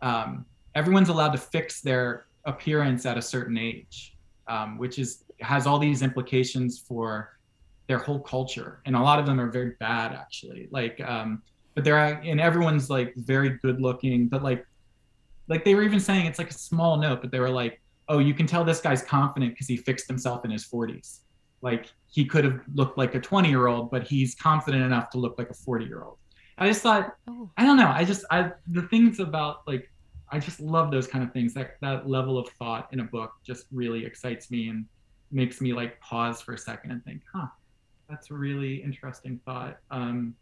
um, 0.00 0.44
everyone's 0.74 1.10
allowed 1.10 1.32
to 1.32 1.38
fix 1.38 1.80
their 1.80 2.24
appearance 2.46 3.06
at 3.06 3.16
a 3.16 3.22
certain 3.22 3.56
age 3.56 4.16
um, 4.48 4.78
which 4.78 4.98
is 4.98 5.24
has 5.40 5.66
all 5.66 5.78
these 5.78 6.02
implications 6.02 6.78
for 6.80 7.38
their 7.86 7.98
whole 7.98 8.20
culture. 8.20 8.80
And 8.86 8.96
a 8.96 9.00
lot 9.00 9.18
of 9.18 9.26
them 9.26 9.40
are 9.40 9.50
very 9.50 9.74
bad 9.78 10.12
actually. 10.12 10.68
Like 10.72 11.00
um, 11.00 11.42
but 11.74 11.84
they're 11.84 11.98
and 11.98 12.40
everyone's 12.40 12.90
like 12.90 13.14
very 13.16 13.58
good 13.62 13.80
looking 13.80 14.28
but 14.28 14.42
like 14.42 14.66
like 15.48 15.64
they 15.64 15.74
were 15.74 15.82
even 15.82 16.00
saying 16.00 16.26
it's 16.26 16.38
like 16.38 16.50
a 16.50 16.54
small 16.54 16.96
note 16.96 17.20
but 17.20 17.30
they 17.30 17.40
were 17.40 17.50
like 17.50 17.80
oh 18.08 18.18
you 18.18 18.34
can 18.34 18.46
tell 18.46 18.64
this 18.64 18.80
guy's 18.80 19.02
confident 19.02 19.52
because 19.52 19.66
he 19.66 19.76
fixed 19.76 20.06
himself 20.06 20.44
in 20.44 20.50
his 20.50 20.66
40s 20.66 21.20
like 21.62 21.92
he 22.10 22.24
could 22.24 22.44
have 22.44 22.60
looked 22.74 22.98
like 22.98 23.14
a 23.14 23.20
20 23.20 23.48
year 23.48 23.66
old 23.66 23.90
but 23.90 24.02
he's 24.02 24.34
confident 24.34 24.82
enough 24.82 25.10
to 25.10 25.18
look 25.18 25.38
like 25.38 25.48
a 25.50 25.54
40 25.54 25.84
year 25.86 26.02
old 26.02 26.18
i 26.58 26.66
just 26.66 26.82
thought 26.82 27.14
Oh, 27.28 27.50
i 27.56 27.64
don't 27.64 27.76
know 27.76 27.88
i 27.88 28.04
just 28.04 28.24
i 28.30 28.50
the 28.68 28.82
things 28.82 29.20
about 29.20 29.66
like 29.66 29.88
i 30.32 30.38
just 30.38 30.60
love 30.60 30.90
those 30.90 31.06
kind 31.06 31.22
of 31.22 31.32
things. 31.32 31.54
That 31.54 31.76
that 31.82 32.08
level 32.08 32.38
of 32.38 32.48
thought 32.58 32.88
in 32.92 33.00
a 33.00 33.04
book 33.04 33.32
just 33.46 33.66
really 33.70 34.04
excites 34.04 34.50
me 34.50 34.68
and 34.68 34.86
makes 35.30 35.60
me 35.60 35.72
like 35.72 36.00
pause 36.00 36.40
for 36.40 36.54
a 36.54 36.58
second 36.58 36.90
and 36.90 37.04
think 37.04 37.22
huh 37.32 37.46
that's 38.08 38.30
a 38.30 38.34
really 38.34 38.82
interesting 38.82 39.40
thought. 39.44 39.78
Um 39.90 40.34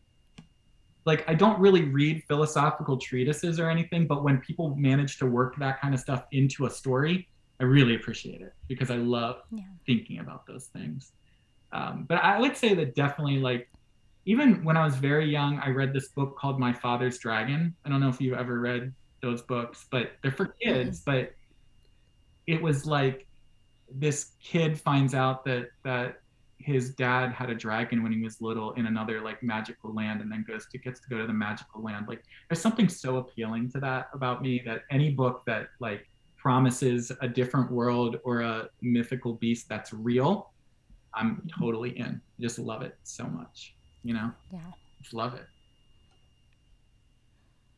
like 1.07 1.27
i 1.29 1.35
don't 1.35 1.59
really 1.59 1.85
read 1.85 2.23
philosophical 2.29 2.99
treatises 2.99 3.59
or 3.59 3.71
anything 3.71 4.07
but 4.07 4.23
when 4.23 4.39
people 4.39 4.77
manage 4.77 5.19
to 5.19 5.25
work 5.25 5.57
that 5.57 5.81
kind 5.81 5.95
of 5.95 6.01
stuff 6.01 6.25
into 6.33 6.67
a 6.67 6.71
story 6.71 7.27
i 7.61 7.65
really 7.65 7.95
appreciate 7.95 8.41
it 8.41 8.53
because 8.69 8.91
i 8.91 8.97
love 8.97 9.37
Yeah. 9.51 9.65
thinking 9.87 10.19
about 10.19 10.47
those 10.47 10.67
things. 10.67 11.13
Um, 11.73 12.05
but 12.09 12.17
i 12.19 12.39
would 12.41 12.57
say 12.57 12.75
that 12.75 12.95
definitely 12.95 13.39
like 13.39 13.69
even 14.27 14.65
when 14.65 14.77
i 14.77 14.85
was 14.85 14.97
very 14.97 15.29
young 15.31 15.59
i 15.61 15.69
read 15.71 15.93
this 15.93 16.09
book 16.09 16.37
called 16.39 16.59
my 16.59 16.73
father's 16.73 17.19
dragon. 17.19 17.75
I 17.85 17.89
don't 17.91 18.01
know 18.01 18.09
if 18.09 18.21
you've 18.21 18.39
ever 18.39 18.59
read 18.61 18.93
those 19.23 19.43
books 19.43 19.87
but 19.91 20.13
they're 20.23 20.33
for 20.33 20.47
kids 20.63 21.01
but 21.01 21.33
it 22.47 22.61
was 22.61 22.87
like 22.87 23.27
this 23.93 24.33
kid 24.43 24.79
finds 24.81 25.15
out 25.15 25.45
that 25.45 25.69
that 25.85 26.21
his 26.59 26.95
dad 26.95 27.33
had 27.33 27.49
a 27.49 27.55
dragon 27.55 28.03
when 28.03 28.13
he 28.13 28.21
was 28.23 28.41
little 28.43 28.73
in 28.73 28.85
another 28.87 29.21
like 29.23 29.43
magical 29.43 29.95
land 29.95 30.21
and 30.21 30.31
then 30.31 30.45
goes 30.47 30.67
to 30.71 30.77
gets 30.79 31.01
to 31.01 31.09
go 31.09 31.17
to 31.19 31.27
the 31.27 31.33
magical 31.33 31.83
land. 31.83 32.07
Like 32.07 32.23
there's 32.49 32.61
something 32.61 32.87
so 32.89 33.17
appealing 33.17 33.71
to 33.73 33.81
that 33.81 34.09
about 34.13 34.43
me 34.43 34.61
that 34.67 34.83
any 34.91 35.09
book 35.11 35.43
that 35.47 35.69
like 35.81 36.07
promises 36.41 37.13
a 37.21 37.29
different 37.29 37.71
world 37.71 38.17
or 38.25 38.41
a 38.41 38.69
mythical 38.81 39.35
beast 39.35 39.69
that's 39.69 39.93
real 39.93 40.53
i'm 41.15 41.47
totally 41.59 41.99
in 41.99 42.21
just 42.41 42.59
love 42.59 42.83
it 42.83 42.97
so 43.03 43.25
much 43.25 43.75
you 44.03 44.15
know 44.15 44.31
yeah. 44.53 44.61
just 45.03 45.13
love 45.13 45.35
it 45.35 45.47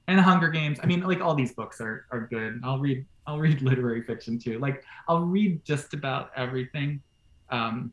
and 0.08 0.20
Hunger 0.20 0.48
Games. 0.48 0.78
I 0.82 0.86
mean, 0.86 1.00
like 1.02 1.20
all 1.20 1.34
these 1.34 1.52
books 1.52 1.80
are 1.80 2.06
are 2.10 2.26
good. 2.26 2.60
I'll 2.64 2.78
read 2.78 3.06
I'll 3.26 3.38
read 3.38 3.62
literary 3.70 4.02
fiction 4.02 4.38
too. 4.38 4.58
Like 4.58 4.84
I'll 5.08 5.24
read 5.24 5.64
just 5.64 5.94
about 5.94 6.30
everything. 6.36 7.00
Um, 7.50 7.92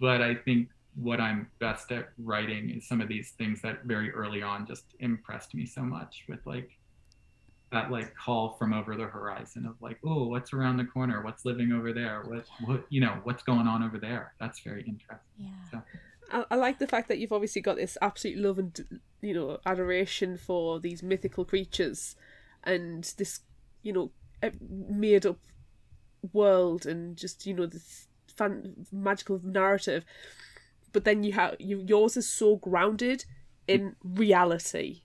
but 0.00 0.22
I 0.22 0.34
think 0.34 0.68
what 0.94 1.20
I'm 1.20 1.48
best 1.58 1.92
at 1.92 2.10
writing 2.18 2.70
is 2.70 2.88
some 2.88 3.00
of 3.00 3.08
these 3.08 3.32
things 3.32 3.60
that 3.62 3.84
very 3.84 4.10
early 4.12 4.42
on 4.42 4.66
just 4.66 4.84
impressed 5.00 5.54
me 5.54 5.66
so 5.66 5.82
much 5.82 6.24
with 6.28 6.40
like 6.46 6.70
that 7.72 7.90
like 7.90 8.14
call 8.14 8.56
from 8.58 8.72
over 8.72 8.94
the 8.94 9.04
horizon 9.04 9.66
of 9.66 9.74
like, 9.80 9.98
oh, 10.04 10.28
what's 10.28 10.52
around 10.52 10.76
the 10.76 10.84
corner? 10.84 11.22
What's 11.22 11.44
living 11.44 11.72
over 11.72 11.92
there? 11.92 12.22
What 12.24 12.44
what 12.64 12.84
you 12.90 13.00
know, 13.00 13.18
what's 13.24 13.42
going 13.42 13.66
on 13.66 13.82
over 13.82 13.98
there? 13.98 14.34
That's 14.38 14.60
very 14.60 14.82
interesting. 14.82 15.18
Yeah. 15.38 15.48
So, 15.70 15.82
I, 16.30 16.44
I 16.52 16.54
like 16.56 16.78
the 16.78 16.86
fact 16.86 17.08
that 17.08 17.18
you've 17.18 17.32
obviously 17.32 17.62
got 17.62 17.76
this 17.76 17.98
absolute 18.00 18.38
love 18.38 18.58
and 18.58 19.00
you 19.20 19.34
know 19.34 19.58
adoration 19.66 20.36
for 20.36 20.78
these 20.78 21.02
mythical 21.02 21.44
creatures, 21.44 22.14
and 22.62 23.02
this 23.18 23.40
you 23.82 23.92
know 23.92 24.10
made 24.60 25.26
up 25.26 25.38
world 26.32 26.86
and 26.86 27.16
just 27.16 27.46
you 27.46 27.54
know 27.54 27.66
this 27.66 28.06
fan 28.36 28.86
magical 28.92 29.40
narrative. 29.42 30.04
But 30.92 31.04
then 31.04 31.24
you 31.24 31.32
have 31.32 31.56
you 31.58 31.82
yours 31.84 32.16
is 32.16 32.28
so 32.28 32.56
grounded 32.56 33.24
in 33.66 33.96
reality. 34.04 35.02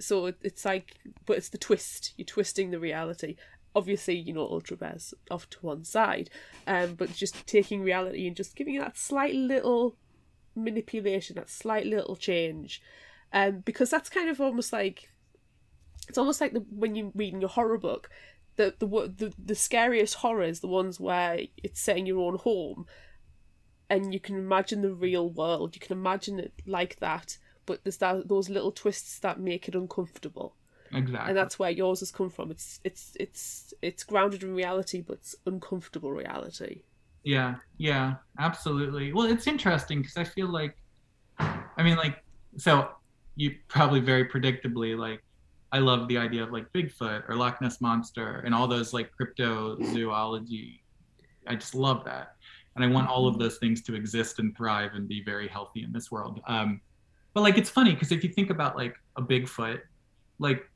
So 0.00 0.32
it's 0.42 0.64
like, 0.64 0.96
but 1.26 1.36
it's 1.36 1.48
the 1.50 1.58
twist. 1.58 2.14
You're 2.16 2.26
twisting 2.26 2.70
the 2.70 2.80
reality. 2.80 3.36
Obviously, 3.74 4.16
you 4.16 4.32
know, 4.32 4.48
Ultra 4.48 4.76
Bear's 4.76 5.14
off 5.30 5.48
to 5.50 5.58
one 5.60 5.84
side, 5.84 6.28
um, 6.66 6.94
but 6.94 7.12
just 7.12 7.46
taking 7.46 7.82
reality 7.82 8.26
and 8.26 8.36
just 8.36 8.56
giving 8.56 8.78
that 8.78 8.98
slight 8.98 9.34
little 9.34 9.96
manipulation, 10.56 11.36
that 11.36 11.48
slight 11.48 11.86
little 11.86 12.16
change, 12.16 12.82
um, 13.32 13.60
because 13.60 13.88
that's 13.88 14.10
kind 14.10 14.28
of 14.28 14.40
almost 14.40 14.72
like 14.72 15.08
it's 16.08 16.18
almost 16.18 16.40
like 16.40 16.52
the, 16.52 16.64
when 16.70 16.96
you're 16.96 17.12
reading 17.14 17.44
a 17.44 17.48
horror 17.48 17.78
book, 17.78 18.10
the, 18.56 18.74
the 18.80 18.86
the 18.86 19.32
the 19.38 19.54
scariest 19.54 20.16
horrors, 20.16 20.58
the 20.58 20.66
ones 20.66 20.98
where 20.98 21.38
it's 21.56 21.80
set 21.80 21.96
in 21.96 22.06
your 22.06 22.20
own 22.20 22.38
home, 22.38 22.86
and 23.88 24.12
you 24.12 24.18
can 24.18 24.36
imagine 24.36 24.82
the 24.82 24.92
real 24.92 25.30
world. 25.30 25.76
You 25.76 25.80
can 25.80 25.96
imagine 25.96 26.40
it 26.40 26.54
like 26.66 26.98
that, 26.98 27.38
but 27.70 27.84
there's 27.84 27.98
that 27.98 28.26
those 28.26 28.50
little 28.50 28.72
twists 28.72 29.20
that 29.20 29.38
make 29.38 29.68
it 29.68 29.76
uncomfortable, 29.76 30.56
exactly. 30.92 31.28
and 31.28 31.36
that's 31.36 31.56
where 31.56 31.70
yours 31.70 32.00
has 32.00 32.10
come 32.10 32.28
from. 32.28 32.50
It's 32.50 32.80
it's 32.82 33.12
it's 33.20 33.72
it's 33.80 34.02
grounded 34.02 34.42
in 34.42 34.56
reality, 34.56 35.02
but 35.02 35.18
it's 35.18 35.36
uncomfortable 35.46 36.10
reality. 36.10 36.82
Yeah, 37.22 37.54
yeah, 37.78 38.14
absolutely. 38.40 39.12
Well, 39.12 39.26
it's 39.26 39.46
interesting 39.46 40.02
because 40.02 40.16
I 40.16 40.24
feel 40.24 40.48
like, 40.48 40.74
I 41.38 41.84
mean, 41.84 41.96
like, 41.96 42.24
so 42.56 42.88
you 43.36 43.54
probably 43.68 44.00
very 44.00 44.24
predictably 44.24 44.98
like, 44.98 45.22
I 45.70 45.78
love 45.78 46.08
the 46.08 46.18
idea 46.18 46.42
of 46.42 46.50
like 46.50 46.66
Bigfoot 46.72 47.28
or 47.28 47.36
Loch 47.36 47.60
Ness 47.62 47.80
monster 47.80 48.42
and 48.44 48.52
all 48.52 48.66
those 48.66 48.92
like 48.92 49.12
cryptozoology. 49.16 50.80
I 51.46 51.54
just 51.54 51.76
love 51.76 52.04
that, 52.04 52.34
and 52.74 52.84
I 52.84 52.88
want 52.88 53.08
all 53.08 53.28
of 53.28 53.38
those 53.38 53.58
things 53.58 53.80
to 53.82 53.94
exist 53.94 54.40
and 54.40 54.56
thrive 54.56 54.94
and 54.94 55.06
be 55.06 55.22
very 55.22 55.46
healthy 55.46 55.84
in 55.84 55.92
this 55.92 56.10
world. 56.10 56.40
Um, 56.48 56.80
but 57.34 57.42
like, 57.42 57.58
it's 57.58 57.70
funny 57.70 57.92
because 57.92 58.12
if 58.12 58.22
you 58.24 58.30
think 58.30 58.50
about 58.50 58.76
like 58.76 58.94
a 59.16 59.22
Bigfoot, 59.22 59.80
like 60.38 60.68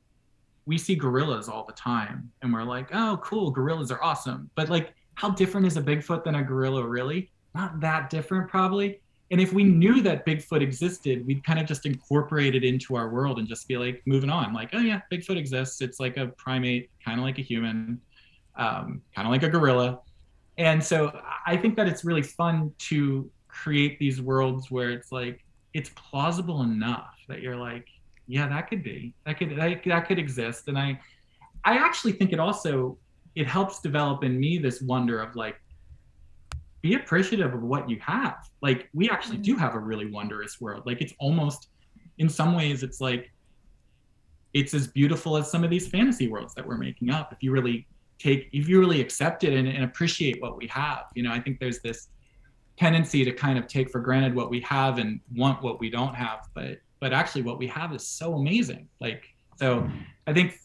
we 0.67 0.79
see 0.79 0.95
gorillas 0.95 1.49
all 1.49 1.65
the 1.65 1.73
time, 1.73 2.31
and 2.43 2.53
we're 2.53 2.63
like, 2.63 2.89
oh, 2.93 3.21
cool, 3.23 3.51
gorillas 3.51 3.91
are 3.91 4.03
awesome, 4.03 4.51
but 4.55 4.69
like 4.69 4.95
how 5.15 5.31
different 5.31 5.67
is 5.67 5.77
a 5.77 5.83
Bigfoot 5.83 6.25
than 6.25 6.37
a 6.37 6.43
gorilla 6.43 6.87
really? 6.87 7.31
Not 7.55 7.81
that 7.81 8.11
different, 8.11 8.49
probably. 8.49 9.01
And 9.31 9.41
if 9.41 9.53
we 9.53 9.65
knew 9.65 10.03
that 10.03 10.27
Bigfoot 10.27 10.61
existed, 10.61 11.27
we'd 11.27 11.43
kind 11.45 11.59
of 11.59 11.67
just 11.67 11.87
incorporate 11.87 12.55
it 12.55 12.63
into 12.65 12.95
our 12.97 13.09
world 13.09 13.39
and 13.39 13.49
just 13.49 13.67
be 13.67 13.77
like 13.77 14.03
moving 14.07 14.31
on. 14.31 14.53
Like, 14.53 14.71
oh 14.73 14.81
yeah, 14.81 15.01
Bigfoot 15.11 15.37
exists. 15.37 15.81
It's 15.81 15.99
like 15.99 16.17
a 16.17 16.29
primate, 16.29 16.91
kind 17.05 17.19
of 17.19 17.25
like 17.25 17.39
a 17.39 17.43
human, 17.43 18.01
um, 18.57 19.01
kind 19.15 19.27
of 19.27 19.33
like 19.33 19.43
a 19.43 19.49
gorilla. 19.49 20.01
And 20.59 20.83
so 20.83 21.21
I 21.47 21.57
think 21.57 21.77
that 21.77 21.89
it's 21.89 22.05
really 22.05 22.23
fun 22.23 22.73
to 22.91 23.31
create 23.49 23.99
these 23.99 24.21
worlds 24.21 24.71
where 24.71 24.91
it's 24.91 25.11
like 25.11 25.44
it's 25.75 25.91
plausible 25.91 26.63
enough 26.63 27.15
that 27.29 27.43
you're 27.43 27.57
like, 27.57 27.89
yeah, 28.27 28.49
that 28.49 28.69
could 28.71 28.83
be, 28.83 29.15
that 29.27 29.39
could 29.39 29.57
that, 29.57 29.83
that 29.85 30.09
could 30.09 30.19
exist. 30.19 30.69
And 30.69 30.79
I, 30.79 30.99
I 31.65 31.77
actually 31.77 32.13
think 32.13 32.33
it 32.33 32.41
also 32.41 32.97
it 33.35 33.47
helps 33.47 33.81
develop 33.81 34.25
in 34.25 34.39
me 34.39 34.59
this 34.59 34.81
wonder 34.81 35.21
of 35.21 35.35
like 35.35 35.57
be 36.81 36.95
appreciative 36.95 37.53
of 37.53 37.63
what 37.63 37.91
you 37.91 37.99
have. 38.01 38.49
Like 38.63 38.89
we 38.95 39.11
actually 39.11 39.39
do 39.39 39.53
mm-hmm. 39.53 39.61
have 39.61 39.75
a 39.75 39.79
really 39.79 40.11
wondrous 40.11 40.61
world. 40.61 40.85
Like 40.87 41.01
it's 41.01 41.15
almost 41.19 41.69
in 42.19 42.29
some 42.29 42.55
ways 42.55 42.83
it's 42.83 43.01
like 43.01 43.31
it's 44.55 44.73
as 44.73 44.87
beautiful 44.87 45.37
as 45.37 45.51
some 45.51 45.65
of 45.65 45.71
these 45.71 45.89
fantasy 45.89 46.29
worlds 46.29 46.55
that 46.55 46.67
we're 46.67 46.79
making 46.79 47.11
up. 47.11 47.33
If 47.33 47.43
you 47.43 47.51
really 47.51 47.87
take 48.19 48.49
if 48.53 48.69
you 48.69 48.79
really 48.79 49.01
accept 49.01 49.45
it 49.45 49.53
and, 49.53 49.67
and 49.69 49.85
appreciate 49.85 50.41
what 50.41 50.57
we 50.57 50.67
have 50.69 51.05
you 51.15 51.23
know 51.23 51.33
i 51.33 51.41
think 51.41 51.59
there's 51.59 51.81
this 51.81 52.09
tendency 52.77 53.25
to 53.25 53.33
kind 53.33 53.59
of 53.59 53.67
take 53.67 53.91
for 53.91 54.01
granted 54.01 54.35
what 54.35 54.51
we 54.51 54.61
have 54.61 54.99
and 54.99 55.21
want 55.35 55.63
what 55.63 55.79
we 55.79 55.89
don't 55.89 56.15
have 56.15 56.49
but 56.55 56.79
but 57.05 57.13
actually 57.13 57.43
what 57.43 57.59
we 57.59 57.67
have 57.67 57.95
is 57.95 58.07
so 58.07 58.35
amazing. 58.35 58.89
Like 58.99 59.25
so 59.57 59.89
i 60.27 60.33
think 60.33 60.59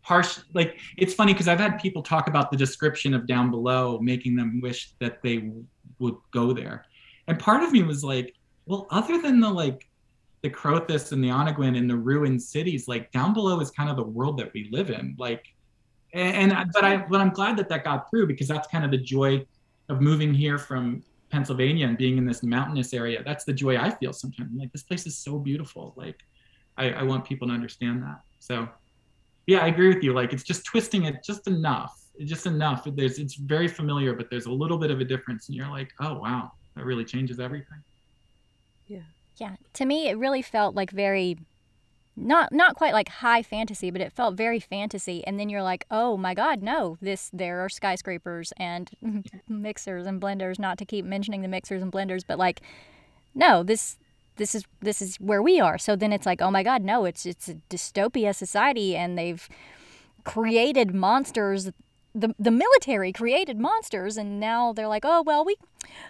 harsh 0.00 0.38
like 0.52 0.80
it's 0.96 1.14
funny 1.14 1.32
because 1.32 1.46
i've 1.46 1.60
had 1.60 1.78
people 1.78 2.02
talk 2.02 2.26
about 2.26 2.50
the 2.50 2.56
description 2.56 3.14
of 3.14 3.24
down 3.24 3.52
below 3.52 4.00
making 4.00 4.34
them 4.34 4.60
wish 4.60 4.94
that 4.98 5.22
they 5.22 5.36
w- 5.36 5.64
would 6.00 6.16
go 6.32 6.52
there. 6.52 6.86
And 7.28 7.38
part 7.38 7.62
of 7.62 7.72
me 7.72 7.82
was 7.82 8.02
like 8.02 8.34
well 8.66 8.86
other 8.90 9.20
than 9.20 9.38
the 9.38 9.50
like 9.50 9.88
the 10.40 10.50
crothis 10.50 11.12
and 11.12 11.22
the 11.22 11.28
onegwin 11.28 11.76
and 11.78 11.88
the 11.88 11.96
ruined 11.96 12.42
cities 12.42 12.88
like 12.88 13.12
down 13.12 13.32
below 13.32 13.60
is 13.60 13.70
kind 13.70 13.90
of 13.90 13.96
the 13.96 14.02
world 14.02 14.38
that 14.38 14.52
we 14.54 14.68
live 14.72 14.90
in. 14.90 15.14
Like 15.18 15.44
and, 16.14 16.52
and 16.52 16.70
but 16.72 16.84
i 16.84 16.96
but 16.96 17.20
i'm 17.20 17.30
glad 17.30 17.56
that 17.56 17.68
that 17.68 17.84
got 17.84 18.10
through 18.10 18.26
because 18.26 18.48
that's 18.48 18.66
kind 18.68 18.84
of 18.84 18.90
the 18.90 18.98
joy 18.98 19.44
of 19.88 20.00
moving 20.00 20.34
here 20.34 20.58
from 20.58 21.02
pennsylvania 21.32 21.86
and 21.88 21.98
being 21.98 22.16
in 22.18 22.24
this 22.24 22.42
mountainous 22.42 22.94
area 22.94 23.22
that's 23.24 23.44
the 23.44 23.52
joy 23.52 23.76
i 23.76 23.90
feel 23.90 24.12
sometimes 24.12 24.50
I'm 24.52 24.58
like 24.58 24.72
this 24.72 24.84
place 24.84 25.06
is 25.06 25.18
so 25.18 25.38
beautiful 25.38 25.94
like 25.96 26.20
I, 26.76 26.90
I 26.90 27.02
want 27.02 27.24
people 27.24 27.48
to 27.48 27.54
understand 27.54 28.02
that 28.02 28.20
so 28.38 28.68
yeah, 29.46 29.58
I 29.58 29.68
agree 29.68 29.88
with 29.92 30.02
you. 30.02 30.12
Like 30.12 30.32
it's 30.32 30.42
just 30.42 30.64
twisting 30.64 31.04
it 31.04 31.24
just 31.24 31.46
enough, 31.46 31.98
just 32.24 32.46
enough. 32.46 32.86
There's 32.86 33.18
it's 33.18 33.34
very 33.34 33.68
familiar, 33.68 34.14
but 34.14 34.30
there's 34.30 34.46
a 34.46 34.52
little 34.52 34.78
bit 34.78 34.90
of 34.90 35.00
a 35.00 35.04
difference, 35.04 35.48
and 35.48 35.56
you're 35.56 35.68
like, 35.68 35.90
oh 36.00 36.14
wow, 36.14 36.52
that 36.76 36.84
really 36.84 37.04
changes 37.04 37.40
everything. 37.40 37.82
Yeah. 38.86 39.00
Yeah. 39.38 39.56
To 39.74 39.86
me, 39.86 40.08
it 40.08 40.18
really 40.18 40.42
felt 40.42 40.74
like 40.74 40.90
very 40.90 41.38
not 42.16 42.52
not 42.52 42.76
quite 42.76 42.92
like 42.92 43.08
high 43.08 43.42
fantasy, 43.42 43.90
but 43.90 44.00
it 44.00 44.12
felt 44.12 44.34
very 44.34 44.60
fantasy. 44.60 45.24
And 45.26 45.38
then 45.40 45.48
you're 45.48 45.62
like, 45.62 45.86
oh 45.90 46.16
my 46.16 46.34
god, 46.34 46.62
no! 46.62 46.98
This 47.00 47.30
there 47.32 47.60
are 47.64 47.68
skyscrapers 47.68 48.52
and 48.56 48.90
mixers 49.48 50.06
and 50.06 50.20
blenders. 50.20 50.58
Not 50.58 50.78
to 50.78 50.84
keep 50.84 51.04
mentioning 51.04 51.42
the 51.42 51.48
mixers 51.48 51.82
and 51.82 51.90
blenders, 51.90 52.22
but 52.26 52.38
like, 52.38 52.60
no, 53.34 53.62
this 53.62 53.96
this 54.36 54.54
is 54.54 54.64
this 54.80 55.00
is 55.00 55.16
where 55.16 55.42
we 55.42 55.60
are. 55.60 55.78
So 55.78 55.96
then 55.96 56.12
it's 56.12 56.26
like, 56.26 56.42
oh 56.42 56.50
my 56.50 56.62
God, 56.62 56.82
no, 56.82 57.04
it's 57.04 57.24
it's 57.24 57.48
a 57.48 57.54
dystopia 57.70 58.34
society, 58.34 58.96
and 58.96 59.16
they've 59.16 59.48
created 60.24 60.94
monsters. 60.94 61.70
The, 62.14 62.34
the 62.38 62.50
military 62.50 63.10
created 63.12 63.58
monsters 63.58 64.18
and 64.18 64.38
now 64.38 64.74
they're 64.74 64.86
like 64.88 65.04
oh 65.06 65.22
well 65.22 65.44
we 65.46 65.56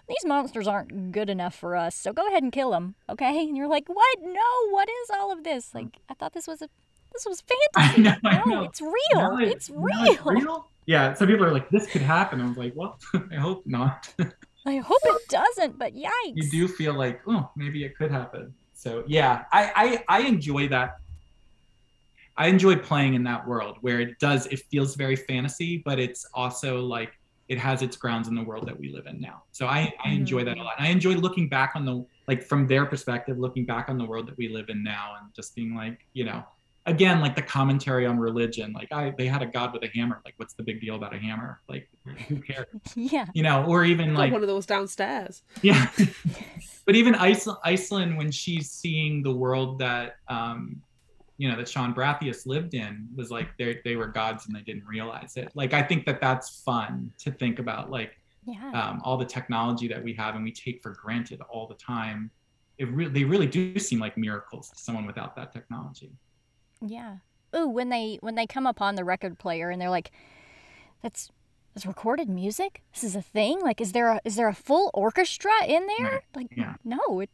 these 0.09 0.25
monsters 0.27 0.67
aren't 0.67 1.13
good 1.13 1.31
enough 1.31 1.55
for 1.55 1.77
us 1.77 1.95
so 1.95 2.13
go 2.13 2.27
ahead 2.27 2.43
and 2.43 2.51
kill 2.51 2.73
them 2.73 2.97
okay 3.09 3.41
and 3.47 3.57
you're 3.57 3.69
like 3.69 3.89
what 3.89 4.19
no 4.21 4.69
what 4.71 4.89
is 4.89 5.11
all 5.15 5.31
of 5.31 5.45
this 5.45 5.73
like 5.73 5.99
i 6.09 6.15
thought 6.15 6.33
this 6.33 6.49
was 6.49 6.61
a 6.61 6.69
this 7.13 7.25
was 7.25 7.41
fantasy 7.77 8.03
know, 8.03 8.15
no 8.25 8.45
know. 8.47 8.63
it's 8.65 8.81
real 8.81 9.39
it- 9.39 9.49
it's 9.49 9.71
real 9.71 10.05
it's 10.07 10.25
real. 10.25 10.67
Yeah, 10.87 11.15
some 11.15 11.29
people 11.29 11.45
are 11.45 11.53
like, 11.53 11.71
this 11.71 11.87
could 11.87 12.03
happen. 12.03 12.41
I 12.41 12.49
was 12.49 12.57
like, 12.57 12.73
well, 12.75 12.99
I 13.31 13.37
hope 13.37 13.63
not. 13.65 14.13
i 14.67 14.77
hope 14.79 14.99
it 15.05 15.29
doesn't 15.29 15.79
but 15.79 15.95
yikes 15.95 16.35
you 16.35 16.51
do 16.51 16.67
feel 16.67 16.95
like, 16.95 17.21
oh, 17.29 17.49
maybe 17.55 17.85
it 17.85 17.97
could 17.97 18.11
happen. 18.11 18.53
So 18.75 19.05
yeah, 19.07 19.45
I, 19.53 20.03
I 20.09 20.19
I 20.19 20.21
enjoy 20.27 20.67
that. 20.69 20.99
I 22.37 22.49
enjoy 22.49 22.77
playing 22.77 23.15
in 23.15 23.25
that 23.25 23.47
world 23.47 23.77
where 23.81 24.01
it 24.01 24.19
does 24.19 24.47
it 24.47 24.61
feels 24.71 24.95
very 24.97 25.17
fantasy, 25.17 25.83
but 25.85 25.99
it's 25.99 26.25
also 26.35 26.81
like 26.81 27.13
it 27.49 27.59
has 27.59 27.83
its 27.83 27.97
grounds 27.97 28.29
in 28.29 28.35
the 28.35 28.43
world 28.43 28.67
that 28.67 28.79
we 28.79 28.91
live 28.91 29.07
in 29.07 29.21
now. 29.21 29.43
So 29.53 29.67
I, 29.67 29.93
I 30.03 30.11
enjoy 30.11 30.45
that 30.45 30.57
a 30.57 30.63
lot. 30.63 30.75
And 30.79 30.87
I 30.87 30.91
enjoy 30.91 31.15
looking 31.15 31.49
back 31.49 31.73
on 31.75 31.85
the 31.85 32.05
like 32.27 32.43
from 32.43 32.67
their 32.67 32.87
perspective, 32.87 33.39
looking 33.39 33.67
back 33.67 33.89
on 33.89 33.99
the 33.99 34.05
world 34.05 34.27
that 34.29 34.37
we 34.39 34.49
live 34.49 34.71
in 34.71 34.83
now 34.83 35.17
and 35.21 35.35
just 35.35 35.55
being 35.55 35.75
like, 35.75 35.99
you 36.15 36.25
know, 36.25 36.43
again, 36.87 37.21
like 37.21 37.37
the 37.37 37.43
commentary 37.43 38.07
on 38.07 38.19
religion. 38.19 38.73
Like 38.73 38.91
I 38.93 39.13
they 39.19 39.27
had 39.27 39.43
a 39.43 39.47
god 39.47 39.75
with 39.75 39.83
a 39.83 39.89
hammer. 39.95 40.23
Like 40.25 40.35
what's 40.39 40.55
the 40.55 40.63
big 40.63 40.81
deal 40.81 40.95
about 40.95 41.15
a 41.15 41.19
hammer? 41.19 41.61
Like 41.69 41.89
who 42.29 42.37
cares? 42.49 42.67
yeah 42.95 43.27
You 43.35 43.43
know, 43.43 43.65
or 43.67 43.85
even 43.85 44.11
Got 44.15 44.19
like 44.19 44.33
one 44.33 44.43
of 44.43 44.49
those 44.49 44.65
downstairs. 44.65 45.43
yeah. 45.61 45.91
but 46.87 46.95
even 46.95 47.15
Iceland, 47.15 47.59
Iceland, 47.65 48.17
when 48.17 48.31
she's 48.31 48.71
seeing 48.71 49.23
the 49.23 49.33
world 49.33 49.79
that 49.81 50.17
um, 50.29 50.81
you 51.39 51.49
know 51.51 51.57
that 51.57 51.69
Sean 51.69 51.95
Brathius 51.95 52.47
lived 52.47 52.75
in, 52.75 53.09
was 53.17 53.31
like 53.31 53.49
they 53.59 53.81
they 53.85 53.97
were 53.97 54.07
gods 54.09 54.47
and 54.47 54.55
they 54.57 54.61
didn't 54.61 54.87
realize 54.87 55.37
it. 55.37 55.51
Like 55.55 55.73
I 55.73 55.83
think 55.83 56.05
that 56.07 56.21
that's 56.21 56.63
fun 56.63 57.13
to 57.19 57.31
think 57.33 57.59
about, 57.59 57.91
like 57.91 58.17
yeah 58.45 58.73
um, 58.73 59.01
all 59.05 59.17
the 59.17 59.25
technology 59.25 59.87
that 59.89 60.03
we 60.03 60.13
have 60.15 60.35
and 60.35 60.43
we 60.45 60.51
take 60.53 60.83
for 60.83 60.91
granted 60.91 61.41
all 61.51 61.67
the 61.67 61.75
time. 61.75 62.31
It 62.79 62.89
really 62.89 63.11
they 63.13 63.25
really 63.25 63.47
do 63.47 63.79
seem 63.79 63.99
like 63.99 64.17
miracles 64.17 64.71
to 64.71 64.79
someone 64.79 65.07
without 65.07 65.37
that 65.37 65.53
technology. 65.53 66.11
Yeah. 66.81 67.17
Ooh, 67.55 67.69
when 67.69 67.89
they 67.91 68.19
when 68.21 68.35
they 68.35 68.47
come 68.47 68.67
upon 68.67 68.95
the 68.95 69.05
record 69.05 69.39
player 69.39 69.71
and 69.71 69.81
they're 69.81 69.91
like, 69.91 70.11
"That's 71.03 71.31
that's 71.75 71.87
recorded 71.87 72.29
music. 72.29 72.83
This 72.95 73.05
is 73.05 73.15
a 73.17 73.23
thing. 73.23 73.61
Like, 73.61 73.81
is 73.81 73.93
there 73.93 74.09
a 74.09 74.21
is 74.25 74.37
there 74.37 74.49
a 74.49 74.55
full 74.55 74.91
orchestra 74.95 75.53
in 75.67 75.87
there? 75.87 76.11
Right. 76.13 76.23
Like, 76.35 76.49
Yeah. 76.57 76.75
no. 76.85 77.21
It, 77.21 77.31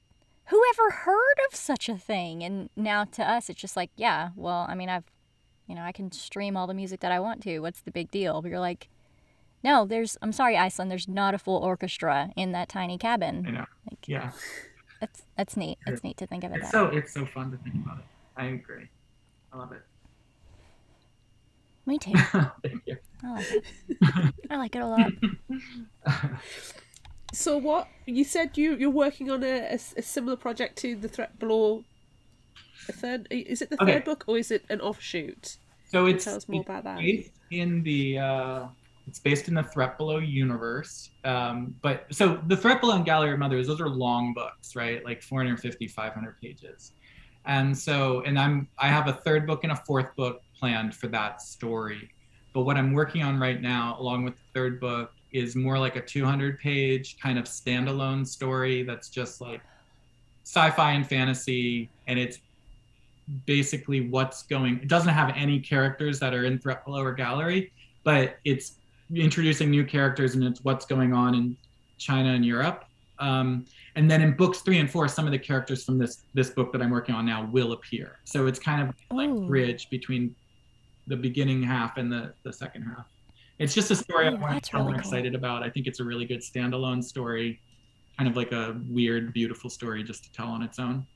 who 0.51 0.63
ever 0.75 0.91
heard 0.91 1.37
of 1.51 1.55
such 1.57 1.89
a 1.89 1.97
thing? 1.99 2.43
And 2.43 2.71
now 2.77 3.05
to 3.05 3.23
us, 3.29 3.49
it's 3.51 3.61
just 3.61 3.77
like, 3.77 3.91
yeah. 3.97 4.31
Well, 4.37 4.67
I 4.69 4.75
mean, 4.75 4.89
I've, 4.89 5.05
you 5.67 5.75
know, 5.75 5.83
I 5.83 5.93
can 5.93 6.11
stream 6.13 6.57
all 6.57 6.67
the 6.67 6.75
music 6.75 7.01
that 7.01 7.13
I 7.13 7.21
want 7.21 7.43
to. 7.45 7.59
What's 7.61 7.81
the 7.81 7.91
big 7.91 8.11
deal? 8.11 8.41
But 8.43 8.51
you're 8.51 8.61
like, 8.61 8.89
no. 9.63 9.85
There's. 9.85 10.17
I'm 10.23 10.33
sorry, 10.33 10.57
Iceland. 10.57 10.91
There's 10.91 11.09
not 11.09 11.35
a 11.35 11.39
full 11.39 11.59
orchestra 11.63 12.31
in 12.37 12.53
that 12.53 12.69
tiny 12.69 12.97
cabin. 12.99 13.45
I 13.47 13.51
know. 13.51 13.67
Like, 13.91 14.07
Yeah. 14.07 14.31
that's 15.01 15.23
that's 15.37 15.57
neat. 15.57 15.79
It's 15.87 16.03
neat 16.05 16.17
to 16.19 16.27
think 16.27 16.45
of 16.45 16.53
it 16.53 16.57
It's 16.57 16.67
that. 16.67 16.73
so 16.73 16.87
it's 16.87 17.13
so 17.13 17.27
fun 17.27 17.51
to 17.51 17.57
think 17.59 17.75
about 17.85 17.99
it. 17.99 18.05
I 18.37 18.47
agree. 18.47 18.89
I 19.53 19.59
love 19.59 19.73
it. 19.73 19.83
Me 21.87 21.99
too. 21.99 22.13
Thank 22.63 22.83
you. 22.87 22.97
I 23.25 23.33
like 23.33 23.47
it. 23.51 23.65
I 24.51 24.57
like 24.57 24.77
it 24.77 24.83
a 24.83 24.87
lot. 24.87 25.11
So 27.33 27.59
what 27.59 27.89
you 28.07 28.25
said 28.25 28.57
you 28.57 28.77
you're 28.77 28.91
working 28.91 29.31
on 29.31 29.43
a 29.45 29.75
a 29.75 30.03
similar 30.03 30.37
project 30.37 30.77
to 30.79 30.97
the 30.97 31.09
threat 31.09 31.39
below. 31.39 31.85
A 32.89 32.93
third 32.93 33.27
is 33.31 33.61
it 33.63 33.71
the 33.71 33.83
Okay. 33.83 33.95
third 33.95 34.05
book 34.05 34.25
or 34.27 34.39
is 34.39 34.51
it 34.51 34.65
an 34.71 34.81
offshoot? 34.81 35.59
So 35.85 36.07
it's 36.07 36.25
tell 36.25 36.37
us 36.37 36.49
more 36.49 36.63
about 36.63 36.85
that? 36.85 36.99
based 36.99 37.33
in 37.51 37.83
the 37.83 38.19
uh, 38.19 38.67
it's 39.07 39.19
based 39.19 39.49
in 39.49 39.55
the 39.55 39.63
Threat 39.63 39.97
Below 39.97 40.19
universe. 40.19 41.09
Um, 41.25 41.75
but 41.81 42.07
so 42.11 42.43
the 42.47 42.57
Threat 42.57 42.81
Below 42.83 42.97
and 42.97 43.07
Gallery 43.07 43.33
of 43.33 43.39
Mothers, 43.39 43.67
those 43.67 43.81
are 43.81 43.89
long 43.89 44.35
books, 44.35 44.77
right? 44.77 45.03
Like 45.03 45.23
450, 45.23 45.89
500 45.89 46.37
pages. 46.43 46.93
And 47.47 47.77
so, 47.77 48.21
and 48.27 48.39
I'm 48.39 48.69
I 48.79 48.89
have 48.89 49.09
a 49.09 49.15
third 49.15 49.47
book 49.47 49.65
and 49.65 49.73
a 49.73 49.77
fourth 49.77 50.15
book 50.15 50.43
planned 50.59 50.95
for 50.95 51.09
that 51.09 51.41
story. 51.41 52.11
But 52.53 52.63
what 52.65 52.77
I'm 52.77 52.93
working 52.93 53.23
on 53.23 53.39
right 53.39 53.61
now, 53.63 53.97
along 53.99 54.25
with 54.25 54.37
the 54.37 54.43
third 54.55 54.79
book, 54.79 55.13
is 55.33 55.55
more 55.55 55.79
like 55.79 55.97
a 55.97 56.01
200 56.01 56.59
page 56.59 57.19
kind 57.21 57.39
of 57.39 57.45
standalone 57.45 58.27
story 58.27 58.83
that's 58.83 59.09
just 59.09 59.41
like 59.41 59.61
sci-fi 60.45 60.93
and 60.93 61.07
fantasy, 61.07 61.91
and 62.07 62.19
it's 62.19 62.39
basically 63.45 64.09
what's 64.09 64.45
going 64.45 64.79
it 64.79 64.89
doesn't 64.89 65.13
have 65.13 65.31
any 65.37 65.61
characters 65.61 66.19
that 66.19 66.33
are 66.33 66.45
in 66.45 66.59
threat 66.59 66.83
below 66.87 67.03
or 67.03 67.13
gallery 67.13 67.71
but 68.03 68.39
it's 68.47 68.77
introducing 69.15 69.71
new 69.71 69.85
characters 69.85 70.35
and 70.35 70.45
it's 70.45 70.65
what's 70.65 70.87
going 70.87 71.13
on 71.13 71.35
in 71.35 71.57
china 71.99 72.31
and 72.31 72.45
europe. 72.45 72.85
Um, 73.19 73.67
and 73.97 74.09
then 74.09 74.23
in 74.23 74.37
books 74.37 74.61
three 74.61 74.79
and 74.79 74.89
four 74.89 75.09
some 75.09 75.27
of 75.27 75.33
the 75.33 75.39
characters 75.39 75.85
from 75.85 75.99
this 75.99 76.23
this 76.35 76.51
book 76.51 76.73
that 76.73 76.81
i'm 76.81 76.91
working 76.91 77.15
on 77.15 77.27
now 77.27 77.45
will 77.47 77.73
appear. 77.73 78.19
So 78.25 78.47
it's 78.47 78.61
kind 78.61 78.81
of 78.89 78.95
like 79.11 79.29
Ooh. 79.29 79.47
bridge 79.47 79.91
between 79.91 80.35
the 81.09 81.17
beginning 81.17 81.63
half 81.63 81.97
and 81.97 82.13
the 82.13 82.33
the 82.45 82.53
second 82.53 82.83
half 82.83 83.07
it's 83.59 83.75
just 83.75 83.91
a 83.91 83.97
story 83.97 84.27
Ooh, 84.29 84.37
i'm, 84.37 84.41
that's 84.55 84.71
I'm 84.73 84.81
really 84.81 84.93
cool. 84.93 85.01
excited 85.01 85.35
about 85.35 85.63
i 85.63 85.71
think 85.71 85.87
it's 85.87 86.01
a 86.01 86.05
really 86.05 86.25
good 86.25 86.41
standalone 86.41 87.03
story 87.03 87.61
kind 88.17 88.29
of 88.29 88.37
like 88.37 88.53
a 88.53 88.77
weird 88.89 89.33
beautiful 89.33 89.71
story 89.71 90.03
just 90.03 90.25
to 90.25 90.33
tell 90.33 90.49
on 90.49 90.63
its 90.63 90.79
own 90.79 91.07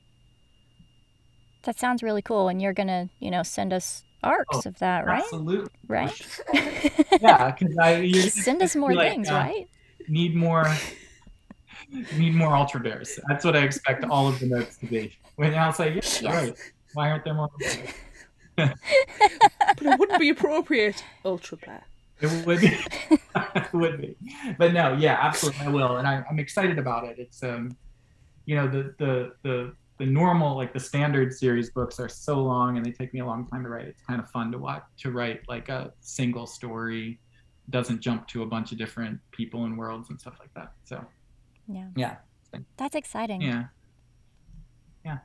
That 1.63 1.79
sounds 1.79 2.03
really 2.03 2.21
cool. 2.21 2.49
And 2.49 2.61
you're 2.61 2.73
gonna, 2.73 3.09
you 3.19 3.31
know, 3.31 3.41
send 3.41 3.71
us 3.71 4.03
arcs 4.21 4.65
Oh, 4.65 4.69
of 4.69 4.79
that, 4.79 5.05
right? 5.05 5.23
absolutely 5.23 5.69
Right. 5.87 6.11
yeah 7.21 7.51
because 7.51 7.77
i 7.81 7.97
you're 7.99 8.23
Send 8.23 8.61
us 8.61 8.75
more 8.83 8.93
like, 8.93 9.11
things, 9.11 9.29
uh, 9.29 9.35
right? 9.35 9.67
need 10.09 10.35
more 10.35 10.65
need 12.17 12.35
more 12.35 12.53
ultra 12.55 12.79
bears 12.81 13.17
that's 13.29 13.45
what 13.45 13.55
i 13.55 13.63
expect 13.63 14.03
all 14.05 14.27
of 14.27 14.39
the 14.41 14.47
notes 14.47 14.77
to 14.77 14.85
be 14.87 15.13
when 15.37 15.53
i'll 15.55 15.71
say 15.71 15.93
yeah, 15.95 16.01
Yes. 16.21 16.23
right 16.23 16.53
why 16.93 17.09
aren't 17.09 17.23
there 17.25 17.33
more? 17.33 17.49
But 18.57 19.81
it 19.81 19.97
wouldn't 19.99 20.19
be 20.19 20.29
appropriate, 20.29 21.03
Ultra 21.25 21.57
Bear. 21.57 21.83
It 22.23 22.45
would 22.45 22.59
be 22.61 22.67
it 23.55 23.73
would 23.73 23.99
be 24.01 24.15
but 24.57 24.73
no 24.73 24.93
yeah 24.93 25.17
absolutely 25.21 25.65
i 25.65 25.69
will 25.69 25.97
and 25.97 26.07
I, 26.07 26.23
i'm 26.29 26.39
excited 26.39 26.77
about 26.79 27.05
it 27.05 27.17
it's 27.19 27.43
um 27.43 27.75
you 28.45 28.55
know 28.55 28.67
the 28.67 28.93
the 28.97 29.33
the 29.43 29.73
the 29.99 30.05
normal 30.05 30.55
like 30.57 30.73
the 30.73 30.79
standard 30.79 31.33
series 31.33 31.69
books 31.71 31.99
are 31.99 32.09
so 32.09 32.41
long 32.41 32.77
and 32.77 32.85
they 32.85 32.91
take 32.91 33.13
me 33.13 33.19
a 33.19 33.25
long 33.25 33.45
time 33.47 33.63
to 33.63 33.69
write 33.69 33.85
it's 33.87 34.01
kind 34.03 34.19
of 34.19 34.29
fun 34.29 34.51
to 34.51 34.57
watch 34.57 34.83
to 34.97 35.11
write 35.11 35.41
like 35.47 35.69
a 35.69 35.93
single 36.01 36.47
story 36.47 37.19
doesn't 37.69 38.01
jump 38.01 38.27
to 38.27 38.43
a 38.43 38.45
bunch 38.45 38.71
of 38.71 38.77
different 38.77 39.19
people 39.31 39.65
and 39.65 39.77
worlds 39.77 40.09
and 40.09 40.19
stuff 40.19 40.35
like 40.39 40.53
that 40.55 40.73
so 40.83 41.03
Yeah. 41.67 41.87
yeah 41.95 42.15
That's 42.77 42.95
exciting. 42.95 43.41
yeah 43.41 43.65
Yeah. 45.05 45.19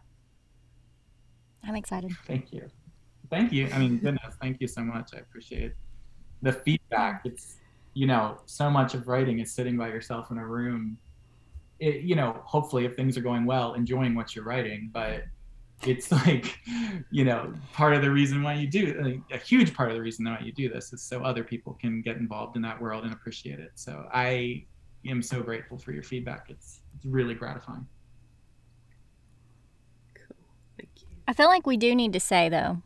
I'm 1.65 1.75
excited. 1.77 2.12
Thank 2.27 2.53
you. 2.53 2.69
Thank 3.31 3.53
you. 3.53 3.69
I 3.75 3.79
mean, 3.79 3.99
goodness, 3.99 4.35
thank 4.41 4.61
you 4.61 4.69
so 4.69 4.83
much. 4.83 5.11
I 5.15 5.19
appreciate 5.19 5.73
the 6.43 6.52
feedback. 6.52 7.23
It's, 7.24 7.56
you 7.94 8.06
know, 8.06 8.39
so 8.47 8.70
much 8.70 8.94
of 8.94 9.09
writing 9.09 9.40
is 9.40 9.52
sitting 9.52 9.77
by 9.77 9.89
yourself 9.89 10.31
in 10.31 10.39
a 10.39 10.47
room. 10.47 10.98
It, 11.81 12.02
you 12.02 12.16
know, 12.16 12.40
hopefully, 12.44 12.85
if 12.85 12.97
things 12.97 13.16
are 13.16 13.20
going 13.23 13.44
well, 13.44 13.74
enjoying 13.74 14.15
what 14.15 14.35
you're 14.35 14.44
writing. 14.44 14.90
But 14.93 15.24
it's 15.82 16.10
like, 16.27 16.59
you 17.10 17.24
know, 17.24 17.52
part 17.73 17.94
of 17.94 18.02
the 18.02 18.10
reason 18.10 18.43
why 18.43 18.55
you 18.55 18.66
do, 18.66 19.01
like, 19.02 19.40
a 19.40 19.43
huge 19.43 19.74
part 19.74 19.90
of 19.90 19.97
the 19.97 20.02
reason 20.02 20.24
why 20.24 20.40
you 20.44 20.52
do 20.52 20.69
this 20.69 20.93
is 20.93 21.02
so 21.02 21.23
other 21.23 21.44
people 21.44 21.74
can 21.81 22.02
get 22.02 22.16
involved 22.16 22.56
in 22.56 22.62
that 22.62 22.81
world 22.81 23.05
and 23.05 23.12
appreciate 23.12 23.60
it. 23.60 23.73
So 23.74 24.09
I 24.12 24.65
am 25.06 25.23
so 25.23 25.43
grateful 25.43 25.78
for 25.78 25.93
your 25.93 26.02
feedback. 26.02 26.47
It's, 26.48 26.81
it's 26.97 27.06
really 27.06 27.35
gratifying. 27.35 27.86
Cool. 30.15 30.36
Thank 30.78 30.90
you. 30.97 31.06
I 31.27 31.32
feel 31.32 31.47
like 31.47 31.66
we 31.66 31.77
do 31.77 31.94
need 31.94 32.12
to 32.12 32.20
say 32.20 32.48
though, 32.48 32.82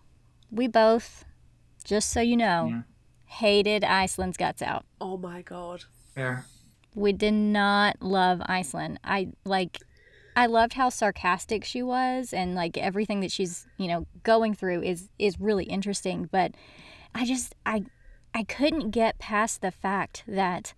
we 0.50 0.68
both, 0.68 1.24
just 1.84 2.10
so 2.10 2.20
you 2.20 2.36
know, 2.36 2.66
Yeah. 2.68 2.82
Hated 3.32 3.82
Iceland's 3.82 4.36
guts 4.36 4.60
out. 4.62 4.84
Oh 5.00 5.16
my 5.16 5.42
god. 5.42 5.84
Fair. 6.14 6.44
We 6.94 7.12
did 7.12 7.32
not 7.32 8.02
love 8.02 8.42
Iceland. 8.44 9.00
I 9.02 9.28
like 9.44 9.78
I 10.36 10.46
loved 10.46 10.74
how 10.74 10.90
sarcastic 10.90 11.64
she 11.64 11.82
was 11.82 12.32
and 12.32 12.54
like 12.54 12.76
everything 12.76 13.20
that 13.20 13.32
she's, 13.32 13.66
you 13.78 13.88
know, 13.88 14.06
going 14.22 14.54
through 14.54 14.82
is 14.82 15.08
is 15.18 15.40
really 15.40 15.64
interesting, 15.64 16.28
but 16.30 16.52
I 17.14 17.24
just 17.24 17.54
I 17.64 17.84
I 18.34 18.44
couldn't 18.44 18.90
get 18.90 19.18
past 19.18 19.62
the 19.62 19.70
fact 19.70 20.24
that 20.26 20.74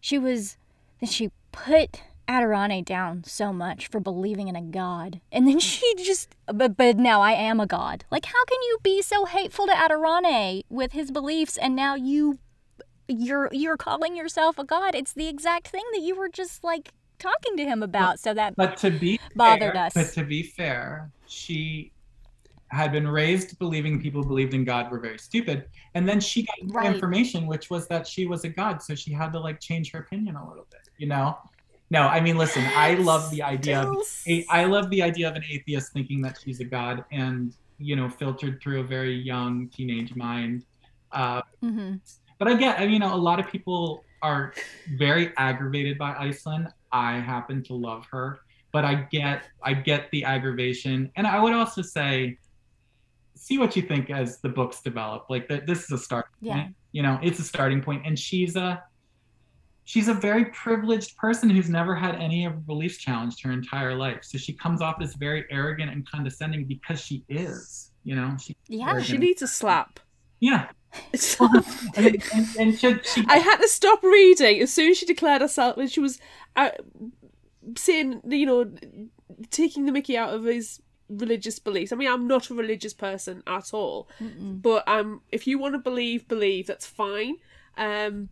she 0.00 0.18
was 0.18 0.56
that 1.00 1.10
she 1.10 1.30
put 1.50 2.02
Adorane 2.28 2.84
down 2.84 3.24
so 3.24 3.52
much 3.52 3.88
for 3.88 4.00
believing 4.00 4.48
in 4.48 4.56
a 4.56 4.62
god. 4.62 5.20
And 5.30 5.46
then 5.46 5.58
she 5.70 5.94
just 5.96 6.34
but 6.46 6.76
but 6.76 6.96
now 6.96 7.20
I 7.20 7.32
am 7.32 7.60
a 7.60 7.66
god. 7.66 8.04
Like 8.10 8.26
how 8.26 8.44
can 8.44 8.62
you 8.62 8.78
be 8.82 9.02
so 9.02 9.24
hateful 9.24 9.66
to 9.66 9.72
Adorane 9.72 10.62
with 10.68 10.92
his 10.92 11.10
beliefs 11.10 11.56
and 11.56 11.74
now 11.76 11.94
you 11.94 12.38
you're 13.08 13.48
you're 13.52 13.76
calling 13.76 14.16
yourself 14.16 14.58
a 14.58 14.64
god. 14.64 14.94
It's 14.94 15.12
the 15.12 15.28
exact 15.28 15.68
thing 15.68 15.84
that 15.92 16.00
you 16.00 16.14
were 16.14 16.28
just 16.28 16.64
like 16.64 16.92
talking 17.18 17.56
to 17.56 17.64
him 17.64 17.82
about. 17.82 18.18
So 18.18 18.34
that 18.34 18.56
But 18.56 18.76
to 18.78 18.90
be 18.90 19.18
Bothered 19.34 19.72
fair, 19.74 19.86
us. 19.86 19.94
But 19.94 20.12
to 20.14 20.24
be 20.24 20.42
fair, 20.42 21.10
she 21.26 21.92
had 22.68 22.90
been 22.92 23.06
raised 23.06 23.58
believing 23.58 24.00
people 24.00 24.22
believed 24.24 24.54
in 24.54 24.64
God 24.64 24.90
were 24.90 24.98
very 24.98 25.18
stupid, 25.18 25.66
and 25.94 26.08
then 26.08 26.20
she 26.20 26.42
got 26.44 26.56
Right. 26.74 26.94
information, 26.94 27.46
which 27.46 27.68
was 27.68 27.86
that 27.88 28.06
she 28.06 28.26
was 28.26 28.44
a 28.44 28.48
god, 28.48 28.82
so 28.82 28.94
she 28.94 29.12
had 29.12 29.32
to 29.32 29.40
like 29.40 29.60
change 29.60 29.90
her 29.92 30.00
opinion 30.00 30.36
a 30.36 30.48
little 30.48 30.66
bit. 30.70 30.80
You 30.96 31.06
know? 31.08 31.36
No, 31.92 32.02
I 32.16 32.20
mean, 32.20 32.38
listen, 32.38 32.64
I 32.74 32.94
love 33.10 33.30
the 33.30 33.42
idea. 33.42 33.82
Of, 33.82 33.96
a- 34.26 34.46
I 34.48 34.64
love 34.64 34.88
the 34.88 35.02
idea 35.02 35.28
of 35.28 35.36
an 35.36 35.44
atheist 35.48 35.92
thinking 35.92 36.22
that 36.22 36.38
she's 36.42 36.58
a 36.60 36.64
god, 36.64 37.04
and 37.12 37.54
you 37.78 37.96
know, 37.96 38.08
filtered 38.08 38.54
through 38.62 38.80
a 38.80 38.84
very 38.96 39.14
young 39.32 39.68
teenage 39.68 40.14
mind. 40.16 40.64
Uh, 41.12 41.42
hmm 41.60 41.94
but 42.38 42.48
I 42.50 42.54
get, 42.54 42.80
I 42.80 42.86
mean, 42.88 43.02
a 43.02 43.14
lot 43.14 43.38
of 43.38 43.46
people 43.46 44.02
are 44.20 44.52
very 44.96 45.32
aggravated 45.36 45.96
by 45.96 46.12
Iceland. 46.18 46.66
I 46.90 47.12
happen 47.20 47.62
to 47.64 47.74
love 47.74 48.04
her, 48.10 48.40
but 48.72 48.84
I 48.84 48.94
get, 49.12 49.44
I 49.62 49.74
get 49.74 50.10
the 50.10 50.24
aggravation, 50.24 51.12
and 51.14 51.24
I 51.26 51.38
would 51.40 51.52
also 51.52 51.82
say, 51.82 52.38
see 53.36 53.58
what 53.58 53.76
you 53.76 53.82
think 53.82 54.10
as 54.10 54.40
the 54.40 54.48
books 54.48 54.80
develop. 54.80 55.26
Like 55.30 55.46
that, 55.48 55.66
this 55.66 55.84
is 55.84 55.90
a 55.92 55.98
start. 55.98 56.26
Yeah. 56.40 56.54
point, 56.54 56.74
You 56.92 57.02
know, 57.02 57.20
it's 57.22 57.38
a 57.38 57.44
starting 57.44 57.80
point, 57.82 58.02
and 58.06 58.18
she's 58.18 58.56
a, 58.56 58.82
she's 59.84 60.08
a 60.08 60.14
very 60.14 60.46
privileged 60.46 61.16
person 61.16 61.50
who's 61.50 61.68
never 61.68 61.94
had 61.94 62.14
any 62.16 62.44
of 62.44 62.52
her 62.52 62.60
beliefs 62.60 62.98
challenged 62.98 63.42
her 63.42 63.52
entire 63.52 63.94
life. 63.94 64.20
So 64.22 64.38
she 64.38 64.52
comes 64.52 64.80
off 64.80 65.00
as 65.00 65.14
very 65.14 65.44
arrogant 65.50 65.90
and 65.90 66.08
condescending 66.08 66.64
because 66.64 67.00
she 67.00 67.24
is. 67.28 67.90
You 68.04 68.16
know, 68.16 68.36
she. 68.40 68.56
Yeah. 68.68 69.00
She 69.00 69.16
needs 69.16 69.42
a 69.42 69.48
slap. 69.48 70.00
Yeah. 70.40 70.68
And, 71.96 72.22
and, 72.34 72.46
and 72.58 72.78
she, 72.78 72.94
she 73.04 73.24
I 73.26 73.38
had 73.38 73.56
to 73.56 73.68
stop 73.68 74.02
reading 74.02 74.60
as 74.60 74.72
soon 74.72 74.90
as 74.90 74.98
she 74.98 75.06
declared 75.06 75.40
herself 75.40 75.76
when 75.76 75.88
she 75.88 76.00
was 76.00 76.18
uh, 76.56 76.70
saying, 77.76 78.20
you 78.28 78.44
know, 78.44 78.70
taking 79.50 79.86
the 79.86 79.92
Mickey 79.92 80.16
out 80.16 80.34
of 80.34 80.44
his 80.44 80.80
religious 81.08 81.58
beliefs. 81.58 81.92
I 81.92 81.96
mean, 81.96 82.10
I'm 82.10 82.26
not 82.26 82.50
a 82.50 82.54
religious 82.54 82.92
person 82.94 83.42
at 83.46 83.72
all, 83.72 84.08
Mm-mm. 84.20 84.60
but 84.60 84.86
um, 84.88 85.22
if 85.30 85.46
you 85.46 85.58
want 85.58 85.74
to 85.74 85.78
believe, 85.78 86.28
believe. 86.28 86.66
That's 86.66 86.86
fine. 86.86 87.36
Um, 87.76 88.28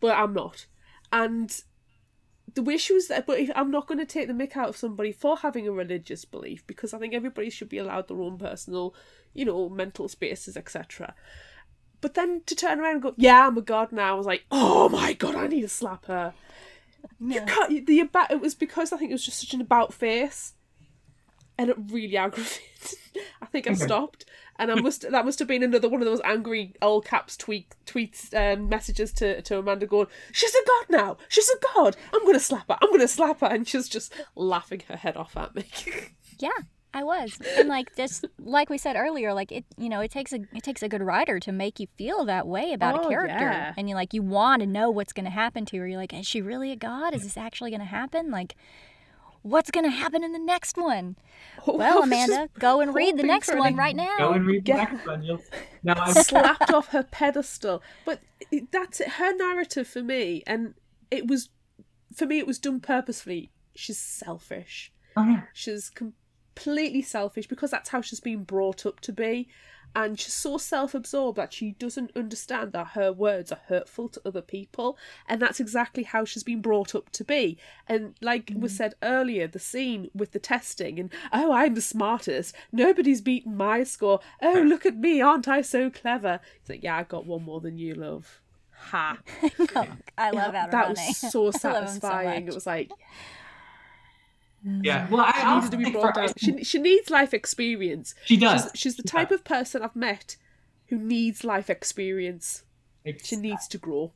but 0.00 0.16
I'm 0.16 0.32
not, 0.32 0.66
and 1.12 1.62
the 2.54 2.62
way 2.62 2.76
she 2.76 2.92
was 2.92 3.08
there, 3.08 3.22
but 3.26 3.38
if, 3.38 3.50
I'm 3.54 3.70
not 3.70 3.86
going 3.86 3.98
to 3.98 4.06
take 4.06 4.26
the 4.26 4.34
mick 4.34 4.56
out 4.56 4.70
of 4.70 4.76
somebody 4.76 5.12
for 5.12 5.36
having 5.36 5.68
a 5.68 5.72
religious 5.72 6.24
belief 6.24 6.66
because 6.66 6.94
I 6.94 6.98
think 6.98 7.14
everybody 7.14 7.50
should 7.50 7.68
be 7.68 7.78
allowed 7.78 8.08
their 8.08 8.20
own 8.20 8.38
personal, 8.38 8.94
you 9.34 9.44
know, 9.44 9.68
mental 9.68 10.08
spaces, 10.08 10.56
etc. 10.56 11.14
But 12.00 12.14
then 12.14 12.42
to 12.46 12.54
turn 12.54 12.80
around 12.80 12.94
and 12.94 13.02
go, 13.02 13.14
yeah, 13.16 13.46
I'm 13.46 13.58
a 13.58 13.62
god 13.62 13.92
now, 13.92 14.14
I 14.14 14.16
was 14.16 14.26
like, 14.26 14.44
oh 14.50 14.88
my 14.88 15.12
god, 15.12 15.34
I 15.34 15.46
need 15.46 15.62
to 15.62 15.68
slap 15.68 16.06
her. 16.06 16.34
You 17.20 17.42
can't. 17.42 17.86
The 17.86 18.00
about 18.00 18.30
it 18.30 18.40
was 18.40 18.54
because 18.54 18.92
I 18.92 18.96
think 18.96 19.10
it 19.10 19.14
was 19.14 19.24
just 19.24 19.40
such 19.40 19.54
an 19.54 19.60
about 19.60 19.92
face, 19.92 20.54
and 21.58 21.70
it 21.70 21.76
really 21.90 22.16
aggravated. 22.16 22.60
I 23.42 23.46
think 23.46 23.66
I 23.66 23.72
stopped, 23.74 24.24
and 24.58 24.70
I 24.70 24.74
must 24.80 25.10
that 25.10 25.24
must 25.24 25.38
have 25.40 25.48
been 25.48 25.62
another 25.64 25.88
one 25.88 26.00
of 26.00 26.06
those 26.06 26.20
angry 26.24 26.74
all 26.80 27.00
caps 27.00 27.36
tweet 27.36 27.74
tweets 27.84 28.32
um, 28.34 28.68
messages 28.68 29.12
to 29.14 29.42
to 29.42 29.58
Amanda 29.58 29.86
going, 29.86 30.06
she's 30.32 30.54
a 30.54 30.64
god 30.66 30.86
now, 30.90 31.16
she's 31.28 31.48
a 31.48 31.56
god. 31.74 31.96
I'm 32.14 32.24
gonna 32.24 32.38
slap 32.40 32.68
her. 32.68 32.78
I'm 32.80 32.90
gonna 32.90 33.08
slap 33.08 33.40
her, 33.40 33.46
and 33.48 33.66
she's 33.66 33.88
just 33.88 34.12
laughing 34.36 34.82
her 34.88 34.96
head 34.96 35.16
off 35.16 35.36
at 35.36 35.54
me. 35.54 35.64
Yeah, 36.40 36.50
I 36.94 37.02
was. 37.02 37.36
And 37.56 37.68
like 37.68 37.96
this 37.96 38.22
like 38.38 38.70
we 38.70 38.78
said 38.78 38.94
earlier, 38.94 39.34
like 39.34 39.50
it 39.50 39.64
you 39.76 39.88
know, 39.88 40.00
it 40.00 40.12
takes 40.12 40.32
a 40.32 40.38
it 40.54 40.62
takes 40.62 40.84
a 40.84 40.88
good 40.88 41.02
writer 41.02 41.40
to 41.40 41.50
make 41.50 41.80
you 41.80 41.88
feel 41.96 42.24
that 42.26 42.46
way 42.46 42.72
about 42.72 43.00
Oh, 43.00 43.06
a 43.06 43.10
character. 43.10 43.34
yeah. 43.40 43.74
And 43.76 43.88
you 43.88 43.96
like 43.96 44.14
you 44.14 44.22
want 44.22 44.60
to 44.60 44.66
know 44.66 44.88
what's 44.88 45.12
gonna 45.12 45.30
happen 45.30 45.64
to 45.66 45.78
her. 45.78 45.88
You're 45.88 45.98
like, 45.98 46.12
is 46.14 46.28
she 46.28 46.40
really 46.40 46.70
a 46.70 46.76
god? 46.76 47.12
Is 47.12 47.24
this 47.24 47.36
actually 47.36 47.72
gonna 47.72 47.84
happen? 47.86 48.30
Like 48.30 48.54
what's 49.42 49.70
gonna 49.70 49.90
happen 49.90 50.22
in 50.24 50.32
the 50.32 50.38
next 50.38 50.76
one? 50.76 51.16
Oh, 51.66 51.76
well, 51.76 51.98
I 52.02 52.06
Amanda, 52.06 52.48
go 52.58 52.80
and 52.80 52.94
read 52.94 53.16
the 53.16 53.22
next 53.22 53.54
one 53.54 53.76
right 53.76 53.96
now. 53.96 54.16
Go 54.18 54.32
and 54.32 54.46
read 54.46 54.64
the 54.64 54.72
Yeah. 54.72 54.76
next 54.84 55.06
one. 55.06 55.22
You'll... 55.22 55.42
Now, 55.82 55.94
I 55.96 56.12
slapped 56.12 56.70
off 56.74 56.88
her 56.88 57.04
pedestal. 57.04 57.82
But 58.04 58.20
that's 58.72 59.00
it. 59.00 59.08
Her 59.10 59.34
narrative 59.36 59.86
for 59.86 60.02
me, 60.02 60.42
and 60.46 60.74
it 61.10 61.28
was 61.28 61.50
for 62.14 62.26
me, 62.26 62.38
it 62.38 62.46
was 62.46 62.58
done 62.58 62.80
purposefully. 62.80 63.50
She's 63.74 63.98
selfish. 63.98 64.92
oh, 65.16 65.24
yeah. 65.24 65.42
She's 65.52 65.88
completely 65.88 67.02
selfish 67.02 67.46
because 67.46 67.70
that's 67.70 67.90
how 67.90 68.00
she's 68.00 68.20
been 68.20 68.42
brought 68.44 68.84
up 68.86 68.98
to 69.00 69.12
be. 69.12 69.48
And 69.98 70.18
she's 70.18 70.32
so 70.32 70.58
self 70.58 70.94
absorbed 70.94 71.38
that 71.38 71.52
she 71.52 71.72
doesn't 71.72 72.12
understand 72.14 72.70
that 72.70 72.92
her 72.94 73.12
words 73.12 73.50
are 73.50 73.58
hurtful 73.66 74.08
to 74.10 74.22
other 74.24 74.40
people. 74.40 74.96
And 75.26 75.42
that's 75.42 75.58
exactly 75.58 76.04
how 76.04 76.24
she's 76.24 76.44
been 76.44 76.62
brought 76.62 76.94
up 76.94 77.10
to 77.10 77.24
be. 77.24 77.58
And 77.88 78.14
like 78.22 78.52
was 78.54 78.74
mm. 78.74 78.76
said 78.76 78.94
earlier, 79.02 79.48
the 79.48 79.58
scene 79.58 80.08
with 80.14 80.30
the 80.30 80.38
testing 80.38 81.00
and, 81.00 81.10
oh, 81.32 81.50
I'm 81.50 81.74
the 81.74 81.80
smartest. 81.80 82.54
Nobody's 82.70 83.20
beaten 83.20 83.56
my 83.56 83.82
score. 83.82 84.20
Oh, 84.40 84.62
look 84.64 84.86
at 84.86 84.96
me. 84.96 85.20
Aren't 85.20 85.48
I 85.48 85.62
so 85.62 85.90
clever? 85.90 86.38
It's 86.60 86.70
like, 86.70 86.84
yeah, 86.84 86.98
I 86.98 87.02
got 87.02 87.26
one 87.26 87.42
more 87.42 87.60
than 87.60 87.76
you, 87.76 87.96
love. 87.96 88.40
Ha. 88.90 89.18
I 90.16 90.30
love 90.30 90.52
that 90.52 90.70
Adorane. 90.70 90.90
was 90.90 91.16
so 91.16 91.46
him 91.46 91.50
so 91.52 91.58
satisfying. 91.58 92.46
it 92.46 92.54
was 92.54 92.68
like, 92.68 92.92
Yeah. 94.82 95.08
Well, 95.10 95.20
I 95.20 95.32
she 95.32 95.54
needed 95.54 95.70
to 95.70 95.76
be 95.76 95.90
brought 95.98 96.14
down. 96.14 96.28
She, 96.36 96.64
she 96.64 96.78
needs 96.78 97.10
life 97.10 97.32
experience. 97.34 98.14
She 98.24 98.36
does. 98.36 98.64
She's, 98.74 98.80
she's 98.80 98.96
the 98.96 99.02
She 99.02 99.08
type 99.08 99.28
does. 99.30 99.40
of 99.40 99.44
person 99.44 99.82
I've 99.82 99.96
met 99.96 100.36
who 100.86 100.96
needs 100.98 101.44
life 101.44 101.68
experience. 101.70 102.62
It's- 103.04 103.26
She 103.26 103.36
needs 103.36 103.68
to 103.68 103.78
grow. 103.78 104.12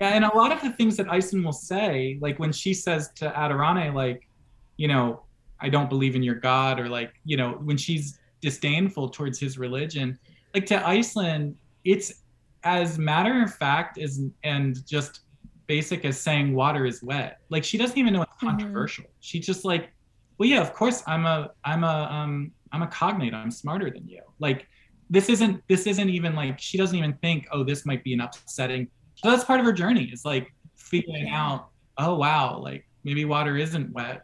Yeah, 0.00 0.08
and 0.10 0.24
a 0.24 0.36
lot 0.36 0.50
of 0.52 0.60
the 0.60 0.70
things 0.70 0.96
that 0.96 1.08
Iceland 1.10 1.44
will 1.44 1.52
say, 1.52 2.18
like 2.20 2.38
when 2.38 2.52
she 2.52 2.74
says 2.74 3.10
to 3.16 3.30
Adorane, 3.30 3.94
like, 3.94 4.28
you 4.76 4.88
know, 4.88 5.22
I 5.60 5.68
don't 5.68 5.88
believe 5.88 6.16
in 6.16 6.22
your 6.22 6.34
God, 6.34 6.80
or 6.80 6.88
like, 6.88 7.12
you 7.24 7.36
know, 7.36 7.52
when 7.62 7.76
she's 7.76 8.18
disdainful 8.40 9.08
towards 9.10 9.38
his 9.38 9.56
religion, 9.56 10.18
like 10.52 10.66
to 10.66 10.86
Iceland, 10.86 11.56
it's 11.84 12.22
as 12.64 12.98
matter 12.98 13.42
of 13.42 13.54
fact 13.54 13.98
as 13.98 14.20
and 14.42 14.84
just 14.86 15.20
basic 15.66 16.04
as 16.04 16.20
saying 16.20 16.54
water 16.54 16.84
is 16.86 17.02
wet. 17.02 17.38
Like 17.50 17.64
she 17.64 17.78
doesn't 17.78 17.96
even 17.98 18.12
know 18.12 18.22
it's 18.22 18.32
Mhm. 18.34 18.48
controversial. 18.48 19.04
She's 19.20 19.46
just 19.46 19.64
like, 19.64 19.92
well, 20.38 20.48
yeah, 20.48 20.60
of 20.60 20.72
course 20.74 21.02
I'm 21.06 21.26
a 21.26 21.50
I'm 21.64 21.84
a 21.84 22.08
um 22.10 22.52
I'm 22.72 22.82
a 22.82 22.86
cognate. 22.88 23.34
I'm 23.34 23.50
smarter 23.50 23.90
than 23.90 24.06
you. 24.08 24.20
Like 24.38 24.66
this 25.10 25.28
isn't 25.28 25.62
this 25.68 25.86
isn't 25.86 26.08
even 26.10 26.34
like 26.34 26.58
she 26.58 26.76
doesn't 26.78 26.96
even 26.98 27.14
think, 27.14 27.46
oh, 27.52 27.62
this 27.64 27.84
might 27.86 28.02
be 28.04 28.12
an 28.14 28.20
upsetting 28.20 28.88
so 29.16 29.30
that's 29.30 29.44
part 29.44 29.60
of 29.60 29.64
her 29.66 29.72
journey 29.72 30.04
is 30.12 30.24
like 30.24 30.52
figuring 30.76 31.28
out 31.28 31.68
oh 31.98 32.16
wow 32.16 32.58
like 32.58 32.84
maybe 33.04 33.24
water 33.24 33.56
isn't 33.56 33.92
wet 33.92 34.22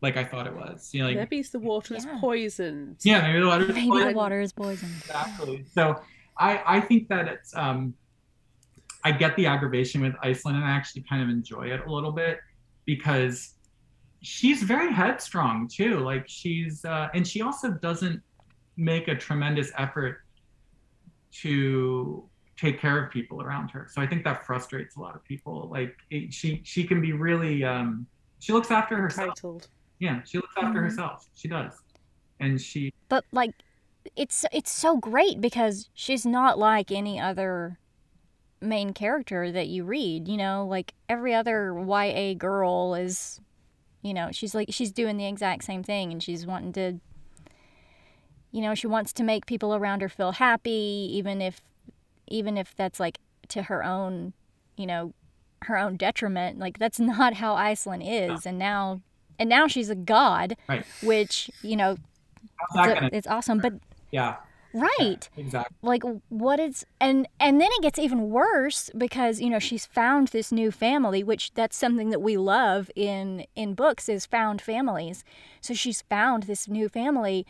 like 0.00 0.16
i 0.16 0.24
thought 0.24 0.46
it 0.46 0.54
was 0.54 0.88
you 0.94 1.00
know 1.00 1.08
like 1.08 1.16
Maybe 1.16 1.42
the 1.42 1.58
water 1.58 1.94
is 1.94 2.06
Yeah. 2.06 2.16
poisoned. 2.18 2.96
yeah 3.04 3.20
maybe 3.20 3.40
the 3.40 3.46
water 3.46 3.64
is 3.64 3.74
Maybe 3.74 3.86
the 3.86 3.92
poisoned. 3.92 4.16
water 4.16 4.40
is 4.40 4.52
poisoned. 4.54 4.94
exactly 4.96 5.64
so 5.74 5.96
i 6.38 6.62
i 6.66 6.80
think 6.80 7.08
that 7.08 7.28
it's 7.28 7.54
um 7.54 7.92
i 9.04 9.12
get 9.12 9.34
the 9.36 9.46
aggravation 9.46 10.00
with 10.00 10.14
iceland 10.22 10.56
and 10.56 10.66
i 10.66 10.70
actually 10.70 11.02
kind 11.08 11.22
of 11.22 11.28
enjoy 11.28 11.66
it 11.66 11.80
a 11.86 11.90
little 11.92 12.12
bit 12.12 12.38
because 12.84 13.54
she's 14.22 14.62
very 14.64 14.92
headstrong 14.92 15.68
too. 15.72 16.00
Like 16.00 16.24
she's 16.28 16.84
uh 16.84 17.08
and 17.14 17.24
she 17.26 17.40
also 17.40 17.70
doesn't 17.70 18.20
make 18.76 19.06
a 19.06 19.14
tremendous 19.14 19.70
effort 19.78 20.22
to 21.32 22.24
take 22.56 22.80
care 22.80 23.04
of 23.04 23.12
people 23.12 23.40
around 23.42 23.68
her. 23.70 23.86
So 23.92 24.02
i 24.02 24.06
think 24.06 24.24
that 24.24 24.44
frustrates 24.44 24.96
a 24.96 25.00
lot 25.00 25.14
of 25.14 25.22
people. 25.24 25.68
Like 25.70 25.94
it, 26.10 26.32
she 26.34 26.60
she 26.64 26.84
can 26.84 27.00
be 27.00 27.12
really 27.12 27.62
um 27.64 28.06
she 28.40 28.52
looks 28.52 28.70
after 28.70 28.96
herself. 28.96 29.34
Titled. 29.36 29.68
yeah 30.00 30.22
she 30.24 30.38
looks 30.38 30.54
after 30.56 30.80
Mhm. 30.80 30.82
herself. 30.84 31.28
She 31.34 31.46
does. 31.48 31.74
And 32.40 32.60
she 32.60 32.92
But 33.08 33.24
like 33.32 33.52
it's 34.16 34.44
it's 34.52 34.70
so 34.72 34.96
great 34.96 35.40
because 35.40 35.88
she's 35.94 36.24
not 36.26 36.58
like 36.58 36.90
any 36.90 37.20
other 37.20 37.78
main 38.60 38.92
character 38.92 39.52
that 39.52 39.68
you 39.68 39.84
read, 39.84 40.28
you 40.28 40.36
know, 40.36 40.66
like 40.68 40.94
every 41.08 41.34
other 41.34 41.72
YA 41.78 42.34
girl 42.34 42.94
is 42.94 43.40
you 44.02 44.14
know, 44.14 44.28
she's 44.32 44.54
like 44.54 44.68
she's 44.70 44.92
doing 44.92 45.16
the 45.16 45.26
exact 45.26 45.64
same 45.64 45.82
thing 45.82 46.12
and 46.12 46.22
she's 46.22 46.46
wanting 46.46 46.72
to 46.72 47.00
you 48.50 48.62
know, 48.62 48.74
she 48.74 48.86
wants 48.86 49.12
to 49.12 49.22
make 49.22 49.44
people 49.46 49.74
around 49.74 50.00
her 50.00 50.08
feel 50.08 50.32
happy 50.32 51.08
even 51.12 51.42
if 51.42 51.60
even 52.28 52.56
if 52.56 52.74
that's 52.76 53.00
like 53.00 53.18
to 53.48 53.64
her 53.64 53.82
own, 53.84 54.32
you 54.76 54.86
know, 54.86 55.12
her 55.62 55.76
own 55.78 55.96
detriment. 55.96 56.58
Like 56.58 56.78
that's 56.78 57.00
not 57.00 57.34
how 57.34 57.54
Iceland 57.54 58.02
is 58.06 58.46
and 58.46 58.58
now 58.58 59.00
and 59.38 59.48
now 59.48 59.66
she's 59.68 59.90
a 59.90 59.94
god, 59.94 60.56
Right. 60.68 60.84
which, 61.02 61.50
you 61.62 61.76
know, 61.76 61.92
it's, 61.92 62.74
gonna 62.74 63.10
it's 63.12 63.26
awesome, 63.26 63.60
but 63.60 63.74
yeah 64.10 64.36
right. 64.74 65.28
Exactly. 65.36 65.76
Like 65.82 66.02
what 66.28 66.60
is 66.60 66.84
and 67.00 67.26
and 67.40 67.60
then 67.60 67.68
it 67.72 67.82
gets 67.82 67.98
even 67.98 68.30
worse 68.30 68.90
because 68.96 69.40
you 69.40 69.50
know 69.50 69.58
she's 69.58 69.86
found 69.86 70.28
this 70.28 70.52
new 70.52 70.70
family 70.70 71.22
which 71.22 71.52
that's 71.54 71.76
something 71.76 72.10
that 72.10 72.20
we 72.20 72.36
love 72.36 72.90
in 72.94 73.44
in 73.54 73.74
books 73.74 74.08
is 74.08 74.26
found 74.26 74.60
families. 74.60 75.24
So 75.60 75.74
she's 75.74 76.02
found 76.02 76.44
this 76.44 76.68
new 76.68 76.88
family 76.88 77.46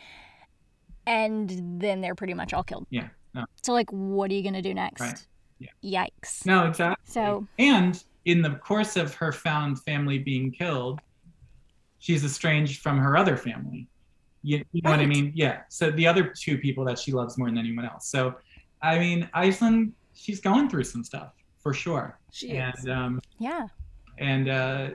and 1.07 1.79
then 1.81 2.01
they're 2.01 2.15
pretty 2.15 2.33
much 2.33 2.53
all 2.53 2.63
killed. 2.63 2.87
Yeah 2.89 3.09
no. 3.33 3.45
So 3.63 3.73
like 3.73 3.89
what 3.91 4.31
are 4.31 4.33
you 4.33 4.43
gonna 4.43 4.61
do 4.61 4.73
next? 4.73 5.01
Right. 5.01 5.25
Yeah. 5.59 6.05
yikes. 6.07 6.45
No 6.45 6.65
exactly. 6.67 7.03
So- 7.05 7.47
and 7.57 8.01
in 8.25 8.41
the 8.41 8.51
course 8.51 8.95
of 8.95 9.13
her 9.15 9.31
found 9.31 9.81
family 9.83 10.19
being 10.19 10.51
killed 10.51 10.99
she's 11.99 12.23
estranged 12.23 12.81
from 12.81 12.97
her 12.97 13.17
other 13.17 13.35
family 13.35 13.87
you, 14.43 14.63
you 14.71 14.81
know 14.83 14.91
what 14.91 14.99
i 14.99 15.05
mean? 15.05 15.31
Yeah. 15.35 15.61
So 15.69 15.91
the 15.91 16.07
other 16.07 16.23
two 16.23 16.57
people 16.57 16.85
that 16.85 16.97
she 16.97 17.11
loves 17.11 17.37
more 17.37 17.47
than 17.47 17.57
anyone 17.57 17.85
else. 17.85 18.07
So 18.07 18.35
i 18.81 18.97
mean 18.97 19.29
iceland 19.33 19.93
she's 20.13 20.39
going 20.39 20.69
through 20.69 20.85
some 20.85 21.03
stuff 21.03 21.33
for 21.59 21.73
sure. 21.73 22.17
She 22.31 22.51
is. 22.51 22.87
um 22.87 23.21
yeah. 23.39 23.67
and 24.17 24.49
uh 24.49 24.89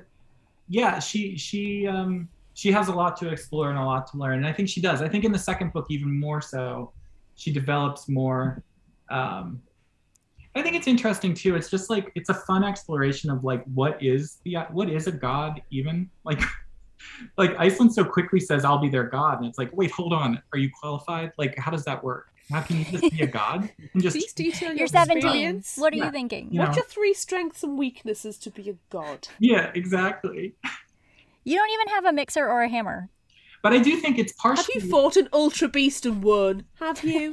yeah 0.69 0.99
she 0.99 1.37
she 1.37 1.87
um 1.87 2.29
she 2.55 2.71
has 2.71 2.89
a 2.89 2.93
lot 2.93 3.17
to 3.19 3.29
explore 3.29 3.71
and 3.71 3.79
a 3.79 3.85
lot 3.85 4.07
to 4.13 4.19
learn. 4.19 4.39
And 4.39 4.47
i 4.47 4.53
think 4.53 4.69
she 4.69 4.81
does. 4.81 5.03
I 5.03 5.09
think 5.09 5.25
in 5.25 5.33
the 5.33 5.39
second 5.39 5.73
book 5.73 5.87
even 5.91 6.19
more 6.19 6.41
so 6.41 6.93
she 7.37 7.53
develops 7.53 8.09
more 8.09 8.63
um 9.11 9.61
i 10.55 10.63
think 10.63 10.77
it's 10.77 10.87
interesting 10.87 11.35
too. 11.35 11.57
It's 11.57 11.71
just 11.71 11.91
like 11.91 12.13
it's 12.15 12.29
a 12.29 12.35
fun 12.35 12.65
exploration 12.65 13.31
of 13.31 13.45
like 13.45 13.65
what 13.75 14.03
is 14.03 14.39
the 14.45 14.59
what 14.71 14.89
is 14.89 15.07
a 15.07 15.13
god 15.13 15.61
even? 15.71 16.09
Like 16.25 16.41
like 17.37 17.55
iceland 17.59 17.93
so 17.93 18.05
quickly 18.05 18.41
says 18.41 18.65
i'll 18.65 18.79
be 18.79 18.89
their 18.89 19.05
god 19.05 19.39
and 19.39 19.47
it's 19.47 19.59
like 19.59 19.71
wait 19.77 19.91
hold 19.91 20.13
on 20.13 20.41
are 20.53 20.59
you 20.59 20.71
qualified 20.79 21.33
like 21.39 21.57
how 21.59 21.71
does 21.71 21.85
that 21.85 22.03
work 22.03 22.29
how 22.51 22.61
can 22.61 22.79
you 22.79 22.85
just 22.85 23.11
be 23.17 23.23
a 23.23 23.27
god 23.27 23.71
You 23.79 23.89
can 23.89 24.01
just 24.03 24.17
Please 24.17 24.33
detail 24.33 24.71
your 24.71 24.79
you're 24.81 24.87
17 24.87 25.63
what 25.77 25.93
are 25.93 25.97
Yeah. 25.97 26.07
you 26.07 26.11
thinking 26.11 26.49
Yeah. 26.51 26.65
What's 26.65 26.77
your 26.77 26.85
three 26.85 27.15
strengths 27.15 27.63
and 27.63 27.79
weaknesses 27.79 28.39
to 28.41 28.51
be 28.51 28.69
a 28.71 28.75
god? 28.91 29.29
yeah 29.39 29.71
exactly 29.75 30.55
you 31.45 31.57
don't 31.57 31.71
even 31.71 31.89
have 31.89 32.05
a 32.05 32.13
mixer 32.13 32.47
or 32.47 32.63
a 32.63 32.69
hammer 32.69 33.09
but 33.63 33.73
i 33.73 33.79
do 33.79 33.97
think 33.97 34.19
it's 34.19 34.33
partially. 34.35 34.75
Have 34.75 34.85
you 34.85 34.91
fought 34.91 35.17
an 35.17 35.29
ultra 35.33 35.69
beast 35.69 36.05
and 36.05 36.23
won? 36.23 36.67
Have 36.81 37.03
you? 37.03 37.33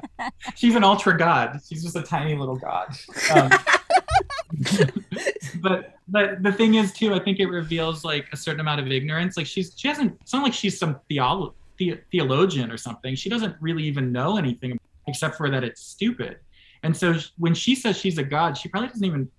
she's 0.54 0.76
an 0.76 0.84
ultra 0.84 1.18
god. 1.18 1.58
She's 1.68 1.82
just 1.82 1.96
a 1.96 2.02
tiny 2.02 2.36
little 2.36 2.54
god. 2.54 2.96
Um, 3.34 3.50
but 5.60 5.94
but 6.08 6.42
the 6.42 6.52
thing 6.52 6.74
is 6.74 6.92
too, 6.92 7.14
I 7.14 7.18
think 7.18 7.40
it 7.40 7.46
reveals 7.46 8.04
like 8.04 8.28
a 8.32 8.36
certain 8.36 8.60
amount 8.60 8.80
of 8.80 8.90
ignorance. 8.90 9.36
Like 9.36 9.46
she's 9.46 9.72
she 9.76 9.88
hasn't. 9.88 10.18
It's 10.20 10.32
not 10.32 10.42
like 10.42 10.54
she's 10.54 10.78
some 10.78 11.00
theolo- 11.10 11.54
the, 11.76 11.98
theologian 12.10 12.70
or 12.70 12.76
something. 12.76 13.14
She 13.14 13.28
doesn't 13.28 13.56
really 13.60 13.84
even 13.84 14.12
know 14.12 14.36
anything 14.36 14.78
except 15.06 15.36
for 15.36 15.50
that 15.50 15.64
it's 15.64 15.82
stupid. 15.82 16.38
And 16.82 16.96
so 16.96 17.14
when 17.38 17.54
she 17.54 17.74
says 17.74 17.96
she's 17.98 18.18
a 18.18 18.22
god, 18.22 18.56
she 18.56 18.68
probably 18.68 18.88
doesn't 18.88 19.04
even 19.04 19.30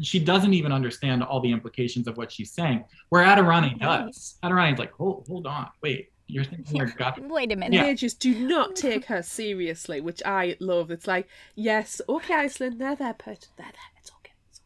she 0.00 0.18
doesn't 0.18 0.52
even 0.52 0.72
understand 0.72 1.22
all 1.22 1.40
the 1.40 1.52
implications 1.52 2.08
of 2.08 2.16
what 2.16 2.30
she's 2.30 2.50
saying. 2.50 2.84
Where 3.10 3.24
Adorane 3.24 3.78
does. 3.78 4.36
Adorane's 4.42 4.78
like, 4.78 4.92
hold, 4.92 5.24
hold 5.28 5.46
on, 5.46 5.68
wait, 5.82 6.10
you're 6.26 6.44
thinking 6.44 6.76
you're 6.76 6.86
gut. 6.86 7.18
Wait 7.28 7.52
a 7.52 7.56
minute. 7.56 7.74
Yeah. 7.74 7.84
They 7.84 7.94
just 7.94 8.18
do 8.18 8.34
not 8.34 8.76
take 8.76 9.04
her 9.06 9.22
seriously, 9.22 10.00
which 10.00 10.22
I 10.24 10.56
love. 10.58 10.90
It's 10.90 11.06
like, 11.06 11.28
yes, 11.54 12.00
okay, 12.08 12.34
Iceland, 12.34 12.80
they're 12.80 12.96
there, 12.96 13.14
but 13.24 13.48
they're 13.56 13.66
there. 13.66 13.90
It's 14.00 14.10
okay. 14.10 14.32
It's 14.50 14.60
okay. 14.60 14.64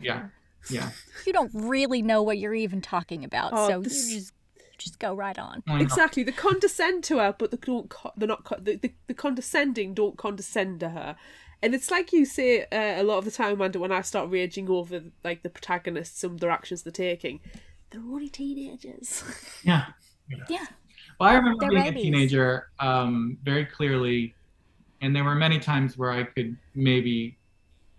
Yeah, 0.00 0.28
yeah. 0.70 0.90
You 1.26 1.32
don't 1.32 1.50
really 1.54 2.02
know 2.02 2.22
what 2.22 2.38
you're 2.38 2.54
even 2.54 2.80
talking 2.80 3.24
about, 3.24 3.52
Oh, 3.54 3.68
so 3.68 3.80
this- 3.80 4.10
you 4.10 4.18
just 4.20 4.32
just 4.76 4.98
go 4.98 5.14
right 5.14 5.38
on. 5.38 5.62
Exactly. 5.68 6.24
The 6.24 6.32
condescend 6.32 7.04
to 7.04 7.18
her, 7.18 7.34
but 7.38 7.52
they 7.52 7.56
don't. 7.58 7.88
Co- 7.88 8.10
they're 8.16 8.26
not. 8.28 8.42
Co- 8.44 8.58
the, 8.60 8.74
the, 8.76 8.92
the 9.06 9.14
condescending 9.14 9.94
don't 9.94 10.18
condescend 10.18 10.80
to 10.80 10.88
her. 10.90 11.16
And 11.62 11.74
it's 11.74 11.90
like 11.92 12.12
you 12.12 12.26
say 12.26 12.62
uh, 12.64 13.00
a 13.00 13.04
lot 13.04 13.18
of 13.18 13.24
the 13.24 13.30
time, 13.30 13.52
Amanda, 13.54 13.78
when 13.78 13.92
I 13.92 14.02
start 14.02 14.28
raging 14.30 14.68
over 14.68 15.00
like 15.22 15.42
the 15.44 15.48
protagonists, 15.48 16.20
some 16.20 16.32
of 16.32 16.40
their 16.40 16.50
actions 16.50 16.82
they're 16.82 16.90
taking, 16.92 17.40
they're 17.90 18.00
only 18.00 18.28
teenagers. 18.28 19.22
Yeah. 19.62 19.86
Yeah. 20.48 20.64
Well, 21.20 21.28
I 21.28 21.34
remember 21.34 21.58
They're 21.60 21.70
being 21.70 21.82
babies. 21.84 22.00
a 22.00 22.04
teenager 22.04 22.68
um, 22.80 23.36
very 23.44 23.66
clearly, 23.66 24.34
and 25.02 25.14
there 25.14 25.22
were 25.22 25.34
many 25.34 25.58
times 25.60 25.98
where 25.98 26.10
I 26.10 26.24
could 26.24 26.56
maybe 26.74 27.36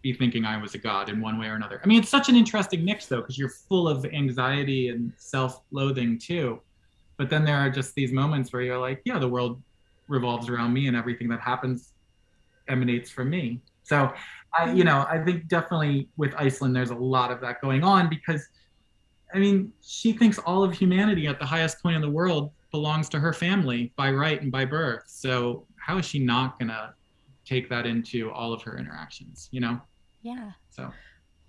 be 0.06 0.14
thinking 0.14 0.46
I 0.46 0.62
was 0.62 0.76
a 0.76 0.78
god 0.78 1.10
in 1.10 1.20
one 1.20 1.40
way 1.40 1.48
or 1.48 1.56
another. 1.56 1.82
I 1.84 1.88
mean, 1.88 2.00
it's 2.00 2.10
such 2.10 2.30
an 2.30 2.36
interesting 2.36 2.86
mix 2.86 3.08
though, 3.08 3.22
because 3.22 3.40
you're 3.40 3.50
full 3.50 3.88
of 3.88 4.06
anxiety 4.06 4.90
and 4.90 5.12
self-loathing 5.18 6.20
too. 6.20 6.62
But 7.18 7.32
then 7.32 7.44
there 7.44 7.58
are 7.58 7.72
just 7.72 7.96
these 7.96 8.12
moments 8.12 8.54
where 8.54 8.62
you're 8.62 8.78
like, 8.78 9.02
yeah, 9.04 9.18
the 9.18 9.28
world 9.28 9.60
revolves 10.08 10.48
around 10.48 10.74
me, 10.74 10.86
and 10.88 10.96
everything 10.96 11.28
that 11.30 11.40
happens 11.40 11.94
emanates 12.68 13.10
from 13.10 13.32
me. 13.32 13.62
So, 13.82 14.14
I, 14.56 14.72
you 14.72 14.84
know, 14.84 15.08
I 15.10 15.18
think 15.26 15.48
definitely 15.48 16.08
with 16.18 16.36
Iceland, 16.38 16.76
there's 16.76 16.92
a 16.92 16.96
lot 16.96 17.32
of 17.32 17.42
that 17.42 17.60
going 17.60 17.84
on 17.84 18.08
because 18.08 18.48
I 19.34 19.40
mean, 19.40 19.74
she 19.82 20.14
thinks 20.14 20.38
all 20.38 20.64
of 20.64 20.72
humanity 20.72 21.26
at 21.26 21.40
the 21.40 21.46
highest 21.46 21.82
point 21.82 21.96
in 21.96 22.02
the 22.04 22.10
world 22.10 22.52
belongs 22.70 23.10
to 23.10 23.20
her 23.20 23.34
family 23.34 23.92
by 23.96 24.12
right 24.12 24.40
and 24.40 24.52
by 24.52 24.66
birth. 24.66 25.06
So 25.08 25.66
how 25.78 25.98
is 25.98 26.06
she 26.06 26.20
not 26.20 26.60
gonna 26.60 26.94
take 27.44 27.70
that 27.70 27.88
into 27.88 28.32
all 28.32 28.54
of 28.54 28.62
her 28.62 28.78
interactions? 28.78 29.50
You 29.52 29.62
know? 29.62 29.82
Yeah. 30.26 30.54
So 30.72 30.92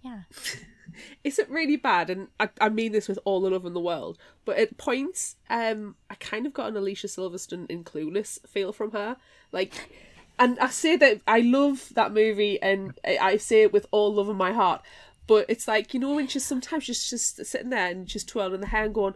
Yeah. 0.03 0.23
Is 1.24 1.39
it 1.39 1.48
really 1.51 1.77
bad? 1.77 2.11
And 2.11 2.28
I, 2.39 2.51
I 2.61 2.69
mean 2.69 2.93
this 2.93 3.09
with 3.09 3.19
all 3.24 3.40
the 3.40 3.51
love 3.51 3.65
in 3.65 3.73
the 3.73 3.81
world, 3.81 4.19
but 4.44 4.59
at 4.59 4.77
points, 4.77 5.36
um, 5.51 5.97
I 6.11 6.15
kind 6.16 6.47
of 6.47 6.53
got 6.53 6.69
an 6.69 6.77
Alicia 6.77 7.07
Silverstone 7.07 7.69
in 7.70 7.85
Clueless 7.85 8.39
feel 8.47 8.73
from 8.73 8.93
her. 8.93 9.16
Like, 9.51 9.90
and 10.39 10.59
I 10.61 10.69
say 10.69 10.97
that 10.97 11.23
I 11.27 11.40
love 11.40 11.90
that 11.94 12.12
movie, 12.12 12.61
and 12.62 12.93
I, 13.05 13.19
I 13.19 13.36
say 13.39 13.62
it 13.62 13.73
with 13.73 13.86
all 13.90 14.15
love 14.15 14.28
in 14.28 14.36
my 14.36 14.53
heart. 14.53 14.82
But 15.27 15.47
it's 15.48 15.66
like 15.66 15.93
you 15.93 16.01
know 16.01 16.15
when 16.15 16.28
she's 16.28 16.44
sometimes 16.44 16.85
just 16.85 17.09
just 17.11 17.44
sitting 17.44 17.70
there 17.70 17.90
and 17.90 18.07
just 18.07 18.28
twirling 18.28 18.61
the 18.61 18.69
hair 18.69 18.85
and 18.85 18.94
going, 18.94 19.15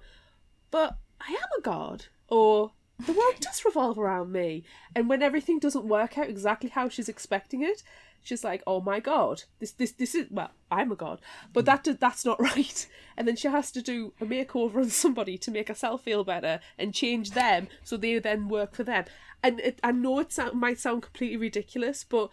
"But 0.70 0.97
I 1.20 1.32
am 1.32 1.59
a 1.59 1.62
god," 1.62 2.07
or 2.28 2.73
"The 2.99 3.12
world 3.12 3.37
does 3.41 3.65
revolve 3.65 3.99
around 3.99 4.32
me." 4.32 4.65
And 4.97 5.09
when 5.09 5.23
everything 5.23 5.59
doesn't 5.61 5.85
work 5.85 6.19
out 6.19 6.28
exactly 6.28 6.70
how 6.70 6.89
she's 6.89 7.09
expecting 7.09 7.62
it, 7.62 7.82
she's 8.23 8.45
like, 8.45 8.63
"Oh 8.67 8.81
my 8.81 9.01
god, 9.01 9.45
this 9.59 9.73
this 9.73 9.93
this 9.93 10.15
is 10.15 10.27
well, 10.31 10.51
I'm 10.71 10.93
a 10.93 10.97
god, 10.97 11.21
but 11.53 11.65
that 11.67 11.87
that's 12.01 12.25
not 12.25 12.41
right." 12.57 12.87
And 13.17 13.27
then 13.29 13.37
she 13.37 13.49
has 13.49 13.71
to 13.73 13.83
do 13.83 14.13
a 14.21 14.25
makeover 14.25 14.77
on 14.77 14.91
somebody 14.91 15.37
to 15.39 15.51
make 15.51 15.69
herself 15.69 16.03
feel 16.03 16.25
better 16.25 16.61
and 16.79 16.95
change 16.95 17.33
them 17.33 17.69
so 17.85 17.97
they 17.97 18.19
then 18.19 18.49
work 18.49 18.75
for 18.75 18.85
them. 18.85 19.05
And 19.43 19.61
it, 19.61 19.81
I 19.83 19.93
know 19.93 20.19
it 20.19 20.33
sound, 20.33 20.61
might 20.61 20.79
sound 20.79 21.03
completely 21.03 21.39
ridiculous, 21.39 22.05
but 22.05 22.31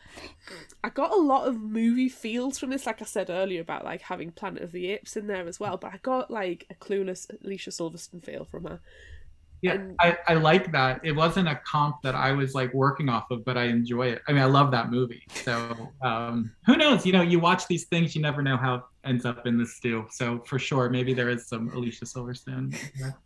I 0.83 0.89
got 0.89 1.11
a 1.11 1.21
lot 1.21 1.47
of 1.47 1.59
movie 1.59 2.09
feels 2.09 2.59
from 2.59 2.69
this. 2.69 2.85
Like 2.85 3.01
I 3.01 3.05
said 3.05 3.29
earlier 3.29 3.61
about 3.61 3.85
like 3.85 4.01
having 4.01 4.31
Planet 4.31 4.63
of 4.63 4.71
the 4.73 4.91
Apes 4.91 5.15
in 5.15 5.27
there 5.27 5.47
as 5.47 5.59
well, 5.59 5.77
but 5.77 5.93
I 5.93 5.97
got 6.01 6.29
like 6.29 6.65
a 6.69 6.75
clueless 6.75 7.29
Alicia 7.43 7.69
Silverstone 7.69 8.23
feel 8.23 8.43
from 8.45 8.65
her. 8.65 8.81
Yeah, 9.61 9.73
And- 9.73 9.95
I, 9.99 10.17
I 10.27 10.33
like 10.35 10.71
that. 10.71 11.01
It 11.03 11.13
wasn't 11.13 11.47
a 11.47 11.55
comp 11.65 12.01
that 12.03 12.15
I 12.15 12.31
was 12.31 12.53
like 12.53 12.73
working 12.73 13.09
off 13.09 13.31
of, 13.31 13.43
but 13.43 13.57
I 13.57 13.65
enjoy 13.65 14.07
it. 14.07 14.21
I 14.27 14.33
mean, 14.33 14.41
I 14.41 14.45
love 14.45 14.71
that 14.71 14.91
movie. 14.91 15.23
So 15.33 15.91
um, 16.01 16.51
who 16.65 16.75
knows? 16.77 17.05
You 17.05 17.13
know, 17.13 17.21
you 17.21 17.39
watch 17.39 17.67
these 17.67 17.85
things, 17.85 18.15
you 18.15 18.21
never 18.21 18.41
know 18.41 18.57
how 18.57 18.75
it 18.75 18.81
ends 19.05 19.25
up 19.25 19.47
in 19.47 19.57
the 19.57 19.65
stew. 19.65 20.05
So 20.11 20.39
for 20.45 20.59
sure, 20.59 20.89
maybe 20.89 21.13
there 21.13 21.29
is 21.29 21.47
some 21.47 21.69
Alicia 21.73 22.05
Silverstone. 22.05 22.75
there. 22.99 23.17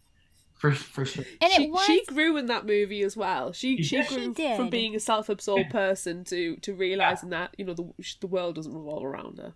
For 0.56 0.74
for 0.74 1.06
sure. 1.06 1.26
And 1.42 1.52
she, 1.54 1.64
it 1.64 1.72
was 1.72 1.84
she 1.86 2.06
grew 2.06 2.38
in 2.38 2.46
that 2.46 2.68
movie 2.68 3.02
as 3.02 3.18
well. 3.18 3.52
She 3.52 3.78
She 3.82 4.04
she 4.04 4.16
grew 4.16 4.34
She 4.36 4.56
from 4.56 4.70
being 4.70 4.96
a 4.96 5.00
self-absorbed 5.00 5.72
person 5.72 6.24
to 6.26 6.56
to 6.58 6.76
realizing 6.76 7.30
that 7.32 7.56
you 7.58 7.66
know 7.66 7.74
the 7.74 7.92
the 8.20 8.28
world 8.28 8.56
doesn't 8.56 8.72
revolve 8.72 9.04
around 9.04 9.40
her. 9.40 9.54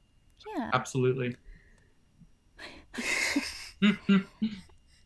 yeah. 0.57 0.71
absolutely. 0.73 1.35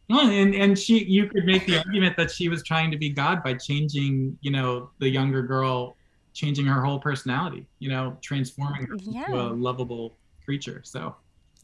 well, 0.10 0.30
and 0.30 0.56
and 0.56 0.78
she, 0.78 1.04
you 1.04 1.28
could 1.28 1.46
make 1.46 1.66
the 1.66 1.78
argument 1.78 2.18
that 2.18 2.32
she 2.32 2.50
was 2.50 2.64
trying 2.64 2.92
to 2.92 2.98
be 2.98 3.10
God 3.10 3.44
by 3.44 3.54
changing, 3.54 4.38
you 4.42 4.52
know, 4.52 4.90
the 5.00 5.10
younger 5.10 5.42
girl, 5.42 5.96
changing 6.34 6.66
her 6.66 6.84
whole 6.84 7.00
personality, 7.00 7.66
you 7.80 7.90
know, 7.90 8.18
transforming 8.22 8.86
her 8.88 8.96
Yeah. 9.02 9.26
into 9.26 9.40
a 9.42 9.50
lovable 9.54 10.18
creature. 10.46 10.82
So, 10.84 11.16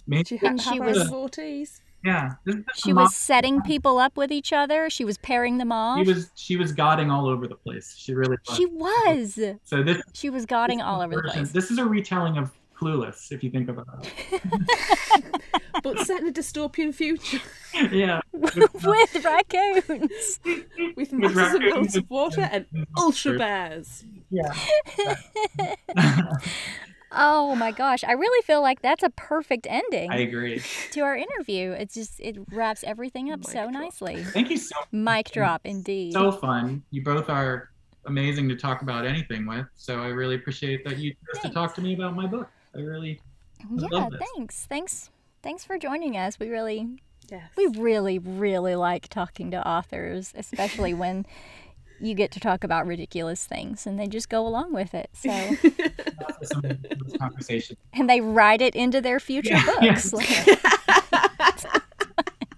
maybe, 0.07 0.25
She 0.25 0.37
had 0.37 0.51
And 0.51 0.59
to 0.59 0.65
have 0.65 0.73
she 0.73 0.79
was- 0.79 1.03
devotees. 1.03 1.81
yeah, 2.03 2.33
this 2.45 2.55
is 2.55 2.63
She 2.75 2.93
mom- 2.93 3.05
was 3.05 3.15
setting 3.15 3.61
people 3.61 3.97
up 3.97 4.15
with 4.15 4.31
each 4.31 4.53
other. 4.53 4.89
She 4.89 5.03
was 5.05 5.17
pairing 5.17 5.57
them 5.57 5.71
off. 5.71 6.05
She 6.05 6.13
was 6.13 6.31
she 6.35 6.55
was 6.57 6.71
godding 6.71 7.09
all 7.09 7.27
over 7.27 7.47
the 7.47 7.55
place. 7.55 7.95
She 7.97 8.13
really 8.13 8.37
was. 8.47 8.57
She 8.57 8.65
was. 8.67 9.39
so 9.63 9.81
this 9.81 10.01
She 10.13 10.29
was 10.29 10.45
godding 10.45 10.81
all 10.81 11.01
is 11.01 11.05
over 11.05 11.21
the 11.23 11.29
place. 11.31 11.51
This 11.51 11.71
is 11.71 11.77
a 11.79 11.85
retelling 11.85 12.37
of 12.37 12.51
Clueless, 12.79 13.31
if 13.31 13.43
you 13.43 13.49
think 13.51 13.69
about 13.69 13.87
it. 14.05 14.41
but 15.83 15.99
set 15.99 16.21
in 16.21 16.27
a 16.27 16.31
dystopian 16.31 16.93
future 16.93 17.39
yeah. 17.91 18.19
with 18.33 19.23
raccoons. 19.23 20.39
with 20.97 21.11
masses 21.13 21.31
of 21.31 21.35
raccoons 21.37 21.71
amounts 21.71 21.95
of 21.95 22.09
water 22.09 22.41
and 22.51 22.65
and- 22.73 22.85
ultra 22.97 23.37
bears. 23.37 24.03
Yeah. 24.29 24.53
Oh 27.17 27.55
my 27.55 27.71
gosh, 27.71 28.03
I 28.03 28.11
really 28.11 28.41
feel 28.43 28.61
like 28.61 28.81
that's 28.81 29.01
a 29.03 29.09
perfect 29.11 29.67
ending 29.69 30.11
I 30.11 30.17
agree. 30.17 30.61
to 30.91 30.99
our 31.01 31.15
interview. 31.15 31.71
It 31.71 31.93
just 31.93 32.19
it 32.19 32.35
wraps 32.51 32.83
everything 32.83 33.31
up 33.31 33.39
Mic 33.39 33.47
so 33.49 33.61
drop. 33.61 33.71
nicely. 33.71 34.21
Thank 34.23 34.49
you 34.49 34.57
so 34.57 34.75
much. 34.91 35.15
Mic 35.17 35.31
drop 35.31 35.61
indeed. 35.63 36.11
so 36.13 36.29
fun. 36.31 36.83
You 36.91 37.03
both 37.03 37.29
are 37.29 37.69
amazing 38.05 38.49
to 38.49 38.55
talk 38.57 38.81
about 38.81 39.05
anything 39.05 39.45
with. 39.45 39.65
So 39.77 40.01
I 40.01 40.07
really 40.07 40.35
appreciate 40.35 40.83
that 40.83 40.97
you 40.97 41.13
chose 41.33 41.41
to 41.43 41.49
talk 41.51 41.73
to 41.75 41.81
me 41.81 41.93
about 41.93 42.15
my 42.15 42.27
book. 42.27 42.49
I 42.75 42.81
really 42.81 43.19
yeah, 43.73 43.87
love 43.91 44.11
this. 44.11 44.21
thanks. 44.35 44.65
Thanks. 44.67 45.09
Thanks 45.41 45.63
for 45.63 45.77
joining 45.77 46.17
us. 46.17 46.39
We 46.39 46.49
really 46.49 46.87
Yes. 47.31 47.49
we 47.57 47.67
really 47.67 48.19
really 48.19 48.75
like 48.75 49.07
talking 49.07 49.51
to 49.51 49.67
authors, 49.67 50.33
especially 50.35 50.93
when 51.03 51.25
you 52.01 52.13
get 52.13 52.29
to 52.31 52.39
talk 52.41 52.63
about 52.65 52.85
ridiculous 52.85 53.45
things 53.45 53.87
and 53.87 53.97
they 53.97 54.05
just 54.07 54.27
go 54.29 54.45
along 54.45 54.73
with 54.73 54.93
it. 54.93 55.09
So 55.13 55.29
love 55.29 56.35
some 56.43 56.65
of 56.65 56.81
this 56.81 57.17
conversation. 57.17 57.77
and 57.93 58.09
they 58.09 58.19
write 58.21 58.61
it 58.61 58.75
into 58.75 58.99
their 59.01 59.19
future 59.19 59.53
Yeah, 59.53 59.75
yeah. 59.81 59.93
books. 59.93 60.13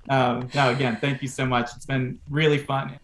Um, 0.10 0.48
no, 0.56 0.69
again, 0.72 0.98
thank 1.02 1.22
you 1.22 1.27
so 1.27 1.45
much. 1.45 1.69
It's 1.76 1.85
been 1.85 2.18
really 2.30 2.57
fun. 2.57 2.98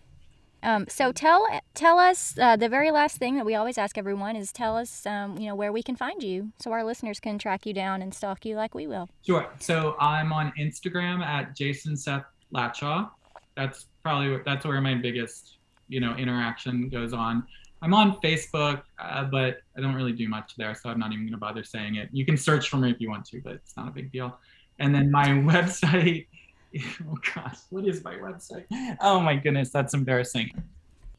Um, 0.63 0.85
so 0.87 1.11
tell 1.11 1.45
tell 1.73 1.99
us 1.99 2.35
uh, 2.39 2.55
the 2.55 2.69
very 2.69 2.89
last 2.89 3.17
thing 3.17 3.35
that 3.35 3.45
we 3.45 3.53
always 3.53 3.77
ask 3.77 3.97
everyone 3.97 4.35
is 4.35 4.51
tell 4.51 4.77
us 4.77 5.05
um, 5.05 5.37
you 5.37 5.47
know 5.47 5.55
where 5.55 5.73
we 5.73 5.83
can 5.83 5.95
find 5.95 6.23
you 6.23 6.53
so 6.57 6.71
our 6.71 6.83
listeners 6.83 7.19
can 7.19 7.37
track 7.37 7.65
you 7.65 7.73
down 7.73 8.01
and 8.01 8.13
stalk 8.13 8.45
you 8.45 8.55
like 8.55 8.73
we 8.73 8.87
will. 8.87 9.09
Sure. 9.25 9.47
So 9.59 9.95
I'm 9.99 10.31
on 10.31 10.53
Instagram 10.57 11.21
at 11.21 11.55
Jason 11.55 11.97
Seth 11.97 12.23
Latshaw. 12.55 13.09
That's 13.55 13.87
probably 14.01 14.39
that's 14.45 14.65
where 14.65 14.79
my 14.79 14.95
biggest 14.95 15.57
you 15.89 15.99
know 15.99 16.15
interaction 16.15 16.89
goes 16.89 17.13
on. 17.13 17.45
I'm 17.81 17.93
on 17.93 18.15
Facebook, 18.21 18.83
uh, 18.97 19.25
but 19.25 19.57
I 19.77 19.81
don't 19.81 19.93
really 19.93 20.13
do 20.13 20.29
much 20.29 20.53
there, 20.57 20.73
so 20.73 20.89
I'm 20.89 20.99
not 20.99 21.11
even 21.11 21.25
going 21.25 21.33
to 21.33 21.37
bother 21.37 21.65
saying 21.65 21.95
it. 21.95 22.07
You 22.13 22.25
can 22.25 22.37
search 22.37 22.69
for 22.69 22.77
me 22.77 22.89
if 22.89 23.01
you 23.01 23.09
want 23.09 23.25
to, 23.25 23.41
but 23.41 23.55
it's 23.55 23.75
not 23.75 23.89
a 23.89 23.91
big 23.91 24.09
deal. 24.13 24.39
And 24.79 24.95
then 24.95 25.11
my 25.11 25.27
website. 25.27 26.27
Oh 27.07 27.17
gosh, 27.35 27.59
what 27.69 27.85
is 27.87 28.03
my 28.03 28.15
website? 28.15 28.65
Oh 28.99 29.19
my 29.19 29.35
goodness, 29.35 29.69
that's 29.69 29.93
embarrassing. 29.93 30.51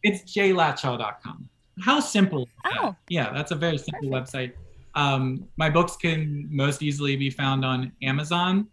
It's 0.02 0.22
jlatshaw.com. 0.22 1.48
How 1.80 2.00
simple 2.00 2.42
is 2.42 2.48
that? 2.64 2.72
Oh. 2.80 2.96
Yeah, 3.08 3.32
that's 3.32 3.50
a 3.50 3.54
very 3.54 3.78
simple 3.78 4.08
website. 4.08 4.52
Um, 4.94 5.48
my 5.56 5.70
books 5.70 5.96
can 5.96 6.48
most 6.50 6.82
easily 6.82 7.16
be 7.16 7.30
found 7.30 7.64
on 7.64 7.92
Amazon. 8.02 8.68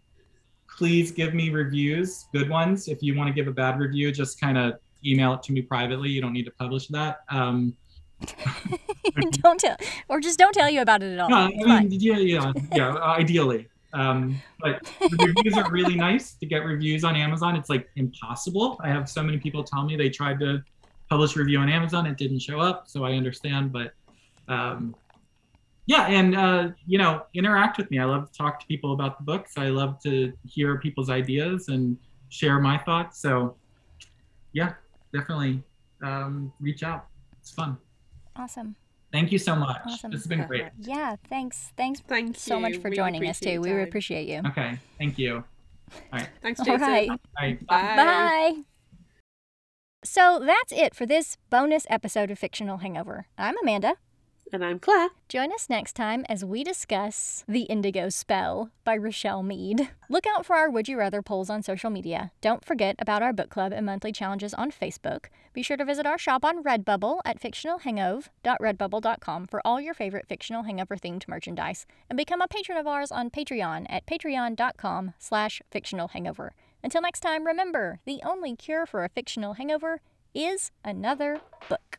Please 0.68 1.10
give 1.10 1.34
me 1.34 1.50
reviews, 1.50 2.26
good 2.32 2.48
ones. 2.48 2.88
If 2.88 3.02
you 3.02 3.16
want 3.16 3.28
to 3.28 3.34
give 3.34 3.48
a 3.48 3.52
bad 3.52 3.78
review, 3.78 4.12
just 4.12 4.40
kind 4.40 4.56
of 4.56 4.74
email 5.04 5.34
it 5.34 5.42
to 5.44 5.52
me 5.52 5.62
privately. 5.62 6.08
You 6.08 6.20
don't 6.20 6.32
need 6.32 6.44
to 6.44 6.52
publish 6.52 6.86
that. 6.88 7.20
Um, 7.28 7.76
don't 9.42 9.58
tell 9.58 9.76
or 10.08 10.20
just 10.20 10.38
don't 10.38 10.52
tell 10.52 10.70
you 10.70 10.80
about 10.80 11.02
it 11.02 11.12
at 11.14 11.18
all. 11.18 11.28
no, 11.28 11.50
I 11.66 11.80
mean, 11.80 12.00
yeah, 12.00 12.18
yeah, 12.18 12.52
yeah. 12.72 12.94
ideally, 12.98 13.68
um, 13.92 14.40
but 14.60 14.90
reviews 15.20 15.56
are 15.56 15.70
really 15.70 15.94
nice. 15.94 16.34
To 16.34 16.46
get 16.46 16.64
reviews 16.64 17.04
on 17.04 17.16
Amazon, 17.16 17.56
it's 17.56 17.68
like 17.68 17.88
impossible. 17.96 18.80
I 18.82 18.88
have 18.88 19.08
so 19.08 19.22
many 19.22 19.38
people 19.38 19.62
tell 19.62 19.84
me 19.84 19.96
they 19.96 20.10
tried 20.10 20.40
to 20.40 20.62
publish 21.12 21.36
a 21.36 21.40
review 21.40 21.58
on 21.58 21.68
Amazon, 21.68 22.06
it 22.06 22.16
didn't 22.16 22.38
show 22.38 22.58
up. 22.58 22.88
So 22.88 23.04
I 23.04 23.12
understand, 23.12 23.70
but 23.70 23.92
um, 24.48 24.94
yeah, 25.84 26.06
and 26.06 26.34
uh, 26.34 26.68
you 26.86 26.96
know, 26.96 27.26
interact 27.34 27.76
with 27.76 27.90
me. 27.90 27.98
I 27.98 28.04
love 28.04 28.30
to 28.30 28.38
talk 28.38 28.60
to 28.60 28.66
people 28.66 28.94
about 28.94 29.18
the 29.18 29.24
books. 29.24 29.58
I 29.58 29.68
love 29.68 30.02
to 30.04 30.32
hear 30.46 30.78
people's 30.78 31.10
ideas 31.10 31.68
and 31.68 31.98
share 32.30 32.60
my 32.60 32.78
thoughts. 32.78 33.18
So, 33.20 33.56
yeah, 34.52 34.72
definitely 35.12 35.62
um, 36.02 36.52
reach 36.60 36.82
out. 36.82 37.06
It's 37.40 37.50
fun. 37.50 37.76
Awesome. 38.36 38.74
Thank 39.12 39.30
you 39.30 39.38
so 39.38 39.54
much. 39.54 39.80
Awesome. 39.86 40.10
This 40.10 40.20
has 40.20 40.26
been 40.26 40.46
great. 40.46 40.62
Uh-huh. 40.62 40.70
Yeah, 40.78 41.16
thanks. 41.28 41.72
Thanks 41.76 42.00
Thank 42.00 42.36
so 42.36 42.58
much 42.58 42.76
for 42.76 42.84
Really 42.84 42.96
joining 42.96 43.28
us 43.28 43.38
appreciate 43.38 43.56
too. 43.56 43.60
We 43.60 43.70
really 43.70 43.82
appreciate 43.82 44.26
you. 44.28 44.40
Okay, 44.46 44.78
thank 44.98 45.18
you. 45.18 45.44
All 46.12 46.18
right. 46.18 46.28
Thanks, 46.40 46.60
Jason. 46.60 46.80
right. 46.80 47.10
All 47.10 47.18
right. 47.38 47.66
Bye. 47.66 47.96
Bye. 47.96 48.54
So 50.04 50.40
that's 50.44 50.72
it 50.72 50.94
for 50.94 51.06
this 51.06 51.36
bonus 51.50 51.86
episode 51.90 52.30
of 52.30 52.38
Fictional 52.38 52.78
Hangover. 52.78 53.26
I'm 53.38 53.54
Amanda. 53.62 53.96
And 54.54 54.62
I'm 54.62 54.78
Claire. 54.78 55.08
Join 55.30 55.50
us 55.50 55.70
next 55.70 55.96
time 55.96 56.26
as 56.28 56.44
we 56.44 56.62
discuss 56.62 57.42
The 57.48 57.62
Indigo 57.62 58.10
Spell 58.10 58.70
by 58.84 58.92
Richelle 58.92 59.42
Mead. 59.42 59.88
Look 60.10 60.26
out 60.26 60.44
for 60.44 60.56
our 60.56 60.68
Would 60.68 60.88
You 60.88 60.98
Rather 60.98 61.22
polls 61.22 61.48
on 61.48 61.62
social 61.62 61.88
media. 61.88 62.32
Don't 62.42 62.62
forget 62.62 62.96
about 62.98 63.22
our 63.22 63.32
book 63.32 63.48
club 63.48 63.72
and 63.72 63.86
monthly 63.86 64.12
challenges 64.12 64.52
on 64.52 64.70
Facebook. 64.70 65.28
Be 65.54 65.62
sure 65.62 65.78
to 65.78 65.86
visit 65.86 66.04
our 66.04 66.18
shop 66.18 66.44
on 66.44 66.62
Redbubble 66.62 67.20
at 67.24 67.40
fictionalhangover.redbubble.com 67.40 69.46
for 69.46 69.62
all 69.64 69.80
your 69.80 69.94
favorite 69.94 70.28
fictional 70.28 70.64
hangover 70.64 70.96
themed 70.96 71.26
merchandise. 71.26 71.86
And 72.10 72.18
become 72.18 72.42
a 72.42 72.48
patron 72.48 72.76
of 72.76 72.86
ours 72.86 73.10
on 73.10 73.30
Patreon 73.30 73.86
at 73.88 74.04
patreon.com 74.04 75.14
slash 75.18 75.62
fictional 75.70 76.08
hangover. 76.08 76.52
Until 76.84 77.00
next 77.00 77.20
time, 77.20 77.46
remember, 77.46 78.00
the 78.04 78.20
only 78.22 78.54
cure 78.54 78.84
for 78.84 79.02
a 79.02 79.08
fictional 79.08 79.54
hangover 79.54 80.02
is 80.34 80.72
another 80.84 81.40
book. 81.70 81.98